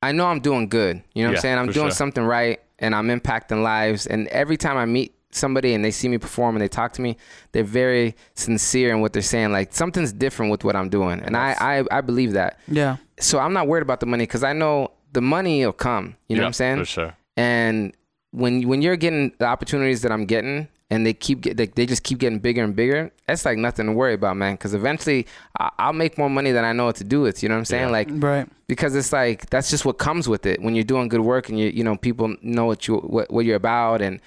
I 0.02 0.12
know 0.12 0.26
I'm 0.26 0.40
doing 0.40 0.68
good. 0.68 1.02
You 1.14 1.22
know 1.24 1.30
what 1.30 1.32
Yeah, 1.32 1.38
I'm 1.38 1.42
saying? 1.42 1.58
I'm 1.58 1.66
doing 1.66 1.86
sure. 1.88 1.90
something 1.90 2.24
right 2.24 2.60
and 2.78 2.94
I'm 2.94 3.08
impacting 3.08 3.62
lives. 3.62 4.06
And 4.06 4.28
every 4.28 4.56
time 4.56 4.76
I 4.76 4.84
meet 4.84 5.14
somebody 5.30 5.74
and 5.74 5.84
they 5.84 5.90
see 5.90 6.08
me 6.08 6.16
perform 6.18 6.54
and 6.54 6.62
they 6.62 6.68
talk 6.68 6.92
to 6.94 7.02
me, 7.02 7.16
they're 7.52 7.64
very 7.64 8.14
sincere 8.34 8.90
in 8.94 9.00
what 9.00 9.12
they're 9.12 9.22
saying. 9.22 9.52
Like 9.52 9.74
something's 9.74 10.12
different 10.12 10.50
with 10.52 10.64
what 10.64 10.74
I'm 10.76 10.88
doing, 10.88 11.20
and 11.20 11.36
I 11.36 11.54
I, 11.60 11.98
I 11.98 12.00
believe 12.00 12.32
that. 12.32 12.58
Yeah. 12.68 12.96
So 13.20 13.38
I'm 13.38 13.52
not 13.52 13.66
worried 13.66 13.82
about 13.82 14.00
the 14.00 14.06
money 14.06 14.22
because 14.24 14.44
I 14.44 14.52
know 14.52 14.92
the 15.12 15.20
money 15.20 15.64
will 15.64 15.72
come. 15.72 16.16
You 16.28 16.36
know 16.36 16.42
what 16.42 16.46
I'm 16.48 16.52
saying? 16.54 16.78
For 16.78 16.84
sure. 16.84 17.16
And 17.36 17.92
when 18.30 18.68
when 18.68 18.80
you're 18.82 18.96
getting 18.96 19.32
the 19.38 19.46
opportunities 19.46 20.02
that 20.02 20.12
I'm 20.12 20.24
getting, 20.24 20.68
and 20.90 21.04
they 21.04 21.12
keep 21.12 21.42
get, 21.42 21.56
they, 21.56 21.66
they 21.66 21.84
just 21.86 22.02
keep 22.02 22.18
getting 22.18 22.38
bigger 22.38 22.64
and 22.64 22.74
bigger, 22.74 23.12
that's 23.26 23.44
like 23.44 23.58
nothing 23.58 23.86
to 23.86 23.92
worry 23.92 24.14
about, 24.14 24.36
man. 24.36 24.54
Because 24.54 24.72
eventually, 24.74 25.26
I, 25.60 25.70
I'll 25.78 25.92
make 25.92 26.16
more 26.16 26.30
money 26.30 26.50
than 26.52 26.64
I 26.64 26.72
know 26.72 26.86
what 26.86 26.96
to 26.96 27.04
do 27.04 27.20
with. 27.20 27.42
You 27.42 27.48
know 27.50 27.56
what 27.56 27.60
I'm 27.60 27.64
saying? 27.66 27.84
Yeah. 27.88 27.90
Like 27.92 28.08
Right. 28.10 28.48
because 28.68 28.94
it's 28.96 29.12
like 29.12 29.50
that's 29.50 29.68
just 29.70 29.84
what 29.84 29.98
comes 29.98 30.28
with 30.28 30.46
it 30.46 30.62
when 30.62 30.74
you're 30.74 30.84
doing 30.84 31.08
good 31.08 31.20
work 31.20 31.48
and 31.50 31.58
you 31.58 31.68
you 31.68 31.84
know 31.84 31.96
people 31.96 32.34
know 32.42 32.64
what 32.64 32.88
you 32.88 32.96
what, 32.98 33.30
what 33.30 33.44
you're 33.44 33.56
about 33.56 34.00
and 34.02 34.20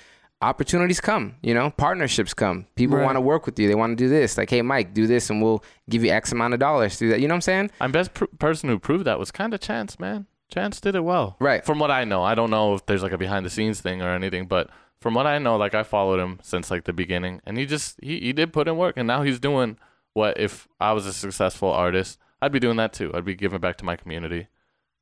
opportunities 0.43 0.99
come 0.99 1.35
you 1.43 1.53
know 1.53 1.69
partnerships 1.77 2.33
come 2.33 2.65
people 2.75 2.97
Right. 2.97 3.05
want 3.05 3.15
to 3.15 3.21
work 3.21 3.45
with 3.45 3.59
you 3.59 3.67
they 3.67 3.75
want 3.75 3.95
to 3.95 4.03
do 4.03 4.09
this 4.09 4.39
like 4.39 4.49
hey 4.49 4.63
mike 4.63 4.91
do 4.91 5.05
this 5.05 5.29
and 5.29 5.39
we'll 5.39 5.63
give 5.87 6.03
you 6.03 6.09
x 6.11 6.31
amount 6.31 6.55
of 6.55 6.59
dollars 6.59 6.93
to 6.97 7.05
do 7.05 7.09
that 7.11 7.19
you 7.21 7.27
know 7.27 7.33
what 7.35 7.37
i'm 7.37 7.41
saying 7.41 7.69
I'm 7.79 7.91
best 7.91 8.15
pr- 8.15 8.25
person 8.39 8.67
who 8.67 8.79
proved 8.79 9.05
that 9.05 9.19
was 9.19 9.29
kind 9.31 9.53
of 9.53 9.59
Chance, 9.59 9.99
man. 9.99 10.25
Chance 10.49 10.81
did 10.81 10.95
it 10.95 11.03
well. 11.03 11.37
Right. 11.39 11.63
From 11.63 11.77
what 11.79 11.91
I 11.91 12.03
know, 12.05 12.23
I 12.23 12.33
don't 12.35 12.49
know 12.49 12.73
if 12.73 12.85
there's 12.87 13.03
like 13.03 13.11
a 13.13 13.17
behind 13.19 13.45
the 13.45 13.49
scenes 13.51 13.79
thing 13.81 14.01
or 14.01 14.09
anything, 14.09 14.47
but 14.47 14.69
from 15.01 15.13
what 15.15 15.27
I 15.27 15.37
know, 15.39 15.57
like 15.57 15.75
I 15.75 15.83
followed 15.83 16.19
him 16.19 16.39
since 16.41 16.71
like 16.71 16.85
the 16.85 16.93
beginning, 16.93 17.41
and 17.45 17.57
he 17.57 17.65
just 17.65 17.99
he, 18.01 18.19
he 18.21 18.31
did 18.33 18.53
put 18.53 18.67
in 18.69 18.77
work, 18.77 18.95
and 18.97 19.05
now 19.07 19.23
he's 19.23 19.39
doing 19.39 19.77
what 20.13 20.39
if 20.39 20.67
I 20.79 20.93
was 20.93 21.05
a 21.05 21.11
successful 21.13 21.69
artist, 21.71 22.17
I'd 22.41 22.51
be 22.53 22.59
doing 22.59 22.77
that 22.77 22.93
too. 22.93 23.11
I'd 23.13 23.25
be 23.25 23.35
giving 23.35 23.59
back 23.59 23.77
to 23.77 23.85
my 23.85 23.95
community, 23.97 24.47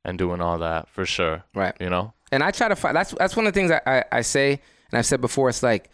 and 0.04 0.18
doing 0.18 0.40
all 0.40 0.58
that 0.58 0.88
for 0.88 1.04
sure. 1.06 1.44
right 1.54 1.74
You 1.78 1.90
know. 1.90 2.14
and 2.32 2.42
i 2.42 2.50
try 2.50 2.68
to 2.68 2.76
find 2.76 2.96
that's 2.96 3.12
that's 3.12 3.36
one 3.36 3.46
of 3.46 3.52
the 3.52 3.60
things 3.60 3.70
I, 3.70 3.80
I, 3.86 4.04
I 4.18 4.20
say 4.22 4.52
and 4.90 4.98
i've 4.98 5.04
said 5.04 5.20
before 5.20 5.48
it's 5.50 5.62
like 5.62 5.90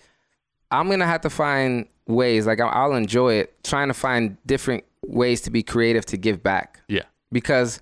i'm 0.71 0.89
gonna 0.89 1.07
have 1.07 1.23
to 1.23 1.31
find 1.31 1.89
ways 2.07 2.47
like 2.47 2.61
I'll, 2.61 2.69
I'll 2.93 2.95
enjoy 2.95 3.35
it 3.35 3.65
trying 3.65 3.89
to 3.89 3.95
find 3.95 4.37
different 4.47 4.85
ways 5.07 5.41
to 5.43 5.51
be 5.51 5.63
creative 5.65 6.07
to 6.07 6.17
give 6.17 6.43
back 6.43 6.81
Yeah. 6.89 7.03
because 7.33 7.81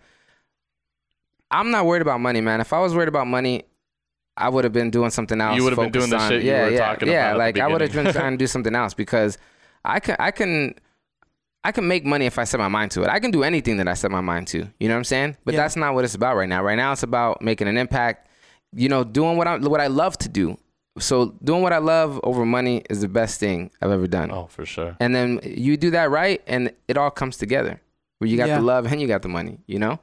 I'm 1.50 1.70
not 1.70 1.86
worried 1.86 2.02
about 2.02 2.20
money, 2.20 2.40
man. 2.40 2.60
If 2.60 2.72
I 2.72 2.80
was 2.80 2.94
worried 2.94 3.08
about 3.08 3.26
money, 3.26 3.64
I 4.36 4.48
would 4.48 4.64
have 4.64 4.72
been 4.72 4.90
doing 4.90 5.10
something 5.10 5.40
else. 5.40 5.56
You 5.56 5.62
would 5.64 5.72
have 5.72 5.78
been 5.78 5.92
doing 5.92 6.10
focused 6.10 6.10
the 6.10 6.24
on- 6.24 6.30
shit 6.30 6.42
you 6.42 6.50
yeah, 6.50 6.64
were 6.64 6.70
yeah, 6.70 6.86
talking 6.86 7.08
yeah. 7.08 7.14
about 7.14 7.28
at 7.28 7.32
the 7.32 7.38
like 7.38 7.58
I 7.60 7.72
would 7.72 7.80
have 7.80 7.92
been 7.92 8.12
trying 8.12 8.32
to 8.32 8.36
do 8.38 8.46
something 8.54 8.74
else 8.74 8.94
because 8.94 9.38
I 9.84 10.00
can, 10.00 10.16
I 10.18 10.30
can, 10.30 10.74
I 11.62 11.72
can 11.72 11.86
make 11.86 12.04
money 12.04 12.26
if 12.26 12.38
I 12.38 12.44
set 12.44 12.58
my 12.58 12.68
mind 12.68 12.90
to 12.92 13.02
it. 13.04 13.08
I 13.08 13.20
can 13.20 13.30
do 13.30 13.42
anything 13.44 13.76
that 13.78 13.88
I 13.88 13.94
set 13.94 14.10
my 14.10 14.20
mind 14.20 14.48
to. 14.48 14.58
You 14.80 14.88
know 14.88 14.94
what 14.94 14.98
I'm 14.98 15.04
saying? 15.04 15.36
But 15.44 15.54
Yeah. 15.54 15.60
that's 15.62 15.76
not 15.76 15.94
what 15.94 16.04
it's 16.04 16.14
about 16.14 16.36
right 16.36 16.48
now. 16.48 16.62
Right 16.62 16.76
now, 16.76 16.92
it's 16.92 17.02
about 17.02 17.40
making 17.42 17.68
an 17.68 17.76
impact. 17.78 18.28
You 18.76 18.88
know, 18.88 19.04
doing 19.04 19.36
what 19.36 19.46
I 19.46 19.56
what 19.58 19.80
I 19.80 19.86
love 19.86 20.18
to 20.18 20.28
do. 20.28 20.58
So 20.98 21.34
doing 21.42 21.62
what 21.62 21.72
I 21.72 21.78
love 21.78 22.20
over 22.24 22.44
money 22.44 22.82
is 22.90 23.00
the 23.00 23.08
best 23.08 23.38
thing 23.40 23.70
I've 23.80 23.90
ever 23.90 24.06
done. 24.06 24.30
Oh, 24.32 24.46
for 24.46 24.66
sure. 24.66 24.96
And 25.00 25.14
then 25.14 25.40
you 25.44 25.76
do 25.76 25.90
that 25.90 26.10
right, 26.10 26.42
and 26.46 26.72
it 26.88 26.96
all 26.96 27.10
comes 27.10 27.36
together. 27.36 27.80
Where 28.18 28.28
you 28.28 28.36
got 28.36 28.48
Yeah. 28.48 28.56
the 28.58 28.62
love 28.64 28.86
and 28.86 29.00
you 29.00 29.08
got 29.08 29.22
the 29.22 29.28
money, 29.28 29.58
you 29.66 29.78
know? 29.78 29.98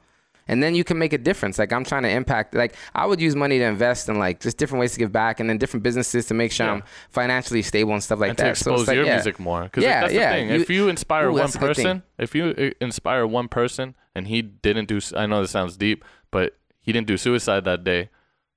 And 0.52 0.62
then 0.62 0.76
you 0.76 0.84
can 0.84 1.00
make 1.00 1.14
a 1.14 1.18
difference. 1.18 1.58
Like 1.58 1.72
I'm 1.74 1.84
trying 1.84 2.04
to 2.04 2.10
impact. 2.10 2.54
Like 2.54 2.76
I 2.94 3.06
would 3.08 3.20
use 3.20 3.36
money 3.36 3.58
to 3.58 3.64
invest 3.66 4.08
in 4.10 4.20
like 4.20 4.40
just 4.42 4.58
different 4.58 4.82
ways 4.82 4.92
to 4.94 5.00
give 5.00 5.12
back, 5.12 5.40
and 5.40 5.50
then 5.50 5.58
different 5.58 5.82
businesses 5.82 6.28
to 6.28 6.34
make 6.36 6.52
sure 6.52 6.68
Yeah. 6.68 6.74
I'm 6.74 6.84
financially 7.10 7.62
stable 7.64 7.94
and 7.94 8.04
stuff 8.04 8.20
like 8.20 8.30
and 8.32 8.38
that. 8.40 8.56
to 8.58 8.64
So 8.64 8.72
expose 8.72 8.80
it's 8.82 8.88
like, 8.90 8.96
your 8.98 9.06
yeah. 9.06 9.16
music 9.16 9.40
more. 9.40 9.64
Because 9.64 9.84
Yeah, 9.84 10.02
that's 10.02 10.14
yeah. 10.14 10.30
the 10.32 10.36
thing. 10.36 10.50
You- 10.50 10.62
if 10.62 10.70
you 10.70 10.90
inspire 10.90 11.28
Ooh, 11.30 11.32
one 11.34 11.38
that's 11.42 11.56
a 11.56 11.60
good 11.60 11.76
thing. 11.76 11.86
person, 11.86 12.04
if 12.20 12.36
you 12.36 12.46
uh, 12.58 12.70
inspire 12.86 13.26
one 13.26 13.48
person 13.48 13.96
and 14.14 14.28
he 14.28 14.42
didn't 14.44 14.86
do, 14.88 15.00
I 15.16 15.26
know 15.26 15.42
this 15.42 15.52
sounds 15.52 15.78
deep, 15.78 16.04
but 16.30 16.58
he 16.82 16.92
didn't 16.92 17.08
do 17.08 17.18
suicide 17.18 17.64
that 17.66 17.84
day, 17.84 18.10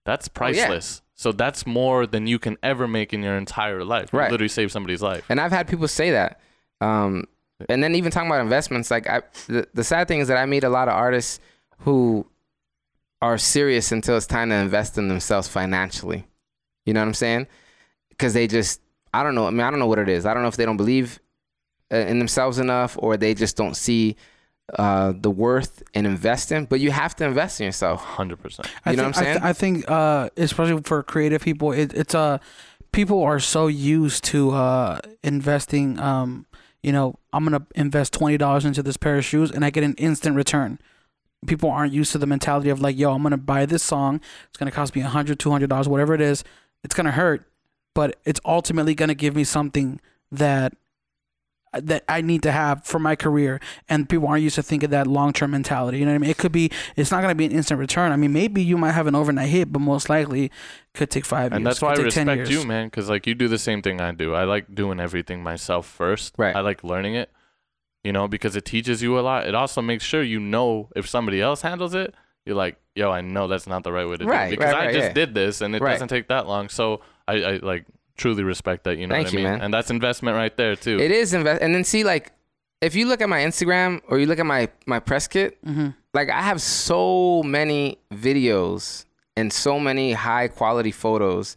that's 0.04 0.26
Oh, 0.28 0.30
yeah. 0.48 0.66
priceless. 0.66 1.00
So 1.14 1.30
that's 1.30 1.64
more 1.64 2.06
than 2.06 2.26
you 2.26 2.40
can 2.40 2.56
ever 2.62 2.88
make 2.88 3.12
in 3.14 3.22
your 3.22 3.36
entire 3.36 3.84
life. 3.84 4.12
You 4.12 4.18
Right. 4.18 4.32
literally 4.32 4.48
save 4.48 4.72
somebody's 4.72 5.00
life. 5.00 5.24
And 5.28 5.40
I've 5.40 5.52
had 5.52 5.68
people 5.68 5.86
say 5.86 6.10
that. 6.10 6.40
Um, 6.80 7.24
and 7.68 7.82
then 7.84 7.94
even 7.94 8.10
talking 8.10 8.28
about 8.28 8.40
investments, 8.40 8.90
like 8.90 9.08
I, 9.08 9.22
the, 9.46 9.68
the 9.74 9.84
sad 9.84 10.08
thing 10.08 10.18
is 10.18 10.26
that 10.28 10.36
I 10.38 10.44
meet 10.46 10.64
a 10.64 10.68
lot 10.68 10.88
of 10.88 10.94
artists 10.94 11.38
who 11.84 12.26
are 13.22 13.38
serious 13.38 13.92
until 13.92 14.16
it's 14.16 14.26
time 14.26 14.50
to 14.50 14.54
invest 14.56 14.98
in 14.98 15.08
themselves 15.08 15.48
financially. 15.48 16.26
You 16.84 16.92
know 16.92 17.00
what 17.00 17.06
I'm 17.08 17.14
saying? 17.14 17.46
Because 18.10 18.34
they 18.34 18.46
just, 18.46 18.80
I 19.12 19.22
don't 19.22 19.34
know. 19.34 19.46
I 19.46 19.50
mean, 19.50 19.60
I 19.60 19.70
don't 19.70 19.78
know 19.78 19.86
what 19.86 19.98
it 19.98 20.08
is. 20.08 20.26
I 20.26 20.34
don't 20.34 20.42
know 20.42 20.48
if 20.48 20.56
they 20.56 20.66
don't 20.66 20.76
believe 20.76 21.20
uh, 21.92 21.96
in 21.96 22.18
themselves 22.18 22.58
enough 22.58 22.96
or 22.98 23.16
they 23.16 23.34
just 23.34 23.56
don't 23.56 23.76
see 23.76 24.16
uh, 24.78 25.12
the 25.16 25.30
worth 25.30 25.82
in 25.94 26.04
investing. 26.06 26.66
But 26.66 26.80
you 26.80 26.90
have 26.90 27.14
to 27.16 27.24
invest 27.24 27.60
in 27.60 27.66
yourself. 27.66 28.04
100%. 28.04 28.66
I 28.84 28.90
You 28.90 28.96
know 28.96 29.04
think, 29.04 29.16
what 29.16 29.16
I'm 29.16 29.22
I, 29.22 29.24
th- 29.24 29.34
saying? 29.34 29.38
I 29.42 29.52
think, 29.52 29.90
uh, 29.90 30.30
especially 30.36 30.82
for 30.82 31.02
creative 31.02 31.42
people, 31.42 31.72
it, 31.72 31.94
it's 31.94 32.14
uh, 32.14 32.38
people 32.92 33.22
are 33.22 33.40
so 33.40 33.66
used 33.66 34.24
to 34.24 34.50
uh, 34.52 34.98
investing. 35.22 35.98
Um, 35.98 36.46
you 36.82 36.92
know, 36.92 37.18
I'm 37.32 37.44
gonna 37.44 37.66
invest 37.74 38.12
twenty 38.12 38.36
dollars 38.36 38.66
into 38.66 38.82
this 38.82 38.98
pair 38.98 39.16
of 39.16 39.24
shoes, 39.24 39.50
and 39.50 39.64
I 39.64 39.70
get 39.70 39.84
an 39.84 39.94
instant 39.94 40.36
return. 40.36 40.78
People 41.46 41.70
aren't 41.70 41.92
used 41.92 42.12
to 42.12 42.18
the 42.18 42.26
mentality 42.26 42.70
of 42.70 42.80
like, 42.80 42.96
yo, 42.98 43.12
I'm 43.12 43.22
gonna 43.22 43.36
buy 43.36 43.66
this 43.66 43.82
song. 43.82 44.20
It's 44.48 44.56
gonna 44.58 44.70
cost 44.70 44.94
me 44.94 45.02
a 45.02 45.06
hundred, 45.06 45.38
two 45.38 45.50
hundred 45.50 45.70
dollars, 45.70 45.88
whatever 45.88 46.14
it 46.14 46.20
is. 46.20 46.44
It's 46.82 46.94
gonna 46.94 47.12
hurt, 47.12 47.48
but 47.94 48.16
it's 48.24 48.40
ultimately 48.44 48.94
gonna 48.94 49.14
give 49.14 49.34
me 49.36 49.44
something 49.44 50.00
that 50.32 50.74
that 51.72 52.04
I 52.08 52.20
need 52.20 52.44
to 52.44 52.52
have 52.52 52.84
for 52.84 53.00
my 53.00 53.16
career. 53.16 53.60
And 53.88 54.08
people 54.08 54.28
aren't 54.28 54.44
used 54.44 54.54
to 54.54 54.62
think 54.62 54.84
of 54.84 54.90
that 54.90 55.08
long 55.08 55.32
term 55.32 55.50
mentality. 55.50 55.98
You 55.98 56.04
know 56.04 56.12
what 56.12 56.16
I 56.16 56.18
mean? 56.18 56.30
It 56.30 56.38
could 56.38 56.52
be 56.52 56.70
it's 56.94 57.10
not 57.10 57.20
gonna 57.20 57.34
be 57.34 57.46
an 57.46 57.50
instant 57.52 57.80
return. 57.80 58.12
I 58.12 58.16
mean, 58.16 58.32
maybe 58.32 58.62
you 58.62 58.78
might 58.78 58.92
have 58.92 59.06
an 59.08 59.14
overnight 59.16 59.48
hit, 59.48 59.72
but 59.72 59.80
most 59.80 60.08
likely 60.08 60.52
could 60.94 61.10
take 61.10 61.24
five 61.24 61.52
And 61.52 61.64
years. 61.64 61.74
that's 61.76 61.82
why 61.82 61.92
I 61.92 61.96
could 61.96 62.04
take 62.04 62.26
10 62.26 62.28
respect 62.28 62.50
you, 62.50 62.64
man, 62.64 62.86
because 62.86 63.08
like 63.08 63.26
you 63.26 63.34
do 63.34 63.48
the 63.48 63.58
same 63.58 63.82
thing 63.82 64.00
I 64.00 64.12
do. 64.12 64.34
I 64.34 64.44
like 64.44 64.72
doing 64.72 65.00
everything 65.00 65.42
myself 65.42 65.86
first. 65.86 66.34
Right. 66.38 66.54
I 66.54 66.60
like 66.60 66.84
learning 66.84 67.16
it, 67.16 67.32
you 68.04 68.12
know, 68.12 68.28
because 68.28 68.54
it 68.54 68.64
teaches 68.64 69.02
you 69.02 69.18
a 69.18 69.22
lot. 69.22 69.46
It 69.46 69.54
also 69.54 69.82
makes 69.82 70.04
sure 70.04 70.22
you 70.22 70.38
know 70.38 70.88
if 70.94 71.08
somebody 71.08 71.40
else 71.40 71.62
handles 71.62 71.94
it, 71.94 72.14
you're 72.46 72.54
like, 72.54 72.76
yo, 72.94 73.10
I 73.10 73.22
know 73.22 73.48
that's 73.48 73.66
not 73.66 73.82
the 73.82 73.90
right 73.92 74.06
way 74.06 74.16
to 74.18 74.24
Right, 74.26 74.48
do 74.48 74.54
it. 74.54 74.58
Because 74.58 74.72
right, 74.74 74.82
I 74.82 74.86
right, 74.86 74.94
just 74.94 75.06
yeah. 75.08 75.12
did 75.14 75.34
this 75.34 75.60
and 75.62 75.74
it 75.74 75.80
Right. 75.82 75.92
doesn't 75.92 76.08
take 76.08 76.28
that 76.28 76.46
long. 76.46 76.68
So 76.68 77.00
I, 77.26 77.32
I 77.42 77.56
like 77.56 77.86
truly 78.16 78.42
respect 78.44 78.84
that, 78.84 78.98
you 78.98 79.06
know 79.06 79.14
Thank 79.14 79.28
what 79.28 79.32
you, 79.32 79.38
I 79.40 79.42
mean? 79.42 79.52
man. 79.52 79.60
And 79.62 79.72
that's 79.74 79.90
investment 79.90 80.36
right 80.36 80.54
there 80.56 80.76
too. 80.76 81.00
It 81.00 81.10
is 81.10 81.32
invest. 81.34 81.62
And 81.62 81.74
then 81.74 81.82
see, 81.84 82.04
like, 82.04 82.32
if 82.82 82.94
you 82.94 83.06
look 83.08 83.22
at 83.22 83.28
my 83.30 83.40
Instagram 83.40 84.02
or 84.08 84.18
you 84.18 84.26
look 84.26 84.38
at 84.38 84.44
my, 84.46 84.68
my 84.86 85.00
press 85.00 85.26
kit, 85.26 85.58
Mm-hmm. 85.64 85.88
like 86.12 86.28
I 86.28 86.42
have 86.42 86.60
so 86.60 87.42
many 87.42 87.96
videos 88.12 89.06
and 89.36 89.52
so 89.52 89.80
many 89.80 90.12
high 90.12 90.48
quality 90.48 90.90
photos. 90.92 91.56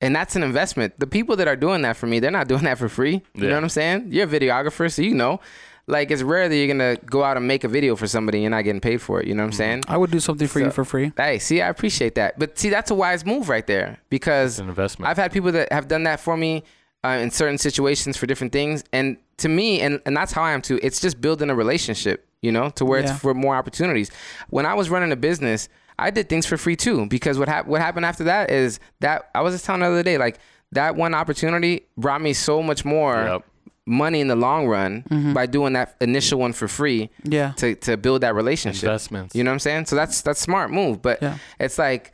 And 0.00 0.14
that's 0.14 0.34
an 0.36 0.42
investment. 0.42 0.98
The 0.98 1.06
people 1.06 1.36
that 1.36 1.48
are 1.48 1.56
doing 1.56 1.82
that 1.82 1.96
for 1.96 2.06
me, 2.06 2.18
they're 2.18 2.30
not 2.30 2.48
doing 2.48 2.64
that 2.64 2.76
for 2.78 2.88
free. 2.88 3.22
You 3.34 3.44
Yeah. 3.44 3.48
know 3.50 3.54
what 3.54 3.62
I'm 3.62 3.68
saying? 3.70 4.08
You're 4.10 4.24
a 4.26 4.28
videographer, 4.28 4.92
so 4.92 5.00
you 5.02 5.14
know. 5.14 5.40
Like 5.86 6.10
it's 6.10 6.22
rare 6.22 6.48
that 6.48 6.56
you're 6.56 6.66
gonna 6.68 6.96
go 7.04 7.22
out 7.22 7.36
and 7.36 7.46
make 7.46 7.62
a 7.64 7.68
video 7.68 7.94
for 7.96 8.06
somebody 8.06 8.38
and 8.38 8.42
you're 8.42 8.50
not 8.50 8.62
getting 8.64 8.80
paid 8.80 9.02
for 9.02 9.20
it. 9.20 9.26
You 9.26 9.34
know 9.34 9.42
what 9.42 9.48
I'm 9.48 9.52
saying? 9.52 9.82
I 9.88 9.96
would 9.98 10.10
do 10.10 10.20
something 10.20 10.48
for 10.48 10.60
you 10.60 10.70
for 10.70 10.84
free. 10.84 11.12
Hey, 11.16 11.38
see, 11.38 11.60
I 11.60 11.68
appreciate 11.68 12.14
that. 12.14 12.38
But 12.38 12.58
see, 12.58 12.70
that's 12.70 12.90
a 12.90 12.94
wise 12.94 13.26
move 13.26 13.48
right 13.50 13.66
there 13.66 13.98
because 14.08 14.52
It's 14.54 14.58
an 14.60 14.68
investment. 14.70 15.10
I've 15.10 15.18
had 15.18 15.30
people 15.32 15.52
that 15.52 15.70
have 15.72 15.88
done 15.88 16.04
that 16.04 16.20
for 16.20 16.36
me 16.36 16.62
uh, 17.04 17.18
in 17.20 17.30
certain 17.30 17.58
situations 17.58 18.16
for 18.16 18.24
different 18.26 18.52
things, 18.52 18.82
and 18.92 19.18
to 19.38 19.48
me, 19.50 19.80
and 19.82 20.00
and 20.06 20.16
that's 20.16 20.32
how 20.32 20.42
I 20.42 20.52
am 20.52 20.62
too. 20.62 20.80
It's 20.82 21.00
just 21.00 21.20
building 21.20 21.50
a 21.50 21.54
relationship, 21.54 22.26
you 22.40 22.50
know, 22.50 22.70
to 22.70 22.84
where 22.86 23.00
Yeah. 23.00 23.10
it's 23.12 23.20
for 23.20 23.34
more 23.34 23.54
opportunities. 23.54 24.10
When 24.48 24.64
I 24.64 24.72
was 24.72 24.88
running 24.88 25.12
a 25.12 25.16
business, 25.16 25.68
I 25.98 26.10
did 26.10 26.30
things 26.30 26.46
for 26.46 26.56
free 26.56 26.76
too 26.76 27.04
because 27.06 27.38
what 27.38 27.46
hap- 27.48 27.66
what 27.66 27.82
happened 27.82 28.06
after 28.06 28.24
that 28.24 28.50
is 28.50 28.80
that 29.00 29.28
I 29.34 29.42
was 29.42 29.52
just 29.52 29.66
telling 29.66 29.82
the 29.82 29.88
other 29.88 30.02
day, 30.02 30.16
like 30.16 30.38
that 30.72 30.96
one 30.96 31.14
opportunity 31.14 31.82
brought 31.98 32.22
me 32.22 32.32
so 32.32 32.62
much 32.62 32.86
more 32.86 33.14
Yep. 33.22 33.44
Money 33.86 34.20
in 34.20 34.28
the 34.28 34.36
long 34.36 34.66
run 34.66 35.04
by 35.34 35.44
doing 35.46 35.74
that 35.74 35.94
initial 36.00 36.38
one 36.38 36.52
for 36.54 36.68
free 36.68 37.10
Yeah. 37.22 37.52
to 37.56 37.74
to 37.76 37.96
build 37.96 38.22
that 38.22 38.34
relationship. 38.34 38.84
Investments. 38.84 39.34
You 39.34 39.44
know 39.44 39.50
what 39.50 39.54
I'm 39.54 39.58
saying? 39.60 39.86
So 39.86 39.96
that's 39.96 40.22
that's 40.22 40.40
smart 40.40 40.70
move, 40.70 41.02
but 41.02 41.20
Yeah. 41.22 41.38
it's 41.60 41.78
like 41.78 42.12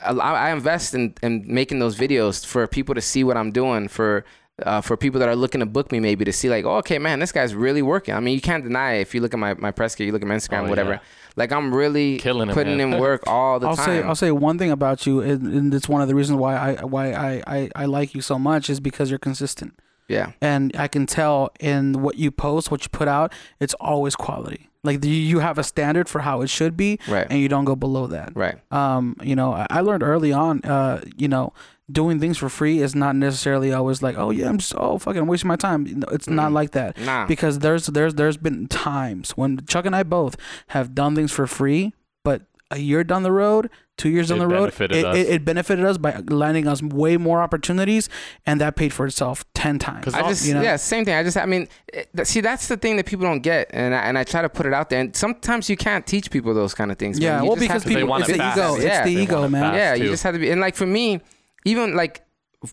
I, 0.00 0.10
I 0.12 0.50
invest 0.52 0.94
in, 0.94 1.14
in 1.22 1.44
making 1.46 1.78
those 1.78 1.96
videos 1.96 2.44
for 2.44 2.66
people 2.66 2.94
to 2.96 3.00
see 3.00 3.22
what 3.22 3.36
I'm 3.36 3.52
doing 3.52 3.86
for 3.88 4.24
uh, 4.64 4.80
for 4.80 4.96
people 4.96 5.18
that 5.20 5.28
are 5.28 5.36
looking 5.36 5.60
to 5.60 5.66
book 5.66 5.90
me 5.92 5.98
maybe 6.00 6.24
to 6.24 6.32
see 6.32 6.50
like 6.50 6.64
oh, 6.64 6.76
okay 6.78 6.98
man 6.98 7.20
this 7.20 7.30
guy's 7.32 7.54
really 7.54 7.82
working. 7.82 8.14
I 8.14 8.20
mean 8.20 8.34
you 8.34 8.40
can't 8.40 8.64
deny 8.64 8.94
it. 8.94 9.02
if 9.02 9.14
you 9.14 9.20
look 9.20 9.32
at 9.34 9.38
my 9.40 9.54
my 9.54 9.70
press 9.70 9.94
kit, 9.94 10.06
you 10.06 10.12
look 10.12 10.22
at 10.22 10.28
my 10.28 10.34
Instagram, 10.34 10.66
Oh, 10.66 10.68
whatever. 10.68 10.92
yeah. 10.94 10.98
Like 11.36 11.52
I'm 11.52 11.72
really 11.72 12.18
Killing 12.18 12.50
it, 12.50 12.54
putting 12.54 12.76
man. 12.76 12.94
in 12.94 13.00
work 13.00 13.22
all 13.28 13.58
the 13.60 13.68
I'll 13.68 13.76
time. 13.76 13.86
say 13.86 14.02
I'll 14.02 14.14
say 14.16 14.30
one 14.32 14.58
thing 14.58 14.70
about 14.72 15.06
you, 15.06 15.20
and, 15.20 15.46
and 15.46 15.72
it's 15.74 15.88
one 15.88 16.02
of 16.02 16.08
the 16.08 16.14
reasons 16.14 16.38
why 16.38 16.56
I 16.56 16.84
why 16.84 17.12
I, 17.12 17.42
I, 17.46 17.70
I 17.76 17.84
like 17.86 18.14
you 18.14 18.20
so 18.20 18.38
much 18.38 18.68
is 18.68 18.80
because 18.80 19.08
you're 19.08 19.18
consistent, 19.20 19.78
yeah, 20.08 20.32
and 20.40 20.72
I 20.76 20.88
can 20.88 21.06
tell 21.06 21.50
in 21.60 22.02
what 22.02 22.16
you 22.16 22.30
post, 22.30 22.70
what 22.70 22.82
you 22.82 22.88
put 22.90 23.08
out, 23.08 23.32
it's 23.60 23.74
always 23.74 24.14
quality. 24.16 24.68
Like 24.84 25.04
you 25.04 25.38
have 25.38 25.58
a 25.58 25.62
standard 25.64 26.08
for 26.08 26.20
how 26.22 26.40
it 26.42 26.48
should 26.50 26.76
be, 26.76 26.98
Right. 27.06 27.26
and 27.30 27.38
you 27.38 27.48
don't 27.48 27.64
go 27.64 27.76
below 27.76 28.08
that. 28.08 28.32
right. 28.34 28.56
Um, 28.72 29.16
you 29.22 29.36
know, 29.36 29.52
I- 29.70 29.80
learned 29.80 30.02
early 30.02 30.32
on, 30.32 30.60
uh, 30.64 31.02
you 31.16 31.28
know, 31.28 31.52
doing 31.90 32.18
things 32.18 32.36
for 32.38 32.48
free 32.48 32.80
is 32.80 32.94
not 32.94 33.14
necessarily 33.14 33.72
always 33.72 34.02
like, 34.02 34.16
oh 34.18 34.30
yeah, 34.30 34.48
I'm 34.48 34.58
just 34.58 34.74
oh 34.76 34.98
fucking 34.98 35.26
wasting 35.28 35.46
my 35.48 35.56
time. 35.56 35.84
No, 35.84 36.08
It's 36.10 36.28
not 36.28 36.50
like 36.52 36.72
that. 36.72 36.98
Nah. 36.98 37.26
Because 37.26 37.60
there's 37.60 37.86
there's 37.86 38.14
there's 38.14 38.36
been 38.36 38.66
times 38.66 39.32
when 39.32 39.64
Chuck 39.66 39.86
and 39.86 39.94
I 39.94 40.02
both 40.02 40.36
have 40.68 40.94
done 40.96 41.14
things 41.14 41.30
for 41.30 41.46
free, 41.46 41.92
but 42.24 42.42
a 42.72 42.78
year 42.78 43.04
down 43.04 43.22
the 43.22 43.30
road, 43.32 43.70
two 43.98 44.08
years 44.08 44.28
down 44.28 44.38
It 44.38 44.40
the 44.40 44.48
road, 44.48 44.72
it, 44.80 44.90
it, 44.92 45.04
it 45.28 45.44
benefited 45.44 45.84
us 45.84 45.98
by 45.98 46.16
landing 46.28 46.66
us 46.66 46.82
way 46.82 47.16
more 47.16 47.42
opportunities, 47.42 48.08
and 48.46 48.60
that 48.60 48.74
paid 48.76 48.92
for 48.92 49.06
itself 49.06 49.44
ten 49.54 49.78
times. 49.78 50.12
I 50.14 50.22
just 50.28 50.46
you 50.46 50.54
know? 50.54 50.62
yeah, 50.62 50.76
same 50.76 51.04
thing. 51.04 51.14
I 51.14 51.22
just 51.22 51.36
I 51.36 51.46
mean, 51.46 51.68
it, 51.92 52.08
th- 52.16 52.26
see 52.26 52.40
that's 52.40 52.68
the 52.68 52.76
thing 52.76 52.96
that 52.96 53.06
people 53.06 53.24
don't 53.26 53.40
get, 53.42 53.68
and 53.72 53.94
I, 53.94 53.98
and 54.02 54.18
I 54.18 54.24
try 54.24 54.42
to 54.42 54.48
put 54.48 54.66
it 54.66 54.72
out 54.72 54.90
there. 54.90 55.00
And 55.00 55.14
sometimes 55.14 55.68
you 55.70 55.76
can't 55.76 56.06
teach 56.06 56.30
people 56.30 56.52
those 56.54 56.74
kind 56.74 56.90
of 56.90 56.98
things. 56.98 57.20
man. 57.20 57.26
yeah, 57.26 57.38
You 57.42 57.46
well, 57.48 57.56
just 57.56 57.68
because 57.68 57.82
to- 57.82 57.88
they 57.90 57.94
people, 57.96 58.08
want 58.08 58.22
it's 58.22 58.30
it 58.30 58.32
the 58.32 58.38
fast. 58.38 58.58
ego, 58.58 58.76
Yeah, 58.76 58.98
it's 59.00 59.06
the 59.08 59.14
they 59.16 59.22
ego, 59.22 59.42
it 59.44 59.48
man. 59.50 59.62
fast. 59.62 59.76
yeah, 59.76 59.94
you 59.94 60.10
just 60.10 60.22
have 60.22 60.34
to 60.34 60.38
be. 60.40 60.50
And 60.50 60.60
like 60.60 60.74
for 60.74 60.86
me, 60.86 61.20
even 61.64 61.94
like 61.94 62.22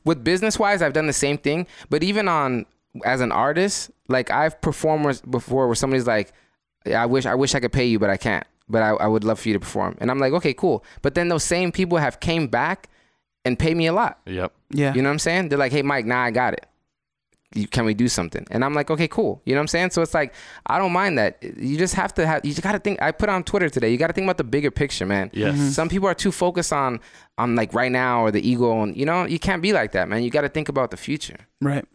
with 0.05 0.23
business 0.23 0.57
wise, 0.57 0.81
I've 0.81 0.93
done 0.93 1.07
the 1.07 1.13
same 1.13 1.37
thing. 1.37 1.67
But 1.89 2.01
even 2.03 2.27
on 2.27 2.65
as 3.05 3.21
an 3.21 3.31
artist, 3.31 3.91
like 4.07 4.31
I've 4.31 4.59
performed 4.61 5.21
before 5.29 5.67
where 5.67 5.75
somebody's 5.75 6.07
like, 6.07 6.31
I 6.91 7.05
wish 7.05 7.25
I 7.25 7.35
wish 7.35 7.53
I 7.55 7.59
could 7.59 7.71
pay 7.73 7.85
you, 7.85 7.99
but 7.99 8.09
I 8.09 8.17
can't. 8.17 8.45
But 8.69 8.83
I, 8.83 8.89
I 8.89 9.07
would 9.07 9.23
love 9.23 9.39
for 9.39 9.49
you 9.49 9.53
to 9.53 9.59
perform. 9.59 9.97
And 9.99 10.11
I'm 10.11 10.19
like, 10.19 10.33
okay, 10.33 10.53
cool. 10.53 10.83
But 11.01 11.15
then 11.15 11.29
those 11.29 11.43
same 11.43 11.71
people 11.71 11.97
have 11.97 12.19
came 12.19 12.47
back 12.47 12.89
and 13.45 13.57
paid 13.57 13.75
me 13.75 13.87
a 13.87 13.93
lot. 13.93 14.19
Yep. 14.25 14.53
Yeah, 14.71 14.93
You 14.93 15.01
know 15.01 15.09
what 15.09 15.13
I'm 15.13 15.19
saying? 15.19 15.49
They're 15.49 15.57
like, 15.57 15.71
hey, 15.71 15.81
Mike, 15.81 16.05
now 16.05 16.21
I 16.21 16.31
got 16.31 16.53
it. 16.53 16.65
You, 17.55 17.67
can 17.67 17.83
we 17.83 17.95
do 17.95 18.07
something? 18.07 18.45
And 18.51 18.63
I'm 18.63 18.75
like, 18.75 18.91
okay, 18.91 19.07
cool. 19.07 19.41
You 19.43 19.55
know 19.55 19.59
what 19.59 19.63
I'm 19.63 19.67
saying? 19.69 19.89
So 19.89 20.03
it's 20.03 20.13
like, 20.13 20.35
I 20.67 20.77
don't 20.77 20.91
mind 20.91 21.17
that. 21.17 21.41
You 21.41 21.79
just 21.79 21.95
have 21.95 22.13
to 22.15 22.27
have, 22.27 22.45
you 22.45 22.51
just 22.51 22.61
got 22.61 22.73
to 22.73 22.79
think. 22.79 23.01
I 23.01 23.11
put 23.11 23.27
on 23.27 23.43
Twitter 23.43 23.69
today, 23.69 23.89
you 23.91 23.97
got 23.97 24.07
to 24.07 24.13
think 24.13 24.25
about 24.25 24.37
the 24.37 24.43
bigger 24.43 24.69
picture, 24.69 25.07
man. 25.07 25.31
Yes. 25.33 25.55
Mm-hmm. 25.55 25.69
Some 25.69 25.89
people 25.89 26.07
are 26.07 26.13
too 26.13 26.31
focused 26.31 26.71
on, 26.71 26.99
on 27.39 27.55
like 27.55 27.73
right 27.73 27.91
now 27.91 28.23
or 28.23 28.29
the 28.29 28.47
ego. 28.47 28.83
And, 28.83 28.95
you 28.95 29.05
know, 29.05 29.25
you 29.25 29.39
can't 29.39 29.63
be 29.63 29.73
like 29.73 29.93
that, 29.93 30.07
man. 30.07 30.21
You 30.21 30.29
got 30.29 30.41
to 30.41 30.49
think 30.49 30.69
about 30.69 30.91
the 30.91 30.97
future. 30.97 31.37
Right. 31.59 31.85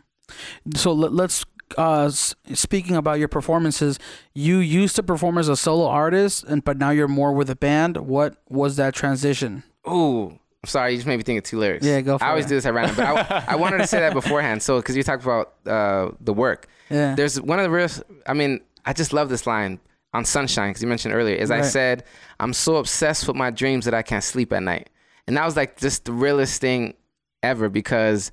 So 0.74 0.92
let, 0.92 1.12
let's 1.12 1.44
uh 1.76 2.10
speaking 2.10 2.96
about 2.96 3.18
your 3.18 3.28
performances, 3.28 3.98
you 4.34 4.58
used 4.58 4.96
to 4.96 5.02
perform 5.02 5.38
as 5.38 5.48
a 5.48 5.56
solo 5.56 5.86
artist 5.86 6.44
and 6.44 6.64
but 6.64 6.78
now 6.78 6.90
you're 6.90 7.08
more 7.08 7.32
with 7.32 7.50
a 7.50 7.56
band. 7.56 7.96
What 7.96 8.36
was 8.48 8.76
that 8.76 8.94
transition? 8.94 9.62
Ooh. 9.88 10.38
I'm 10.62 10.68
sorry, 10.68 10.92
you 10.92 10.96
just 10.96 11.06
made 11.06 11.18
me 11.18 11.22
think 11.22 11.36
of 11.36 11.44
two 11.44 11.58
lyrics. 11.58 11.84
Yeah, 11.84 12.00
go 12.00 12.16
for 12.16 12.24
I 12.24 12.30
always 12.30 12.46
it. 12.46 12.48
do 12.48 12.54
this 12.54 12.64
at 12.64 12.72
random, 12.72 12.96
but 12.96 13.04
I, 13.04 13.44
I 13.48 13.56
wanted 13.56 13.78
to 13.78 13.86
say 13.86 14.00
that 14.00 14.14
beforehand. 14.14 14.62
So, 14.62 14.78
because 14.78 14.96
you 14.96 15.02
talked 15.02 15.22
about 15.22 15.52
uh, 15.66 16.12
the 16.22 16.32
work. 16.32 16.68
Yeah. 16.88 17.14
There's 17.14 17.38
one 17.38 17.58
of 17.58 17.64
the 17.64 17.70
real. 17.70 17.88
I 18.26 18.32
mean, 18.32 18.62
I 18.86 18.94
just 18.94 19.12
love 19.12 19.28
this 19.28 19.46
line 19.46 19.78
on 20.14 20.24
Sunshine 20.24 20.70
because 20.70 20.80
you 20.80 20.88
mentioned 20.88 21.12
earlier. 21.12 21.36
As 21.36 21.50
I 21.50 21.60
said, 21.60 22.04
I'm 22.40 22.54
so 22.54 22.76
obsessed 22.76 23.28
with 23.28 23.36
my 23.36 23.50
dreams 23.50 23.84
that 23.84 23.92
I 23.92 24.00
can't 24.00 24.24
sleep 24.24 24.54
at 24.54 24.62
night, 24.62 24.88
and 25.26 25.36
that 25.36 25.44
was 25.44 25.54
like 25.54 25.78
just 25.78 26.06
the 26.06 26.12
realest 26.12 26.62
thing 26.62 26.94
ever 27.42 27.68
because 27.68 28.32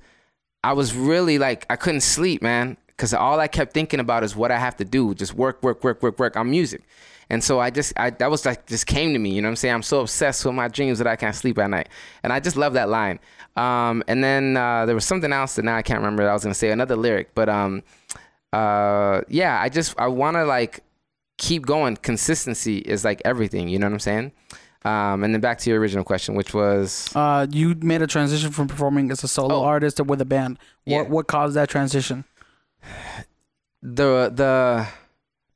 I 0.64 0.72
was 0.72 0.94
really 0.94 1.38
like 1.38 1.66
I 1.68 1.76
couldn't 1.76 2.00
sleep, 2.00 2.40
man, 2.40 2.78
because 3.02 3.12
all 3.14 3.40
I 3.40 3.48
kept 3.48 3.72
thinking 3.74 3.98
about 3.98 4.22
is 4.22 4.36
what 4.36 4.52
I 4.52 4.58
have 4.60 4.76
to 4.76 4.84
do, 4.84 5.12
just 5.12 5.34
work, 5.34 5.60
work, 5.64 5.82
work, 5.82 6.00
work, 6.04 6.20
work 6.20 6.36
on 6.36 6.48
music. 6.48 6.82
And 7.28 7.42
so 7.42 7.58
I 7.58 7.68
just, 7.70 7.92
I 7.96 8.10
that 8.10 8.30
was 8.30 8.46
like 8.46 8.66
just 8.66 8.86
came 8.86 9.12
to 9.12 9.18
me, 9.18 9.30
you 9.30 9.42
know 9.42 9.48
what 9.48 9.52
I'm 9.52 9.56
saying? 9.56 9.74
I'm 9.74 9.82
so 9.82 10.02
obsessed 10.02 10.44
with 10.44 10.54
my 10.54 10.68
dreams 10.68 10.98
that 10.98 11.08
I 11.08 11.16
can't 11.16 11.34
sleep 11.34 11.58
at 11.58 11.68
night, 11.68 11.88
and 12.22 12.32
I 12.32 12.38
just 12.38 12.56
love 12.56 12.74
that 12.74 12.88
line. 12.88 13.18
Um, 13.56 14.04
and 14.06 14.22
then 14.22 14.56
uh, 14.56 14.86
there 14.86 14.94
was 14.94 15.04
something 15.04 15.32
else 15.32 15.56
that 15.56 15.64
now 15.64 15.74
I 15.76 15.82
can't 15.82 15.98
remember. 15.98 16.22
That 16.22 16.30
I 16.30 16.32
was 16.34 16.44
gonna 16.44 16.54
say 16.54 16.70
another 16.70 16.94
lyric, 16.94 17.34
but 17.34 17.48
um, 17.48 17.82
uh, 18.52 19.22
yeah, 19.28 19.60
I 19.60 19.68
just 19.68 19.98
I 19.98 20.06
want 20.08 20.36
to 20.36 20.44
like 20.44 20.80
keep 21.38 21.66
going. 21.66 21.96
Consistency 21.96 22.78
is 22.78 23.04
like 23.04 23.20
everything, 23.24 23.68
you 23.68 23.78
know 23.80 23.86
what 23.86 23.94
I'm 23.94 24.00
saying? 24.00 24.32
Um, 24.84 25.22
and 25.24 25.32
then 25.32 25.40
back 25.40 25.58
to 25.58 25.70
your 25.70 25.78
original 25.80 26.04
question, 26.04 26.34
which 26.34 26.52
was 26.54 27.10
Uh 27.14 27.46
you 27.50 27.74
made 27.80 28.02
a 28.02 28.06
transition 28.06 28.50
from 28.50 28.68
performing 28.68 29.10
as 29.10 29.24
a 29.24 29.28
solo 29.28 29.56
Oh. 29.56 29.64
artist 29.64 29.96
to 29.98 30.04
with 30.04 30.20
a 30.20 30.24
band. 30.24 30.58
What 30.84 30.92
Yeah. 30.92 31.02
what 31.02 31.26
caused 31.28 31.54
that 31.56 31.68
transition? 31.68 32.24
The 33.82 34.30
the 34.34 34.86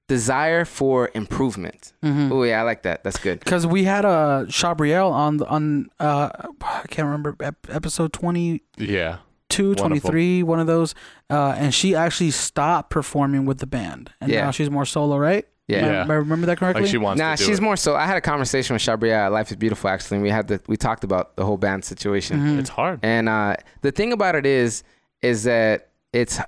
desire 0.09 0.65
for 0.65 1.11
improvement. 1.15 1.93
Mhm. 2.03 2.31
Oh 2.31 2.43
yeah, 2.45 2.61
I 2.61 2.63
like 2.63 2.83
that. 2.83 3.03
That's 3.05 3.19
good. 3.19 3.41
Because 3.41 3.67
we 3.67 3.85
had 3.85 4.05
a 4.05 4.47
Chabriel 4.49 5.11
on 5.11 5.43
on 5.45 5.89
uh 6.01 6.31
I 6.63 6.85
can't 6.89 7.07
remember 7.07 7.37
episode 7.69 8.13
twenty. 8.13 8.63
Yeah. 8.77 9.19
Two 9.49 9.75
twenty 9.77 10.01
three, 10.01 10.43
one 10.43 10.59
of 10.59 10.67
those, 10.67 10.95
uh, 11.31 11.55
and 11.57 11.73
she 11.73 11.95
actually 11.95 12.33
stopped 12.33 12.91
performing 12.91 13.47
with 13.47 13.59
the 13.59 13.67
band, 13.67 14.11
and 14.21 14.31
Yeah. 14.31 14.45
now 14.45 14.51
she's 14.51 14.69
more 14.71 14.85
solo, 14.85 15.17
right? 15.19 15.47
Yeah. 15.69 15.79
Am 15.79 15.85
I- 15.85 16.01
am 16.03 16.11
I 16.11 16.15
remember 16.15 16.47
that 16.47 16.59
correctly? 16.59 16.83
Like 16.83 16.91
she 16.91 16.99
wants 16.99 17.21
Nah, 17.21 17.37
to 17.37 17.39
do 17.39 17.45
she's 17.49 17.59
it. 17.59 17.63
more 17.63 17.77
so. 17.77 17.95
I 17.95 18.07
had 18.07 18.17
a 18.17 18.21
conversation 18.21 18.75
with 18.75 18.83
Shabria 18.83 19.31
Life 19.31 19.51
is 19.51 19.57
Beautiful 19.57 19.89
actually, 19.89 20.17
and 20.17 20.23
we 20.25 20.31
had 20.31 20.49
the 20.49 20.61
we 20.67 20.77
talked 20.77 21.05
about 21.05 21.37
the 21.37 21.45
whole 21.45 21.57
band 21.57 21.85
situation. 21.85 22.41
Mhm. 22.41 22.59
It's 22.59 22.71
hard. 22.71 22.99
And 23.05 23.29
uh, 23.29 23.55
the 23.83 23.93
thing 23.93 24.13
about 24.13 24.35
it 24.35 24.47
is, 24.47 24.83
is 25.23 25.45
that 25.45 25.89
it's. 26.13 26.41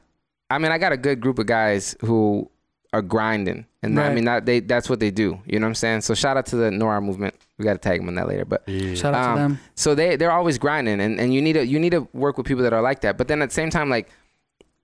I 0.50 0.58
mean, 0.58 0.72
I 0.72 0.78
got 0.78 0.92
a 0.92 0.96
good 0.96 1.20
group 1.20 1.38
of 1.38 1.46
guys 1.46 1.94
who 2.00 2.50
are 2.92 3.02
grinding, 3.02 3.66
and 3.82 4.00
I 4.00 4.14
mean 4.14 4.24
that 4.24 4.46
they 4.46 4.60
that's 4.60 4.88
what 4.88 4.98
they 4.98 5.10
do. 5.10 5.38
You 5.46 5.58
know 5.58 5.66
what 5.66 5.70
I'm 5.70 5.74
saying? 5.74 6.00
So 6.02 6.14
shout 6.14 6.36
out 6.38 6.46
to 6.46 6.56
the 6.56 6.70
Nora 6.70 7.00
movement. 7.02 7.34
We 7.58 7.64
got 7.64 7.74
to 7.74 7.78
tag 7.78 8.00
them 8.00 8.08
on 8.08 8.14
that 8.14 8.26
later, 8.28 8.44
but 8.46 8.62
Shout 8.96 9.14
out 9.14 9.24
Um, 9.26 9.34
to 9.36 9.42
them. 9.42 9.60
so 9.74 9.94
they 9.94 10.16
they're 10.16 10.30
always 10.32 10.56
grinding, 10.58 11.00
and, 11.00 11.20
and 11.20 11.34
you 11.34 11.42
need 11.42 11.52
to 11.54 11.66
you 11.66 11.78
need 11.78 11.90
to 11.92 12.08
work 12.12 12.38
with 12.38 12.46
people 12.46 12.62
that 12.64 12.72
are 12.72 12.80
like 12.80 13.00
that. 13.02 13.18
But 13.18 13.28
then 13.28 13.42
at 13.42 13.50
the 13.50 13.54
same 13.54 13.68
time, 13.70 13.90
like 13.90 14.08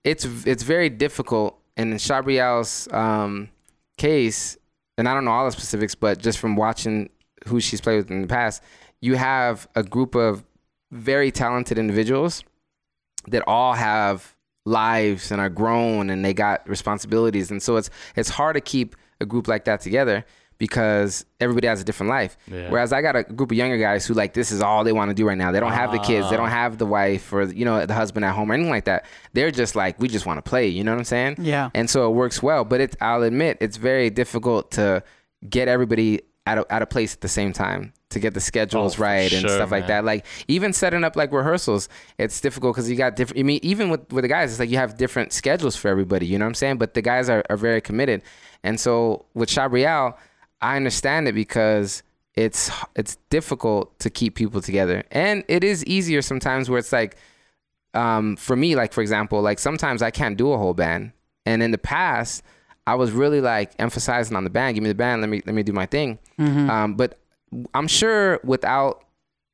it's 0.04 0.24
it's 0.46 0.62
very 0.62 0.90
difficult. 0.90 1.58
And 1.76 1.92
in 1.92 1.98
Shabriel's 1.98 2.86
um, 2.92 3.48
case, 3.96 4.56
and 4.98 5.08
I 5.08 5.14
don't 5.14 5.24
know 5.24 5.30
all 5.32 5.46
the 5.46 5.50
specifics, 5.52 5.94
but 5.94 6.18
just 6.18 6.38
from 6.38 6.56
watching 6.56 7.08
who 7.46 7.58
she's 7.60 7.80
played 7.80 7.96
with 7.96 8.10
in 8.10 8.20
the 8.22 8.28
past, 8.28 8.62
you 9.00 9.16
have 9.16 9.66
a 9.74 9.82
group 9.82 10.14
of 10.14 10.44
very 10.92 11.30
talented 11.32 11.78
individuals 11.78 12.44
that 13.28 13.42
all 13.46 13.72
have 13.72 14.33
lives 14.64 15.30
and 15.30 15.40
are 15.40 15.50
grown 15.50 16.10
and 16.10 16.24
they 16.24 16.34
got 16.34 16.66
responsibilities. 16.68 17.50
And 17.50 17.62
so 17.62 17.76
it's 17.76 17.90
it's 18.16 18.28
hard 18.28 18.54
to 18.54 18.60
keep 18.60 18.96
a 19.20 19.26
group 19.26 19.48
like 19.48 19.64
that 19.64 19.80
together 19.80 20.24
because 20.56 21.26
everybody 21.40 21.66
has 21.66 21.80
a 21.80 21.84
different 21.84 22.10
life. 22.10 22.36
Yeah. 22.46 22.70
whereas 22.70 22.92
i 22.92 23.02
got 23.02 23.16
a 23.16 23.24
group 23.24 23.50
of 23.50 23.56
younger 23.56 23.76
guys 23.76 24.06
who 24.06 24.14
like 24.14 24.34
this 24.34 24.52
is 24.52 24.62
all 24.62 24.84
they 24.84 24.92
want 24.92 25.10
to 25.10 25.14
do 25.14 25.26
right 25.26 25.36
now. 25.36 25.52
They 25.52 25.60
don't 25.60 25.72
have 25.72 25.92
the 25.92 25.98
kids. 25.98 26.30
They 26.30 26.36
don't 26.36 26.46
ah. 26.46 26.50
have 26.50 26.78
the 26.78 26.86
wife 26.86 27.32
or 27.32 27.42
you 27.44 27.64
know 27.64 27.84
the 27.84 27.94
husband 27.94 28.24
at 28.24 28.34
home 28.34 28.50
or 28.50 28.54
anything 28.54 28.70
like 28.70 28.84
that. 28.84 29.04
They're 29.32 29.50
just 29.50 29.76
like 29.76 29.98
we 30.00 30.08
just 30.08 30.26
want 30.26 30.38
to 30.38 30.48
play 30.48 30.68
you 30.68 30.84
know 30.84 30.92
what 30.92 30.98
i'm 30.98 31.04
saying? 31.04 31.36
Yeah. 31.40 31.70
and 31.74 31.90
so 31.90 32.08
it 32.10 32.14
works 32.14 32.42
well. 32.42 32.64
But 32.64 32.80
it 32.80 32.96
i'll 33.00 33.22
admit 33.22 33.58
it's 33.60 33.76
very 33.76 34.10
difficult 34.10 34.70
to 34.72 35.02
get 35.48 35.68
everybody 35.68 36.22
at 36.46 36.58
a, 36.58 36.66
at 36.72 36.82
a 36.82 36.86
place 36.86 37.14
at 37.14 37.20
the 37.20 37.28
same 37.28 37.52
time 37.52 37.92
to 38.14 38.18
get 38.18 38.32
the 38.34 38.40
schedules 38.40 38.94
Oh, 38.94 38.96
for 38.96 39.02
right 39.02 39.30
and 39.32 39.42
sure, 39.42 39.50
stuff 39.50 39.70
like 39.70 39.86
that 39.88 40.04
like 40.04 40.24
even 40.48 40.72
setting 40.72 41.04
up 41.04 41.14
like 41.14 41.30
rehearsals 41.32 41.88
it's 42.18 42.40
difficult 42.40 42.74
because 42.74 42.90
you 42.90 42.96
got 42.96 43.14
different 43.16 43.38
i 43.38 43.42
mean 43.44 43.60
even 43.62 43.90
with, 43.90 44.10
with 44.12 44.22
the 44.24 44.28
guys 44.28 44.50
it's 44.50 44.58
like 44.58 44.70
you 44.70 44.78
have 44.78 44.96
different 44.96 45.32
schedules 45.32 45.76
for 45.76 45.88
everybody 45.88 46.26
you 46.26 46.38
know 46.38 46.44
what 46.46 46.48
i'm 46.48 46.54
saying 46.54 46.78
but 46.78 46.94
the 46.94 47.02
guys 47.02 47.28
are, 47.28 47.44
are 47.50 47.56
very 47.56 47.80
committed 47.80 48.22
and 48.62 48.80
so 48.80 49.26
with 49.34 49.48
Chabriel, 49.48 50.16
i 50.60 50.76
understand 50.76 51.28
it 51.28 51.34
because 51.34 52.02
it's 52.34 52.70
it's 52.96 53.16
difficult 53.30 53.96
to 54.00 54.08
keep 54.10 54.34
people 54.34 54.60
together 54.60 55.04
and 55.12 55.44
it 55.48 55.62
is 55.62 55.84
easier 55.84 56.22
sometimes 56.22 56.68
where 56.70 56.78
it's 56.78 56.92
like 56.92 57.16
um, 57.94 58.34
for 58.34 58.56
me, 58.56 58.74
like 58.74 58.92
for 58.92 59.02
example, 59.02 59.40
like 59.40 59.60
sometimes 59.60 60.02
I 60.02 60.10
can't 60.10 60.36
do 60.36 60.50
a 60.52 60.58
whole 60.58 60.74
band, 60.74 61.12
and 61.46 61.62
in 61.62 61.70
the 61.70 61.78
past, 61.78 62.42
I 62.88 62.96
was 62.96 63.12
really 63.12 63.40
like 63.40 63.72
emphasizing 63.78 64.36
on 64.36 64.42
the 64.42 64.50
band. 64.50 64.74
Give 64.74 64.82
me 64.82 64.88
the 64.88 64.96
band. 64.96 65.20
Let 65.22 65.30
me 65.30 65.42
let 65.46 65.54
me 65.54 65.62
do 65.62 65.72
my 65.72 65.86
thing. 65.86 66.18
Um, 66.70 66.94
but 66.96 67.20
I'm 67.74 67.88
sure 67.88 68.40
without 68.44 69.04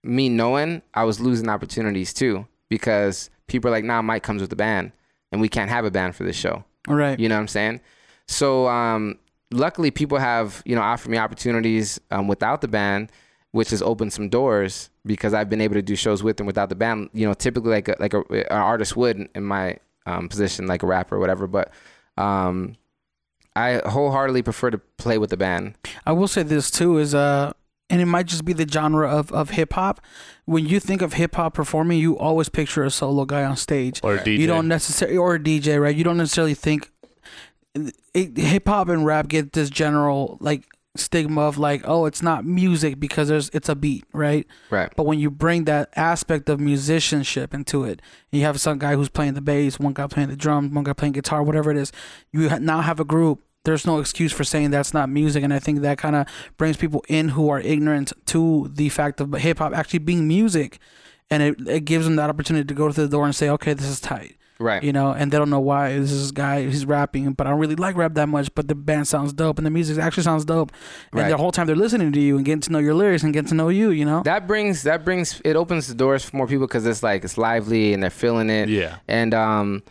me 0.02 0.28
knowing, 0.28 0.82
I 0.94 1.04
was 1.04 1.20
losing 1.20 1.48
opportunities 1.48 2.12
too 2.12 2.46
because 2.68 3.30
people 3.46 3.68
are 3.68 3.72
like, 3.72 3.84
"Nah, 3.84 4.02
Mike 4.02 4.22
comes 4.22 4.40
with 4.40 4.50
the 4.50 4.56
band, 4.56 4.92
and 5.32 5.40
we 5.40 5.48
can't 5.48 5.70
have 5.70 5.84
a 5.84 5.90
band 5.90 6.16
for 6.16 6.24
this 6.24 6.36
show." 6.36 6.64
All 6.88 6.94
right. 6.96 7.18
You 7.18 7.28
know 7.28 7.34
what 7.36 7.42
I'm 7.42 7.48
saying? 7.48 7.80
So 8.26 8.66
um, 8.68 9.18
luckily, 9.50 9.90
people 9.90 10.18
have 10.18 10.62
you 10.64 10.74
know 10.74 10.82
offered 10.82 11.10
me 11.10 11.18
opportunities 11.18 12.00
um, 12.10 12.28
without 12.28 12.60
the 12.60 12.68
band, 12.68 13.10
which 13.52 13.70
has 13.70 13.82
opened 13.82 14.12
some 14.12 14.28
doors 14.28 14.88
because 15.04 15.34
I've 15.34 15.50
been 15.50 15.60
able 15.60 15.74
to 15.74 15.82
do 15.82 15.96
shows 15.96 16.22
with 16.22 16.40
and 16.40 16.46
without 16.46 16.68
the 16.68 16.74
band. 16.76 17.10
You 17.12 17.26
know, 17.26 17.34
typically 17.34 17.70
like 17.70 17.88
a, 17.88 17.96
like 17.98 18.14
a, 18.14 18.22
an 18.30 18.46
artist 18.50 18.96
would 18.96 19.16
in- 19.16 19.28
in 19.34 19.44
my 19.44 19.78
um, 20.06 20.28
position, 20.28 20.66
like 20.66 20.82
a 20.82 20.86
rapper 20.86 21.16
or 21.16 21.18
whatever. 21.18 21.46
But 21.46 21.72
um, 22.16 22.76
I 23.56 23.82
wholeheartedly 23.84 24.42
prefer 24.42 24.70
to 24.70 24.78
play 24.78 25.18
with 25.18 25.30
the 25.30 25.36
band. 25.36 25.74
I 26.06 26.12
will 26.12 26.28
say 26.28 26.42
this 26.42 26.70
too 26.70 26.98
is 26.98 27.14
uh 27.14 27.52
and 27.90 28.00
it 28.00 28.06
might 28.06 28.26
just 28.26 28.44
be 28.44 28.52
the 28.52 28.66
genre 28.66 29.08
of, 29.08 29.32
of 29.32 29.50
hip 29.50 29.72
hop. 29.74 30.00
When 30.46 30.66
you 30.66 30.80
think 30.80 31.02
of 31.02 31.14
hip 31.14 31.34
hop 31.34 31.54
performing, 31.54 31.98
you 31.98 32.16
always 32.16 32.48
picture 32.48 32.84
a 32.84 32.90
solo 32.90 33.24
guy 33.24 33.44
on 33.44 33.56
stage. 33.56 34.00
Or 34.02 34.14
a 34.14 34.18
DJ. 34.18 34.38
You 34.38 34.46
don't 34.46 34.68
necessarily 34.68 35.16
or 35.16 35.34
a 35.34 35.38
DJ, 35.40 35.80
right? 35.80 35.94
You 35.94 36.04
don't 36.04 36.16
necessarily 36.16 36.54
think 36.54 36.90
hip 38.14 38.66
hop 38.66 38.88
and 38.88 39.04
rap 39.04 39.28
get 39.28 39.52
this 39.52 39.70
general 39.70 40.38
like 40.40 40.64
stigma 40.96 41.42
of 41.42 41.58
like, 41.58 41.82
oh, 41.84 42.06
it's 42.06 42.22
not 42.22 42.44
music 42.44 42.98
because 42.98 43.28
there's 43.28 43.48
it's 43.50 43.68
a 43.68 43.74
beat, 43.74 44.04
right? 44.12 44.46
Right. 44.70 44.92
But 44.96 45.06
when 45.06 45.18
you 45.18 45.30
bring 45.30 45.64
that 45.64 45.90
aspect 45.96 46.48
of 46.48 46.60
musicianship 46.60 47.54
into 47.54 47.84
it, 47.84 48.00
and 48.32 48.40
you 48.40 48.44
have 48.44 48.60
some 48.60 48.78
guy 48.78 48.94
who's 48.94 49.08
playing 49.08 49.34
the 49.34 49.40
bass, 49.40 49.78
one 49.78 49.92
guy 49.92 50.06
playing 50.06 50.28
the 50.30 50.36
drums, 50.36 50.72
one 50.72 50.84
guy 50.84 50.92
playing 50.92 51.12
guitar, 51.12 51.42
whatever 51.42 51.70
it 51.70 51.76
is, 51.76 51.92
you 52.32 52.48
now 52.58 52.80
have 52.80 53.00
a 53.00 53.04
group. 53.04 53.42
There's 53.64 53.86
no 53.86 53.98
excuse 54.00 54.32
for 54.32 54.42
saying 54.42 54.70
that's 54.70 54.94
not 54.94 55.10
music, 55.10 55.44
and 55.44 55.52
I 55.52 55.58
think 55.58 55.80
that 55.82 55.98
kind 55.98 56.16
of 56.16 56.26
brings 56.56 56.76
people 56.78 57.04
in 57.08 57.30
who 57.30 57.50
are 57.50 57.60
ignorant 57.60 58.12
to 58.26 58.70
the 58.72 58.88
fact 58.88 59.20
of 59.20 59.32
hip 59.34 59.58
hop 59.58 59.74
actually 59.74 59.98
being 59.98 60.26
music, 60.26 60.78
and 61.30 61.42
it, 61.42 61.68
it 61.68 61.80
gives 61.84 62.06
them 62.06 62.16
that 62.16 62.30
opportunity 62.30 62.64
to 62.66 62.74
go 62.74 62.88
to 62.90 63.00
the 63.02 63.08
door 63.08 63.26
and 63.26 63.34
say, 63.34 63.50
okay, 63.50 63.74
this 63.74 63.86
is 63.86 64.00
tight. 64.00 64.36
Right. 64.58 64.82
You 64.82 64.92
know, 64.92 65.12
and 65.12 65.32
they 65.32 65.38
don't 65.38 65.48
know 65.48 65.60
why 65.60 65.98
this 65.98 66.10
is 66.12 66.32
guy 66.32 66.64
he's 66.66 66.84
rapping, 66.84 67.32
but 67.32 67.46
I 67.46 67.50
don't 67.50 67.58
really 67.60 67.76
like 67.76 67.96
rap 67.96 68.12
that 68.14 68.28
much. 68.28 68.54
But 68.54 68.68
the 68.68 68.74
band 68.74 69.08
sounds 69.08 69.32
dope, 69.32 69.58
and 69.58 69.66
the 69.66 69.70
music 69.70 69.98
actually 69.98 70.22
sounds 70.22 70.44
dope. 70.44 70.70
And 71.12 71.20
Right. 71.20 71.28
the 71.30 71.36
whole 71.38 71.50
time 71.52 71.66
they're 71.66 71.76
listening 71.76 72.12
to 72.12 72.20
you 72.20 72.36
and 72.36 72.44
getting 72.44 72.60
to 72.62 72.72
know 72.72 72.78
your 72.78 72.92
lyrics 72.94 73.22
and 73.22 73.32
getting 73.32 73.48
to 73.48 73.54
know 73.54 73.68
you. 73.70 73.90
You 73.90 74.04
know, 74.04 74.22
that 74.24 74.46
brings 74.46 74.82
that 74.82 75.02
brings 75.04 75.40
it 75.46 75.56
opens 75.56 75.88
the 75.88 75.94
doors 75.94 76.24
for 76.26 76.36
more 76.36 76.46
people 76.46 76.66
because 76.66 76.84
it's 76.86 77.02
like 77.02 77.24
it's 77.24 77.38
lively 77.38 77.94
and 77.94 78.02
they're 78.02 78.10
feeling 78.10 78.50
it. 78.50 78.68
Yeah. 78.68 78.96
And 79.08 79.32
um, 79.32 79.82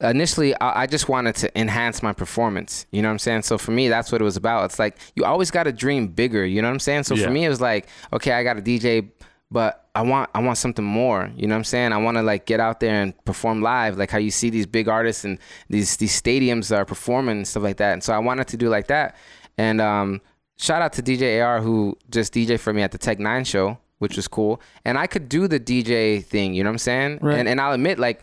initially, 0.00 0.54
I, 0.60 0.82
I 0.82 0.86
just 0.86 1.08
wanted 1.08 1.34
to 1.36 1.58
enhance 1.58 2.02
my 2.02 2.12
performance. 2.12 2.86
You 2.90 3.02
know 3.02 3.08
what 3.08 3.12
I'm 3.12 3.18
saying? 3.18 3.42
So 3.42 3.58
for 3.58 3.70
me, 3.72 3.88
that's 3.88 4.12
what 4.12 4.20
it 4.20 4.24
was 4.24 4.36
about. 4.36 4.64
It's 4.66 4.78
like 4.78 4.96
you 5.14 5.24
always 5.24 5.50
got 5.50 5.64
to 5.64 5.72
dream 5.72 6.08
bigger. 6.08 6.44
You 6.44 6.62
know 6.62 6.68
what 6.68 6.74
I'm 6.74 6.80
saying? 6.80 7.04
So 7.04 7.14
Yeah. 7.14 7.26
for 7.26 7.30
me, 7.30 7.44
it 7.44 7.48
was 7.48 7.60
like, 7.60 7.88
okay, 8.12 8.32
I 8.32 8.42
got 8.42 8.58
a 8.58 8.62
DJ, 8.62 9.08
but 9.50 9.88
I 9.94 10.02
want 10.02 10.28
I 10.34 10.40
want 10.42 10.58
something 10.58 10.84
more. 10.84 11.30
You 11.36 11.46
know 11.46 11.54
what 11.54 11.58
I'm 11.60 11.64
saying? 11.64 11.92
I 11.92 11.96
want 11.98 12.16
to 12.18 12.22
like 12.22 12.44
get 12.46 12.60
out 12.60 12.80
there 12.80 13.00
and 13.02 13.14
perform 13.24 13.62
live, 13.62 13.96
like 13.96 14.10
how 14.10 14.18
you 14.18 14.30
see 14.30 14.50
these 14.50 14.66
big 14.66 14.88
artists 14.88 15.24
and 15.24 15.38
these 15.70 15.96
these 15.96 16.20
stadiums 16.20 16.76
are 16.76 16.84
performing 16.84 17.38
and 17.38 17.48
stuff 17.48 17.62
like 17.62 17.78
that. 17.78 17.92
And 17.94 18.02
so 18.02 18.12
I 18.12 18.18
wanted 18.18 18.48
to 18.48 18.56
do 18.56 18.68
like 18.68 18.88
that. 18.88 19.16
And 19.56 19.80
um, 19.80 20.20
shout 20.58 20.82
out 20.82 20.92
to 20.94 21.02
DJ 21.02 21.42
AR 21.42 21.62
who 21.62 21.96
just 22.10 22.34
DJ 22.34 22.60
for 22.60 22.72
me 22.74 22.82
at 22.82 22.92
the 22.92 22.98
Tech 22.98 23.18
N9ne 23.18 23.46
show, 23.46 23.78
which 23.98 24.16
was 24.16 24.28
cool. 24.28 24.60
And 24.84 24.98
I 24.98 25.06
could 25.06 25.30
do 25.30 25.48
the 25.48 25.58
DJ 25.58 26.22
thing. 26.22 26.52
You 26.52 26.62
know 26.64 26.68
what 26.68 26.74
I'm 26.74 26.78
saying? 26.78 27.18
Right. 27.22 27.38
And 27.38 27.48
and 27.48 27.58
I'll 27.58 27.72
admit 27.72 27.98
like 27.98 28.22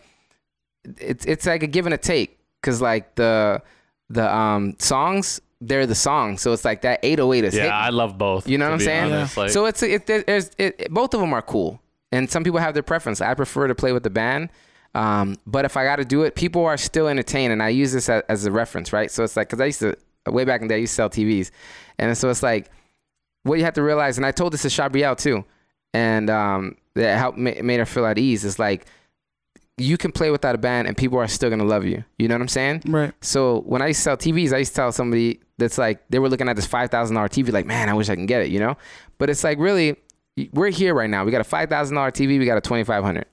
it's 0.98 1.24
it's 1.24 1.46
like 1.46 1.62
a 1.62 1.66
give 1.66 1.86
and 1.86 1.94
a 1.94 1.98
take 1.98 2.38
because 2.60 2.80
like 2.80 3.14
the 3.14 3.62
the 4.10 4.34
um 4.34 4.76
songs 4.78 5.40
they're 5.60 5.86
the 5.86 5.94
songs 5.94 6.42
so 6.42 6.52
it's 6.52 6.64
like 6.64 6.82
that 6.82 7.00
808 7.02 7.44
is 7.44 7.54
Yeah, 7.54 7.60
hitting. 7.62 7.72
I 7.74 7.88
love 7.88 8.18
both. 8.18 8.46
You 8.48 8.58
know 8.58 8.66
what 8.66 8.74
I'm 8.74 8.80
saying? 8.80 9.12
honest. 9.12 9.36
Like, 9.36 9.50
so 9.50 9.64
it's 9.66 9.82
it, 9.82 10.06
there's 10.06 10.50
it, 10.58 10.76
it- 10.78 10.90
both 10.90 11.14
of 11.14 11.20
them 11.20 11.32
are 11.32 11.40
cool, 11.42 11.80
and 12.12 12.30
some 12.30 12.44
people 12.44 12.60
have 12.60 12.74
their 12.74 12.82
preference. 12.82 13.20
I 13.22 13.32
prefer 13.34 13.66
to 13.68 13.74
play 13.74 13.92
with 13.92 14.02
the 14.02 14.10
band, 14.10 14.50
um, 14.94 15.36
but 15.46 15.64
if 15.64 15.76
I 15.78 15.84
got 15.84 15.96
to 15.96 16.04
do 16.04 16.22
it, 16.24 16.34
people 16.34 16.66
are 16.66 16.76
still 16.76 17.08
entertained, 17.08 17.52
and 17.52 17.62
I 17.62 17.70
use 17.70 17.92
this 17.92 18.08
as, 18.10 18.22
as 18.28 18.44
a 18.44 18.50
reference, 18.52 18.92
right? 18.92 19.10
So 19.10 19.24
it's 19.24 19.36
like 19.38 19.48
because 19.48 19.60
I 19.62 19.66
used 19.66 19.80
to 19.80 19.96
way 20.26 20.44
back 20.44 20.60
in 20.60 20.68
the 20.68 20.72
day, 20.74 20.76
I 20.76 20.80
used 20.80 20.92
to 20.92 20.96
sell 20.96 21.08
TVs, 21.10 21.50
and 21.98 22.16
so 22.18 22.28
it's 22.28 22.42
like 22.42 22.70
what 23.44 23.58
you 23.58 23.64
have 23.64 23.74
to 23.74 23.82
realize, 23.82 24.18
and 24.18 24.26
I 24.26 24.32
told 24.32 24.52
this 24.52 24.62
to 24.62 24.68
Shabriel 24.70 25.16
too, 25.16 25.44
and 25.94 26.28
um, 26.28 26.76
that 26.94 27.16
helped 27.18 27.38
ma- 27.38 27.52
made 27.62 27.78
her 27.78 27.86
feel 27.86 28.04
at 28.04 28.18
ease. 28.18 28.44
Is 28.44 28.58
like 28.58 28.84
you 29.76 29.96
can 29.96 30.12
play 30.12 30.30
without 30.30 30.54
a 30.54 30.58
band, 30.58 30.86
and 30.86 30.96
people 30.96 31.18
are 31.18 31.26
still 31.26 31.50
gonna 31.50 31.64
love 31.64 31.84
you. 31.84 32.04
You 32.18 32.28
know 32.28 32.34
what 32.34 32.42
I'm 32.42 32.48
saying? 32.48 32.82
right? 32.86 33.12
So 33.20 33.60
when 33.66 33.82
I 33.82 33.88
used 33.88 33.98
to 34.00 34.02
sell 34.02 34.16
TVs, 34.16 34.52
I 34.52 34.58
used 34.58 34.72
to 34.72 34.76
tell 34.76 34.92
somebody 34.92 35.40
that's 35.58 35.78
like 35.78 36.06
they 36.10 36.18
were 36.18 36.28
looking 36.28 36.48
at 36.48 36.56
this 36.56 36.66
five 36.66 36.90
thousand 36.90 37.16
dollar 37.16 37.28
TV, 37.28 37.52
like, 37.52 37.66
man, 37.66 37.88
I 37.88 37.94
wish 37.94 38.08
I 38.08 38.14
can 38.14 38.26
get 38.26 38.42
it, 38.42 38.50
you 38.50 38.60
know. 38.60 38.76
But 39.18 39.30
it's 39.30 39.42
like 39.44 39.58
really, 39.58 39.96
we're 40.52 40.70
here 40.70 40.94
right 40.94 41.10
now. 41.10 41.24
We 41.24 41.30
got 41.32 41.40
a 41.40 41.44
five 41.44 41.68
thousand 41.68 41.96
dollar 41.96 42.10
TV, 42.10 42.38
we 42.38 42.46
got 42.46 42.58
a 42.58 42.60
twenty 42.60 42.84
five 42.84 43.02
hundred, 43.02 43.26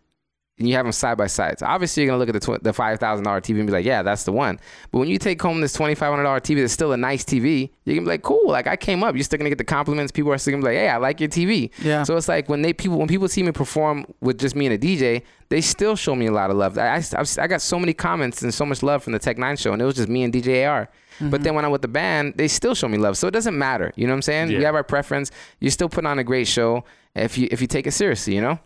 and 0.61 0.69
you 0.69 0.75
have 0.75 0.85
them 0.85 0.91
side 0.91 1.17
by 1.17 1.25
side. 1.25 1.57
So 1.57 1.65
obviously 1.65 2.03
you're 2.03 2.11
gonna 2.11 2.19
look 2.19 2.29
at 2.29 2.39
the 2.39 2.57
tw- 2.57 2.63
the 2.63 2.71
five 2.71 2.99
thousand 2.99 3.25
dollar 3.25 3.41
TV 3.41 3.57
and 3.57 3.65
be 3.65 3.73
like, 3.73 3.83
yeah, 3.83 4.03
that's 4.03 4.25
the 4.25 4.31
one. 4.31 4.59
But 4.91 4.99
when 4.99 5.07
you 5.07 5.17
take 5.17 5.41
home 5.41 5.59
this 5.59 5.73
twenty 5.73 5.95
five 5.95 6.11
hundred 6.11 6.23
dollar 6.23 6.39
TV 6.39 6.61
that's 6.61 6.71
still 6.71 6.91
a 6.91 6.97
nice 6.97 7.25
TV, 7.25 7.71
you're 7.83 7.95
gonna 7.95 8.05
be 8.05 8.11
like, 8.11 8.21
cool. 8.21 8.47
Like 8.47 8.67
I 8.67 8.75
came 8.75 9.03
up, 9.03 9.15
you're 9.15 9.23
still 9.23 9.39
gonna 9.39 9.49
get 9.49 9.57
the 9.57 9.63
compliments. 9.63 10.11
People 10.11 10.31
are 10.31 10.37
still 10.37 10.51
gonna 10.51 10.61
be 10.61 10.69
like, 10.69 10.77
hey, 10.77 10.89
I 10.89 10.97
like 10.97 11.19
your 11.19 11.29
TV. 11.29 11.71
Yeah. 11.81 12.03
So 12.03 12.15
it's 12.15 12.27
like 12.27 12.47
when 12.47 12.61
they 12.61 12.73
people 12.73 12.99
when 12.99 13.07
people 13.07 13.27
see 13.27 13.41
me 13.41 13.51
perform 13.51 14.05
with 14.21 14.39
just 14.39 14.55
me 14.55 14.67
and 14.67 14.75
a 14.75 14.77
DJ, 14.77 15.23
they 15.49 15.61
still 15.61 15.95
show 15.95 16.15
me 16.15 16.27
a 16.27 16.31
lot 16.31 16.51
of 16.51 16.57
love. 16.57 16.77
I, 16.77 16.97
I, 16.97 17.03
I've- 17.17 17.47
got 17.47 17.61
so 17.61 17.79
many 17.79 17.93
comments 17.93 18.43
and 18.43 18.53
so 18.53 18.65
much 18.65 18.83
love 18.83 19.03
from 19.03 19.13
the 19.13 19.19
Tech 19.19 19.37
N9ne 19.37 19.59
show, 19.59 19.73
and 19.73 19.81
it 19.81 19.85
was 19.85 19.95
just 19.95 20.07
me 20.09 20.23
and 20.23 20.31
DJ 20.31 20.69
AR. 20.69 20.89
But 21.19 21.25
mm-hmm. 21.25 21.43
then 21.43 21.55
when 21.55 21.65
I'm 21.65 21.71
with 21.71 21.81
the 21.81 21.87
band, 21.87 22.35
they 22.37 22.47
still 22.47 22.73
show 22.73 22.87
me 22.87 22.97
love. 22.97 23.17
So 23.17 23.27
it 23.27 23.31
doesn't 23.31 23.57
matter. 23.57 23.91
You 23.95 24.07
know 24.07 24.13
what 24.13 24.17
I'm 24.17 24.21
saying? 24.21 24.51
Yeah. 24.51 24.57
We 24.59 24.63
have 24.63 24.75
our 24.75 24.83
preference. 24.83 25.31
You're 25.59 25.71
still 25.71 25.89
putting 25.89 26.07
on 26.07 26.19
a 26.19 26.23
great 26.23 26.47
show 26.47 26.83
if 27.15 27.37
you 27.37 27.47
if 27.51 27.61
you 27.61 27.67
take 27.67 27.87
it 27.87 27.91
seriously. 27.91 28.35
You 28.35 28.41
know? 28.41 28.59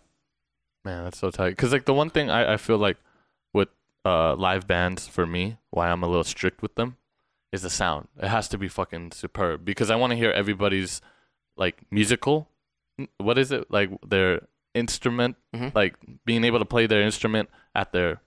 Man, 0.85 1.03
that's 1.03 1.17
so 1.19 1.31
tight. 1.31 1.57
Cause 1.57 1.71
like 1.73 1.85
the 1.85 1.93
one 1.93 2.09
thing 2.09 2.29
I, 2.29 2.53
I 2.53 2.57
feel 2.57 2.77
like 2.77 2.97
with 3.53 3.69
uh 4.05 4.35
live 4.35 4.67
bands 4.67 5.07
for 5.07 5.25
me, 5.25 5.57
why 5.71 5.89
I'm 5.89 6.03
a 6.03 6.07
little 6.07 6.23
strict 6.23 6.61
with 6.61 6.75
them, 6.75 6.95
is 7.51 7.63
the 7.63 7.69
sound. 7.69 8.07
It 8.21 8.27
has 8.27 8.47
to 8.49 8.57
be 8.57 8.67
fucking 8.67 9.11
superb 9.11 9.65
because 9.65 9.89
I 9.89 9.95
want 9.95 10.11
to 10.11 10.15
hear 10.17 10.31
everybody's 10.31 11.01
like 11.57 11.81
musical. 11.91 12.47
What 13.17 13.37
is 13.37 13.51
it 13.51 13.69
like 13.71 13.89
their 14.07 14.41
instrument? 14.75 15.35
Mhm. 15.55 15.73
Like 15.73 15.95
being 16.25 16.43
able 16.43 16.59
to 16.59 16.65
play 16.65 16.85
their 16.85 17.01
instrument 17.01 17.49
at 17.73 17.91
their 17.91 18.21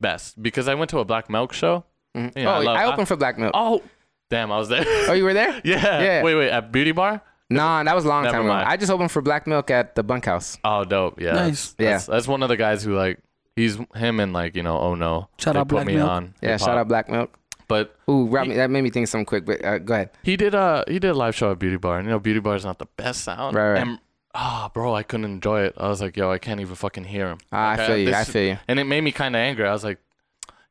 best. 0.00 0.40
Because 0.40 0.68
I 0.68 0.74
went 0.74 0.90
to 0.90 1.00
a 1.00 1.04
Black 1.04 1.28
Milk 1.28 1.52
show. 1.52 1.84
Mhm. 2.16 2.36
Yeah, 2.36 2.48
oh, 2.48 2.60
I 2.60 2.62
I, 2.62 2.84
love- 2.84 2.92
opened 2.94 3.08
for 3.08 3.16
Black 3.16 3.36
Milk. 3.36 3.50
Oh, 3.52 3.82
damn! 4.30 4.52
I 4.52 4.58
was 4.58 4.68
there. 4.68 4.84
Oh, 5.08 5.12
you 5.12 5.24
were 5.24 5.34
there? 5.34 5.60
yeah. 5.64 6.00
Yeah. 6.00 6.22
Wait, 6.22 6.34
wait. 6.36 6.50
At 6.50 6.70
Beauty 6.70 6.92
Bar. 6.92 7.20
Nah, 7.48 7.82
that 7.84 7.94
was 7.94 8.04
a 8.04 8.08
long 8.08 8.24
Never 8.24 8.36
time 8.38 8.46
ago. 8.46 8.52
I 8.54 8.76
just 8.76 8.90
opened 8.90 9.10
for 9.12 9.22
Black 9.22 9.46
Milk 9.46 9.70
at 9.70 9.94
the 9.94 10.02
Bunkhouse. 10.02 10.58
Oh, 10.64 10.84
dope. 10.84 11.20
Yeah. 11.20 11.32
Nice. 11.32 11.72
That's, 11.74 12.06
that's 12.06 12.26
one 12.28 12.42
of 12.42 12.48
the 12.48 12.56
guys 12.56 12.82
who 12.82 12.94
like 12.96 13.20
he's 13.54 13.78
him 13.94 14.18
and 14.20 14.32
like 14.32 14.56
you 14.56 14.62
know 14.62 14.78
oh 14.78 14.94
no. 14.94 15.28
Shout 15.38 15.54
they 15.54 15.60
out 15.60 15.68
put 15.68 15.76
Black 15.76 15.86
me 15.86 15.94
Milk. 15.94 16.10
on. 16.10 16.34
Yeah, 16.42 16.52
hip-hop. 16.52 16.66
shout 16.68 16.78
out 16.78 16.88
Black 16.88 17.08
Milk. 17.08 17.38
But 17.68 17.96
Ooh, 18.08 18.26
Rob, 18.26 18.48
that 18.48 18.70
made 18.70 18.82
me 18.82 18.90
think 18.90 19.04
of 19.04 19.10
something 19.10 19.26
quick. 19.26 19.44
But 19.44 19.64
uh, 19.64 19.78
go 19.78 19.94
ahead. 19.94 20.10
he 20.22 20.36
did 20.36 20.54
a 20.54 20.84
he 20.88 20.98
did 20.98 21.10
a 21.10 21.14
live 21.14 21.34
show 21.34 21.50
at 21.52 21.58
Beauty 21.58 21.76
Bar, 21.76 21.98
and 21.98 22.06
you 22.06 22.12
know 22.12 22.18
Beauty 22.18 22.40
Bar 22.40 22.54
is 22.56 22.64
not 22.64 22.78
the 22.78 22.86
best 22.96 23.22
sound. 23.22 23.54
Right, 23.56 23.72
right. 23.72 23.82
And 23.82 23.98
ah, 24.34 24.70
bro, 24.72 24.94
I 24.94 25.02
couldn't 25.02 25.24
enjoy 25.26 25.62
it. 25.62 25.74
I 25.76 25.88
was 25.88 26.00
like, 26.00 26.16
yo, 26.16 26.30
I 26.30 26.38
can't 26.38 26.60
even 26.60 26.74
fucking 26.76 27.04
hear 27.04 27.28
him. 27.28 27.38
Ah, 27.52 27.70
Like, 27.70 27.80
I 27.80 27.86
feel 27.86 27.96
you. 27.98 28.14
I 28.14 28.24
feel 28.24 28.44
you. 28.44 28.58
And 28.68 28.78
it 28.78 28.84
made 28.84 29.00
me 29.00 29.10
kind 29.12 29.34
of 29.34 29.40
angry. 29.40 29.66
I 29.66 29.72
was 29.72 29.82
like, 29.82 29.98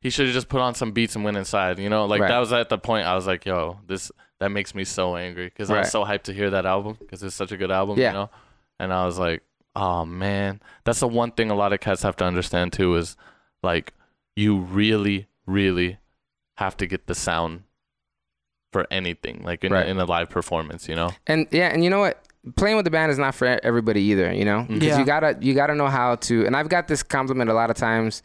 he 0.06 0.10
should 0.10 0.26
have 0.26 0.34
just 0.34 0.48
put 0.48 0.60
on 0.60 0.72
some 0.76 0.92
beats 0.92 1.16
and 1.16 1.24
went 1.24 1.36
inside. 1.36 1.80
You 1.80 1.88
know, 1.90 2.04
like 2.06 2.20
Right. 2.20 2.28
that 2.28 2.38
was 2.38 2.52
at 2.52 2.68
the 2.68 2.78
point. 2.78 3.08
I 3.08 3.16
was 3.16 3.26
like, 3.26 3.44
yo, 3.44 3.80
this 3.88 4.12
that 4.38 4.50
makes 4.50 4.72
me 4.72 4.84
so 4.84 5.16
angry 5.16 5.46
because 5.46 5.68
I 5.68 5.80
was 5.80 5.90
so 5.90 6.04
hyped 6.04 6.22
to 6.24 6.32
hear 6.32 6.50
that 6.50 6.64
album 6.64 6.96
because 7.00 7.22
it's 7.24 7.34
such 7.34 7.50
a 7.50 7.56
good 7.56 7.72
album. 7.72 7.98
Yeah. 7.98 8.08
You 8.08 8.12
know, 8.18 8.30
and 8.78 8.92
I 8.92 9.04
was 9.04 9.18
like, 9.18 9.42
oh 9.74 10.04
man, 10.04 10.60
that's 10.84 11.00
the 11.00 11.08
one 11.08 11.32
thing 11.32 11.50
a 11.50 11.54
lot 11.56 11.72
of 11.72 11.80
cats 11.80 12.02
have 12.02 12.14
to 12.16 12.24
understand 12.24 12.72
too 12.72 12.94
is 12.94 13.16
like 13.64 13.92
you 14.36 14.58
really, 14.58 15.26
really 15.46 15.98
have 16.58 16.76
to 16.76 16.86
get 16.86 17.06
the 17.08 17.14
sound 17.16 17.64
for 18.72 18.86
anything 18.90 19.42
like 19.44 19.64
in, 19.64 19.72
Right. 19.72 19.86
a, 19.86 19.90
in 19.90 19.98
a 19.98 20.04
live 20.04 20.30
performance. 20.30 20.88
You 20.88 20.94
know. 20.94 21.10
And 21.26 21.48
yeah, 21.50 21.68
and 21.68 21.82
you 21.82 21.90
know 21.90 22.00
what? 22.00 22.22
Playing 22.56 22.76
with 22.76 22.84
the 22.84 22.92
band 22.92 23.10
is 23.10 23.18
not 23.18 23.34
for 23.34 23.58
everybody 23.64 24.02
either. 24.02 24.32
You 24.32 24.44
know, 24.44 24.66
because 24.68 24.84
Yeah. 24.86 24.98
you 25.00 25.04
gotta 25.04 25.36
you 25.40 25.54
gotta 25.54 25.74
know 25.74 25.88
how 25.88 26.14
to. 26.14 26.46
And 26.46 26.54
I've 26.56 26.68
got 26.68 26.86
this 26.86 27.02
compliment 27.02 27.50
a 27.50 27.54
lot 27.54 27.70
of 27.70 27.76
times, 27.76 28.22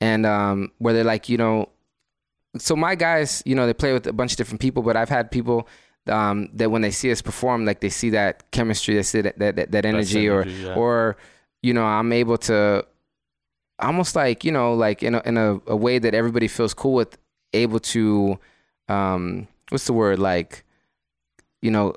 and 0.00 0.24
um, 0.26 0.70
where 0.78 0.94
they're 0.94 1.04
like, 1.04 1.28
you 1.28 1.36
know, 1.38 1.68
so 2.56 2.74
my 2.76 2.94
guys, 2.94 3.42
you 3.46 3.54
know, 3.54 3.66
they 3.66 3.74
play 3.74 3.92
with 3.92 4.06
a 4.06 4.12
bunch 4.12 4.32
of 4.32 4.36
different 4.38 4.60
people, 4.60 4.82
but 4.82 4.96
I've 4.96 5.08
had 5.10 5.30
people. 5.30 5.68
Um, 6.06 6.48
that 6.54 6.70
when 6.70 6.80
they 6.80 6.90
see 6.90 7.12
us 7.12 7.20
perform, 7.20 7.66
like 7.66 7.80
they 7.80 7.90
see 7.90 8.08
that 8.10 8.50
chemistry, 8.50 8.94
they 8.94 9.02
see 9.02 9.20
that 9.20 9.38
that, 9.38 9.56
that, 9.56 9.72
that 9.72 9.84
energy, 9.84 10.26
energy, 10.26 10.28
or 10.30 10.66
yeah. 10.66 10.74
or 10.74 11.16
you 11.62 11.74
know, 11.74 11.84
I'm 11.84 12.12
able 12.14 12.38
to 12.38 12.86
almost 13.78 14.16
like 14.16 14.42
you 14.42 14.50
know, 14.50 14.72
like 14.72 15.02
in 15.02 15.14
a, 15.16 15.22
in 15.26 15.36
a, 15.36 15.60
a 15.66 15.76
way 15.76 15.98
that 15.98 16.14
everybody 16.14 16.48
feels 16.48 16.72
cool 16.72 16.94
with, 16.94 17.18
able 17.52 17.78
to, 17.80 18.38
um, 18.88 19.48
what's 19.68 19.84
the 19.86 19.92
word 19.92 20.18
like, 20.18 20.64
you 21.60 21.70
know, 21.70 21.94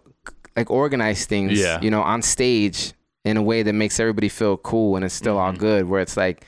like 0.57 0.69
organize 0.69 1.25
things, 1.25 1.57
Yeah. 1.57 1.79
you 1.81 1.89
know, 1.89 2.01
on 2.01 2.21
stage 2.21 2.91
in 3.23 3.37
a 3.37 3.41
way 3.41 3.63
that 3.63 3.73
makes 3.73 3.97
everybody 3.97 4.27
feel 4.27 4.57
cool 4.57 4.97
and 4.97 5.05
it's 5.05 5.13
still 5.15 5.37
all 5.37 5.53
Mhm. 5.53 5.57
good. 5.59 5.87
Where 5.87 6.01
it's 6.01 6.17
like, 6.17 6.45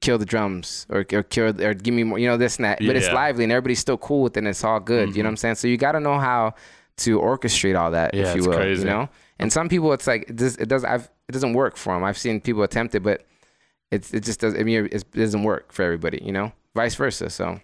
kill 0.00 0.18
the 0.18 0.24
drums 0.26 0.86
or 0.88 1.04
or 1.12 1.22
kill 1.22 1.60
or 1.62 1.74
give 1.74 1.94
me 1.94 2.04
more, 2.04 2.18
you 2.18 2.26
know, 2.26 2.36
this 2.36 2.56
and 2.56 2.64
that. 2.64 2.78
But 2.78 2.96
it's 2.96 3.10
lively 3.12 3.44
and 3.44 3.52
everybody's 3.52 3.78
still 3.80 3.98
cool 3.98 4.22
with 4.22 4.36
it 4.36 4.40
and 4.40 4.48
it's 4.48 4.64
all 4.64 4.80
good. 4.80 5.14
You 5.14 5.22
know 5.22 5.28
what 5.28 5.32
I'm 5.32 5.36
saying? 5.36 5.54
So 5.56 5.68
you 5.68 5.76
got 5.76 5.92
to 5.92 6.00
know 6.00 6.18
how 6.18 6.54
to 6.98 7.18
orchestrate 7.18 7.78
all 7.78 7.90
that, 7.92 8.14
Yeah, 8.14 8.28
if 8.28 8.34
you 8.34 8.40
it's 8.40 8.48
will. 8.48 8.56
crazy. 8.56 8.82
You 8.82 8.88
know. 8.88 9.08
And 9.38 9.52
some 9.52 9.68
people, 9.68 9.92
it's 9.92 10.06
like 10.06 10.28
it 10.28 10.36
does. 10.36 10.56
It 10.56 10.68
does. 10.68 10.84
I've, 10.84 11.08
it 11.28 11.32
doesn't 11.32 11.54
work 11.54 11.76
for 11.76 11.94
them. 11.94 12.04
I've 12.04 12.18
seen 12.18 12.40
people 12.40 12.62
attempt 12.62 12.94
it, 12.94 13.00
but 13.00 13.24
it's 13.90 14.12
it 14.12 14.24
just 14.24 14.40
does. 14.40 14.54
I 14.54 14.62
mean, 14.62 14.88
it 14.92 15.10
doesn't 15.12 15.42
work 15.42 15.72
for 15.72 15.82
everybody. 15.82 16.20
You 16.22 16.32
know, 16.32 16.52
vice 16.74 16.94
versa. 16.94 17.30
So. 17.30 17.60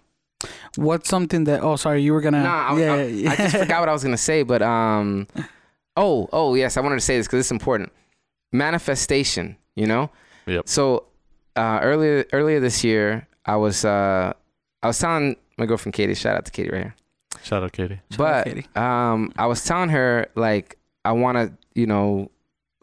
What's 0.75 1.09
something 1.09 1.45
that? 1.45 1.63
Oh, 1.63 1.75
sorry, 1.75 2.01
you 2.03 2.13
were 2.13 2.21
gonna. 2.21 2.43
Nah, 2.43 2.75
I, 2.75 2.79
yeah, 2.79 2.93
I, 2.93 3.03
yeah. 3.05 3.31
I 3.31 3.35
just 3.35 3.57
forgot 3.57 3.79
what 3.79 3.89
I 3.89 3.93
was 3.93 4.03
gonna 4.03 4.17
say, 4.17 4.43
but 4.43 4.61
um, 4.61 5.27
oh, 5.97 6.29
oh 6.31 6.53
yes, 6.55 6.77
I 6.77 6.81
wanted 6.81 6.95
to 6.95 7.01
say 7.01 7.17
this 7.17 7.25
because 7.27 7.39
it's 7.39 7.51
important. 7.51 7.91
Manifestation, 8.51 9.57
you 9.75 9.85
know. 9.87 10.09
Yep. 10.45 10.67
So 10.67 11.05
uh, 11.57 11.79
earlier 11.81 12.25
earlier 12.33 12.59
this 12.59 12.83
year, 12.83 13.27
I 13.45 13.55
was 13.55 13.83
uh, 13.83 14.33
I 14.83 14.87
was 14.87 14.99
telling 14.99 15.35
my 15.57 15.65
girlfriend 15.65 15.93
Katie. 15.93 16.13
Shout 16.13 16.35
out 16.37 16.45
to 16.45 16.51
Katie 16.51 16.69
right 16.69 16.81
here. 16.83 16.95
Shout 17.43 17.63
out 17.63 17.71
Katie. 17.71 17.99
Shout 18.11 18.19
out 18.19 18.45
But 18.45 18.45
Katie. 18.45 18.67
um, 18.75 19.33
I 19.37 19.45
was 19.47 19.63
telling 19.65 19.89
her 19.89 20.27
like 20.35 20.77
I 21.05 21.11
want 21.13 21.37
to, 21.37 21.51
you 21.79 21.87
know, 21.87 22.29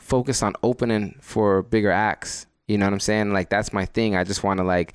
focus 0.00 0.42
on 0.42 0.54
opening 0.62 1.16
for 1.20 1.62
bigger 1.62 1.90
acts. 1.90 2.46
You 2.68 2.78
know 2.78 2.86
what 2.86 2.92
I'm 2.94 3.00
saying? 3.00 3.32
Like 3.32 3.48
that's 3.50 3.72
my 3.72 3.84
thing. 3.86 4.16
I 4.16 4.24
just 4.24 4.42
want 4.42 4.58
to 4.58 4.64
like, 4.64 4.94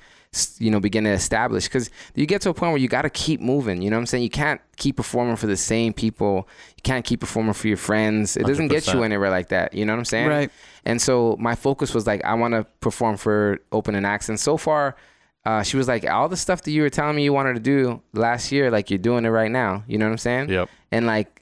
you 0.58 0.70
know, 0.70 0.78
begin 0.78 1.04
to 1.04 1.10
establish 1.10 1.64
because 1.64 1.90
you 2.14 2.24
get 2.24 2.40
to 2.42 2.50
a 2.50 2.54
point 2.54 2.70
where 2.70 2.80
you 2.80 2.86
got 2.86 3.02
to 3.02 3.10
keep 3.10 3.40
moving. 3.40 3.82
You 3.82 3.90
know 3.90 3.96
what 3.96 4.02
I'm 4.02 4.06
saying? 4.06 4.22
You 4.22 4.30
can't 4.30 4.60
keep 4.76 4.96
performing 4.96 5.36
for 5.36 5.48
the 5.48 5.56
same 5.56 5.92
people. 5.92 6.48
You 6.76 6.82
can't 6.82 7.04
keep 7.04 7.20
performing 7.20 7.54
for 7.54 7.66
your 7.66 7.76
friends. 7.76 8.36
It 8.36 8.46
doesn't 8.46 8.68
get 8.68 8.92
you 8.92 9.02
anywhere 9.02 9.30
like 9.30 9.48
that. 9.48 9.74
You 9.74 9.84
know 9.84 9.92
what 9.92 9.98
I'm 9.98 10.04
saying? 10.04 10.28
Right. 10.28 10.50
And 10.84 11.02
so 11.02 11.36
my 11.40 11.56
focus 11.56 11.94
was 11.94 12.06
like, 12.06 12.24
I 12.24 12.34
want 12.34 12.54
to 12.54 12.64
perform 12.80 13.16
for 13.16 13.58
opening 13.72 14.04
acts. 14.04 14.28
And 14.28 14.38
so 14.38 14.56
far, 14.56 14.96
uh, 15.44 15.62
she 15.62 15.76
was 15.76 15.88
like, 15.88 16.08
all 16.08 16.28
the 16.28 16.36
stuff 16.36 16.62
that 16.62 16.70
you 16.70 16.82
were 16.82 16.90
telling 16.90 17.16
me 17.16 17.24
you 17.24 17.32
wanted 17.32 17.54
to 17.54 17.60
do 17.60 18.00
last 18.12 18.52
year, 18.52 18.70
like 18.70 18.90
you're 18.90 18.98
doing 18.98 19.24
it 19.24 19.30
right 19.30 19.50
now. 19.50 19.82
You 19.88 19.98
know 19.98 20.04
what 20.04 20.12
I'm 20.12 20.18
saying? 20.18 20.50
Yep. 20.50 20.68
And 20.92 21.06
like, 21.06 21.39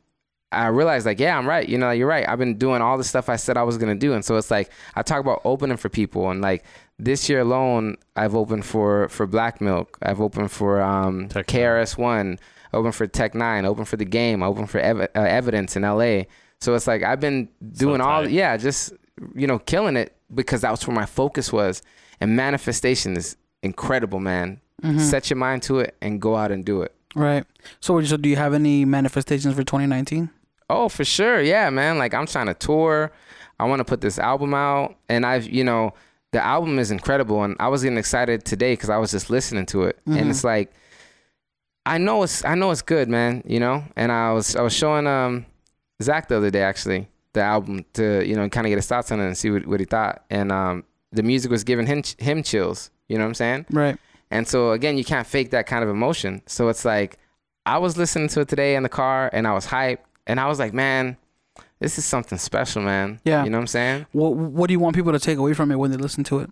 I 0.51 0.69
realized 0.69 1.05
like, 1.05 1.21
yeah, 1.21 1.37
I'm 1.37 1.47
right. 1.47 1.69
You 1.69 1.77
know, 1.79 1.91
you're 1.91 2.07
right. 2.07 2.27
I've 2.29 2.39
been 2.39 2.57
doing 2.57 2.81
all 2.81 2.97
the 2.97 3.05
stuff 3.05 3.29
I 3.29 3.37
said 3.37 3.57
I 3.57 3.63
was 3.63 3.79
gonna 3.79 3.95
do, 3.95 4.15
and 4.15 4.25
so 4.25 4.37
it's 4.37 4.51
like 4.51 4.71
I 4.95 5.03
talk 5.03 5.21
about 5.21 5.43
opening 5.45 5.77
for 5.77 5.89
people, 5.89 6.31
and 6.31 6.41
like 6.41 6.65
this 6.99 7.29
year 7.29 7.41
alone, 7.41 7.97
I've 8.17 8.35
opened 8.35 8.65
for 8.65 9.09
for 9.09 9.27
Black 9.27 9.61
Milk. 9.61 9.99
I've 10.03 10.21
opened 10.21 10.51
for 10.51 10.81
um, 10.81 11.29
Tech 11.29 11.47
KRS 11.47 11.99
One. 11.99 12.39
Open 12.75 12.93
for 12.93 13.07
Tech 13.07 13.33
N9ne. 13.33 13.65
Open 13.65 13.85
for 13.87 13.97
the 13.97 14.05
game. 14.05 14.43
Open 14.43 14.67
for 14.67 14.79
Ev- 14.79 15.01
uh, 15.01 15.07
Evidence 15.15 15.75
in 15.75 15.83
LA. 15.83 16.23
So 16.61 16.75
it's 16.75 16.87
like 16.87 17.03
I've 17.03 17.21
been 17.21 17.49
doing 17.73 18.01
all, 18.01 18.29
yeah, 18.29 18.57
just 18.57 18.93
you 19.35 19.47
know, 19.47 19.59
killing 19.59 19.97
it 19.97 20.17
because 20.35 20.61
that 20.63 20.71
was 20.71 20.87
where 20.87 20.95
my 20.95 21.07
focus 21.07 21.53
was. 21.53 21.83
And 22.21 22.37
manifestation 22.37 23.17
is 23.17 23.37
incredible, 23.63 24.21
man. 24.21 24.61
Mm-hmm. 24.83 24.99
Set 24.99 25.31
your 25.31 25.37
mind 25.37 25.63
to 25.65 25.81
it 25.81 25.97
and 26.01 26.21
go 26.21 26.37
out 26.37 26.51
and 26.51 26.65
do 26.65 26.83
it. 26.83 26.95
Right. 27.15 27.45
So, 27.81 28.01
so 28.03 28.17
do 28.17 28.29
you 28.29 28.37
have 28.37 28.55
any 28.55 28.85
manifestations 28.85 29.55
for 29.55 29.63
2019? 29.63 30.31
Oh, 30.71 30.89
for 30.89 31.05
sure. 31.05 31.41
Yeah, 31.41 31.71
man. 31.71 31.99
Like 31.99 32.15
I'm 32.15 32.27
trying 32.27 32.47
to 32.47 32.55
tour. 32.55 33.13
I 33.59 33.65
want 33.65 33.81
to 33.81 33.85
put 33.85 34.01
this 34.01 34.19
album 34.19 34.55
out 34.55 34.97
and 35.09 35.27
I've, 35.27 35.49
you 35.49 35.65
know, 35.65 35.95
the 36.33 36.45
album 36.45 36.79
is 36.79 36.91
incredible 36.91 37.43
and 37.43 37.57
I 37.59 37.69
was 37.69 37.83
getting 37.83 37.99
excited 37.99 38.45
today 38.45 38.77
cuz 38.77 38.91
I 38.91 38.99
was 38.99 39.11
just 39.11 39.31
listening 39.31 39.67
to 39.67 39.85
it. 39.85 39.99
And 40.07 40.31
it's 40.31 40.45
like 40.45 40.73
I 41.87 41.99
know 41.99 42.23
it's 42.23 42.45
I 42.45 42.55
know 42.55 42.71
it's 42.71 42.83
good, 42.83 43.09
man, 43.09 43.43
you 43.47 43.59
know? 43.59 43.83
And 43.97 44.13
I 44.13 44.33
was 44.33 44.55
I 44.55 44.63
was 44.63 44.73
showing 44.75 45.07
um 45.07 45.47
Zach 46.03 46.29
the 46.29 46.37
other 46.37 46.51
day 46.51 46.63
actually 46.63 47.09
the 47.33 47.41
album 47.41 47.85
to, 47.95 48.27
you 48.27 48.37
know, 48.37 48.49
kind 48.49 48.67
of 48.67 48.71
get 48.71 48.77
his 48.77 48.87
thoughts 48.87 49.11
on 49.11 49.21
it 49.21 49.27
and 49.27 49.37
see 49.37 49.51
what, 49.51 49.67
what 49.67 49.81
he 49.81 49.87
thought. 49.87 50.25
And 50.31 50.53
um 50.53 50.85
the 51.13 51.23
music 51.23 51.51
was 51.51 51.65
giving 51.65 51.87
him 51.87 52.03
him 52.19 52.43
chills, 52.43 52.91
you 53.09 53.17
know 53.17 53.25
what 53.25 53.29
I'm 53.29 53.35
saying? 53.35 53.67
Right. 53.71 53.99
And 54.31 54.47
so 54.47 54.73
again, 54.73 54.99
you 54.99 55.05
can't 55.05 55.27
fake 55.27 55.51
that 55.51 55.67
kind 55.67 55.83
of 55.83 55.89
emotion. 55.89 56.43
So 56.47 56.69
it's 56.69 56.85
like 56.85 57.19
I 57.65 57.79
was 57.79 57.97
listening 57.97 58.29
to 58.29 58.41
it 58.41 58.49
today 58.49 58.77
in 58.77 58.83
the 58.83 58.89
car 58.89 59.31
and 59.33 59.47
I 59.47 59.55
was 59.55 59.67
hyped 59.67 59.99
and 60.29 60.39
I 60.39 60.47
was 60.47 60.59
like, 60.59 60.73
man, 60.73 61.17
this 61.81 61.99
is 61.99 62.05
something 62.05 62.39
special, 62.39 62.83
man. 62.83 63.21
Yeah. 63.25 63.43
You 63.45 63.51
know 63.51 63.59
what 63.59 63.63
I'm 63.63 63.67
saying? 63.69 64.07
What 64.13 64.37
What 64.37 64.67
do 64.69 64.73
you 64.73 64.79
want 64.79 64.95
people 64.95 65.13
to 65.13 65.19
take 65.19 65.39
away 65.39 65.55
from 65.55 65.73
it 65.73 65.77
when 65.77 65.91
they 65.91 65.97
listen 65.97 66.23
to 66.25 66.41
it? 66.41 66.51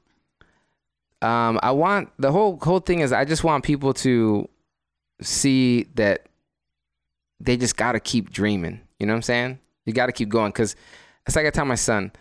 Um, 1.23 1.61
I 1.62 1.70
want 1.70 2.11
the 2.19 2.32
whole 2.32 2.59
whole 2.61 2.81
thing 2.81 3.01
is 3.01 3.12
I 3.12 3.24
just 3.24 3.44
want 3.44 3.65
people 3.65 3.94
to 3.94 4.48
see 5.20 5.85
that 5.94 6.27
they 7.39 7.57
just 7.57 7.77
gotta 7.77 8.01
keep 8.01 8.31
dreaming. 8.31 8.81
You 8.98 9.07
know 9.07 9.12
what 9.12 9.19
I'm 9.19 9.23
saying? 9.23 9.59
You 9.85 9.93
gotta 9.93 10.12
keep 10.12 10.28
going 10.28 10.51
because 10.51 10.74
it's 11.27 11.36
like 11.36 11.47
I 11.47 11.51
tell 11.51 11.65
my 11.65 11.74
son, 11.74 12.12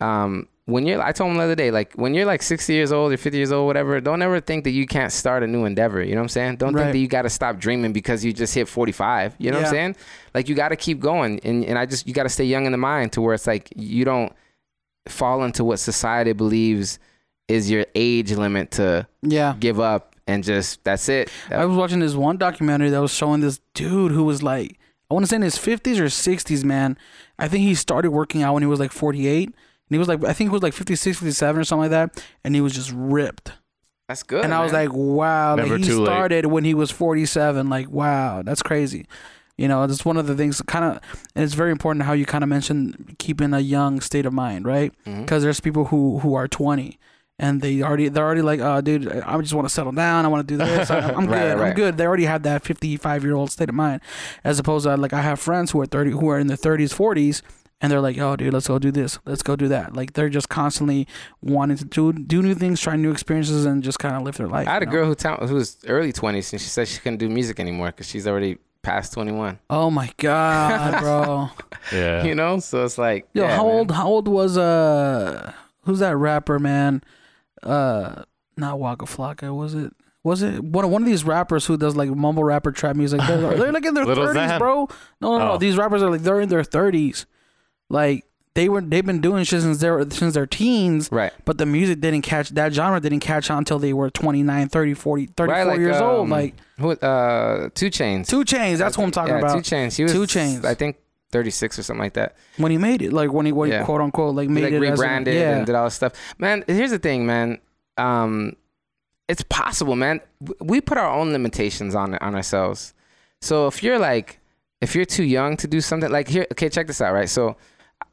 um, 0.00 0.48
when 0.66 0.86
you're 0.86 1.02
I 1.02 1.12
told 1.12 1.30
him 1.30 1.36
the 1.36 1.42
other 1.44 1.54
day, 1.54 1.70
like 1.70 1.92
when 1.94 2.14
you're 2.14 2.24
like 2.24 2.42
60 2.42 2.72
years 2.72 2.90
old 2.92 3.12
or 3.12 3.16
50 3.18 3.36
years 3.36 3.52
old, 3.52 3.66
whatever, 3.66 4.00
don't 4.00 4.22
ever 4.22 4.40
think 4.40 4.64
that 4.64 4.70
you 4.70 4.86
can't 4.86 5.12
start 5.12 5.42
a 5.42 5.46
new 5.46 5.64
endeavor. 5.66 6.02
You 6.02 6.12
know 6.14 6.20
what 6.20 6.24
I'm 6.24 6.28
saying? 6.30 6.56
Don't 6.56 6.72
Right. 6.72 6.84
think 6.84 6.92
that 6.94 6.98
you 7.00 7.08
gotta 7.08 7.28
stop 7.30 7.58
dreaming 7.58 7.92
because 7.92 8.24
you 8.24 8.32
just 8.32 8.54
hit 8.54 8.66
45. 8.68 9.34
You 9.38 9.50
know 9.50 9.58
what 9.58 9.66
I'm 9.66 9.70
saying? 9.72 9.96
Like 10.34 10.48
you 10.48 10.54
gotta 10.54 10.76
keep 10.76 11.00
going 11.00 11.38
and, 11.44 11.64
and 11.64 11.78
I 11.78 11.84
just 11.86 12.06
you 12.08 12.14
gotta 12.14 12.28
stay 12.30 12.44
young 12.44 12.64
in 12.66 12.72
the 12.72 12.78
mind 12.78 13.12
to 13.12 13.20
where 13.20 13.34
it's 13.34 13.46
like 13.46 13.72
you 13.76 14.04
don't 14.06 14.32
fall 15.06 15.44
into 15.44 15.64
what 15.64 15.78
society 15.78 16.32
believes 16.32 16.98
is 17.46 17.70
your 17.70 17.84
age 17.94 18.32
limit 18.32 18.70
to 18.72 19.06
Yeah. 19.22 19.54
give 19.60 19.78
up 19.80 20.16
and 20.26 20.42
just 20.42 20.82
that's 20.82 21.10
it. 21.10 21.28
I 21.50 21.66
was 21.66 21.76
watching 21.76 22.00
this 22.00 22.14
one 22.14 22.38
documentary 22.38 22.88
that 22.88 23.00
was 23.02 23.12
showing 23.12 23.42
this 23.42 23.60
dude 23.74 24.12
who 24.12 24.24
was 24.24 24.42
like, 24.42 24.78
I 25.10 25.14
want 25.14 25.24
to 25.26 25.28
say 25.28 25.36
in 25.36 25.42
his 25.42 25.56
50s 25.58 25.98
or 25.98 26.04
60s, 26.06 26.64
man. 26.64 26.96
I 27.38 27.48
think 27.48 27.64
he 27.64 27.74
started 27.74 28.12
working 28.12 28.42
out 28.42 28.54
when 28.54 28.62
he 28.62 28.66
was 28.66 28.80
like 28.80 28.92
48. 28.92 29.54
And 29.88 29.94
he 29.94 29.98
was 29.98 30.08
like, 30.08 30.24
I 30.24 30.32
think 30.32 30.50
he 30.50 30.52
was 30.52 30.62
like 30.62 30.72
56, 30.72 31.18
57 31.18 31.60
or 31.60 31.64
something 31.64 31.82
like 31.82 31.90
that. 31.90 32.24
And 32.44 32.54
he 32.54 32.60
was 32.60 32.72
just 32.74 32.90
ripped. 32.94 33.52
That's 34.08 34.22
good. 34.22 34.44
and 34.44 34.52
I 34.52 34.62
was 34.62 34.72
like, 34.72 34.90
wow. 34.92 35.54
Never 35.56 35.76
like 35.76 35.80
he 35.84 35.90
too 35.90 36.00
late. 36.00 36.06
started 36.06 36.46
when 36.46 36.64
he 36.64 36.74
was 36.74 36.90
47. 36.90 37.68
Like, 37.70 37.88
wow, 37.90 38.42
that's 38.42 38.62
crazy. 38.62 39.06
You 39.56 39.68
know, 39.68 39.86
that's 39.86 40.04
one 40.04 40.16
of 40.16 40.26
the 40.26 40.34
things 40.34 40.60
kind 40.62 40.84
of, 40.84 41.00
and 41.34 41.44
it's 41.44 41.54
very 41.54 41.70
important 41.70 42.04
how 42.04 42.12
you 42.12 42.26
kind 42.26 42.42
of 42.42 42.50
mentioned 42.50 43.16
keeping 43.18 43.54
a 43.54 43.60
young 43.60 44.00
state 44.00 44.26
of 44.26 44.32
mind, 44.32 44.66
right? 44.66 44.92
Mhm. 45.06 45.20
Because 45.22 45.42
there's 45.42 45.60
people 45.60 45.86
who 45.86 46.18
who 46.18 46.34
are 46.34 46.48
20 46.48 46.98
and 47.38 47.62
they 47.62 47.80
already 47.82 48.08
they're 48.08 48.24
already 48.24 48.42
like, 48.42 48.60
oh, 48.60 48.80
dude, 48.80 49.06
I 49.08 49.40
just 49.40 49.54
want 49.54 49.66
to 49.68 49.72
settle 49.72 49.92
down. 49.92 50.24
I 50.24 50.28
want 50.28 50.46
to 50.46 50.52
do 50.54 50.58
this. 50.58 50.90
I, 50.90 50.98
I'm 51.12 51.26
Right, 51.26 51.40
good. 51.54 51.60
I'm 51.60 51.74
good. 51.74 51.96
They 51.96 52.06
already 52.06 52.24
have 52.24 52.42
that 52.42 52.62
55 52.64 53.22
year 53.24 53.34
old 53.34 53.50
state 53.52 53.68
of 53.68 53.74
mind, 53.76 54.00
as 54.42 54.58
opposed 54.58 54.84
to 54.86 54.96
like 54.96 55.12
I 55.12 55.20
have 55.22 55.38
friends 55.40 55.70
who 55.70 55.80
are 55.80 55.86
30 55.86 56.10
who 56.10 56.28
are 56.28 56.38
in 56.38 56.48
their 56.48 56.56
30s, 56.56 56.92
40s. 56.92 57.40
And 57.80 57.90
they're 57.92 58.00
like, 58.00 58.16
"Oh, 58.18 58.34
dude, 58.36 58.52
let's 58.54 58.68
go 58.68 58.78
do 58.78 58.90
this. 58.90 59.18
Let's 59.26 59.42
go 59.42 59.56
do 59.56 59.68
that." 59.68 59.94
Like 59.94 60.14
they're 60.14 60.30
just 60.30 60.48
constantly 60.48 61.06
wanting 61.42 61.76
to 61.76 61.84
do 61.84 62.12
do 62.12 62.40
new 62.42 62.54
things, 62.54 62.80
try 62.80 62.96
new 62.96 63.10
experiences, 63.10 63.66
and 63.66 63.82
just 63.82 63.98
kind 63.98 64.14
of 64.14 64.22
live 64.22 64.36
their 64.36 64.48
life. 64.48 64.66
I 64.68 64.72
had 64.72 64.82
a 64.82 64.86
know? 64.86 64.92
girl 64.92 65.06
who 65.06 65.14
town 65.14 65.46
who 65.46 65.54
was 65.54 65.76
early 65.86 66.12
20s 66.12 66.52
and 66.52 66.60
she 66.60 66.68
said 66.68 66.88
she 66.88 67.00
couldn't 67.00 67.18
do 67.18 67.28
music 67.28 67.60
anymore 67.60 67.88
because 67.88 68.08
she's 68.08 68.26
already 68.26 68.58
past 68.82 69.12
21. 69.14 69.58
Oh 69.70 69.90
my 69.90 70.10
god, 70.18 71.00
bro. 71.00 71.48
Yeah. 71.92 72.24
You 72.24 72.34
know, 72.34 72.58
so 72.60 72.84
it's 72.84 72.96
like, 72.96 73.26
Yo, 73.32 73.42
yeah, 73.42 73.56
how 73.56 73.64
man. 73.66 73.74
old? 73.74 73.90
How 73.90 74.06
old 74.06 74.28
was 74.28 74.56
uh? 74.56 75.52
Who's 75.82 75.98
that 75.98 76.16
rapper, 76.16 76.58
man? 76.58 77.02
Uh, 77.62 78.22
not 78.56 78.78
Waka 78.78 79.06
Flocka. 79.06 79.54
Was 79.54 79.74
it? 79.74 79.92
Was 80.22 80.40
it 80.40 80.64
one 80.64 80.84
of 80.86 80.90
one 80.90 81.02
of 81.02 81.06
these 81.06 81.24
rappers 81.24 81.66
who 81.66 81.76
does 81.76 81.96
like 81.96 82.08
mumble 82.08 82.44
rapper 82.44 82.72
trap 82.72 82.96
music? 82.96 83.20
They're, 83.26 83.56
they're 83.56 83.72
like 83.72 83.84
in 83.84 83.92
their 83.92 84.04
thirties, 84.14 84.58
bro. 84.58 84.88
No, 85.20 85.32
no, 85.32 85.38
no. 85.38 85.52
Oh. 85.52 85.58
These 85.58 85.76
rappers 85.76 86.02
are 86.02 86.10
like 86.10 86.22
they're 86.22 86.40
in 86.40 86.48
their 86.48 86.64
thirties. 86.64 87.26
Like 87.94 88.24
they 88.54 88.68
were, 88.68 88.80
they've 88.80 89.04
been 89.06 89.20
doing 89.20 89.42
shit 89.44 89.62
since 89.62 89.78
they're 89.78 90.08
since 90.10 90.34
their 90.34 90.46
teens. 90.46 91.08
Right. 91.10 91.32
But 91.44 91.58
the 91.58 91.66
music 91.66 92.00
didn't 92.00 92.22
catch 92.22 92.50
that 92.50 92.72
genre 92.72 93.00
didn't 93.00 93.20
catch 93.20 93.50
on 93.50 93.58
until 93.58 93.78
they 93.78 93.92
were 93.92 94.10
29, 94.10 94.68
30, 94.68 94.94
40, 94.94 95.26
34 95.36 95.46
Right, 95.46 95.66
like, 95.66 95.78
years 95.78 96.00
old. 96.00 96.24
um, 96.24 96.30
Like 96.30 96.54
Who, 96.78 96.90
uh, 96.90 97.68
2 97.74 97.86
Chainz. 97.90 98.26
2 98.28 98.44
Chainz. 98.44 98.78
That's 98.78 98.96
what 98.98 99.04
I'm 99.04 99.10
talking 99.10 99.34
yeah, 99.34 99.40
about. 99.40 99.64
2 99.64 99.74
Chainz. 99.74 99.96
He 99.96 100.02
was, 100.04 100.12
2 100.12 100.22
Chainz 100.22 100.64
I 100.64 100.74
think 100.74 100.96
36 101.32 101.78
or 101.78 101.82
something 101.82 102.00
like 102.02 102.14
that. 102.14 102.36
when 102.58 102.70
he 102.70 102.78
made 102.78 103.02
it, 103.02 103.12
like 103.12 103.32
when 103.32 103.46
he, 103.46 103.52
when 103.52 103.70
Yeah. 103.70 103.84
quote 103.84 104.00
unquote 104.00 104.34
like 104.36 104.48
He, 104.48 104.54
made 104.54 104.64
like 104.64 104.72
it 104.74 104.82
as 104.82 104.88
a- 104.88 105.02
rebranded 105.02 105.34
yeah. 105.34 105.56
and 105.56 105.66
did 105.66 105.74
all 105.74 105.84
this 105.84 105.94
stuff. 105.94 106.12
Man, 106.38 106.62
here's 106.66 106.90
the 106.92 106.98
thing, 106.98 107.26
man. 107.26 107.58
Um, 107.96 108.54
it's 109.28 109.42
possible, 109.48 109.96
man. 109.96 110.20
We 110.60 110.80
put 110.80 110.98
our 110.98 111.08
own 111.10 111.32
limitations 111.32 111.94
on 111.94 112.14
on 112.16 112.34
ourselves. 112.34 112.92
So 113.40 113.66
if 113.66 113.82
you're 113.82 113.98
like, 113.98 114.38
if 114.80 114.94
you're 114.94 115.04
too 115.06 115.24
young 115.24 115.56
to 115.58 115.66
do 115.66 115.80
something 115.80 116.10
like 116.10 116.28
here, 116.28 116.46
okay, 116.52 116.68
check 116.68 116.86
this 116.86 117.00
out, 117.00 117.14
right? 117.14 117.28
So 117.28 117.56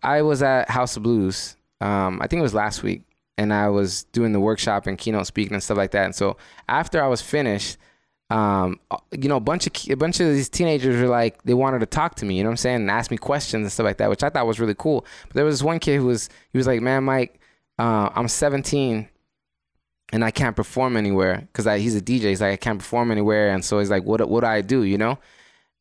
I 0.03 0.21
was 0.21 0.41
at 0.41 0.69
House 0.69 0.97
of 0.97 1.03
Blues. 1.03 1.55
Um, 1.79 2.21
I 2.21 2.27
think 2.27 2.39
it 2.39 2.43
was 2.43 2.53
last 2.53 2.83
week, 2.83 3.03
and 3.37 3.53
I 3.53 3.69
was 3.69 4.03
doing 4.05 4.33
the 4.33 4.39
workshop 4.39 4.87
and 4.87 4.97
keynote 4.97 5.27
speaking 5.27 5.53
and 5.53 5.63
stuff 5.63 5.77
like 5.77 5.91
that. 5.91 6.05
And 6.05 6.15
so 6.15 6.37
after 6.69 7.03
I 7.03 7.07
was 7.07 7.21
finished, 7.21 7.77
um, 8.29 8.79
you 9.11 9.27
know, 9.27 9.35
a 9.35 9.41
bunch 9.41 9.67
of 9.67 9.73
a 9.89 9.95
bunch 9.95 10.19
of 10.19 10.27
these 10.27 10.47
teenagers 10.47 11.01
were 11.01 11.07
like, 11.07 11.41
they 11.43 11.53
wanted 11.53 11.79
to 11.79 11.85
talk 11.85 12.15
to 12.15 12.25
me, 12.25 12.37
you 12.37 12.43
know 12.43 12.49
what 12.49 12.53
I'm 12.53 12.57
saying, 12.57 12.75
and 12.77 12.91
ask 12.91 13.11
me 13.11 13.17
questions 13.17 13.63
and 13.63 13.71
stuff 13.71 13.85
like 13.85 13.97
that, 13.97 14.09
which 14.09 14.23
I 14.23 14.29
thought 14.29 14.47
was 14.47 14.59
really 14.59 14.75
cool. 14.77 15.05
But 15.27 15.35
there 15.35 15.45
was 15.45 15.55
this 15.55 15.63
one 15.63 15.79
kid 15.79 15.97
who 15.97 16.05
was, 16.05 16.29
he 16.51 16.57
was 16.57 16.67
like, 16.67 16.81
man, 16.81 17.03
Mike, 17.03 17.39
uh, 17.77 18.09
I'm 18.15 18.27
17 18.27 19.09
and 20.13 20.25
I 20.25 20.31
can't 20.31 20.55
perform 20.55 20.97
anywhere 20.97 21.47
because 21.51 21.65
he's 21.81 21.95
a 21.95 22.01
DJ. 22.01 22.23
He's 22.23 22.41
like, 22.41 22.53
I 22.53 22.57
can't 22.57 22.79
perform 22.79 23.11
anywhere, 23.11 23.53
and 23.53 23.63
so 23.63 23.79
he's 23.79 23.89
like, 23.89 24.03
what 24.03 24.27
what 24.29 24.41
do 24.41 24.47
I 24.47 24.61
do, 24.61 24.83
you 24.83 24.97
know? 24.97 25.19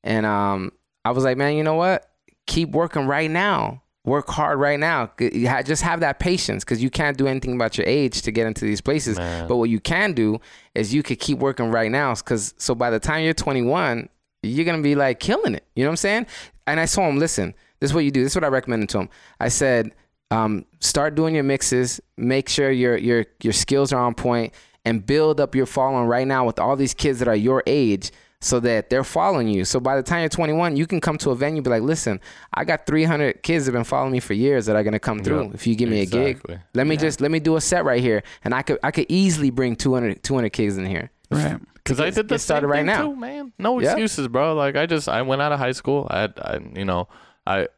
And 0.02 0.24
um, 0.24 0.72
I 1.04 1.10
was 1.10 1.24
like, 1.24 1.36
man, 1.36 1.56
you 1.56 1.64
know 1.64 1.74
what? 1.74 2.10
Keep 2.46 2.70
working 2.70 3.06
right 3.06 3.30
now. 3.30 3.82
Work 4.10 4.28
hard 4.28 4.58
right 4.58 4.78
now. 4.80 5.10
G- 5.18 5.30
you 5.40 5.48
ha- 5.48 5.62
Just 5.62 5.82
have 5.82 6.00
that 6.00 6.18
patience 6.18 6.64
because 6.64 6.82
you 6.82 6.90
can't 6.90 7.16
do 7.16 7.26
anything 7.26 7.54
about 7.54 7.78
your 7.78 7.86
age 7.86 8.22
to 8.22 8.30
get 8.32 8.46
into 8.46 8.64
these 8.64 8.80
places. 8.80 9.18
Man. 9.18 9.46
But 9.48 9.56
what 9.56 9.70
you 9.70 9.80
can 9.80 10.12
do 10.12 10.40
is 10.74 10.92
you 10.92 11.02
could 11.02 11.20
keep 11.20 11.38
working 11.38 11.70
right 11.70 11.90
now. 11.90 12.14
Because 12.14 12.54
so 12.58 12.74
by 12.74 12.90
the 12.90 12.98
time 12.98 13.22
you're 13.24 13.34
21, 13.34 14.08
you're 14.42 14.64
gonna 14.64 14.82
be 14.82 14.94
like 14.94 15.20
killing 15.20 15.54
it. 15.54 15.64
You 15.76 15.84
know 15.84 15.90
what 15.90 15.92
I'm 15.92 15.96
saying? 16.08 16.26
And 16.66 16.80
I 16.80 16.86
told 16.86 17.08
him, 17.08 17.18
listen, 17.18 17.54
this 17.78 17.90
is 17.90 17.94
what 17.94 18.04
you 18.04 18.10
do. 18.10 18.22
This 18.22 18.32
is 18.32 18.36
what 18.36 18.44
I 18.44 18.48
recommended 18.48 18.88
to 18.90 18.98
him. 19.00 19.08
I 19.38 19.48
said, 19.48 19.92
um, 20.30 20.64
start 20.80 21.14
doing 21.14 21.34
your 21.34 21.44
mixes. 21.44 22.00
Make 22.16 22.48
sure 22.48 22.70
your 22.70 22.96
your 22.96 23.26
your 23.42 23.52
skills 23.52 23.92
are 23.92 24.00
on 24.00 24.14
point, 24.14 24.52
and 24.84 25.04
build 25.04 25.40
up 25.40 25.54
your 25.54 25.66
following 25.66 26.06
right 26.06 26.26
now 26.26 26.44
with 26.46 26.58
all 26.58 26.76
these 26.76 26.94
kids 26.94 27.18
that 27.20 27.28
are 27.28 27.36
your 27.36 27.62
age. 27.66 28.10
So 28.42 28.58
that 28.60 28.88
they're 28.88 29.04
following 29.04 29.48
you. 29.48 29.66
So 29.66 29.80
by 29.80 29.96
the 29.96 30.02
time 30.02 30.20
you're 30.20 30.30
21, 30.30 30.74
you 30.74 30.86
can 30.86 30.98
come 30.98 31.18
to 31.18 31.30
a 31.30 31.36
venue, 31.36 31.60
be 31.60 31.68
like, 31.68 31.82
"Listen, 31.82 32.20
I 32.54 32.64
got 32.64 32.86
300 32.86 33.42
kids 33.42 33.66
that 33.66 33.72
have 33.72 33.78
been 33.78 33.84
following 33.84 34.12
me 34.12 34.20
for 34.20 34.32
years 34.32 34.64
that 34.64 34.76
are 34.76 34.82
gonna 34.82 34.98
come 34.98 35.22
through. 35.22 35.44
Yeah, 35.44 35.50
if 35.52 35.66
you 35.66 35.74
give 35.74 35.90
me 35.90 36.00
a 36.00 36.06
gig, 36.06 36.40
let 36.74 36.86
me 36.86 36.96
just 36.96 37.20
let 37.20 37.30
me 37.30 37.38
do 37.38 37.56
a 37.56 37.60
set 37.60 37.84
right 37.84 38.00
here, 38.00 38.22
and 38.42 38.54
I 38.54 38.62
could 38.62 38.78
I 38.82 38.92
could 38.92 39.06
easily 39.10 39.50
bring 39.50 39.76
200 39.76 40.22
200 40.22 40.50
kids 40.54 40.78
in 40.78 40.86
here. 40.86 41.10
Right. 41.30 41.58
Cause 41.84 42.00
I 42.00 42.08
did 42.10 42.28
the 42.28 42.38
started 42.38 42.64
same 42.66 42.70
right 42.70 42.78
thing 42.78 42.86
now. 42.86 43.02
too, 43.08 43.16
man. 43.16 43.52
No 43.58 43.78
Yeah. 43.78 43.90
excuses, 43.90 44.26
bro. 44.28 44.54
Like 44.54 44.74
I 44.74 44.86
just 44.86 45.06
I 45.08 45.20
went 45.22 45.42
out 45.42 45.52
of 45.52 45.58
high 45.58 45.72
school. 45.72 46.06
I 46.10 46.20
had 46.22 46.32
I 46.40 46.58
you 46.74 46.84
know 46.86 47.08
I 47.46 47.68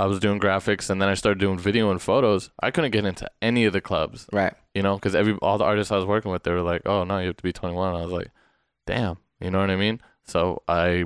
I 0.00 0.06
was 0.06 0.18
doing 0.18 0.40
graphics 0.40 0.90
and 0.90 1.00
then 1.00 1.08
I 1.08 1.14
started 1.14 1.38
doing 1.38 1.56
video 1.58 1.90
and 1.92 2.02
photos. 2.02 2.50
I 2.60 2.72
couldn't 2.72 2.90
get 2.90 3.04
into 3.04 3.30
any 3.40 3.64
of 3.64 3.72
the 3.72 3.80
clubs, 3.80 4.26
Right. 4.32 4.54
you 4.74 4.82
know, 4.82 4.96
because 4.96 5.14
every 5.14 5.34
all 5.40 5.56
the 5.56 5.64
artists 5.64 5.92
I 5.92 5.96
was 5.96 6.04
working 6.04 6.32
with, 6.32 6.42
they 6.42 6.50
were 6.50 6.62
like, 6.62 6.82
"Oh 6.84 7.04
no, 7.04 7.18
you 7.20 7.28
have 7.28 7.36
to 7.36 7.42
be 7.44 7.52
21." 7.52 7.94
I 7.94 8.02
was 8.02 8.10
like, 8.12 8.30
"Damn," 8.88 9.18
you 9.40 9.50
know 9.50 9.60
what 9.60 9.70
I 9.70 9.76
mean? 9.76 10.00
So 10.24 10.62
I 10.68 11.04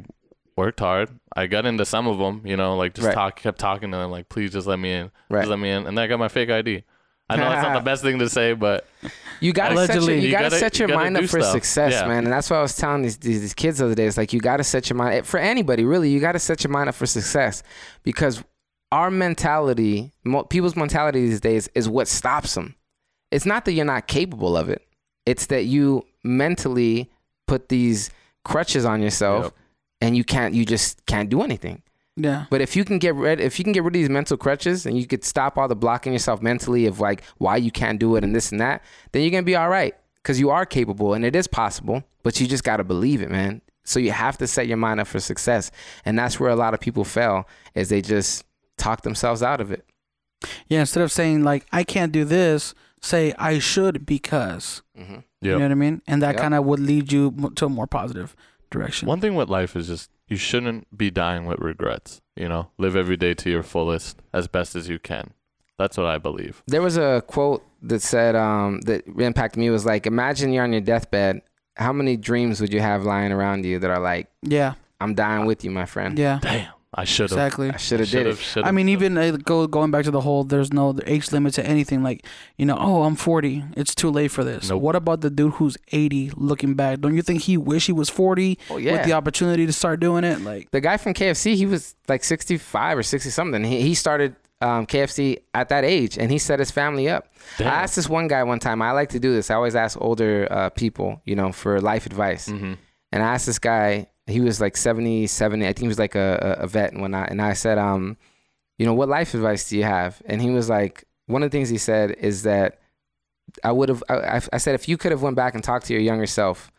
worked 0.57 0.81
hard. 0.81 1.09
I 1.37 1.47
got 1.47 1.67
into 1.67 1.85
some 1.85 2.07
of 2.07 2.19
them, 2.19 2.43
you 2.45 2.57
know, 2.57 2.77
like 2.77 2.95
just 2.95 3.07
Right. 3.07 3.15
talk, 3.15 3.37
kept 3.41 3.59
talking 3.59 3.91
to 3.93 3.97
them, 3.97 4.11
like, 4.11 4.29
"Please 4.29 4.53
just 4.53 4.67
let 4.67 4.79
me 4.79 4.93
in, 4.93 5.11
Right. 5.31 5.41
just 5.41 5.51
let 5.51 5.59
me 5.59 5.71
in," 5.71 5.87
and 5.87 5.97
then 5.97 6.05
I 6.05 6.07
got 6.09 6.19
my 6.19 6.29
fake 6.29 6.51
ID. 6.51 6.85
I 7.31 7.37
know 7.37 7.53
it's 7.53 7.63
not 7.63 7.75
the 7.75 7.81
best 7.85 8.03
thing 8.03 8.19
to 8.21 8.29
say, 8.29 8.55
but 8.55 8.87
You 9.41 9.53
gotta 9.53 9.87
set 9.87 9.97
your, 9.97 10.11
you 10.11 10.15
You 10.23 10.31
gotta, 10.33 10.45
gotta- 10.47 10.57
set 10.59 10.79
you 10.79 10.85
your 10.85 10.89
gotta 10.89 11.01
mind 11.05 11.17
up 11.19 11.25
for 11.27 11.41
stuff. 11.41 11.53
success, 11.53 11.93
Yeah. 11.93 12.09
man. 12.09 12.25
And 12.25 12.33
that's 12.33 12.49
what 12.51 12.57
I 12.57 12.63
was 12.63 12.75
telling 12.75 13.03
these, 13.03 13.19
these 13.19 13.41
these 13.43 13.55
kids 13.55 13.79
the 13.79 13.85
other 13.85 13.95
day. 13.95 14.07
It's 14.07 14.17
like 14.17 14.33
you 14.33 14.41
gotta 14.41 14.65
set 14.65 14.89
your 14.91 14.97
mind 14.97 15.27
for 15.27 15.39
anybody, 15.39 15.85
really. 15.85 16.09
You 16.11 16.19
gotta 16.21 16.39
set 16.41 16.65
your 16.65 16.71
mind 16.73 16.89
up 16.89 16.95
for 16.97 17.07
success 17.07 17.63
because 18.03 18.43
our 18.91 19.11
mentality, 19.11 20.13
people's 20.49 20.75
mentality 20.75 21.21
these 21.29 21.41
days, 21.41 21.69
is 21.75 21.89
what 21.89 22.09
stops 22.09 22.55
them. 22.55 22.75
It's 23.31 23.45
not 23.45 23.67
that 23.67 23.73
you're 23.73 23.85
not 23.85 24.09
capable 24.09 24.57
of 24.57 24.71
it. 24.71 24.83
It's 25.27 25.47
that 25.47 25.67
you 25.67 26.05
mentally 26.25 27.11
put 27.49 27.69
these 27.69 28.11
crutches 28.45 28.85
on 28.85 29.03
yourself, 29.03 29.45
Yep. 29.47 29.55
and 30.03 30.17
you 30.17 30.23
can't. 30.25 30.55
You 30.55 30.65
just 30.65 31.05
can't 31.07 31.29
do 31.29 31.43
anything. 31.43 31.83
Yeah. 32.17 32.47
But 32.51 32.61
if 32.61 32.75
you 32.77 32.85
can 32.85 32.99
get 32.99 33.15
rid, 33.15 33.41
if 33.41 33.59
you 33.59 33.65
can 33.65 33.73
get 33.73 33.83
rid 33.85 33.95
of 33.95 34.01
these 34.01 34.09
mental 34.11 34.37
crutches, 34.37 34.87
and 34.87 34.97
you 34.99 35.07
could 35.07 35.25
stop 35.25 35.57
all 35.59 35.69
the 35.69 35.77
blocking 35.77 36.13
yourself 36.13 36.41
mentally 36.43 36.87
of 36.87 37.01
like 37.01 37.23
why 37.39 37.57
you 37.57 37.71
can't 37.71 37.99
do 38.01 38.17
it 38.17 38.25
and 38.25 38.35
this 38.35 38.51
and 38.53 38.61
that, 38.61 38.83
then 39.13 39.23
you're 39.23 39.31
gonna 39.31 39.43
be 39.43 39.57
all 39.57 39.69
right 39.69 39.95
because 40.17 40.39
you 40.41 40.51
are 40.51 40.67
capable 40.67 41.15
and 41.15 41.25
it 41.25 41.35
is 41.37 41.47
possible. 41.49 42.03
But 42.23 42.41
you 42.41 42.47
just 42.47 42.65
gotta 42.65 42.85
believe 42.85 43.23
it, 43.23 43.31
man. 43.31 43.61
So 43.85 43.99
you 44.01 44.11
have 44.13 44.37
to 44.39 44.47
set 44.47 44.67
your 44.67 44.77
mind 44.77 45.01
up 45.01 45.07
for 45.07 45.21
success, 45.21 45.71
and 46.05 46.19
that's 46.19 46.39
where 46.41 46.51
a 46.51 46.57
lot 46.57 46.75
of 46.75 46.81
people 46.81 47.05
fail, 47.05 47.49
is 47.75 47.89
they 47.89 48.03
just 48.03 48.45
talk 48.77 49.03
themselves 49.03 49.43
out 49.43 49.61
of 49.61 49.71
it. 49.73 49.85
Yeah. 50.69 50.81
Instead 50.81 51.03
of 51.05 51.11
saying 51.13 51.45
like 51.45 51.67
I 51.73 51.85
can't 51.85 52.13
do 52.13 52.25
this, 52.25 52.75
say 53.01 53.33
I 53.39 53.59
should 53.61 54.05
because. 54.05 54.83
Mm-hmm. 54.99 55.21
You 55.41 55.53
know 55.53 55.61
what 55.61 55.71
I 55.71 55.75
mean? 55.75 56.03
And 56.07 56.23
that 56.23 56.35
Yep. 56.35 56.41
kind 56.43 56.55
of 56.55 56.65
would 56.65 56.81
lead 56.81 57.13
you 57.13 57.51
to 57.57 57.67
a 57.67 57.69
more 57.69 57.87
positive 57.87 58.35
direction. 58.71 59.07
One 59.09 59.21
thing 59.21 59.35
with 59.35 59.49
life 59.49 59.77
is 59.77 59.87
just 59.89 60.11
you 60.27 60.37
shouldn't 60.37 60.97
be 60.97 61.11
dying 61.11 61.47
with 61.47 61.59
regrets. 61.61 62.21
You 62.37 62.49
know, 62.49 62.71
live 62.79 62.97
every 62.97 63.17
day 63.17 63.35
to 63.35 63.51
your 63.51 63.63
fullest 63.63 64.21
as 64.33 64.47
best 64.49 64.77
as 64.77 64.89
you 64.89 64.99
can. 64.99 65.33
That's 65.79 65.97
what 65.97 66.07
I 66.07 66.19
believe. 66.19 66.63
There 66.67 66.83
was 66.83 66.97
a 66.97 67.23
quote 67.27 67.65
that 67.83 68.03
said 68.03 68.35
um, 68.35 68.81
that 68.83 69.05
impacted 69.19 69.61
me 69.61 69.71
was 69.71 69.87
like, 69.87 70.07
imagine 70.07 70.53
you're 70.53 70.65
on 70.65 70.73
your 70.73 70.81
deathbed. 70.81 71.43
How 71.77 71.93
many 71.93 72.17
dreams 72.17 72.61
would 72.61 72.73
you 72.73 72.81
have 72.81 73.05
lying 73.05 73.31
around 73.31 73.65
you 73.65 73.79
that 73.79 73.91
are 73.91 74.01
like, 74.01 74.29
Yeah. 74.43 74.75
I'm 75.01 75.15
dying 75.15 75.47
with 75.47 75.63
you, 75.65 75.71
my 75.71 75.87
friend. 75.87 76.19
Yeah. 76.19 76.41
Damn, 76.43 76.73
I 76.95 77.05
should 77.05 77.31
have. 77.31 77.39
Exactly. 77.39 77.71
I 77.71 77.77
should 77.77 78.01
have 78.01 78.11
did 78.11 78.27
it. 78.27 78.39
I 78.65 78.71
mean, 78.73 78.89
even 78.89 79.19
uh, 79.19 79.33
go 79.45 79.67
going 79.67 79.91
back 79.91 80.05
to 80.05 80.11
the 80.11 80.23
whole, 80.23 80.43
there's 80.43 80.73
no 80.73 80.99
age 81.07 81.31
limit 81.33 81.53
to 81.55 81.67
anything. 81.67 82.03
Like, 82.03 82.25
you 82.57 82.65
know, 82.65 82.79
oh, 82.81 83.03
I'm 83.03 83.15
40. 83.15 83.63
It's 83.77 83.95
too 83.95 84.11
late 84.11 84.29
for 84.31 84.43
this. 84.43 84.71
Nope. 84.71 84.81
What 84.81 84.97
about 84.97 85.21
the 85.21 85.29
dude 85.29 85.55
who's 85.55 85.77
80 85.93 86.33
looking 86.37 86.75
back? 86.75 87.01
Don't 87.01 87.15
you 87.15 87.21
think 87.23 87.43
he 87.43 87.59
wish 87.59 87.87
he 87.87 87.93
was 87.93 88.09
40 88.09 88.59
Oh 88.71 88.79
yeah. 88.79 88.93
with 88.93 89.05
the 89.05 89.13
opportunity 89.13 89.67
to 89.67 89.73
start 89.73 90.01
doing 90.01 90.25
it? 90.25 90.41
Like, 90.41 90.71
the 90.71 90.81
guy 90.81 90.97
from 90.97 91.13
KFC, 91.13 91.57
he 91.57 91.67
was 91.67 91.95
like 92.09 92.25
65 92.25 92.97
or 92.99 93.03
60 93.03 93.29
something. 93.31 93.65
He, 93.65 93.83
he 93.83 93.95
started 93.95 94.35
um, 94.63 94.87
KFC 94.87 95.41
at 95.53 95.69
that 95.69 95.85
age 95.85 96.17
and 96.17 96.31
he 96.33 96.39
set 96.39 96.59
his 96.59 96.71
family 96.71 97.07
up. 97.11 97.31
Damn. 97.59 97.69
I 97.69 97.83
asked 97.83 97.97
this 97.97 98.09
one 98.09 98.29
guy 98.29 98.43
one 98.45 98.61
time, 98.61 98.81
I 98.81 98.93
like 98.93 99.11
to 99.11 99.21
do 99.21 99.35
this. 99.35 99.51
I 99.51 99.57
always 99.57 99.77
ask 99.77 100.01
older 100.01 100.49
uh, 100.51 100.71
people, 100.71 101.21
you 101.27 101.37
know, 101.37 101.53
for 101.53 101.83
life 101.83 102.07
advice. 102.07 102.49
hmm 102.49 102.75
And 103.13 103.23
I 103.23 103.35
asked 103.35 103.45
this 103.47 103.59
guy, 103.59 104.07
he 104.29 104.41
was 104.41 104.61
like 104.61 104.77
70, 104.77 105.27
70, 105.27 105.65
I 105.65 105.69
think 105.69 105.79
he 105.81 105.89
was 105.89 105.99
like 105.99 106.15
a, 106.15 106.57
a 106.61 106.67
vet 106.67 106.93
and 106.93 107.01
whatnot. 107.01 107.31
And 107.31 107.41
I 107.41 107.53
said, 107.55 107.79
um, 107.79 108.17
you 108.79 108.87
know, 108.87 108.95
what 108.95 109.09
life 109.09 109.35
advice 109.35 109.69
do 109.69 109.77
you 109.77 109.85
have? 109.85 110.21
And 110.27 110.41
he 110.43 110.51
was 110.51 110.69
like, 110.69 111.05
one 111.27 111.43
of 111.43 111.51
the 111.51 111.57
things 111.57 111.69
he 111.69 111.79
said 111.79 112.13
is 112.13 112.43
that 112.43 112.79
I 113.65 113.73
would 113.73 113.89
have, 113.89 114.03
I, 114.09 114.41
I- 114.53 114.59
said, 114.59 114.75
if 114.75 114.89
you 114.89 114.97
could 114.97 115.13
have 115.13 115.23
went 115.23 115.37
back 115.37 115.55
and 115.55 115.65
talked 115.65 115.87
to 115.87 115.93
your 115.93 116.03
younger 116.03 116.27
self 116.27 116.71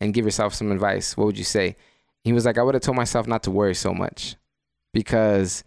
and 0.00 0.12
give 0.14 0.24
yourself 0.24 0.54
some 0.54 0.70
advice, 0.70 1.16
what 1.16 1.24
would 1.26 1.38
you 1.38 1.44
say? 1.44 1.76
He 2.24 2.32
was 2.32 2.44
like, 2.44 2.58
I 2.58 2.62
would 2.62 2.74
have 2.74 2.82
told 2.82 2.96
myself 2.96 3.26
not 3.26 3.42
to 3.44 3.50
worry 3.50 3.74
so 3.74 3.92
much 3.94 4.36
because 4.92 5.64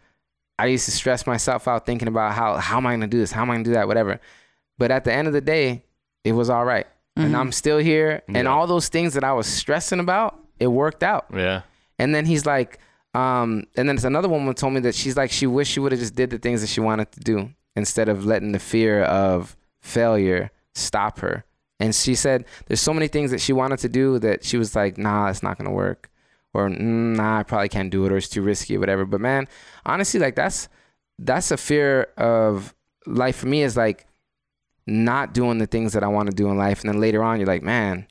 I 0.59 0.67
used 0.67 0.85
to 0.85 0.91
stress 0.91 1.25
myself 1.25 1.67
out 1.67 1.85
thinking 1.85 2.07
about 2.07 2.33
how, 2.33 2.57
how 2.57 2.77
am 2.77 2.85
I 2.85 2.91
going 2.91 3.01
to 3.01 3.07
do 3.07 3.17
this? 3.19 3.31
How 3.31 3.41
am 3.41 3.49
I 3.51 3.55
going 3.55 3.63
to 3.63 3.69
do 3.69 3.73
that? 3.73 3.87
Whatever. 3.87 4.19
But 4.77 4.91
at 4.91 5.03
the 5.03 5.13
end 5.13 5.27
of 5.27 5.33
the 5.33 5.41
day, 5.41 5.83
it 6.23 6.33
was 6.33 6.49
all 6.49 6.65
right. 6.65 6.87
And 7.15 7.33
Mhm. 7.33 7.37
I'm 7.39 7.51
still 7.51 7.77
here. 7.79 8.21
And 8.27 8.47
all 8.47 8.67
those 8.67 8.87
things 8.89 9.15
that 9.15 9.23
I 9.23 9.33
was 9.33 9.47
stressing 9.47 9.99
about, 9.99 10.39
it 10.61 10.67
worked 10.67 11.01
out. 11.01 11.25
Yeah. 11.33 11.63
And 11.97 12.13
then 12.13 12.25
he's 12.25 12.45
like, 12.45 12.79
um, 13.13 13.65
and 13.75 13.89
then 13.89 13.95
there's 13.95 14.05
another 14.05 14.29
woman 14.29 14.53
told 14.53 14.73
me 14.73 14.79
that 14.81 14.95
she's 14.95 15.17
like, 15.17 15.31
she 15.31 15.47
wished 15.47 15.71
she 15.71 15.79
would 15.79 15.91
have 15.91 15.99
just 15.99 16.15
did 16.15 16.29
the 16.29 16.37
things 16.37 16.61
that 16.61 16.67
she 16.67 16.79
wanted 16.79 17.11
to 17.13 17.19
do 17.19 17.49
instead 17.75 18.07
of 18.07 18.25
letting 18.25 18.51
the 18.51 18.59
fear 18.59 19.03
of 19.03 19.57
failure 19.81 20.51
stop 20.75 21.19
her. 21.19 21.43
And 21.79 21.95
she 21.95 22.13
said 22.13 22.45
there's 22.67 22.79
so 22.79 22.93
many 22.93 23.07
things 23.07 23.31
that 23.31 23.41
she 23.41 23.53
wanted 23.53 23.79
to 23.79 23.89
do 23.89 24.19
that 24.19 24.45
she 24.45 24.57
was 24.57 24.75
like, 24.75 24.99
nah, 24.99 25.29
it's 25.29 25.41
not 25.41 25.57
gonna 25.57 25.71
work, 25.71 26.11
or 26.53 26.69
"Mm, 26.69 27.15
nah, 27.15 27.39
I 27.39 27.43
probably 27.43 27.69
can't 27.69 27.89
do 27.89 28.05
it, 28.05 28.11
or 28.11 28.17
it's 28.17 28.29
too 28.29 28.43
risky, 28.43 28.77
or 28.77 28.79
whatever. 28.79 29.03
But 29.03 29.19
man, 29.19 29.47
honestly, 29.83 30.19
like 30.19 30.35
that's 30.35 30.69
that's 31.17 31.49
a 31.49 31.57
fear 31.57 32.07
of 32.17 32.75
life 33.07 33.37
for 33.37 33.47
me 33.47 33.63
is 33.63 33.75
like 33.75 34.05
not 34.85 35.33
doing 35.33 35.57
the 35.57 35.65
things 35.65 35.93
that 35.93 36.03
I 36.03 36.07
want 36.07 36.29
to 36.29 36.35
do 36.35 36.49
in 36.49 36.57
life, 36.57 36.81
and 36.81 36.89
then 36.93 37.01
later 37.01 37.23
on, 37.23 37.39
you're 37.39 37.47
like, 37.47 37.63
man, 37.63 38.05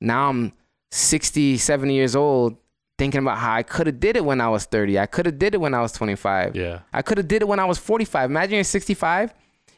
now 0.00 0.28
I'm 0.30 0.52
60, 0.96 1.56
70 1.56 1.94
years 1.94 2.14
old 2.14 2.56
thinking 2.98 3.20
about 3.20 3.38
how 3.38 3.54
I 3.54 3.62
could 3.62 3.86
have 3.86 3.98
did 3.98 4.14
it 4.16 4.24
when 4.24 4.40
I 4.40 4.48
was 4.48 4.66
30. 4.66 4.98
I 4.98 5.06
could 5.06 5.24
have 5.26 5.38
did 5.38 5.54
it 5.54 5.58
when 5.60 5.72
I 5.74 5.80
was 5.80 5.90
25. 5.92 6.54
Yeah. 6.54 6.80
I 6.92 7.00
could 7.02 7.16
have 7.18 7.26
did 7.26 7.40
it 7.42 7.48
when 7.48 7.58
I 7.58 7.64
was 7.64 7.78
45. 7.78 8.30
Imagine 8.30 8.54
you're 8.56 8.64
65 8.64 9.32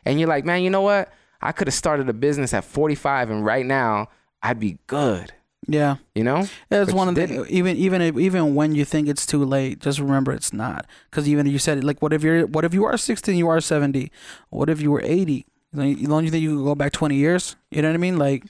and 0.05 0.19
you're 0.19 0.29
like, 0.29 0.45
man, 0.45 0.63
you 0.63 0.71
know 0.71 0.83
what? 0.83 1.13
I 1.41 1.53
could 1.53 1.69
have 1.69 1.75
started 1.75 2.09
a 2.09 2.13
business 2.13 2.53
at 2.53 2.65
45 2.65 3.31
and 3.31 3.45
right 3.45 3.65
now 3.65 4.09
I'd 4.43 4.59
be 4.59 4.79
good. 4.89 5.33
yeah. 5.69 5.97
You 6.17 6.25
know? 6.25 6.47
That's 6.69 6.91
But 6.91 6.97
one 6.97 7.09
of 7.09 7.15
the 7.15 7.27
didn't. 7.29 7.49
even 7.49 7.77
even 7.77 8.03
if, 8.03 8.19
even 8.19 8.55
when 8.57 8.75
you 8.75 8.85
think 8.85 9.07
it's 9.09 9.25
too 9.25 9.45
late, 9.45 9.79
just 9.79 10.01
remember 10.01 10.33
it's 10.33 10.53
not. 10.53 10.85
Because 11.11 11.29
even 11.29 11.47
if 11.47 11.53
you 11.53 11.59
said 11.61 11.79
it, 11.79 11.85
like, 11.85 12.03
what 12.03 12.13
if 12.13 12.23
you're 12.25 12.47
what 12.49 12.65
if 12.65 12.75
you 12.75 12.85
are 12.85 12.97
sixty 12.99 13.31
and 13.33 13.39
you 13.39 13.49
are 13.49 13.61
seventy? 13.61 14.11
What 14.51 14.69
if 14.69 14.81
you 14.83 14.91
were 14.91 15.01
eighty? 15.03 15.47
Like, 15.73 15.97
You 15.99 16.09
don't 16.09 16.25
you 16.25 16.31
think 16.31 16.43
you 16.43 16.57
could 16.59 16.65
go 16.65 16.75
back 16.75 16.93
twenty 16.93 17.17
years? 17.17 17.57
You 17.71 17.81
know 17.83 17.89
what 17.89 17.95
I 17.95 17.99
mean? 17.99 18.19
Like 18.19 18.45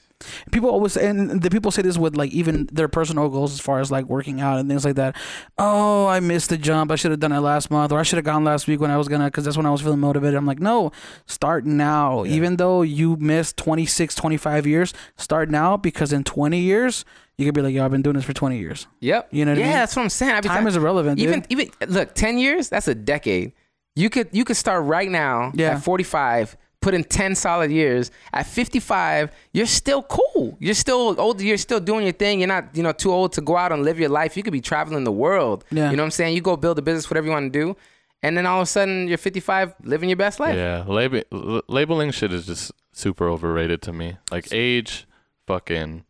people 0.52 0.70
always 0.70 0.96
and 0.96 1.42
the 1.42 1.50
people 1.50 1.70
say 1.70 1.82
this 1.82 1.98
with 1.98 2.16
like 2.16 2.30
even 2.32 2.66
their 2.72 2.88
personal 2.88 3.28
goals 3.28 3.52
as 3.52 3.60
far 3.60 3.80
as 3.80 3.90
like 3.90 4.06
working 4.06 4.40
out 4.40 4.58
and 4.58 4.68
things 4.68 4.84
like 4.84 4.94
that. 4.96 5.16
Oh, 5.58 6.06
I 6.06 6.20
missed 6.20 6.50
the 6.50 6.56
jump. 6.56 6.90
I 6.90 6.96
should 6.96 7.10
have 7.10 7.20
done 7.20 7.32
it 7.32 7.40
last 7.40 7.70
month, 7.70 7.92
or 7.92 7.98
I 7.98 8.02
should 8.02 8.16
have 8.16 8.24
gone 8.24 8.44
last 8.44 8.66
week 8.66 8.80
when 8.80 8.90
I 8.90 8.96
was 8.96 9.08
gonna, 9.08 9.26
because 9.26 9.44
that's 9.44 9.56
when 9.56 9.66
I 9.66 9.70
was 9.70 9.80
feeling 9.82 10.00
motivated. 10.00 10.36
I'm 10.36 10.46
like, 10.46 10.60
no, 10.60 10.92
start 11.26 11.66
now. 11.66 12.24
Even 12.24 12.56
though 12.56 12.82
you 12.82 13.16
missed 13.16 13.56
26, 13.56 14.14
25 14.14 14.66
years, 14.66 14.94
start 15.16 15.50
now 15.50 15.76
because 15.76 16.12
in 16.12 16.24
20 16.24 16.58
years 16.58 17.04
you 17.36 17.44
could 17.44 17.54
be 17.54 17.62
like, 17.62 17.74
yo, 17.74 17.84
I've 17.84 17.90
been 17.90 18.02
doing 18.02 18.14
this 18.14 18.24
for 18.24 18.32
20 18.32 18.58
years. 18.58 18.86
Yep. 19.00 19.28
You 19.32 19.44
know 19.44 19.50
what 19.52 19.58
I 19.58 19.60
yeah, 19.60 19.66
mean? 19.66 19.72
that's 19.74 19.96
what 19.96 20.02
I'm 20.02 20.08
saying. 20.08 20.32
I 20.32 20.40
be 20.40 20.48
Time 20.48 20.66
is 20.68 20.76
irrelevant, 20.76 21.18
Even 21.18 21.40
dude. 21.40 21.52
even 21.52 21.70
look, 21.88 22.14
10 22.14 22.38
years, 22.38 22.68
that's 22.68 22.86
a 22.88 22.94
decade. 22.94 23.52
You 23.96 24.08
could 24.10 24.28
you 24.32 24.44
could 24.44 24.56
start 24.56 24.84
right 24.84 25.10
now 25.10 25.50
Yeah. 25.54 25.72
at 25.72 25.82
45, 25.84 26.56
put 26.84 26.92
in 26.94 27.02
10 27.02 27.34
solid 27.34 27.70
years. 27.70 28.10
At 28.34 28.46
55, 28.46 29.32
you're 29.52 29.64
still 29.66 30.02
cool. 30.02 30.56
You're 30.60 30.74
still 30.74 31.18
old, 31.18 31.40
you're 31.40 31.56
still 31.56 31.80
doing 31.80 32.04
your 32.04 32.12
thing. 32.12 32.40
You're 32.40 32.48
not, 32.48 32.76
you 32.76 32.82
know, 32.82 32.92
too 32.92 33.10
old 33.10 33.32
to 33.32 33.40
go 33.40 33.56
out 33.56 33.72
and 33.72 33.82
live 33.82 33.98
your 33.98 34.10
life. 34.10 34.36
You 34.36 34.42
could 34.42 34.52
be 34.52 34.60
traveling 34.60 35.04
the 35.04 35.12
world. 35.12 35.64
Yeah. 35.70 35.90
You 35.90 35.96
know 35.96 36.02
what 36.02 36.08
I'm 36.08 36.10
saying? 36.12 36.34
You 36.36 36.42
go 36.42 36.56
build 36.56 36.78
a 36.78 36.82
business, 36.82 37.08
whatever 37.08 37.26
you 37.26 37.32
want 37.32 37.50
to 37.52 37.58
do. 37.58 37.74
And 38.22 38.36
then 38.36 38.44
all 38.46 38.60
of 38.60 38.64
a 38.64 38.66
sudden 38.66 39.08
you're 39.08 39.18
55, 39.18 39.74
living 39.82 40.10
your 40.10 40.16
best 40.16 40.38
life. 40.38 40.56
Yeah. 40.56 40.84
Lab- 40.86 41.24
l- 41.32 41.62
labeling 41.68 42.10
shit 42.10 42.32
is 42.32 42.46
just 42.46 42.70
super 42.92 43.28
overrated 43.28 43.80
to 43.82 43.92
me. 43.92 44.18
Like 44.30 44.48
age, 44.52 45.06
fucking, 45.46 46.04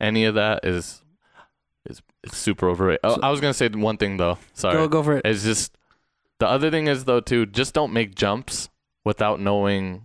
any 0.00 0.24
of 0.24 0.36
that 0.36 0.64
is 0.64 1.02
is, 1.86 2.00
is 2.22 2.36
super 2.36 2.68
overrated. 2.68 3.00
Oh, 3.02 3.18
I 3.20 3.30
was 3.30 3.40
gonna 3.40 3.54
say 3.54 3.68
one 3.68 3.96
thing 3.96 4.16
though. 4.16 4.38
Sorry. 4.54 4.74
Go 4.76 4.86
go 4.88 5.02
for 5.02 5.16
it. 5.16 5.26
It's 5.26 5.42
just 5.42 5.76
the 6.38 6.48
other 6.48 6.70
thing 6.70 6.86
is 6.86 7.04
though 7.04 7.20
too, 7.20 7.46
just 7.46 7.74
don't 7.74 7.92
make 7.92 8.14
jumps 8.14 8.68
without 9.04 9.40
knowing 9.40 10.02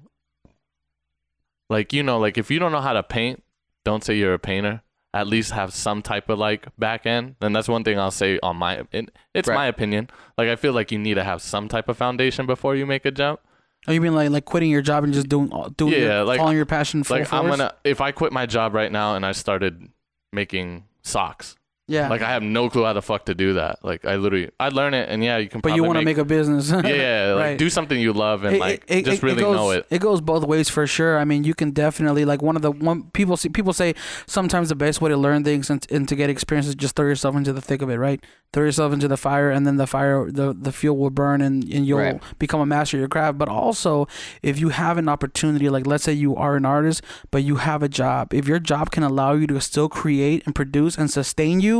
like 1.69 1.93
you 1.93 2.03
know, 2.03 2.19
like 2.19 2.37
if 2.37 2.49
you 2.51 2.59
don't 2.59 2.71
know 2.71 2.81
how 2.81 2.93
to 2.93 3.03
paint, 3.03 3.43
don't 3.83 4.03
say 4.03 4.15
you're 4.17 4.33
a 4.33 4.39
painter. 4.39 4.81
At 5.13 5.27
least 5.27 5.51
have 5.51 5.73
some 5.73 6.01
type 6.01 6.27
of 6.29 6.37
like 6.39 6.67
back 6.77 7.05
end. 7.05 7.35
And 7.39 7.55
that's 7.55 7.69
one 7.69 7.85
thing 7.85 7.97
I'll 7.97 8.11
say 8.11 8.37
on 8.43 8.57
my 8.57 8.83
it, 8.91 9.11
it's 9.33 9.47
Right. 9.47 9.55
my 9.55 9.65
opinion. 9.67 10.09
Like 10.37 10.49
I 10.49 10.57
feel 10.57 10.73
like 10.73 10.91
you 10.91 10.99
need 10.99 11.13
to 11.13 11.23
have 11.23 11.41
some 11.41 11.69
type 11.69 11.87
of 11.87 11.95
foundation 11.97 12.45
before 12.45 12.75
you 12.75 12.85
make 12.85 13.05
a 13.05 13.11
jump. 13.11 13.39
Oh, 13.87 13.93
you 13.93 14.01
mean 14.01 14.13
like 14.13 14.29
like 14.29 14.43
quitting 14.45 14.69
your 14.69 14.81
job 14.81 15.05
and 15.05 15.13
just 15.13 15.29
doing 15.29 15.51
all- 15.53 15.69
doing 15.69 15.93
Yeah, 15.93 15.99
your, 15.99 16.23
like- 16.25 16.37
following 16.39 16.57
your 16.57 16.65
passion 16.65 17.03
full 17.03 17.17
like 17.19 17.27
force? 17.27 17.39
I'm 17.41 17.47
gonna 17.49 17.73
if 17.85 18.01
I 18.01 18.11
quit 18.11 18.33
my 18.33 18.45
job 18.45 18.73
right 18.73 18.91
now 18.91 19.15
and 19.15 19.25
I 19.25 19.31
started 19.31 19.87
making 20.33 20.83
socks. 21.01 21.55
Yeah. 21.87 22.09
Like 22.09 22.21
I 22.21 22.29
have 22.31 22.41
no 22.43 22.69
clue 22.69 22.83
how 22.83 22.93
the 22.93 23.01
fuck 23.01 23.25
to 23.25 23.35
do 23.35 23.53
that. 23.53 23.83
Like 23.83 24.05
I 24.05 24.15
literally 24.15 24.49
I'd 24.59 24.73
learn 24.73 24.93
it 24.93 25.07
and 25.09 25.23
yeah, 25.23 25.37
you 25.37 25.47
can 25.47 25.61
but 25.61 25.75
you 25.75 25.83
want 25.83 25.99
to 25.99 26.05
make 26.05 26.17
a 26.17 26.25
business. 26.25 26.69
yeah, 26.71 26.81
yeah, 26.87 27.33
like 27.33 27.43
Right. 27.43 27.57
do 27.57 27.69
something 27.69 27.99
you 27.99 28.11
love 28.13 28.43
and 28.43 28.55
It- 28.55 28.59
like 28.59 28.83
it- 28.87 29.05
just 29.05 29.17
it- 29.21 29.23
really 29.25 29.41
goes, 29.41 29.55
know 29.55 29.69
it. 29.71 29.85
It 29.89 29.99
goes 30.01 30.19
both 30.21 30.45
ways 30.45 30.67
for 30.69 30.87
sure. 30.87 31.19
I 31.19 31.25
mean, 31.25 31.43
you 31.43 31.53
can 31.53 31.71
definitely 31.71 32.25
like 32.25 32.41
one 32.41 32.55
of 32.55 32.61
the 32.61 32.71
one 32.71 33.03
people 33.11 33.37
see 33.37 33.49
people 33.49 33.73
say 33.73 33.93
sometimes 34.25 34.69
the 34.69 34.75
best 34.75 35.01
way 35.01 35.09
to 35.09 35.17
learn 35.17 35.43
things 35.43 35.69
and, 35.69 35.85
and 35.91 36.07
to 36.09 36.15
get 36.15 36.29
experience 36.29 36.67
is 36.67 36.75
just 36.75 36.95
throw 36.95 37.05
yourself 37.07 37.35
into 37.35 37.53
the 37.53 37.61
thick 37.61 37.81
of 37.81 37.89
it, 37.89 37.97
right? 37.97 38.23
Throw 38.53 38.63
yourself 38.63 38.93
into 38.93 39.09
the 39.09 39.17
fire, 39.17 39.51
and 39.51 39.67
then 39.67 39.75
the 39.75 39.85
fire, 39.85 40.31
the 40.31 40.55
the 40.57 40.71
fuel 40.71 40.95
will 40.95 41.09
burn, 41.09 41.41
and, 41.41 41.63
and 41.65 41.85
you'll 41.85 41.99
Right. 41.99 42.21
become 42.39 42.61
a 42.61 42.65
master 42.65 42.95
of 42.97 42.99
your 43.01 43.09
craft. 43.09 43.37
But 43.37 43.49
also, 43.49 44.07
if 44.41 44.57
you 44.59 44.69
have 44.69 44.97
an 44.97 45.09
opportunity, 45.09 45.67
like 45.67 45.85
let's 45.85 46.05
say 46.05 46.13
you 46.13 46.37
are 46.37 46.55
an 46.55 46.65
artist, 46.65 47.01
but 47.31 47.43
you 47.43 47.57
have 47.57 47.83
a 47.83 47.89
job, 47.89 48.33
if 48.33 48.47
your 48.47 48.59
job 48.59 48.91
can 48.91 49.03
allow 49.03 49.33
you 49.33 49.45
to 49.47 49.59
still 49.59 49.89
create 49.89 50.41
and 50.45 50.55
produce 50.55 50.97
and 50.97 51.11
sustain 51.11 51.59
you. 51.59 51.74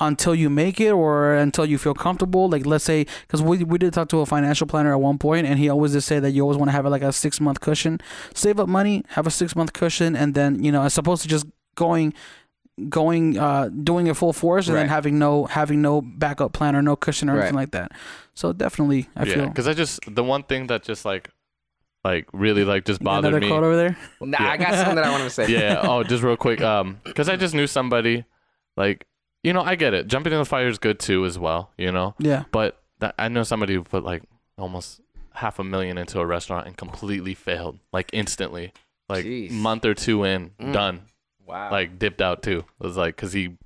Until 0.00 0.32
you 0.32 0.48
make 0.48 0.80
it 0.80 0.92
or 0.92 1.34
until 1.34 1.66
you 1.66 1.76
feel 1.76 1.94
comfortable. 1.94 2.48
Like 2.48 2.64
let's 2.64 2.84
say, 2.84 3.06
because 3.22 3.42
we 3.42 3.64
we 3.64 3.78
did 3.78 3.92
talk 3.92 4.08
to 4.10 4.20
a 4.20 4.26
financial 4.26 4.66
planner 4.66 4.92
at 4.92 5.00
one 5.00 5.18
point, 5.18 5.46
and 5.46 5.58
he 5.58 5.68
always 5.68 5.92
just 5.92 6.06
say 6.06 6.20
that 6.20 6.30
you 6.30 6.42
always 6.42 6.56
want 6.56 6.68
to 6.68 6.72
have 6.72 6.86
like 6.86 7.02
a 7.02 7.12
six 7.12 7.40
month 7.40 7.60
cushion, 7.60 8.00
save 8.34 8.60
up 8.60 8.68
money, 8.68 9.04
have 9.10 9.26
a 9.26 9.30
six 9.30 9.56
month 9.56 9.72
cushion, 9.72 10.14
and 10.14 10.34
then 10.34 10.62
you 10.62 10.70
know 10.70 10.82
as 10.82 10.96
opposed 10.98 11.22
to 11.22 11.28
just 11.28 11.46
going 11.74 12.14
going 12.88 13.36
uh 13.36 13.68
doing 13.68 14.06
it 14.06 14.16
full 14.16 14.32
force 14.32 14.68
and 14.68 14.76
then 14.76 14.86
having 14.88 15.18
no 15.18 15.46
having 15.46 15.82
no 15.82 16.00
backup 16.00 16.52
plan 16.52 16.76
or 16.76 16.82
no 16.82 16.94
cushion 16.94 17.28
or 17.28 17.36
anything 17.36 17.56
like 17.56 17.72
that 17.72 17.90
so 18.34 18.52
definitely 18.52 19.08
i 19.16 19.24
yeah, 19.24 19.34
feel 19.34 19.48
because 19.48 19.66
I 19.66 19.74
just 19.74 19.98
the 20.06 20.22
one 20.22 20.44
thing 20.44 20.68
that 20.68 20.84
just 20.84 21.04
like, 21.04 21.28
like 22.04 22.28
really 22.32 22.64
like 22.64 22.84
just 22.84 23.02
bothered 23.02 23.32
another 23.32 23.40
me. 23.40 23.48
quote 23.48 23.64
over 23.64 23.76
there 23.76 23.96
Nah, 24.20 24.38
Yeah. 24.40 24.50
I 24.50 24.56
got 24.56 24.74
something 24.74 24.94
that 24.94 25.04
I 25.06 25.10
want 25.10 25.24
to 25.24 25.30
say. 25.30 25.48
yeah. 25.48 25.80
Oh, 25.82 26.04
just 26.04 26.22
real 26.22 26.36
quick. 26.36 26.60
Um, 26.60 27.00
because 27.04 27.28
I 27.28 27.34
just 27.34 27.52
knew 27.54 27.66
somebody, 27.66 28.24
like, 28.76 29.06
you 29.48 29.52
know, 29.54 29.62
I 29.62 29.74
get 29.74 29.94
it. 29.94 30.06
Jumping 30.06 30.32
in 30.32 30.38
the 30.38 30.44
fire 30.44 30.68
is 30.68 30.78
good 30.78 30.98
too, 30.98 31.24
as 31.24 31.38
well. 31.38 31.70
You 31.78 31.90
know, 31.92 32.14
yeah 32.18 32.44
but 32.52 32.80
that 33.00 33.14
I 33.18 33.28
know 33.28 33.42
somebody 33.42 33.74
who 33.74 33.82
put 33.82 34.04
like 34.04 34.22
almost 34.56 35.00
half 35.34 35.58
a 35.58 35.64
million 35.64 35.98
into 35.98 36.18
a 36.20 36.26
restaurant 36.26 36.66
and 36.66 36.76
completely 36.76 37.34
failed, 37.34 37.78
like 37.92 38.10
instantly, 38.12 38.72
like 39.08 39.24
Jeez. 39.24 39.50
month 39.50 39.84
or 39.84 39.94
two 39.94 40.24
in, 40.24 40.50
Mm. 40.60 40.72
done, 40.72 41.02
Wow. 41.46 41.70
like 41.70 41.98
dipped 41.98 42.20
out 42.20 42.42
too. 42.42 42.58
It 42.80 42.84
was 42.86 42.96
like 42.96 43.14
because 43.16 43.32
he 43.32 43.56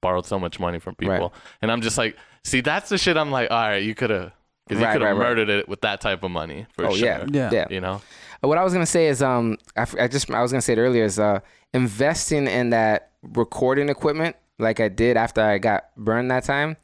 borrowed 0.00 0.26
so 0.26 0.38
much 0.38 0.58
money 0.58 0.78
from 0.78 0.94
people, 0.96 1.14
Right. 1.14 1.30
and 1.60 1.70
I'm 1.70 1.80
just 1.82 1.96
like, 1.98 2.16
see, 2.44 2.60
that's 2.62 2.88
the 2.88 2.98
shit. 2.98 3.16
I'm 3.16 3.30
like, 3.30 3.50
all 3.50 3.60
right, 3.68 3.82
you 3.82 3.94
could 3.94 4.10
have, 4.10 4.32
because 4.66 4.80
you 4.80 4.86
Right, 4.86 4.92
could 4.94 5.02
have 5.02 5.16
right, 5.16 5.20
right. 5.22 5.28
murdered 5.28 5.48
it 5.50 5.68
with 5.68 5.82
that 5.82 6.00
type 6.00 6.22
of 6.24 6.30
money 6.30 6.66
for 6.72 6.86
oh 6.86 6.94
sure. 6.94 7.06
yeah, 7.06 7.26
Yeah. 7.30 7.50
yeah. 7.52 7.66
You 7.70 7.80
know, 7.80 8.00
What 8.40 8.58
I 8.58 8.64
was 8.64 8.72
gonna 8.72 8.86
say 8.86 9.06
is, 9.06 9.22
um, 9.22 9.58
I, 9.76 9.82
f- 9.82 9.94
I 10.00 10.08
just 10.08 10.28
I 10.30 10.40
was 10.42 10.50
gonna 10.50 10.62
say 10.62 10.72
it 10.72 10.78
earlier 10.80 11.04
is, 11.04 11.18
uh, 11.18 11.38
investing 11.74 12.46
in 12.48 12.70
that 12.70 13.10
recording 13.22 13.88
equipment, 13.88 14.34
like 14.62 14.80
I 14.80 14.88
did 14.88 15.16
after 15.16 15.40
I 15.40 15.58
got 15.58 15.94
burned 15.96 16.30
that 16.30 16.44
time, 16.44 16.76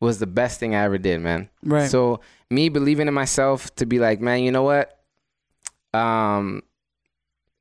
was 0.00 0.18
the 0.18 0.26
best 0.26 0.60
thing 0.60 0.74
I 0.74 0.84
ever 0.84 0.98
did, 0.98 1.20
man. 1.20 1.48
right 1.62 1.90
So 1.90 2.20
me 2.50 2.68
believing 2.68 3.08
in 3.08 3.14
myself 3.14 3.74
to 3.76 3.86
be 3.86 3.98
like, 3.98 4.20
man, 4.20 4.42
you 4.42 4.52
know 4.52 4.62
what? 4.62 4.98
Um, 5.94 6.62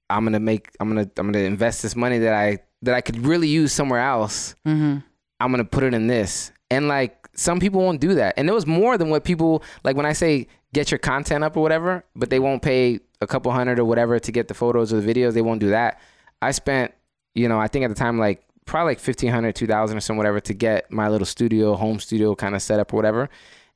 I'm 0.09 0.23
gonna 0.23 0.39
make, 0.39 0.69
I'm 0.79 0.89
gonna, 0.89 1.09
I'm 1.17 1.31
gonna 1.31 1.45
invest 1.45 1.81
this 1.81 1.95
money 1.95 2.19
that 2.19 2.33
I 2.33 2.59
that 2.81 2.93
I 2.93 3.01
could 3.01 3.25
really 3.25 3.47
use 3.47 3.73
somewhere 3.73 4.01
else. 4.01 4.55
mm-hmm. 4.65 4.97
I'm 5.39 5.51
gonna 5.51 5.65
put 5.65 5.83
it 5.83 5.93
in 5.93 6.07
this. 6.07 6.51
And 6.71 6.87
like 6.87 7.27
some 7.35 7.59
people 7.59 7.81
won't 7.81 8.01
do 8.01 8.15
that. 8.15 8.35
And 8.37 8.49
it 8.49 8.53
was 8.53 8.65
more 8.65 8.97
than 8.97 9.09
what 9.09 9.23
people 9.23 9.63
like 9.83 9.95
when 9.95 10.05
I 10.05 10.13
say 10.13 10.47
get 10.73 10.91
your 10.91 10.97
content 10.97 11.43
up 11.43 11.55
or 11.55 11.61
whatever, 11.61 12.03
but 12.15 12.29
they 12.29 12.39
won't 12.39 12.61
pay 12.61 12.99
a 13.21 13.27
couple 13.27 13.51
hundred 13.51 13.79
or 13.79 13.85
whatever 13.85 14.19
to 14.19 14.31
get 14.31 14.47
the 14.47 14.53
photos 14.53 14.91
or 14.93 15.01
the 15.01 15.13
videos. 15.13 15.33
They 15.33 15.41
won't 15.41 15.59
do 15.59 15.69
that. 15.69 16.01
I 16.41 16.51
spent, 16.51 16.93
you 17.33 17.47
know, 17.47 17.59
I 17.59 17.67
think 17.67 17.85
at 17.85 17.89
the 17.89 17.95
time 17.95 18.19
like 18.19 18.45
probably 18.65 18.91
like 18.91 18.99
fifteen 18.99 19.31
hundred, 19.31 19.55
two 19.55 19.67
thousand 19.67 19.97
or 19.97 20.01
some 20.01 20.17
whatever 20.17 20.39
to 20.41 20.53
get 20.53 20.91
my 20.91 21.07
little 21.07 21.25
studio, 21.25 21.75
home 21.75 21.99
studio 21.99 22.35
kind 22.35 22.55
of 22.55 22.61
set 22.61 22.79
up 22.79 22.93
or 22.93 22.97
whatever. 22.97 23.29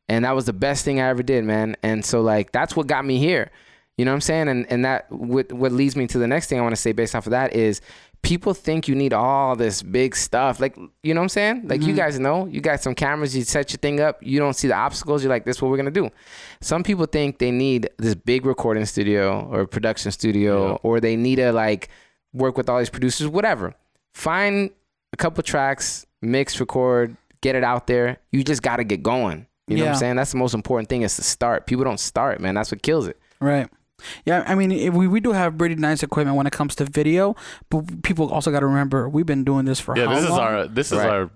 And 0.07 0.25
that 0.25 0.31
was 0.31 0.45
the 0.45 0.53
best 0.53 0.83
thing 0.83 0.99
I 0.99 1.07
ever 1.07 1.23
did, 1.23 1.43
man. 1.43 1.75
And 1.83 2.03
so 2.03 2.21
like 2.21 2.51
that's 2.51 2.75
what 2.75 2.87
got 2.87 3.05
me 3.05 3.17
here. 3.17 3.51
You 3.97 4.05
know 4.05 4.11
what 4.11 4.15
I'm 4.15 4.21
saying? 4.21 4.47
And 4.47 4.65
and 4.71 4.85
that 4.85 5.11
what 5.11 5.51
what 5.51 5.71
leads 5.71 5.95
me 5.95 6.07
to 6.07 6.17
the 6.17 6.27
next 6.27 6.47
thing 6.47 6.57
I 6.57 6.61
want 6.61 6.73
to 6.73 6.81
say 6.81 6.91
based 6.91 7.15
off 7.15 7.27
of 7.27 7.31
that 7.31 7.53
is 7.53 7.81
people 8.21 8.53
think 8.53 8.87
you 8.87 8.95
need 8.95 9.13
all 9.13 9.55
this 9.55 9.81
big 9.81 10.15
stuff. 10.15 10.59
Like 10.59 10.77
you 11.03 11.13
know 11.13 11.19
what 11.19 11.25
I'm 11.25 11.29
saying? 11.29 11.67
Like 11.67 11.81
you 11.81 11.89
mm-hmm. 11.89 11.97
guys 11.97 12.19
know, 12.19 12.45
you 12.47 12.61
got 12.61 12.81
some 12.81 12.95
cameras, 12.95 13.35
you 13.35 13.43
set 13.43 13.71
your 13.71 13.77
thing 13.77 13.99
up, 13.99 14.17
you 14.21 14.39
don't 14.39 14.53
see 14.53 14.67
the 14.67 14.73
obstacles, 14.73 15.23
you're 15.23 15.29
like, 15.29 15.45
this 15.45 15.57
is 15.57 15.61
what 15.61 15.69
we're 15.69 15.77
gonna 15.77 15.91
do. 15.91 16.09
Some 16.61 16.83
people 16.83 17.05
think 17.05 17.39
they 17.39 17.51
need 17.51 17.89
this 17.97 18.15
big 18.15 18.45
recording 18.45 18.85
studio 18.85 19.47
or 19.51 19.65
production 19.67 20.11
studio, 20.11 20.71
Yeah. 20.71 20.77
or 20.83 20.99
they 20.99 21.15
need 21.15 21.35
to 21.35 21.51
like 21.51 21.89
work 22.33 22.57
with 22.57 22.69
all 22.69 22.79
these 22.79 22.89
producers, 22.89 23.27
whatever. 23.27 23.75
Find 24.13 24.71
a 25.13 25.17
couple 25.17 25.41
tracks, 25.43 26.05
mix, 26.21 26.59
record, 26.59 27.15
get 27.41 27.55
it 27.55 27.63
out 27.63 27.87
there. 27.87 28.17
You 28.31 28.43
just 28.43 28.61
gotta 28.61 28.83
get 28.83 29.03
going. 29.03 29.47
You 29.67 29.77
know 29.77 29.83
what 29.85 29.91
I'm 29.91 29.97
saying? 29.97 30.15
That's 30.15 30.31
the 30.31 30.37
most 30.37 30.55
important 30.55 30.89
thing 30.89 31.03
is 31.03 31.15
to 31.17 31.21
start. 31.21 31.67
People 31.67 31.83
don't 31.85 31.99
start, 31.99 32.41
man. 32.41 32.55
That's 32.55 32.71
what 32.71 32.81
kills 32.81 33.07
it. 33.07 33.19
Right. 33.39 33.69
Yeah, 34.25 34.43
I 34.47 34.55
mean, 34.55 34.71
if 34.71 34.93
we 34.93 35.07
we 35.07 35.19
do 35.19 35.31
have 35.33 35.57
pretty 35.57 35.75
nice 35.75 36.01
equipment 36.03 36.37
when 36.37 36.47
it 36.47 36.53
comes 36.53 36.73
to 36.75 36.85
video, 36.85 37.35
but 37.69 38.01
people 38.01 38.29
also 38.29 38.49
got 38.49 38.61
to 38.61 38.65
remember 38.65 39.07
we've 39.09 39.25
been 39.25 39.43
doing 39.43 39.65
this 39.65 39.79
for 39.79 39.95
yeah. 39.97 40.05
how 40.05 40.15
This 40.15 40.23
is 40.23 40.29
our, 40.31 40.67
this 40.67 40.91
is 40.91 40.97
Right. 40.97 41.09
our, 41.09 41.29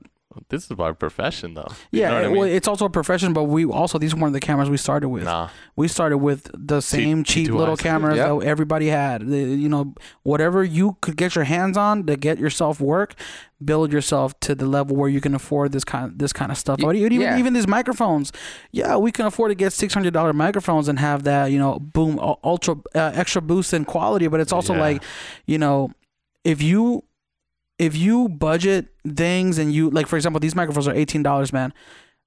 this 0.50 0.70
is 0.70 0.80
our 0.80 0.94
profession 0.94 1.54
though. 1.54 1.68
You 1.92 2.02
yeah. 2.02 2.10
know 2.10 2.16
what 2.16 2.24
I 2.26 2.28
mean? 2.30 2.38
well, 2.38 2.48
it's 2.50 2.68
also 2.68 2.86
a 2.86 2.90
profession, 2.90 3.34
but 3.34 3.44
we 3.46 3.66
also 3.66 3.98
these 3.98 4.16
weren't 4.16 4.34
the 4.34 4.40
cameras 4.40 4.70
we 4.70 4.78
started 4.78 5.10
with. 5.10 5.24
nah. 5.24 5.50
We 5.76 5.88
started 5.88 6.18
with 6.20 6.50
the 6.54 6.82
same 6.82 7.24
cheap 7.24 7.50
T2Is. 7.50 7.56
little 7.56 7.78
cameras 7.78 8.18
Yep. 8.18 8.28
that 8.40 8.46
everybody 8.46 8.88
had. 8.88 9.28
The- 9.28 9.38
you 9.64 9.70
know, 9.70 9.94
whatever 10.24 10.64
you 10.64 10.98
could 11.02 11.18
get 11.18 11.36
your 11.36 11.44
hands 11.46 11.78
on 11.78 12.06
to 12.06 12.16
get 12.16 12.38
yourself 12.40 12.80
work, 12.80 13.16
build 13.64 13.94
yourself 13.94 14.38
to 14.42 14.54
the 14.56 14.66
level 14.66 14.96
where 14.96 15.08
you 15.10 15.22
can 15.22 15.34
afford 15.34 15.72
this 15.72 15.84
kind 15.84 16.20
this 16.20 16.34
kind 16.34 16.52
of 16.52 16.58
stuff. 16.58 16.80
But 16.82 16.96
even 16.96 17.22
yeah. 17.22 17.38
even 17.38 17.54
these 17.54 17.68
microphones, 17.68 18.32
yeah, 18.72 18.98
we 18.98 19.12
can 19.12 19.26
afford 19.26 19.52
to 19.52 19.56
get 19.56 19.74
six 19.74 19.94
hundred 19.94 20.14
dollar 20.14 20.34
microphones 20.34 20.88
and 20.90 21.00
have 21.00 21.24
that 21.24 21.52
you 21.52 21.60
know 21.60 21.80
boom 21.80 22.20
ultra 22.44 22.76
uh, 22.96 23.12
extra 23.14 23.42
boost 23.42 23.74
in 23.74 23.86
quality. 23.86 24.28
But 24.28 24.40
it's 24.42 24.52
also 24.54 24.74
Yeah. 24.74 24.82
like, 24.82 25.04
you 25.46 25.58
know, 25.58 25.92
if 26.44 26.62
you 26.62 27.04
if 27.84 27.98
you 27.98 28.30
budget 28.30 28.88
things 29.16 29.58
and 29.58 29.74
you 29.74 29.90
like 29.90 30.08
for 30.08 30.16
example 30.16 30.40
these 30.40 30.56
microphones 30.56 30.88
are 30.88 30.94
$18 30.94 31.52
man. 31.52 31.74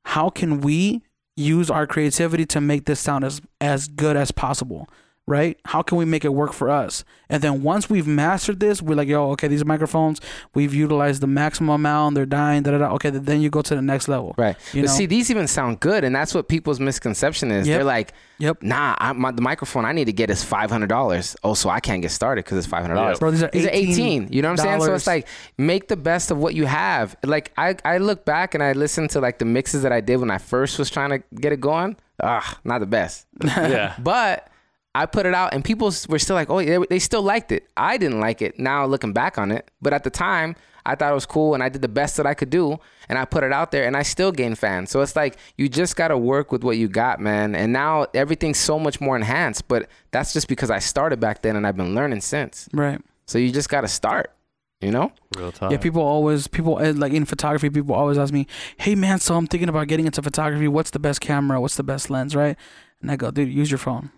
How 0.04 0.28
can 0.28 0.60
we 0.60 1.02
use 1.34 1.70
our 1.70 1.86
creativity 1.86 2.44
to 2.46 2.60
make 2.60 2.84
this 2.84 3.00
sound 3.00 3.24
as 3.24 3.40
as 3.60 3.88
good 3.88 4.16
as 4.16 4.30
possible 4.30 4.88
right 5.26 5.58
how 5.64 5.82
can 5.82 5.98
we 5.98 6.04
make 6.04 6.24
it 6.24 6.28
work 6.32 6.52
for 6.52 6.70
us 6.70 7.04
and 7.28 7.42
then 7.42 7.62
once 7.62 7.90
we've 7.90 8.06
mastered 8.06 8.60
this 8.60 8.80
we're 8.80 8.94
like 8.94 9.08
yo 9.08 9.30
okay 9.32 9.48
these 9.48 9.64
microphones 9.64 10.20
we've 10.54 10.72
utilized 10.72 11.20
the 11.20 11.26
maximum 11.26 11.70
amount 11.70 12.14
they're 12.14 12.24
dying 12.24 12.62
da, 12.62 12.70
da, 12.70 12.78
da. 12.78 12.92
okay 12.92 13.10
then 13.10 13.40
you 13.40 13.50
go 13.50 13.60
to 13.62 13.74
the 13.74 13.82
next 13.82 14.06
level 14.08 14.34
Right. 14.36 14.56
You 14.72 14.82
but 14.82 14.88
know? 14.88 14.92
see, 14.94 15.06
these 15.06 15.30
even 15.30 15.46
sound 15.46 15.80
good, 15.80 16.04
and 16.04 16.14
that's 16.14 16.34
what 16.34 16.48
people's 16.48 16.78
misconception 16.80 17.50
is. 17.50 17.66
Yep. 17.66 17.76
They're 17.76 17.84
like, 17.84 18.12
Yep. 18.38 18.62
nah, 18.62 18.94
I, 18.98 19.12
my, 19.12 19.30
the 19.30 19.40
microphone 19.40 19.84
I 19.84 19.92
need 19.92 20.06
to 20.06 20.12
get 20.12 20.28
is 20.30 20.44
five 20.44 20.70
hundred 20.70 20.88
dollars. 20.88 21.36
Oh, 21.42 21.54
so 21.54 21.70
I 21.70 21.80
can't 21.80 22.02
get 22.02 22.10
started 22.10 22.44
because 22.44 22.58
it's 22.58 22.66
five 22.66 22.82
hundred 22.82 22.96
dollars. 22.96 23.16
Yeah. 23.16 23.20
Bro, 23.20 23.30
these 23.30 23.42
are 23.42 23.50
These 23.52 23.66
are 23.66 23.70
18. 23.72 24.28
You 24.32 24.42
know 24.42 24.48
what 24.50 24.60
I'm 24.60 24.66
saying? 24.66 24.80
So 24.82 24.94
it's 24.94 25.06
like 25.06 25.26
make 25.56 25.88
the 25.88 25.96
best 25.96 26.30
of 26.30 26.38
what 26.38 26.54
you 26.54 26.66
have. 26.66 27.16
Like 27.24 27.52
I, 27.56 27.76
I 27.84 27.98
look 27.98 28.24
back 28.24 28.54
and 28.54 28.62
I 28.62 28.72
listen 28.72 29.08
to 29.08 29.20
like 29.20 29.38
the 29.38 29.44
mixes 29.46 29.82
that 29.82 29.92
I 29.92 30.00
did 30.00 30.18
when 30.18 30.30
I 30.30 30.38
first 30.38 30.78
was 30.78 30.90
trying 30.90 31.10
to 31.10 31.22
get 31.34 31.52
it 31.52 31.60
going. 31.60 31.96
Ah, 32.22 32.58
not 32.64 32.80
the 32.80 32.86
best. 32.86 33.26
Yeah. 33.44 33.94
But 33.98 34.48
I 34.96 35.04
put 35.04 35.26
it 35.26 35.34
out 35.34 35.52
and 35.52 35.62
people 35.62 35.92
were 36.08 36.18
still 36.18 36.36
like, 36.36 36.48
oh, 36.48 36.64
they, 36.64 36.78
they 36.88 36.98
still 36.98 37.20
liked 37.20 37.52
it. 37.52 37.68
I 37.76 37.98
didn't 37.98 38.18
like 38.18 38.40
it 38.40 38.58
now 38.58 38.86
looking 38.86 39.12
back 39.12 39.36
on 39.36 39.52
it. 39.52 39.70
But 39.82 39.92
at 39.92 40.04
the 40.04 40.10
time, 40.10 40.56
I 40.86 40.94
thought 40.94 41.10
it 41.10 41.14
was 41.14 41.26
cool 41.26 41.52
and 41.52 41.62
I 41.62 41.68
did 41.68 41.82
the 41.82 41.88
best 41.88 42.16
that 42.16 42.26
I 42.26 42.32
could 42.32 42.48
do 42.48 42.78
and 43.10 43.18
I 43.18 43.26
put 43.26 43.44
it 43.44 43.52
out 43.52 43.72
there 43.72 43.86
and 43.86 43.94
I 43.94 44.02
still 44.02 44.32
gained 44.32 44.58
fans. 44.58 44.90
So 44.90 45.02
it's 45.02 45.14
like 45.14 45.36
you 45.58 45.68
just 45.68 45.96
got 45.96 46.08
to 46.08 46.16
work 46.16 46.50
with 46.50 46.64
what 46.64 46.78
you 46.78 46.88
got, 46.88 47.20
man. 47.20 47.54
And 47.54 47.74
now 47.74 48.06
everything's 48.14 48.56
so 48.56 48.78
much 48.78 48.98
more 48.98 49.16
enhanced. 49.16 49.68
But 49.68 49.86
that's 50.12 50.32
just 50.32 50.48
because 50.48 50.70
I 50.70 50.78
started 50.78 51.20
back 51.20 51.42
then 51.42 51.56
and 51.56 51.66
I've 51.66 51.76
been 51.76 51.94
learning 51.94 52.22
since. 52.22 52.66
right 52.72 52.98
So 53.26 53.36
you 53.36 53.52
just 53.52 53.68
got 53.68 53.82
to 53.82 53.88
start, 53.88 54.32
you 54.80 54.92
know? 54.92 55.12
Real 55.36 55.52
talk. 55.52 55.72
Yeah, 55.72 55.76
people 55.76 56.00
always 56.00 56.46
people 56.46 56.78
uh, 56.78 56.94
like 56.94 57.12
in 57.12 57.26
photography. 57.26 57.68
People 57.68 57.94
always 57.94 58.16
ask 58.16 58.32
me, 58.32 58.46
"Hey 58.78 58.94
man, 58.94 59.18
so 59.18 59.36
I'm 59.36 59.46
thinking 59.46 59.68
about 59.68 59.88
getting 59.88 60.06
into 60.06 60.22
photography. 60.22 60.68
What's 60.68 60.90
the 60.90 61.00
best 61.00 61.20
camera? 61.20 61.60
What's 61.60 61.76
the 61.76 61.82
best 61.82 62.08
lens?" 62.08 62.34
Right? 62.34 62.56
And 63.02 63.10
I 63.10 63.16
go, 63.16 63.30
"Dude, 63.30 63.52
use 63.52 63.70
your 63.70 63.78
phone. 63.78 64.10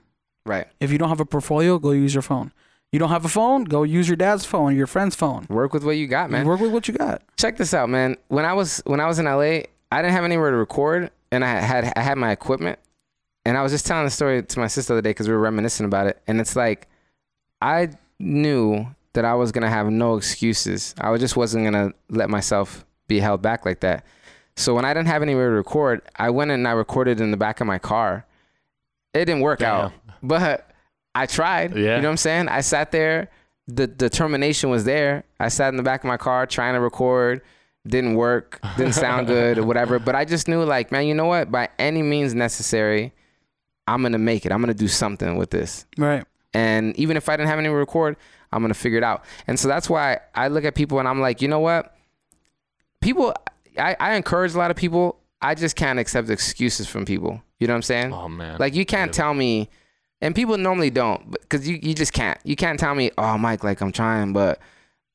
Right. 0.47 0.66
If 0.81 0.90
you 0.90 0.98
don't 0.98 1.09
have 1.09 1.20
a 1.20 1.27
portfolio, 1.27 1.78
go 1.78 1.90
use 1.90 2.15
your 2.15 2.23
phone. 2.23 2.52
You 2.93 2.98
don't 2.98 3.10
have 3.10 3.24
a 3.27 3.28
phone, 3.28 3.65
go 3.65 3.82
use 3.82 4.09
your 4.09 4.16
dad's 4.16 4.47
phone, 4.47 4.74
your 4.74 4.86
friend's 4.86 5.15
phone. 5.15 5.47
Work 5.51 5.74
with 5.74 5.85
what 5.85 5.98
you 5.98 6.06
got, 6.06 6.31
man. 6.31 6.47
Work 6.47 6.60
with 6.60 6.73
what 6.73 6.89
you 6.89 6.94
got. 6.94 7.23
check 7.36 7.59
this 7.59 7.74
out, 7.74 7.90
man. 7.90 8.16
When 8.28 8.47
I 8.47 8.55
was 8.55 8.82
when 8.86 8.98
I 8.98 9.06
was 9.06 9.19
in 9.19 9.27
LA, 9.27 9.60
I 9.93 10.02
didn't 10.02 10.12
have 10.12 10.24
anywhere 10.24 10.51
to 10.51 10.56
record, 10.56 11.10
and 11.31 11.44
I 11.44 11.60
had 11.60 11.93
I 11.97 12.01
had 12.01 12.16
my 12.16 12.31
equipment, 12.32 12.78
and 13.44 13.59
I 13.59 13.62
was 13.62 13.73
just 13.73 13.85
telling 13.85 14.05
the 14.05 14.10
story 14.10 14.43
to 14.43 14.59
my 14.59 14.69
sister 14.69 14.94
the 14.94 14.98
other 14.98 15.02
day 15.02 15.10
because 15.10 15.28
we 15.28 15.35
were 15.35 15.40
reminiscing 15.40 15.85
about 15.85 16.06
it, 16.06 16.23
and 16.27 16.40
it's 16.40 16.56
like 16.56 16.89
I 17.60 17.90
knew 18.19 18.86
that 19.12 19.27
I 19.27 19.35
was 19.35 19.52
gonna 19.52 19.69
have 19.69 19.90
no 19.90 20.16
excuses. 20.16 20.94
I 20.98 21.15
just 21.19 21.36
wasn't 21.36 21.65
gonna 21.65 21.93
let 22.09 22.31
myself 22.31 22.86
be 23.06 23.20
held 23.20 23.43
back 23.43 23.66
like 23.66 23.81
that. 23.81 24.06
So 24.56 24.74
when 24.74 24.85
I 24.85 24.94
didn't 24.94 25.09
have 25.09 25.23
anywhere 25.23 25.51
to 25.51 25.56
record, 25.56 26.01
I 26.16 26.31
went 26.31 26.51
and 26.51 26.66
I 26.66 26.73
recorded 26.73 27.20
in 27.20 27.31
the 27.32 27.36
back 27.36 27.60
of 27.60 27.66
my 27.66 27.78
car. 27.78 28.27
It 29.15 29.27
didn't 29.27 29.40
work 29.40 29.62
out, 29.62 29.93
but 30.23 30.70
I 31.15 31.27
tried. 31.27 31.74
Yeah. 31.74 31.97
You 31.97 32.03
know 32.03 32.09
what 32.09 32.12
I'm 32.12 32.16
saying? 32.16 32.49
I 32.49 32.61
sat 32.61 32.93
there. 32.93 33.31
The 33.66 33.86
determination 33.86 34.70
was 34.70 34.85
there. 34.85 35.24
I 35.39 35.49
sat 35.49 35.69
in 35.69 35.77
the 35.77 35.82
back 35.82 36.03
of 36.03 36.09
my 36.09 36.16
car 36.16 36.47
trying 36.47 36.74
to 36.74 36.81
record. 36.81 37.43
Didn't 37.86 38.15
work. 38.15 38.61
Didn't 38.77 38.95
sound 38.95 39.27
good 39.27 39.59
or 39.59 39.65
whatever. 39.65 39.99
But 39.99 40.15
I 40.15 40.24
just 40.24 40.49
knew, 40.49 40.62
like, 40.65 40.93
man, 40.93 41.07
you 41.07 41.15
know 41.15 41.27
what? 41.27 41.51
By 41.51 41.69
any 41.78 42.03
means 42.03 42.35
necessary, 42.35 43.12
I'm 43.86 44.03
gonna 44.03 44.19
make 44.19 44.45
it. 44.45 44.53
I'm 44.53 44.61
gonna 44.61 44.74
do 44.74 44.89
something 44.89 45.36
with 45.36 45.51
this. 45.51 45.86
Right. 45.97 46.24
And 46.55 46.97
even 46.99 47.16
if 47.16 47.28
I 47.28 47.36
didn't 47.36 47.49
have 47.49 47.59
any 47.59 47.69
record, 47.69 48.16
I'm 48.53 48.62
gonna 48.62 48.74
figure 48.74 48.99
it 48.99 49.05
out. 49.05 49.24
And 49.47 49.59
so 49.59 49.69
that's 49.69 49.89
why 49.89 50.20
I 50.35 50.49
look 50.49 50.65
at 50.65 50.74
people 50.74 50.99
and 50.99 51.09
I'm 51.09 51.20
like, 51.20 51.40
you 51.43 51.49
know 51.49 51.61
what? 51.61 51.95
People, 53.01 53.35
I, 53.78 53.97
I 54.01 54.15
encourage 54.15 54.55
a 54.55 54.59
lot 54.59 54.70
of 54.70 54.77
people. 54.77 55.20
I 55.40 55.55
just 55.55 55.77
can't 55.77 55.99
accept 55.99 56.31
excuses 56.31 56.89
from 56.89 57.05
people. 57.05 57.43
You 57.59 57.66
know 57.66 57.74
what 57.74 57.78
I'm 57.78 57.82
saying? 57.82 58.12
Oh 58.12 58.28
man. 58.28 58.59
Like 58.59 58.74
you 58.74 58.85
can't 58.85 59.12
tell 59.12 59.35
me, 59.35 59.69
and 60.20 60.35
people 60.35 60.57
normally 60.59 60.90
don't, 60.90 61.31
because 61.31 61.69
you, 61.69 61.78
you 61.82 61.95
just 61.95 62.12
can't. 62.12 62.39
You 62.45 62.57
can't 62.57 62.78
tell 62.78 62.95
me, 62.95 63.11
oh 63.19 63.39
Mike, 63.39 63.62
like 63.65 63.81
I'm 63.81 63.93
trying, 63.93 64.32
but 64.32 64.59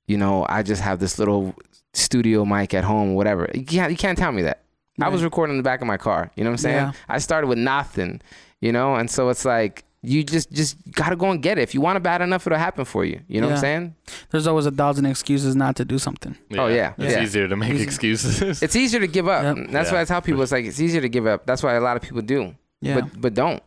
you 0.08 0.18
know, 0.18 0.46
I 0.50 0.64
just 0.64 0.82
have 0.82 1.00
this 1.00 1.18
little 1.20 1.56
studio 1.94 2.46
mic 2.46 2.74
at 2.74 2.84
home, 2.84 3.14
whatever. 3.16 3.50
You 3.54 3.64
can't, 3.66 3.92
you 3.92 3.98
can't 3.98 4.18
tell 4.18 4.32
me 4.32 4.42
that. 4.44 4.60
I 5.02 5.10
was 5.10 5.24
recording 5.24 5.54
in 5.54 5.58
the 5.58 5.64
back 5.64 5.82
of 5.82 5.88
my 5.88 5.98
car. 5.98 6.30
You 6.36 6.44
know 6.44 6.52
what 6.52 6.54
I'm 6.54 6.58
saying? 6.60 6.76
Yeah. 6.76 6.92
I 7.10 7.18
started 7.18 7.48
with 7.48 7.58
nothing, 7.58 8.22
you 8.62 8.72
know, 8.72 8.96
and 8.96 9.10
so 9.10 9.30
it's 9.30 9.44
like 9.44 9.84
you 10.06 10.22
just 10.24 10.52
just 10.52 10.76
gotta 10.92 11.16
go 11.16 11.32
and 11.32 11.42
get 11.42 11.58
it. 11.58 11.62
If 11.64 11.74
you 11.74 11.82
want 11.82 11.98
it 11.98 12.04
bad 12.04 12.22
enough, 12.22 12.46
it'll 12.46 12.60
happen 12.60 12.86
for 12.86 13.04
you. 13.06 13.22
You 13.28 13.42
know 13.42 13.48
what 13.48 13.54
I'm 13.54 13.58
Yeah. 13.58 13.62
saying? 13.62 13.96
There's 14.30 14.46
always 14.48 14.66
a 14.66 14.72
thousand 14.72 15.06
excuses 15.08 15.56
not 15.56 15.76
to 15.78 15.86
do 15.86 15.98
something. 15.98 16.38
yeah. 16.50 16.62
Oh, 16.62 16.68
yeah. 16.68 16.94
It's 16.98 17.16
Yeah. 17.16 17.24
easier 17.24 17.48
to 17.48 17.56
make 17.56 17.72
Easy. 17.74 17.84
excuses. 17.84 18.62
It's 18.62 18.76
easier 18.76 19.00
to 19.00 19.08
give 19.08 19.28
up. 19.28 19.44
Yep. 19.58 19.68
That's 19.72 19.90
Yeah. 19.90 19.96
why 19.96 20.02
I 20.02 20.06
tell 20.06 20.22
people 20.22 20.42
it's 20.44 20.52
like 20.52 20.66
it's 20.66 20.80
easier 20.80 21.02
to 21.02 21.10
give 21.10 21.26
up. 21.26 21.46
That's 21.46 21.64
why 21.64 21.74
a 21.74 21.82
lot 21.82 21.96
of 21.96 22.04
people 22.04 22.22
do. 22.22 22.54
Yeah. 22.82 22.96
But 23.02 23.20
but 23.22 23.34
don't. 23.34 23.64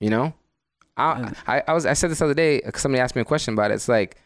You 0.00 0.10
know? 0.10 0.34
I, 0.96 1.32
I 1.46 1.62
I 1.68 1.72
was 1.72 1.86
I 1.86 1.92
said 1.94 2.10
this 2.10 2.18
the 2.20 2.26
other 2.26 2.34
day 2.34 2.62
somebody 2.76 3.00
asked 3.00 3.16
me 3.16 3.22
a 3.22 3.24
question 3.24 3.54
about 3.54 3.70
it. 3.70 3.74
It's 3.74 3.88
like 3.88 4.16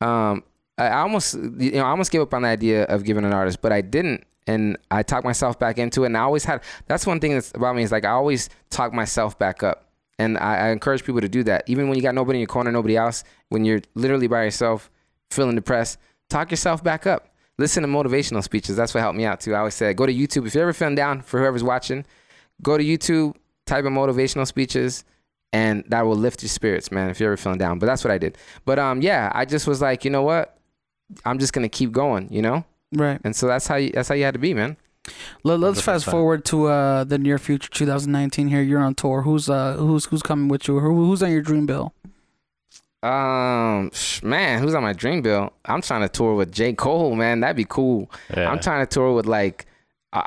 um 0.00 0.42
I 0.76 0.88
I 0.88 1.00
almost 1.00 1.34
you 1.34 1.72
know 1.72 1.84
I 1.84 1.90
almost 1.90 2.10
gave 2.10 2.20
up 2.20 2.34
on 2.34 2.42
the 2.42 2.48
idea 2.48 2.84
of 2.84 3.04
giving 3.04 3.24
an 3.24 3.32
artist, 3.32 3.62
but 3.62 3.72
I 3.72 3.80
didn't 3.80 4.24
and 4.46 4.78
I 4.90 5.02
talked 5.02 5.24
myself 5.24 5.58
back 5.58 5.78
into 5.78 6.04
it 6.04 6.06
and 6.06 6.16
I 6.16 6.20
always 6.20 6.44
had 6.44 6.62
that's 6.86 7.06
one 7.06 7.20
thing 7.20 7.34
that's 7.34 7.52
about 7.54 7.76
me 7.76 7.82
is 7.82 7.92
like 7.92 8.04
I 8.04 8.10
always 8.10 8.48
talk 8.70 8.92
myself 8.92 9.38
back 9.38 9.62
up. 9.62 9.84
And 10.20 10.36
I, 10.38 10.56
I 10.56 10.68
encourage 10.70 11.04
people 11.04 11.20
to 11.20 11.28
do 11.28 11.44
that. 11.44 11.62
Even 11.68 11.88
when 11.88 11.96
you 11.96 12.02
got 12.02 12.12
nobody 12.12 12.38
in 12.38 12.40
your 12.40 12.48
corner, 12.48 12.72
nobody 12.72 12.96
else, 12.96 13.22
when 13.50 13.64
you're 13.64 13.80
literally 13.94 14.26
by 14.26 14.42
yourself, 14.42 14.90
feeling 15.30 15.54
depressed, 15.54 15.98
talk 16.28 16.50
yourself 16.50 16.82
back 16.82 17.06
up. 17.06 17.28
Listen 17.56 17.84
to 17.84 17.88
motivational 17.88 18.42
speeches. 18.42 18.74
That's 18.76 18.94
what 18.94 19.00
helped 19.00 19.16
me 19.16 19.24
out 19.24 19.40
too. 19.40 19.54
I 19.54 19.58
always 19.58 19.74
said 19.74 19.96
go 19.96 20.06
to 20.06 20.12
YouTube. 20.12 20.46
If 20.46 20.54
you're 20.54 20.62
ever 20.62 20.72
feeling 20.72 20.96
down, 20.96 21.22
for 21.22 21.38
whoever's 21.38 21.62
watching, 21.62 22.04
go 22.62 22.76
to 22.76 22.84
YouTube, 22.84 23.36
type 23.66 23.84
in 23.84 23.94
motivational 23.94 24.46
speeches, 24.46 25.04
and 25.52 25.84
that 25.88 26.04
will 26.06 26.16
lift 26.16 26.42
your 26.42 26.48
spirits, 26.50 26.90
man. 26.92 27.10
If 27.10 27.20
you're 27.20 27.30
ever 27.32 27.36
feeling 27.36 27.58
down. 27.58 27.78
But 27.78 27.86
that's 27.86 28.04
what 28.04 28.10
I 28.10 28.18
did. 28.18 28.36
But 28.64 28.78
um, 28.78 29.00
yeah, 29.02 29.30
I 29.34 29.44
just 29.44 29.66
was 29.66 29.80
like, 29.80 30.04
you 30.04 30.10
know 30.10 30.22
what? 30.22 30.56
I'm 31.24 31.38
just 31.38 31.52
gonna 31.52 31.68
keep 31.68 31.92
going, 31.92 32.28
you 32.30 32.42
know. 32.42 32.64
right. 32.92 33.20
And 33.24 33.34
so 33.34 33.46
that's 33.46 33.66
how 33.66 33.76
you, 33.76 33.90
that's 33.90 34.08
how 34.08 34.14
you 34.14 34.24
had 34.24 34.34
to 34.34 34.40
be, 34.40 34.52
man. 34.54 34.76
Let, 35.42 35.58
let's 35.60 35.80
fast 35.80 36.06
100%. 36.06 36.10
forward 36.10 36.44
to 36.46 36.66
uh 36.66 37.04
the 37.04 37.16
near 37.18 37.38
future, 37.38 37.70
2019. 37.70 38.48
Here, 38.48 38.60
you're 38.60 38.80
on 38.80 38.94
tour. 38.94 39.22
Who's 39.22 39.48
uh 39.48 39.74
who's 39.78 40.04
who's 40.06 40.22
coming 40.22 40.48
with 40.48 40.68
you? 40.68 40.80
Who, 40.80 41.06
who's 41.06 41.22
on 41.22 41.32
your 41.32 41.40
dream 41.42 41.64
bill? 41.64 41.94
Um, 43.02 43.90
sh- 43.92 44.22
man, 44.22 44.60
who's 44.60 44.74
on 44.74 44.82
my 44.82 44.92
dream 44.92 45.22
bill? 45.22 45.52
I'm 45.64 45.80
trying 45.82 46.02
to 46.02 46.08
tour 46.08 46.34
with 46.34 46.52
J. 46.52 46.72
Cole, 46.72 47.14
man. 47.14 47.40
That'd 47.40 47.56
be 47.56 47.64
cool. 47.64 48.10
Yeah. 48.36 48.50
I'm 48.50 48.58
trying 48.58 48.84
to 48.84 48.92
tour 48.92 49.14
with 49.14 49.26
like, 49.26 49.66
I- 49.66 49.67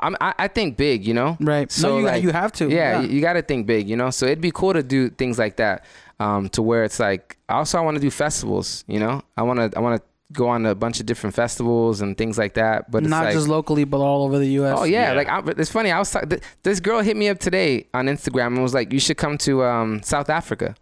I'm 0.00 0.16
I, 0.20 0.34
I 0.38 0.48
think 0.48 0.76
big, 0.76 1.06
you 1.06 1.14
know. 1.14 1.36
Right. 1.40 1.70
So, 1.70 1.88
no, 1.88 1.98
you 1.98 2.04
like, 2.06 2.22
you 2.22 2.30
have 2.30 2.52
to. 2.52 2.70
Yeah, 2.70 3.00
you, 3.00 3.20
got 3.20 3.34
to 3.34 3.42
think 3.42 3.66
big, 3.66 3.88
you 3.88 3.96
know. 3.96 4.10
So 4.10 4.26
it'd 4.26 4.40
be 4.40 4.50
cool 4.52 4.72
to 4.72 4.82
do 4.82 5.10
things 5.10 5.38
like 5.38 5.56
that, 5.56 5.84
um, 6.20 6.48
to 6.50 6.62
where 6.62 6.84
it's 6.84 6.98
like. 7.00 7.36
Also, 7.48 7.78
I 7.78 7.80
want 7.82 7.96
to 7.96 8.00
do 8.00 8.10
festivals. 8.10 8.84
You 8.86 9.00
know, 9.00 9.22
I 9.36 9.42
want 9.42 9.58
to 9.72 9.78
I 9.78 9.80
want 9.80 10.00
to 10.00 10.08
go 10.32 10.48
on 10.48 10.64
a 10.64 10.74
bunch 10.74 10.98
of 10.98 11.04
different 11.04 11.36
festivals 11.36 12.00
and 12.00 12.16
things 12.16 12.38
like 12.38 12.54
that. 12.54 12.90
But 12.90 13.02
it's 13.02 13.10
Not 13.10 13.24
like, 13.24 13.34
just 13.34 13.48
locally, 13.48 13.84
but 13.84 13.98
all 14.00 14.24
over 14.24 14.38
the 14.38 14.48
U.S. 14.60 14.76
Oh 14.78 14.84
yeah, 14.84 15.10
Yeah. 15.10 15.16
like 15.16 15.28
I, 15.28 15.42
it's 15.60 15.70
funny. 15.70 15.90
I 15.90 15.98
was 15.98 16.10
talk- 16.10 16.28
th- 16.28 16.42
this 16.62 16.80
girl 16.80 17.00
hit 17.00 17.16
me 17.16 17.28
up 17.28 17.38
today 17.38 17.86
on 17.92 18.06
Instagram 18.06 18.48
and 18.48 18.62
was 18.62 18.72
like, 18.74 18.92
"You 18.92 19.00
should 19.00 19.16
come 19.18 19.36
to 19.38 19.62
um, 19.64 20.02
South 20.02 20.30
Africa," 20.30 20.74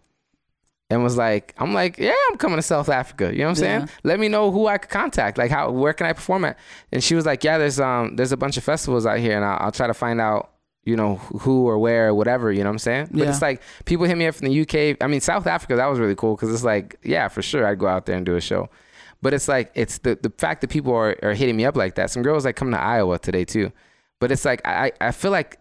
and 0.91 1.01
was 1.03 1.17
like, 1.17 1.53
"I'm 1.57 1.73
like, 1.73 1.97
yeah, 1.97 2.13
I'm 2.29 2.37
coming 2.37 2.57
to 2.57 2.61
South 2.61 2.89
Africa." 2.89 3.31
You 3.31 3.39
know 3.39 3.49
what 3.49 3.57
I'm 3.59 3.63
Yeah. 3.63 3.77
saying? 3.79 3.89
Let 4.03 4.19
me 4.19 4.27
know 4.27 4.51
who 4.51 4.67
I 4.67 4.77
could 4.77 4.89
contact. 4.91 5.37
Like, 5.37 5.49
how 5.49 5.71
where 5.71 5.93
can 5.93 6.05
I 6.07 6.13
perform 6.13 6.45
at? 6.45 6.57
And 6.91 7.03
she 7.03 7.15
was 7.15 7.25
like, 7.25 7.43
"Yeah, 7.43 7.57
there's 7.57 7.79
um 7.79 8.15
there's 8.17 8.31
a 8.31 8.37
bunch 8.37 8.57
of 8.57 8.63
festivals 8.63 9.05
out 9.05 9.17
here, 9.19 9.35
and 9.35 9.43
I'll, 9.45 9.57
I'll 9.65 9.71
try 9.71 9.87
to 9.87 9.93
find 9.93 10.21
out." 10.21 10.49
You 10.83 10.95
know 10.95 11.17
who 11.17 11.67
or 11.67 11.77
where 11.77 12.07
or 12.07 12.15
whatever. 12.15 12.51
You 12.51 12.63
know 12.63 12.69
what 12.69 12.73
I'm 12.73 12.79
saying? 12.79 13.09
But 13.11 13.19
Yeah. 13.21 13.29
it's 13.29 13.41
like 13.41 13.61
people 13.85 14.07
hit 14.07 14.17
me 14.17 14.25
up 14.25 14.33
from 14.33 14.47
the 14.47 14.61
UK. 14.61 14.97
I 14.99 15.05
mean, 15.05 15.21
South 15.21 15.45
Africa. 15.45 15.75
That 15.75 15.85
was 15.85 15.99
really 15.99 16.15
cool 16.15 16.35
because 16.35 16.51
it's 16.51 16.63
like, 16.63 16.97
yeah, 17.03 17.27
for 17.27 17.43
sure, 17.43 17.67
I'd 17.67 17.77
go 17.77 17.85
out 17.87 18.07
there 18.07 18.15
and 18.17 18.25
do 18.25 18.35
a 18.35 18.41
show. 18.41 18.67
But 19.21 19.35
it's 19.35 19.47
like 19.47 19.69
it's 19.75 19.99
the 19.99 20.17
the 20.19 20.31
fact 20.39 20.61
that 20.61 20.71
people 20.71 20.91
are, 20.95 21.15
are 21.21 21.35
hitting 21.35 21.55
me 21.55 21.65
up 21.65 21.75
like 21.77 21.93
that. 21.95 22.09
Some 22.09 22.23
girls 22.23 22.45
like 22.45 22.55
coming 22.55 22.73
to 22.73 22.81
Iowa 22.81 23.19
today 23.19 23.45
too. 23.45 23.71
But 24.21 24.31
it's 24.31 24.45
like 24.45 24.61
I 24.65 24.91
I 25.01 25.11
feel 25.11 25.31
like 25.31 25.57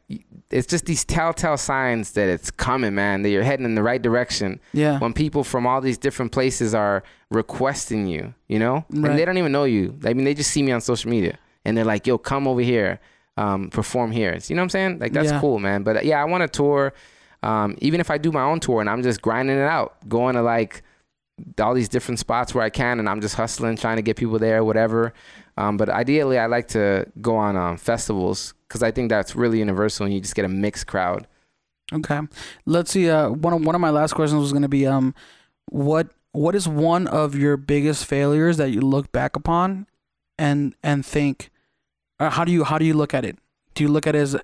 it's 0.51 0.67
just 0.69 0.85
these 0.85 1.05
telltale 1.05 1.57
signs 1.57 2.13
that 2.13 2.29
it's 2.29 2.51
coming, 2.51 2.95
man. 2.95 3.23
That 3.23 3.31
you're 3.31 3.43
heading 3.43 3.65
in 3.65 3.75
the 3.75 3.83
right 3.83 4.01
direction. 4.03 4.61
Yeah. 4.75 4.99
When 4.99 5.13
people 5.15 5.43
from 5.45 5.67
all 5.67 5.81
these 5.81 5.99
different 5.99 6.31
places 6.31 6.75
are 6.75 7.03
requesting 7.31 8.07
you, 8.07 8.35
you 8.49 8.59
know, 8.59 8.85
Right. 8.91 9.11
and 9.11 9.19
they 9.19 9.25
don't 9.25 9.39
even 9.39 9.51
know 9.53 9.65
you. 9.65 9.99
I 10.05 10.13
mean, 10.13 10.25
they 10.25 10.35
just 10.35 10.51
see 10.51 10.63
me 10.63 10.73
on 10.73 10.81
social 10.83 11.11
media 11.11 11.39
and 11.65 11.77
they're 11.77 11.85
like, 11.87 12.07
"Yo, 12.07 12.19
come 12.19 12.47
over 12.47 12.61
here, 12.61 13.01
um, 13.39 13.71
perform 13.71 14.11
here." 14.13 14.37
You 14.47 14.55
know 14.57 14.61
what 14.61 14.65
I'm 14.65 14.69
saying? 14.71 14.99
Like 14.99 15.13
that's 15.15 15.31
Yeah. 15.33 15.41
cool, 15.41 15.59
man. 15.59 15.83
But 15.83 16.05
yeah, 16.05 16.21
I 16.21 16.25
want 16.27 16.43
to 16.43 16.49
tour. 16.49 16.93
Um, 17.43 17.77
even 17.81 18.01
if 18.01 18.11
I 18.11 18.19
do 18.19 18.31
my 18.31 18.43
own 18.43 18.61
tour 18.61 18.83
and 18.83 18.91
I'm 18.91 19.03
just 19.03 19.23
grinding 19.23 19.57
it 19.57 19.63
out, 19.79 19.95
going 20.07 20.35
to 20.35 20.43
like 20.43 20.83
all 21.59 21.73
these 21.73 21.89
different 21.89 22.19
spots 22.19 22.55
where 22.55 22.63
I 22.63 22.69
can, 22.69 22.99
and 22.99 23.09
I'm 23.09 23.23
just 23.23 23.35
hustling, 23.37 23.77
trying 23.79 23.97
to 23.97 24.03
get 24.03 24.17
people 24.19 24.39
there, 24.39 24.63
whatever. 24.63 25.15
Um, 25.57 25.77
but 25.77 25.89
ideally, 25.89 26.39
I 26.39 26.47
like 26.47 26.69
to 26.69 27.07
go 27.21 27.37
on 27.37 27.57
um, 27.57 27.77
festivals 27.77 28.55
because 28.69 28.83
I 28.83 28.91
think 28.91 29.11
that's 29.11 29.35
really 29.35 29.59
universal, 29.59 30.07
and 30.07 30.15
you 30.15 30.21
just 30.21 30.35
get 30.35 30.45
a 30.45 30.49
mixed 30.49 30.87
crowd. 30.87 31.27
Okay. 31.93 32.21
Let's 32.67 32.93
see. 32.93 33.11
Uh, 33.11 33.31
one 33.31 33.53
of 33.53 33.65
one 33.65 33.75
of 33.75 33.81
my 33.81 33.91
last 33.91 34.15
questions 34.15 34.41
was 34.41 34.53
going 34.53 34.63
to 34.63 34.69
be 34.69 34.87
um, 34.87 35.15
what 35.67 36.09
what 36.33 36.55
is 36.55 36.69
one 36.69 37.07
of 37.09 37.35
your 37.35 37.57
biggest 37.57 38.07
failures 38.07 38.57
that 38.59 38.71
you 38.71 38.81
look 38.81 39.11
back 39.13 39.37
upon, 39.37 39.87
and 40.39 40.75
and 40.83 41.05
think, 41.05 41.51
uh, 42.19 42.31
how 42.31 42.45
do 42.45 42.53
you 42.53 42.65
how 42.65 42.79
do 42.79 42.85
you 42.85 42.95
look 42.95 43.13
at 43.13 43.25
it? 43.25 43.39
Do 43.75 43.83
you 43.83 43.89
look 43.89 44.07
at 44.07 44.15
it 44.15 44.19
as 44.21 44.37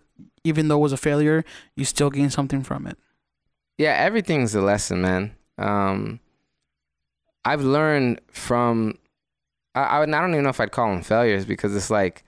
even 0.44 0.68
though 0.68 0.78
it 0.78 0.82
was 0.82 0.92
a 0.92 0.96
failure, 0.96 1.44
you 1.76 1.84
still 1.84 2.10
gain 2.10 2.30
something 2.30 2.62
from 2.62 2.86
it? 2.86 2.98
Yeah, 3.78 3.92
everything's 3.92 4.54
a 4.54 4.60
lesson, 4.60 5.02
man. 5.02 5.36
Um, 5.58 6.20
I've 7.44 7.62
learned 7.62 8.20
from. 8.30 8.98
I, 9.76 9.98
I 9.98 10.02
I 10.02 10.06
don't 10.06 10.32
even 10.32 10.42
know 10.42 10.50
if 10.50 10.60
I'd 10.60 10.72
call 10.72 10.90
them 10.90 11.02
failures 11.02 11.44
because 11.44 11.76
it's 11.76 11.90
like, 11.90 12.24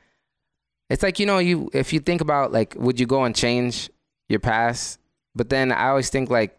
it's 0.91 1.03
like 1.03 1.19
you 1.19 1.27
know 1.27 1.39
you 1.39 1.71
if 1.73 1.93
you 1.93 2.01
think 2.01 2.21
about 2.21 2.53
like 2.53 2.75
would 2.79 3.01
you 3.01 3.07
go 3.07 3.25
and 3.25 3.35
change 3.35 3.91
your 4.29 4.41
past? 4.41 5.01
But 5.35 5.49
then 5.49 5.73
I 5.73 5.89
always 5.89 6.11
think 6.11 6.31
like, 6.31 6.59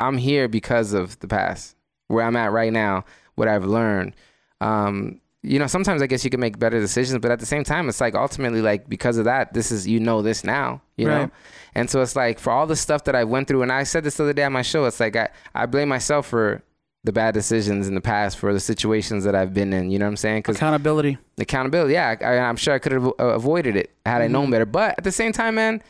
I'm 0.00 0.16
here 0.18 0.48
because 0.48 0.92
of 0.92 1.18
the 1.20 1.28
past, 1.28 1.76
where 2.08 2.24
I'm 2.24 2.36
at 2.36 2.52
right 2.52 2.72
now, 2.72 3.04
what 3.34 3.48
I've 3.48 3.64
learned. 3.64 4.14
Um, 4.60 5.20
you 5.42 5.58
know, 5.58 5.66
sometimes 5.66 6.02
I 6.02 6.06
guess 6.06 6.24
you 6.24 6.30
can 6.30 6.40
make 6.40 6.58
better 6.58 6.80
decisions, 6.80 7.20
but 7.20 7.30
at 7.30 7.38
the 7.38 7.46
same 7.46 7.62
time, 7.62 7.88
it's 7.88 8.00
like 8.00 8.14
ultimately 8.14 8.62
like 8.62 8.88
because 8.88 9.16
of 9.16 9.26
that, 9.26 9.54
this 9.54 9.70
is 9.70 9.86
you 9.86 10.00
know 10.00 10.22
this 10.22 10.42
now, 10.42 10.82
you 10.96 11.06
know. 11.06 11.30
And 11.74 11.88
so 11.90 12.00
it's 12.00 12.16
like 12.16 12.38
for 12.38 12.50
all 12.50 12.66
the 12.66 12.74
stuff 12.74 13.04
that 13.04 13.14
I 13.14 13.24
went 13.24 13.48
through, 13.48 13.62
and 13.62 13.70
I 13.70 13.84
said 13.84 14.02
this 14.02 14.16
the 14.16 14.24
other 14.24 14.32
day 14.32 14.44
on 14.44 14.52
my 14.52 14.62
show, 14.62 14.86
it's 14.86 14.98
like 14.98 15.14
I, 15.14 15.28
I 15.54 15.66
blame 15.66 15.88
myself 15.88 16.26
for 16.26 16.62
the 17.06 17.12
bad 17.12 17.32
decisions 17.34 17.86
in 17.88 17.94
the 17.94 18.00
past, 18.00 18.36
for 18.36 18.52
the 18.52 18.60
situations 18.60 19.24
that 19.24 19.34
I've 19.34 19.54
been 19.54 19.72
in. 19.72 19.90
You 19.90 19.98
know 19.98 20.06
what 20.06 20.10
I'm 20.10 20.16
saying? 20.16 20.40
Because 20.40 20.56
Accountability. 20.56 21.16
accountability, 21.38 21.94
yeah, 21.94 22.16
I, 22.20 22.38
I'm 22.38 22.56
sure 22.56 22.74
I 22.74 22.78
could 22.78 22.92
have 22.92 23.10
avoided 23.18 23.76
it 23.76 23.90
had 24.04 24.20
I 24.20 24.24
Mm-hmm. 24.24 24.32
known 24.32 24.50
better. 24.50 24.66
But 24.66 24.96
at 24.98 25.04
the 25.04 25.12
same 25.12 25.32
time, 25.32 25.54
man, 25.54 25.82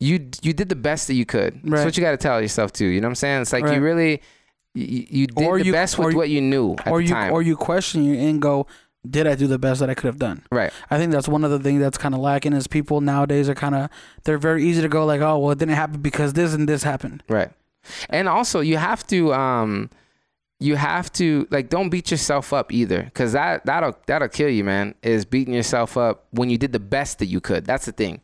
you 0.00 0.28
you 0.42 0.52
did 0.52 0.68
the 0.68 0.76
best 0.76 1.06
that 1.08 1.14
you 1.14 1.24
could. 1.26 1.54
Right. 1.62 1.70
That's 1.78 1.84
what 1.84 1.96
you 1.96 2.02
got 2.02 2.12
to 2.12 2.16
tell 2.16 2.40
yourself 2.40 2.72
too. 2.72 2.86
You 2.86 3.00
know 3.00 3.06
what 3.08 3.10
I'm 3.12 3.14
saying? 3.16 3.42
It's 3.42 3.52
like 3.52 3.64
Right. 3.64 3.74
you 3.76 3.82
really. 3.82 4.22
You, 4.74 5.06
you 5.10 5.26
did 5.26 5.46
Or 5.46 5.58
the 5.58 5.66
you- 5.66 5.72
best 5.72 5.98
with 5.98 6.12
you- 6.12 6.16
what 6.16 6.30
you 6.30 6.40
knew 6.40 6.74
at 6.78 6.88
or 6.88 6.98
the 6.98 7.04
you 7.04 7.10
time. 7.14 7.32
or 7.32 7.42
you 7.42 7.56
question 7.56 8.04
you 8.04 8.14
and 8.14 8.40
go, 8.40 8.66
did 9.08 9.26
I 9.26 9.34
do 9.34 9.46
the 9.46 9.58
best 9.58 9.80
that 9.80 9.90
I 9.90 9.94
could 9.94 10.06
have 10.06 10.18
done? 10.18 10.42
right. 10.50 10.72
I 10.90 10.96
think 10.98 11.12
that's 11.12 11.28
one 11.28 11.44
of 11.44 11.50
the 11.50 11.58
things 11.58 11.80
that's 11.80 11.98
kind 11.98 12.14
of 12.14 12.20
lacking 12.22 12.54
is 12.54 12.66
people 12.68 13.00
nowadays 13.02 13.50
are 13.50 13.54
kind 13.54 13.74
of 13.74 13.90
they're 14.24 14.38
very 14.38 14.64
easy 14.64 14.80
to 14.80 14.88
go 14.88 15.04
like, 15.04 15.20
oh 15.20 15.36
well, 15.38 15.50
it 15.50 15.58
didn't 15.58 15.74
happen 15.74 16.00
because 16.00 16.32
this 16.32 16.54
and 16.54 16.66
this 16.68 16.84
happened. 16.84 17.22
Right. 17.28 17.50
And 18.08 18.28
also 18.30 18.60
you 18.60 18.78
have 18.78 19.06
to 19.08 19.34
um 19.34 19.90
you 20.62 20.76
have 20.76 21.12
to 21.14 21.46
like 21.50 21.68
don't 21.68 21.90
beat 21.90 22.10
yourself 22.10 22.52
up 22.52 22.72
either 22.72 23.10
cuz 23.14 23.32
that 23.32 23.66
that'll 23.66 23.96
that'll 24.06 24.28
kill 24.28 24.48
you, 24.48 24.64
man. 24.64 24.94
Is 25.02 25.24
beating 25.24 25.54
yourself 25.54 25.96
up 25.96 26.26
when 26.30 26.50
you 26.50 26.58
did 26.58 26.72
the 26.72 26.80
best 26.80 27.18
that 27.18 27.26
you 27.26 27.40
could. 27.40 27.64
That's 27.64 27.86
the 27.86 27.92
thing. 27.92 28.20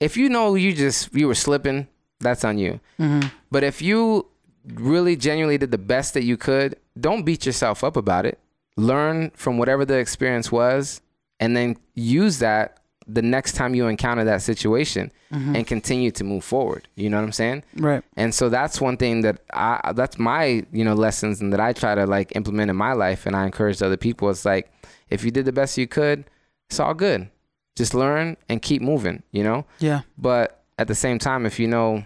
If 0.00 0.16
you 0.16 0.28
know 0.28 0.54
you 0.54 0.72
just 0.72 1.14
you 1.14 1.28
were 1.28 1.34
slipping, 1.34 1.88
that's 2.20 2.44
on 2.44 2.58
you. 2.58 2.80
Mm-hmm. 2.98 3.28
But 3.50 3.62
if 3.64 3.80
you 3.80 4.26
really 4.74 5.16
genuinely 5.16 5.58
did 5.58 5.70
the 5.70 5.78
best 5.78 6.14
that 6.14 6.24
you 6.24 6.36
could, 6.36 6.76
don't 6.98 7.24
beat 7.24 7.46
yourself 7.46 7.82
up 7.84 7.96
about 7.96 8.26
it. 8.26 8.38
Learn 8.76 9.30
from 9.34 9.58
whatever 9.58 9.84
the 9.84 9.98
experience 9.98 10.50
was 10.50 11.00
and 11.40 11.56
then 11.56 11.76
use 11.94 12.38
that 12.38 12.78
the 13.06 13.22
next 13.22 13.52
time 13.54 13.74
you 13.74 13.86
encounter 13.86 14.24
that 14.24 14.42
situation 14.42 15.10
mm-hmm. 15.32 15.56
and 15.56 15.66
continue 15.66 16.10
to 16.12 16.24
move 16.24 16.44
forward. 16.44 16.88
You 16.94 17.10
know 17.10 17.16
what 17.16 17.24
I'm 17.24 17.32
saying? 17.32 17.64
Right. 17.76 18.02
And 18.16 18.34
so 18.34 18.48
that's 18.48 18.80
one 18.80 18.96
thing 18.96 19.22
that 19.22 19.40
I 19.52 19.92
that's 19.94 20.18
my, 20.18 20.64
you 20.72 20.84
know, 20.84 20.94
lessons 20.94 21.40
and 21.40 21.52
that 21.52 21.60
I 21.60 21.72
try 21.72 21.94
to 21.94 22.06
like 22.06 22.34
implement 22.36 22.70
in 22.70 22.76
my 22.76 22.92
life 22.92 23.26
and 23.26 23.34
I 23.34 23.44
encourage 23.44 23.82
other 23.82 23.96
people. 23.96 24.30
It's 24.30 24.44
like 24.44 24.70
if 25.10 25.24
you 25.24 25.30
did 25.30 25.44
the 25.44 25.52
best 25.52 25.76
you 25.78 25.86
could, 25.86 26.24
it's 26.68 26.80
all 26.80 26.94
good. 26.94 27.28
Just 27.76 27.94
learn 27.94 28.36
and 28.48 28.60
keep 28.60 28.82
moving, 28.82 29.22
you 29.32 29.42
know? 29.42 29.64
Yeah. 29.78 30.02
But 30.18 30.62
at 30.78 30.88
the 30.88 30.94
same 30.94 31.18
time, 31.18 31.46
if 31.46 31.58
you 31.58 31.66
know 31.68 32.04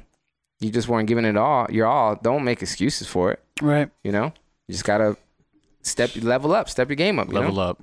you 0.61 0.71
just 0.71 0.89
weren't 0.89 1.09
giving 1.09 1.25
it 1.25 1.37
all, 1.37 1.67
your 1.71 1.87
all, 1.87 2.17
don't 2.17 2.45
make 2.45 2.63
excuses 2.63 3.07
for 3.07 3.33
it, 3.33 3.43
Right. 3.61 3.91
you 4.03 4.13
know? 4.13 4.33
You 4.69 4.73
just 4.73 4.85
gotta 4.85 5.17
step 5.83 6.11
level 6.23 6.55
up, 6.55 6.69
step 6.69 6.89
your 6.89 6.97
game 6.97 7.19
up, 7.19 7.29
you 7.29 7.35
Level 7.35 7.55
know? 7.55 7.61
up. 7.63 7.83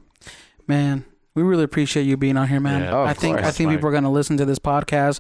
Man, 0.67 1.05
we 1.35 1.43
really 1.43 1.63
appreciate 1.63 2.03
you 2.03 2.17
being 2.17 2.37
on 2.37 2.47
here, 2.47 2.59
man. 2.59 2.81
Yeah, 2.81 2.91
Oh, 2.97 3.03
I 3.03 3.13
think 3.13 3.39
I 3.39 3.51
think 3.51 3.67
Mike. 3.69 3.77
people 3.77 3.89
are 3.89 3.93
gonna 3.93 4.11
listen 4.11 4.37
to 4.37 4.45
this 4.45 4.59
podcast, 4.59 5.19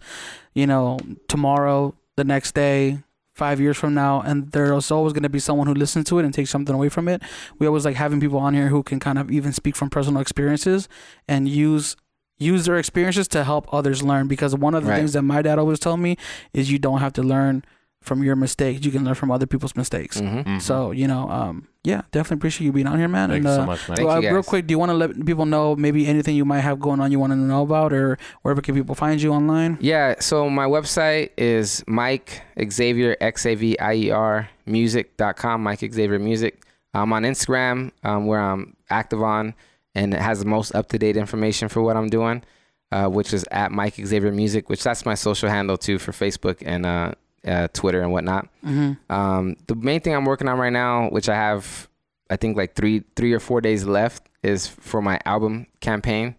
you 0.53 0.67
know, 0.67 0.99
tomorrow, 1.27 1.95
the 2.15 2.23
next 2.23 2.53
day, 2.53 2.99
five 3.33 3.59
years 3.59 3.77
from 3.77 3.93
now, 3.95 4.21
and 4.21 4.51
there's 4.51 4.91
always 4.91 5.11
going 5.11 5.23
to 5.23 5.29
be 5.29 5.39
someone 5.39 5.65
who 5.65 5.73
listens 5.73 6.05
to 6.07 6.19
it 6.19 6.23
and 6.25 6.31
takes 6.35 6.51
something 6.51 6.75
away 6.75 6.87
from 6.87 7.07
it. 7.07 7.19
We 7.57 7.65
always 7.65 7.83
like 7.83 7.95
having 7.95 8.19
people 8.19 8.37
on 8.37 8.53
here 8.53 8.67
who 8.67 8.83
can 8.83 8.99
kind 8.99 9.17
of 9.17 9.31
even 9.31 9.53
speak 9.53 9.75
from 9.75 9.89
personal 9.89 10.21
experiences 10.21 10.87
and 11.27 11.49
use 11.49 11.95
use 12.37 12.65
their 12.65 12.77
experiences 12.77 13.27
to 13.29 13.43
help 13.43 13.71
others 13.73 14.03
learn. 14.03 14.27
Because 14.27 14.55
one 14.55 14.75
of 14.75 14.83
the 14.83 14.89
Right. 14.91 14.97
things 14.97 15.13
that 15.13 15.23
my 15.23 15.41
dad 15.41 15.57
always 15.57 15.79
told 15.79 15.99
me 15.99 16.15
is 16.53 16.71
you 16.71 16.77
don't 16.77 16.99
have 16.99 17.13
to 17.13 17.23
learn 17.23 17.63
from 18.03 18.23
your 18.23 18.35
mistakes; 18.35 18.85
you 18.85 18.91
can 18.91 19.03
learn 19.03 19.15
from 19.15 19.31
other 19.31 19.45
people's 19.45 19.75
mistakes. 19.75 20.19
hmm 20.19 20.39
Mhm. 20.39 20.61
So 20.61 20.91
you 20.91 21.07
know, 21.07 21.29
um, 21.29 21.67
yeah, 21.83 22.01
definitely 22.11 22.35
appreciate 22.35 22.65
you 22.65 22.71
being 22.71 22.87
on 22.87 22.97
here, 22.99 23.07
man. 23.07 23.29
Thank 23.29 23.37
and, 23.37 23.45
you 23.45 23.51
uh, 23.51 23.55
so 23.55 23.65
much, 23.65 23.87
man. 23.89 23.97
Thank 23.97 24.07
well, 24.07 24.21
you, 24.21 24.29
uh, 24.29 24.33
real 24.33 24.43
quick, 24.43 24.67
do 24.67 24.71
you 24.73 24.79
want 24.79 24.89
to 24.91 24.95
let 24.95 25.25
people 25.25 25.45
know 25.45 25.75
maybe 25.75 26.07
anything 26.07 26.35
you 26.35 26.45
might 26.45 26.61
have 26.61 26.79
going 26.79 26.99
on 26.99 27.11
you 27.11 27.19
want 27.19 27.31
to 27.33 27.37
know 27.37 27.63
about, 27.63 27.91
or 27.93 28.17
wherever 28.41 28.61
can 28.61 28.75
people 28.75 28.95
find 28.95 29.21
you 29.21 29.33
online? 29.33 29.77
Yeah, 29.81 30.15
so 30.19 30.49
my 30.49 30.65
website 30.65 31.29
is 31.37 31.83
Mike 31.87 32.41
Xavier 32.71 33.17
X 33.19 33.45
A 33.45 33.55
V 33.55 33.77
I 33.79 33.93
E 33.95 34.11
R 34.11 34.49
music.com, 34.65 35.63
Mike 35.63 35.79
Xavier 35.79 36.19
Music. 36.19 36.63
I'm 36.93 37.11
on 37.11 37.23
Instagram, 37.23 37.91
um, 38.03 38.27
where 38.27 38.39
I'm 38.39 38.75
active 38.89 39.21
on, 39.23 39.55
and 39.95 40.13
it 40.13 40.21
has 40.21 40.39
the 40.39 40.45
most 40.45 40.75
up 40.75 40.89
to 40.89 40.97
date 40.99 41.17
information 41.17 41.67
for 41.69 41.81
what 41.81 41.97
I'm 41.97 42.07
doing, 42.09 42.43
uh, 42.91 43.07
which 43.07 43.33
is 43.33 43.45
at 43.51 43.71
Mike 43.71 43.95
Xavier 43.95 44.31
Music, 44.31 44.69
which 44.69 44.83
that's 44.83 45.05
my 45.05 45.15
social 45.15 45.49
handle 45.49 45.77
too 45.77 45.97
for 45.97 46.11
Facebook 46.11 46.61
and 46.65 46.85
uh, 46.85 47.11
uh, 47.47 47.67
Twitter 47.73 48.01
and 48.01 48.11
whatnot. 48.11 48.47
Mm-hmm. 48.65 49.11
Um, 49.13 49.55
the 49.67 49.75
main 49.75 50.01
thing 50.01 50.13
I'm 50.15 50.25
working 50.25 50.47
on 50.47 50.57
right 50.59 50.71
now, 50.73 51.09
which 51.09 51.29
I 51.29 51.35
have, 51.35 51.87
I 52.29 52.35
think 52.37 52.55
like 52.57 52.75
three, 52.75 53.03
three 53.15 53.33
or 53.33 53.39
four 53.39 53.61
days 53.61 53.85
left, 53.85 54.29
is 54.43 54.67
for 54.67 55.01
my 55.01 55.19
album 55.25 55.67
campaign, 55.79 56.35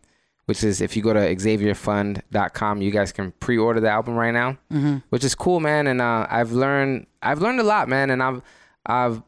which 0.46 0.62
is 0.64 0.80
if 0.80 0.96
you 0.96 1.02
go 1.02 1.12
to 1.12 1.20
XavierFund.com, 1.20 2.82
you 2.82 2.90
guys 2.90 3.12
can 3.12 3.32
pre-order 3.40 3.80
the 3.80 3.88
album 3.90 4.14
right 4.14 4.32
now, 4.32 4.58
Mm-hmm. 4.72 4.96
which 5.10 5.24
is 5.24 5.34
cool, 5.34 5.60
man. 5.60 5.86
And 5.86 6.00
uh, 6.00 6.26
I've 6.30 6.52
learned, 6.52 7.06
I've 7.22 7.40
learned 7.40 7.60
a 7.60 7.64
lot, 7.64 7.88
man. 7.88 8.10
And 8.10 8.22
I've, 8.22 8.42
I've, 8.86 9.22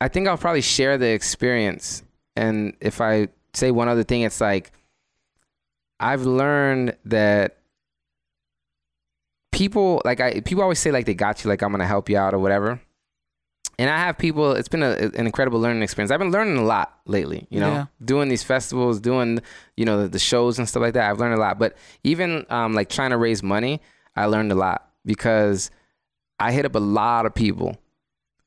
I 0.00 0.08
think 0.08 0.26
I'll 0.28 0.38
probably 0.38 0.62
share 0.62 0.96
the 0.98 1.08
experience. 1.08 2.02
And 2.36 2.74
if 2.80 3.00
I 3.00 3.28
say 3.54 3.70
one 3.70 3.88
other 3.88 4.02
thing, 4.04 4.22
it's 4.22 4.40
like, 4.40 4.72
I've 5.98 6.22
learned 6.22 6.96
that 7.04 7.58
people 9.60 10.00
like 10.06 10.20
I 10.20 10.40
people 10.40 10.62
always 10.62 10.78
say 10.78 10.90
like 10.90 11.04
they 11.06 11.14
got 11.26 11.44
you 11.44 11.50
like 11.50 11.60
I'm 11.62 11.70
gonna 11.70 11.86
help 11.96 12.08
you 12.08 12.16
out 12.16 12.32
or 12.34 12.38
whatever. 12.38 12.80
And 13.78 13.88
I 13.88 13.96
have 14.06 14.18
people. 14.18 14.52
It's 14.52 14.68
been 14.68 14.82
a, 14.82 14.92
an 15.20 15.26
incredible 15.26 15.58
learning 15.58 15.82
experience. 15.82 16.10
I've 16.10 16.18
been 16.18 16.30
learning 16.30 16.58
a 16.58 16.64
lot 16.64 16.88
lately. 17.06 17.46
You 17.50 17.60
know, 17.60 17.72
Yeah. 17.72 17.84
doing 18.12 18.28
these 18.28 18.42
festivals, 18.42 19.00
doing 19.00 19.40
you 19.76 19.84
know 19.86 20.02
the, 20.02 20.08
the 20.08 20.18
shows 20.18 20.58
and 20.58 20.68
stuff 20.68 20.82
like 20.82 20.94
that. 20.94 21.08
I've 21.10 21.18
learned 21.18 21.34
a 21.34 21.42
lot. 21.46 21.58
But 21.58 21.76
even 22.04 22.44
um, 22.50 22.72
like 22.74 22.88
trying 22.90 23.10
to 23.10 23.16
raise 23.18 23.42
money, 23.42 23.80
I 24.16 24.26
learned 24.26 24.52
a 24.52 24.54
lot 24.54 24.78
because 25.04 25.70
I 26.38 26.52
hit 26.52 26.64
up 26.66 26.74
a 26.74 26.78
lot 27.02 27.24
of 27.26 27.34
people, 27.34 27.76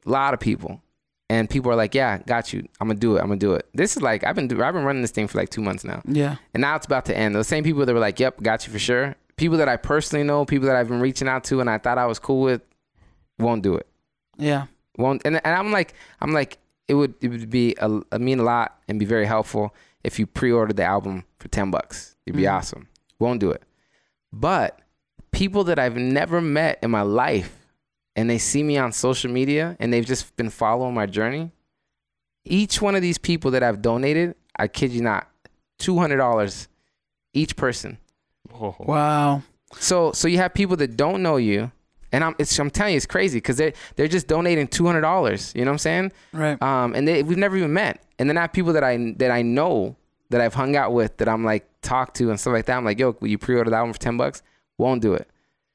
a 0.05 0.09
lot 0.09 0.33
of 0.35 0.39
people, 0.39 0.81
and 1.29 1.49
people 1.49 1.71
are 1.71 1.75
like, 1.83 1.93
"Yeah, 1.95 2.19
got 2.33 2.53
you. 2.53 2.59
I'm 2.79 2.87
gonna 2.87 2.99
do 2.99 3.15
it. 3.17 3.21
I'm 3.21 3.27
gonna 3.27 3.37
do 3.49 3.53
it." 3.53 3.65
This 3.73 3.95
is 3.97 4.01
like 4.03 4.23
I've 4.23 4.35
been 4.35 4.45
I've 4.61 4.73
been 4.77 4.83
running 4.89 5.01
this 5.03 5.11
thing 5.17 5.27
for 5.27 5.37
like 5.39 5.49
two 5.49 5.61
months 5.61 5.83
now. 5.83 6.01
Yeah. 6.21 6.35
And 6.53 6.61
now 6.61 6.75
it's 6.75 6.85
about 6.87 7.05
to 7.05 7.17
end. 7.17 7.33
Those 7.35 7.47
same 7.47 7.63
people 7.63 7.83
that 7.85 7.93
were 7.93 7.99
like, 8.07 8.19
"Yep, 8.19 8.41
got 8.43 8.65
you 8.67 8.73
for 8.73 8.79
sure." 8.79 9.15
People 9.35 9.57
that 9.57 9.67
I 9.69 9.77
personally 9.77 10.23
know, 10.23 10.45
people 10.45 10.67
that 10.67 10.75
I've 10.75 10.87
been 10.87 10.99
reaching 10.99 11.27
out 11.27 11.43
to, 11.45 11.59
and 11.59 11.69
I 11.69 11.77
thought 11.77 11.97
I 11.97 12.05
was 12.05 12.19
cool 12.19 12.41
with, 12.41 12.61
won't 13.39 13.63
do 13.63 13.75
it. 13.75 13.87
Yeah. 14.37 14.67
Won't. 14.97 15.23
And, 15.25 15.41
and 15.43 15.55
I'm 15.55 15.71
like, 15.71 15.95
I'm 16.21 16.31
like, 16.33 16.57
it 16.87 16.93
would 16.95 17.13
it 17.21 17.29
would 17.29 17.49
be 17.49 17.75
a, 17.79 18.01
a 18.11 18.19
mean 18.19 18.39
a 18.39 18.43
lot 18.43 18.77
and 18.87 18.99
be 18.99 19.05
very 19.05 19.25
helpful 19.25 19.73
if 20.03 20.19
you 20.19 20.27
pre-ordered 20.27 20.75
the 20.75 20.83
album 20.83 21.23
for 21.39 21.47
ten 21.47 21.71
bucks. 21.71 22.15
It'd 22.25 22.37
be 22.37 22.43
Mhm. 22.43 22.53
awesome. 22.53 22.87
Won't 23.19 23.39
do 23.39 23.49
it. 23.51 23.63
But 24.31 24.79
people 25.31 25.63
that 25.65 25.79
I've 25.79 25.95
never 25.97 26.41
met 26.41 26.77
in 26.83 26.91
my 26.91 27.01
life, 27.01 27.57
and 28.15 28.29
they 28.29 28.37
see 28.37 28.61
me 28.63 28.77
on 28.77 28.91
social 28.91 29.31
media, 29.31 29.75
and 29.79 29.91
they've 29.91 30.05
just 30.05 30.35
been 30.35 30.49
following 30.49 30.93
my 30.93 31.05
journey. 31.07 31.51
Each 32.45 32.81
one 32.81 32.93
of 32.95 33.01
these 33.01 33.17
people 33.17 33.51
that 33.51 33.63
I've 33.63 33.81
donated, 33.81 34.35
I 34.57 34.67
kid 34.67 34.91
you 34.91 35.01
not, 35.01 35.27
two 35.79 35.97
hundred 35.97 36.17
dollars 36.17 36.67
each 37.33 37.55
person. 37.55 37.97
Whoa. 38.53 38.75
Wow. 38.79 39.41
So 39.79 40.11
so 40.11 40.27
you 40.27 40.37
have 40.37 40.53
people 40.53 40.77
that 40.77 40.95
don't 40.95 41.23
know 41.23 41.37
you, 41.37 41.71
and 42.11 42.23
I'm 42.23 42.35
it's, 42.37 42.57
I'm 42.59 42.69
telling 42.69 42.93
you 42.93 42.97
it's 42.97 43.05
crazy 43.05 43.37
because 43.37 43.57
they 43.57 43.73
they're 43.95 44.07
just 44.07 44.27
donating 44.27 44.67
two 44.67 44.85
hundred 44.85 45.01
dollars. 45.01 45.51
You 45.55 45.65
know 45.65 45.71
what 45.71 45.75
I'm 45.75 45.79
saying? 45.79 46.11
Right. 46.31 46.61
Um, 46.61 46.93
and 46.93 47.07
they, 47.07 47.23
we've 47.23 47.37
never 47.37 47.57
even 47.57 47.73
met. 47.73 48.03
And 48.19 48.29
then 48.29 48.37
I 48.37 48.41
have 48.41 48.53
people 48.53 48.73
that 48.73 48.83
I 48.83 49.13
that 49.17 49.31
I 49.31 49.41
know 49.41 49.95
that 50.29 50.41
I've 50.41 50.53
hung 50.53 50.75
out 50.75 50.93
with 50.93 51.17
that 51.17 51.27
I'm 51.27 51.43
like 51.43 51.67
talked 51.81 52.15
to 52.17 52.29
and 52.29 52.39
stuff 52.39 52.53
like 52.53 52.65
that. 52.65 52.77
I'm 52.77 52.85
like, 52.85 52.99
yo, 52.99 53.15
will 53.19 53.27
you 53.27 53.37
pre-order 53.37 53.71
that 53.71 53.81
one 53.81 53.93
for 53.93 53.99
ten 53.99 54.17
bucks? 54.17 54.41
Won't 54.77 55.01
do 55.01 55.13
it. 55.13 55.27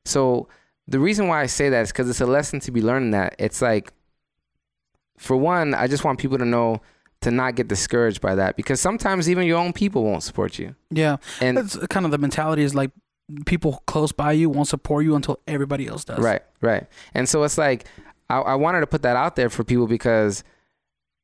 So 0.04 0.48
the 0.86 0.98
reason 0.98 1.28
why 1.28 1.42
I 1.42 1.46
say 1.46 1.68
that 1.68 1.82
is 1.82 1.92
because 1.92 2.08
it's 2.08 2.20
a 2.20 2.26
lesson 2.26 2.60
to 2.60 2.70
be 2.70 2.80
learning. 2.80 3.10
That 3.10 3.34
it's 3.38 3.60
like, 3.60 3.92
for 5.16 5.36
one, 5.36 5.74
I 5.74 5.86
just 5.86 6.04
want 6.04 6.18
people 6.18 6.38
to 6.38 6.44
know 6.44 6.80
to 7.22 7.30
not 7.30 7.54
get 7.56 7.66
discouraged 7.68 8.20
by 8.20 8.34
that 8.36 8.56
because 8.56 8.80
sometimes 8.80 9.28
even 9.28 9.46
your 9.46 9.58
own 9.58 9.72
people 9.72 10.04
won't 10.04 10.22
support 10.22 10.58
you. 10.58 10.74
Yeah. 10.90 11.16
And 11.40 11.56
That's 11.56 11.76
kind 11.88 12.04
of 12.06 12.12
the 12.12 12.18
mentality 12.18 12.62
is 12.62 12.74
like 12.74 12.90
people 13.44 13.82
close 13.86 14.12
by 14.12 14.32
you 14.32 14.48
won't 14.48 14.68
support 14.68 15.04
you 15.04 15.14
until 15.16 15.40
everybody 15.46 15.86
else 15.88 16.04
does. 16.04 16.20
Right, 16.20 16.42
right. 16.60 16.86
And 17.14 17.28
so 17.28 17.42
it's 17.42 17.58
like 17.58 17.86
I, 18.30 18.38
I 18.38 18.54
wanted 18.54 18.80
to 18.80 18.86
put 18.86 19.02
that 19.02 19.16
out 19.16 19.36
there 19.36 19.50
for 19.50 19.64
people 19.64 19.86
because 19.86 20.44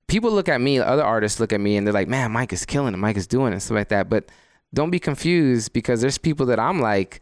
people 0.08 0.30
look 0.32 0.48
at 0.48 0.60
me, 0.60 0.78
other 0.78 1.04
artists 1.04 1.38
look 1.40 1.52
at 1.52 1.60
me, 1.60 1.76
and 1.76 1.86
they're 1.86 1.94
like, 1.94 2.08
"Man, 2.08 2.32
Mike 2.32 2.52
is 2.52 2.64
killing 2.66 2.94
it. 2.94 2.96
Mike 2.98 3.16
is 3.16 3.26
doing 3.26 3.52
it, 3.52 3.60
stuff 3.60 3.76
like 3.76 3.88
that." 3.88 4.08
But 4.08 4.28
don't 4.72 4.90
be 4.90 4.98
confused 4.98 5.72
because 5.72 6.00
there's 6.00 6.18
people 6.18 6.46
that 6.46 6.58
I'm 6.58 6.80
like 6.80 7.20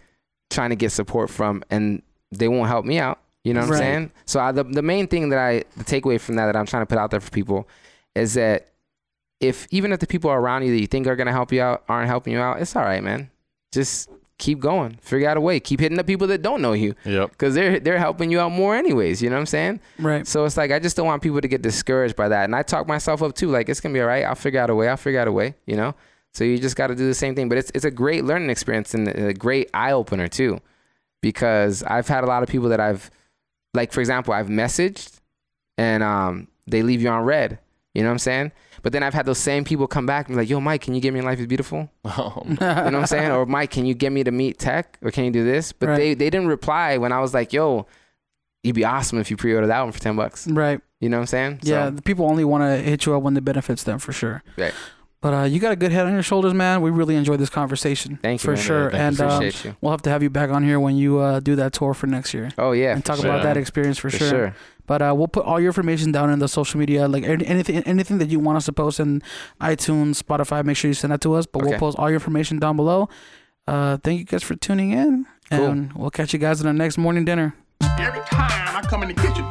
trying 0.50 0.70
to 0.70 0.76
get 0.76 0.90
support 0.92 1.30
from, 1.30 1.62
and 1.70 2.02
they 2.30 2.48
won't 2.48 2.68
help 2.68 2.84
me 2.84 2.98
out. 2.98 3.20
You 3.44 3.54
know 3.54 3.60
what 3.60 3.70
Right. 3.70 3.76
I'm 3.76 3.82
saying? 3.82 4.12
So 4.24 4.40
I, 4.40 4.52
the 4.52 4.64
the 4.64 4.82
main 4.82 5.06
thing 5.08 5.28
that 5.30 5.38
I 5.38 5.64
the 5.76 5.84
takeaway 5.84 6.20
from 6.20 6.36
that 6.36 6.46
that 6.46 6.56
I'm 6.56 6.66
trying 6.66 6.82
to 6.82 6.86
put 6.86 6.98
out 6.98 7.10
there 7.10 7.20
for 7.20 7.30
people 7.30 7.68
is 8.14 8.34
that 8.34 8.68
if 9.40 9.66
even 9.70 9.92
if 9.92 10.00
the 10.00 10.06
people 10.06 10.30
around 10.30 10.64
you 10.64 10.72
that 10.72 10.80
you 10.80 10.86
think 10.86 11.06
are 11.06 11.16
gonna 11.16 11.32
help 11.32 11.52
you 11.52 11.60
out 11.62 11.82
aren't 11.88 12.08
helping 12.08 12.32
you 12.32 12.38
out, 12.40 12.60
it's 12.60 12.76
all 12.76 12.82
right, 12.84 13.02
man. 13.02 13.30
Just 13.72 14.08
keep 14.38 14.60
going. 14.60 14.98
Figure 15.00 15.28
out 15.28 15.36
a 15.36 15.40
way. 15.40 15.60
Keep 15.60 15.80
hitting 15.80 15.96
the 15.96 16.04
people 16.04 16.26
that 16.28 16.42
don't 16.42 16.60
know 16.62 16.72
you 16.72 16.94
Yep. 17.04 17.30
because 17.30 17.54
they're 17.54 17.80
they're 17.80 17.98
helping 17.98 18.30
you 18.30 18.40
out 18.40 18.50
more 18.52 18.74
anyways. 18.76 19.22
You 19.22 19.30
know 19.30 19.36
what 19.36 19.40
I'm 19.40 19.46
saying? 19.46 19.80
Right. 19.98 20.26
So 20.26 20.44
it's 20.44 20.56
like 20.56 20.70
I 20.72 20.78
just 20.78 20.96
don't 20.96 21.06
want 21.06 21.22
people 21.22 21.40
to 21.40 21.48
get 21.48 21.62
discouraged 21.62 22.16
by 22.16 22.28
that, 22.28 22.44
and 22.44 22.54
I 22.54 22.62
talk 22.62 22.86
myself 22.86 23.22
up 23.22 23.34
too. 23.34 23.48
Like 23.50 23.68
it's 23.68 23.80
gonna 23.80 23.92
be 23.94 24.00
all 24.00 24.06
right. 24.06 24.24
I'll 24.24 24.34
figure 24.34 24.60
out 24.60 24.70
a 24.70 24.74
way. 24.74 24.88
I'll 24.88 24.96
figure 24.96 25.20
out 25.20 25.28
a 25.28 25.32
way. 25.32 25.54
You 25.66 25.76
know. 25.76 25.94
So 26.34 26.44
you 26.44 26.58
just 26.58 26.76
got 26.76 26.86
to 26.86 26.94
do 26.94 27.06
the 27.06 27.12
same 27.14 27.34
thing. 27.34 27.48
But 27.50 27.58
it's 27.58 27.70
it's 27.74 27.84
a 27.84 27.90
great 27.90 28.24
learning 28.24 28.48
experience 28.48 28.94
and 28.94 29.06
a 29.08 29.34
great 29.34 29.68
eye 29.74 29.92
opener 29.92 30.28
too, 30.28 30.60
because 31.20 31.82
I've 31.82 32.08
had 32.08 32.24
a 32.24 32.26
lot 32.26 32.42
of 32.42 32.48
people 32.48 32.68
that 32.70 32.80
I've, 32.80 33.10
like 33.74 33.92
for 33.92 34.00
example, 34.00 34.32
I've 34.34 34.46
messaged, 34.48 35.20
and 35.78 36.02
um 36.02 36.48
they 36.66 36.82
leave 36.82 37.02
you 37.02 37.08
on 37.08 37.24
read. 37.24 37.58
You 37.94 38.02
know 38.02 38.08
what 38.08 38.12
I'm 38.12 38.18
saying? 38.20 38.52
But 38.82 38.92
then 38.92 39.02
I've 39.02 39.14
had 39.14 39.26
those 39.26 39.38
same 39.38 39.64
people 39.64 39.86
come 39.86 40.06
back 40.06 40.26
and 40.28 40.34
be 40.36 40.40
like, 40.42 40.48
"Yo, 40.48 40.60
Mike, 40.60 40.80
can 40.82 40.94
you 40.94 41.00
get 41.00 41.12
me 41.12 41.18
in 41.20 41.24
Life 41.24 41.38
is 41.38 41.46
Beautiful?" 41.46 41.90
Oh, 42.04 42.42
You 42.46 42.54
know 42.54 42.84
what 42.84 42.94
I'm 42.94 43.06
saying? 43.06 43.30
Or 43.30 43.46
Mike, 43.46 43.70
can 43.70 43.84
you 43.86 43.94
get 43.94 44.12
me 44.12 44.24
to 44.24 44.30
meet 44.30 44.58
Tech? 44.58 44.98
Or 45.02 45.10
can 45.10 45.24
you 45.24 45.30
do 45.30 45.44
this? 45.44 45.72
But 45.72 45.90
Right. 45.90 45.96
they, 45.98 46.14
they 46.14 46.30
didn't 46.30 46.48
reply 46.48 46.96
when 46.98 47.12
I 47.12 47.20
was 47.20 47.32
like, 47.34 47.52
yo, 47.52 47.86
you'd 48.62 48.74
be 48.74 48.84
awesome 48.84 49.18
if 49.18 49.30
you 49.30 49.36
pre-order 49.36 49.66
that 49.66 49.80
one 49.82 49.92
for 49.92 50.00
10 50.00 50.16
bucks. 50.16 50.46
Right. 50.48 50.80
You 51.00 51.08
know 51.08 51.18
what 51.18 51.22
I'm 51.22 51.26
saying? 51.26 51.60
Yeah. 51.62 51.86
So, 51.88 51.90
The 51.96 52.02
people 52.02 52.26
only 52.26 52.44
want 52.44 52.62
to 52.64 52.76
hit 52.82 53.06
you 53.06 53.14
up 53.14 53.22
when 53.22 53.36
it 53.36 53.44
benefits 53.44 53.82
them 53.84 53.98
for 53.98 54.12
sure. 54.12 54.42
Right. 54.56 54.72
But 55.20 55.34
uh, 55.34 55.42
you 55.44 55.60
got 55.60 55.70
a 55.70 55.76
good 55.76 55.92
head 55.92 56.06
on 56.06 56.12
your 56.14 56.22
shoulders, 56.24 56.52
man. 56.52 56.80
We 56.82 56.90
really 56.90 57.14
enjoyed 57.14 57.38
this 57.38 57.48
conversation. 57.50 58.18
Thank 58.20 58.40
you, 58.42 58.44
for 58.44 58.52
man. 58.54 58.60
sure. 58.60 58.88
And 58.88 59.20
um, 59.20 59.42
you. 59.44 59.76
we'll 59.80 59.92
have 59.92 60.02
to 60.02 60.10
have 60.10 60.20
you 60.24 60.30
back 60.30 60.50
on 60.50 60.64
here 60.64 60.80
when 60.80 60.96
you 60.96 61.18
uh, 61.20 61.38
do 61.38 61.54
that 61.56 61.72
tour 61.72 61.94
for 61.94 62.08
next 62.08 62.34
year 62.34 62.50
Oh, 62.58 62.72
yeah. 62.72 62.92
and 62.94 63.04
talk 63.04 63.18
for 63.18 63.26
about 63.28 63.44
that 63.44 63.56
experience 63.56 63.98
for, 63.98 64.10
For 64.10 64.16
sure. 64.18 64.28
sure. 64.28 64.54
But 64.86 65.00
uh, 65.02 65.14
we'll 65.16 65.28
put 65.28 65.44
all 65.44 65.60
your 65.60 65.68
information 65.68 66.12
down 66.12 66.30
in 66.30 66.38
the 66.38 66.48
social 66.48 66.78
media, 66.80 67.06
like 67.08 67.24
anything, 67.24 67.78
anything 67.84 68.18
that 68.18 68.28
you 68.28 68.40
want 68.40 68.56
us 68.56 68.64
to 68.66 68.72
post 68.72 68.98
in 69.00 69.22
iTunes, 69.60 70.20
Spotify. 70.22 70.64
Make 70.64 70.76
sure 70.76 70.88
you 70.88 70.94
send 70.94 71.12
that 71.12 71.20
to 71.22 71.34
us. 71.34 71.46
But 71.46 71.62
we'll 71.64 71.78
post 71.78 71.98
all 71.98 72.08
your 72.10 72.16
information 72.16 72.58
down 72.58 72.76
below. 72.76 73.08
Uh, 73.66 73.96
thank 74.02 74.18
you 74.18 74.24
guys 74.24 74.42
for 74.42 74.56
tuning 74.56 74.90
in, 74.90 75.24
Cool. 75.50 75.64
and 75.66 75.92
we'll 75.92 76.10
catch 76.10 76.32
you 76.32 76.38
guys 76.40 76.60
in 76.60 76.66
the 76.66 76.72
next 76.72 76.98
morning 76.98 77.24
dinner. 77.24 77.54
Every 77.98 78.20
time 78.22 78.76
I 78.76 78.82
come 78.88 79.02
in 79.04 79.08
the 79.08 79.14
kitchen, 79.14 79.44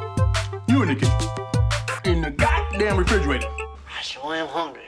you 0.68 0.82
in 0.84 0.90
the 0.90 0.96
kitchen. 0.96 2.14
In 2.14 2.22
the 2.22 2.32
goddamn 2.32 2.98
refrigerator. 2.98 3.48
I 3.48 4.02
sure 4.02 4.36
am 4.36 4.48
hungry. 4.48 4.82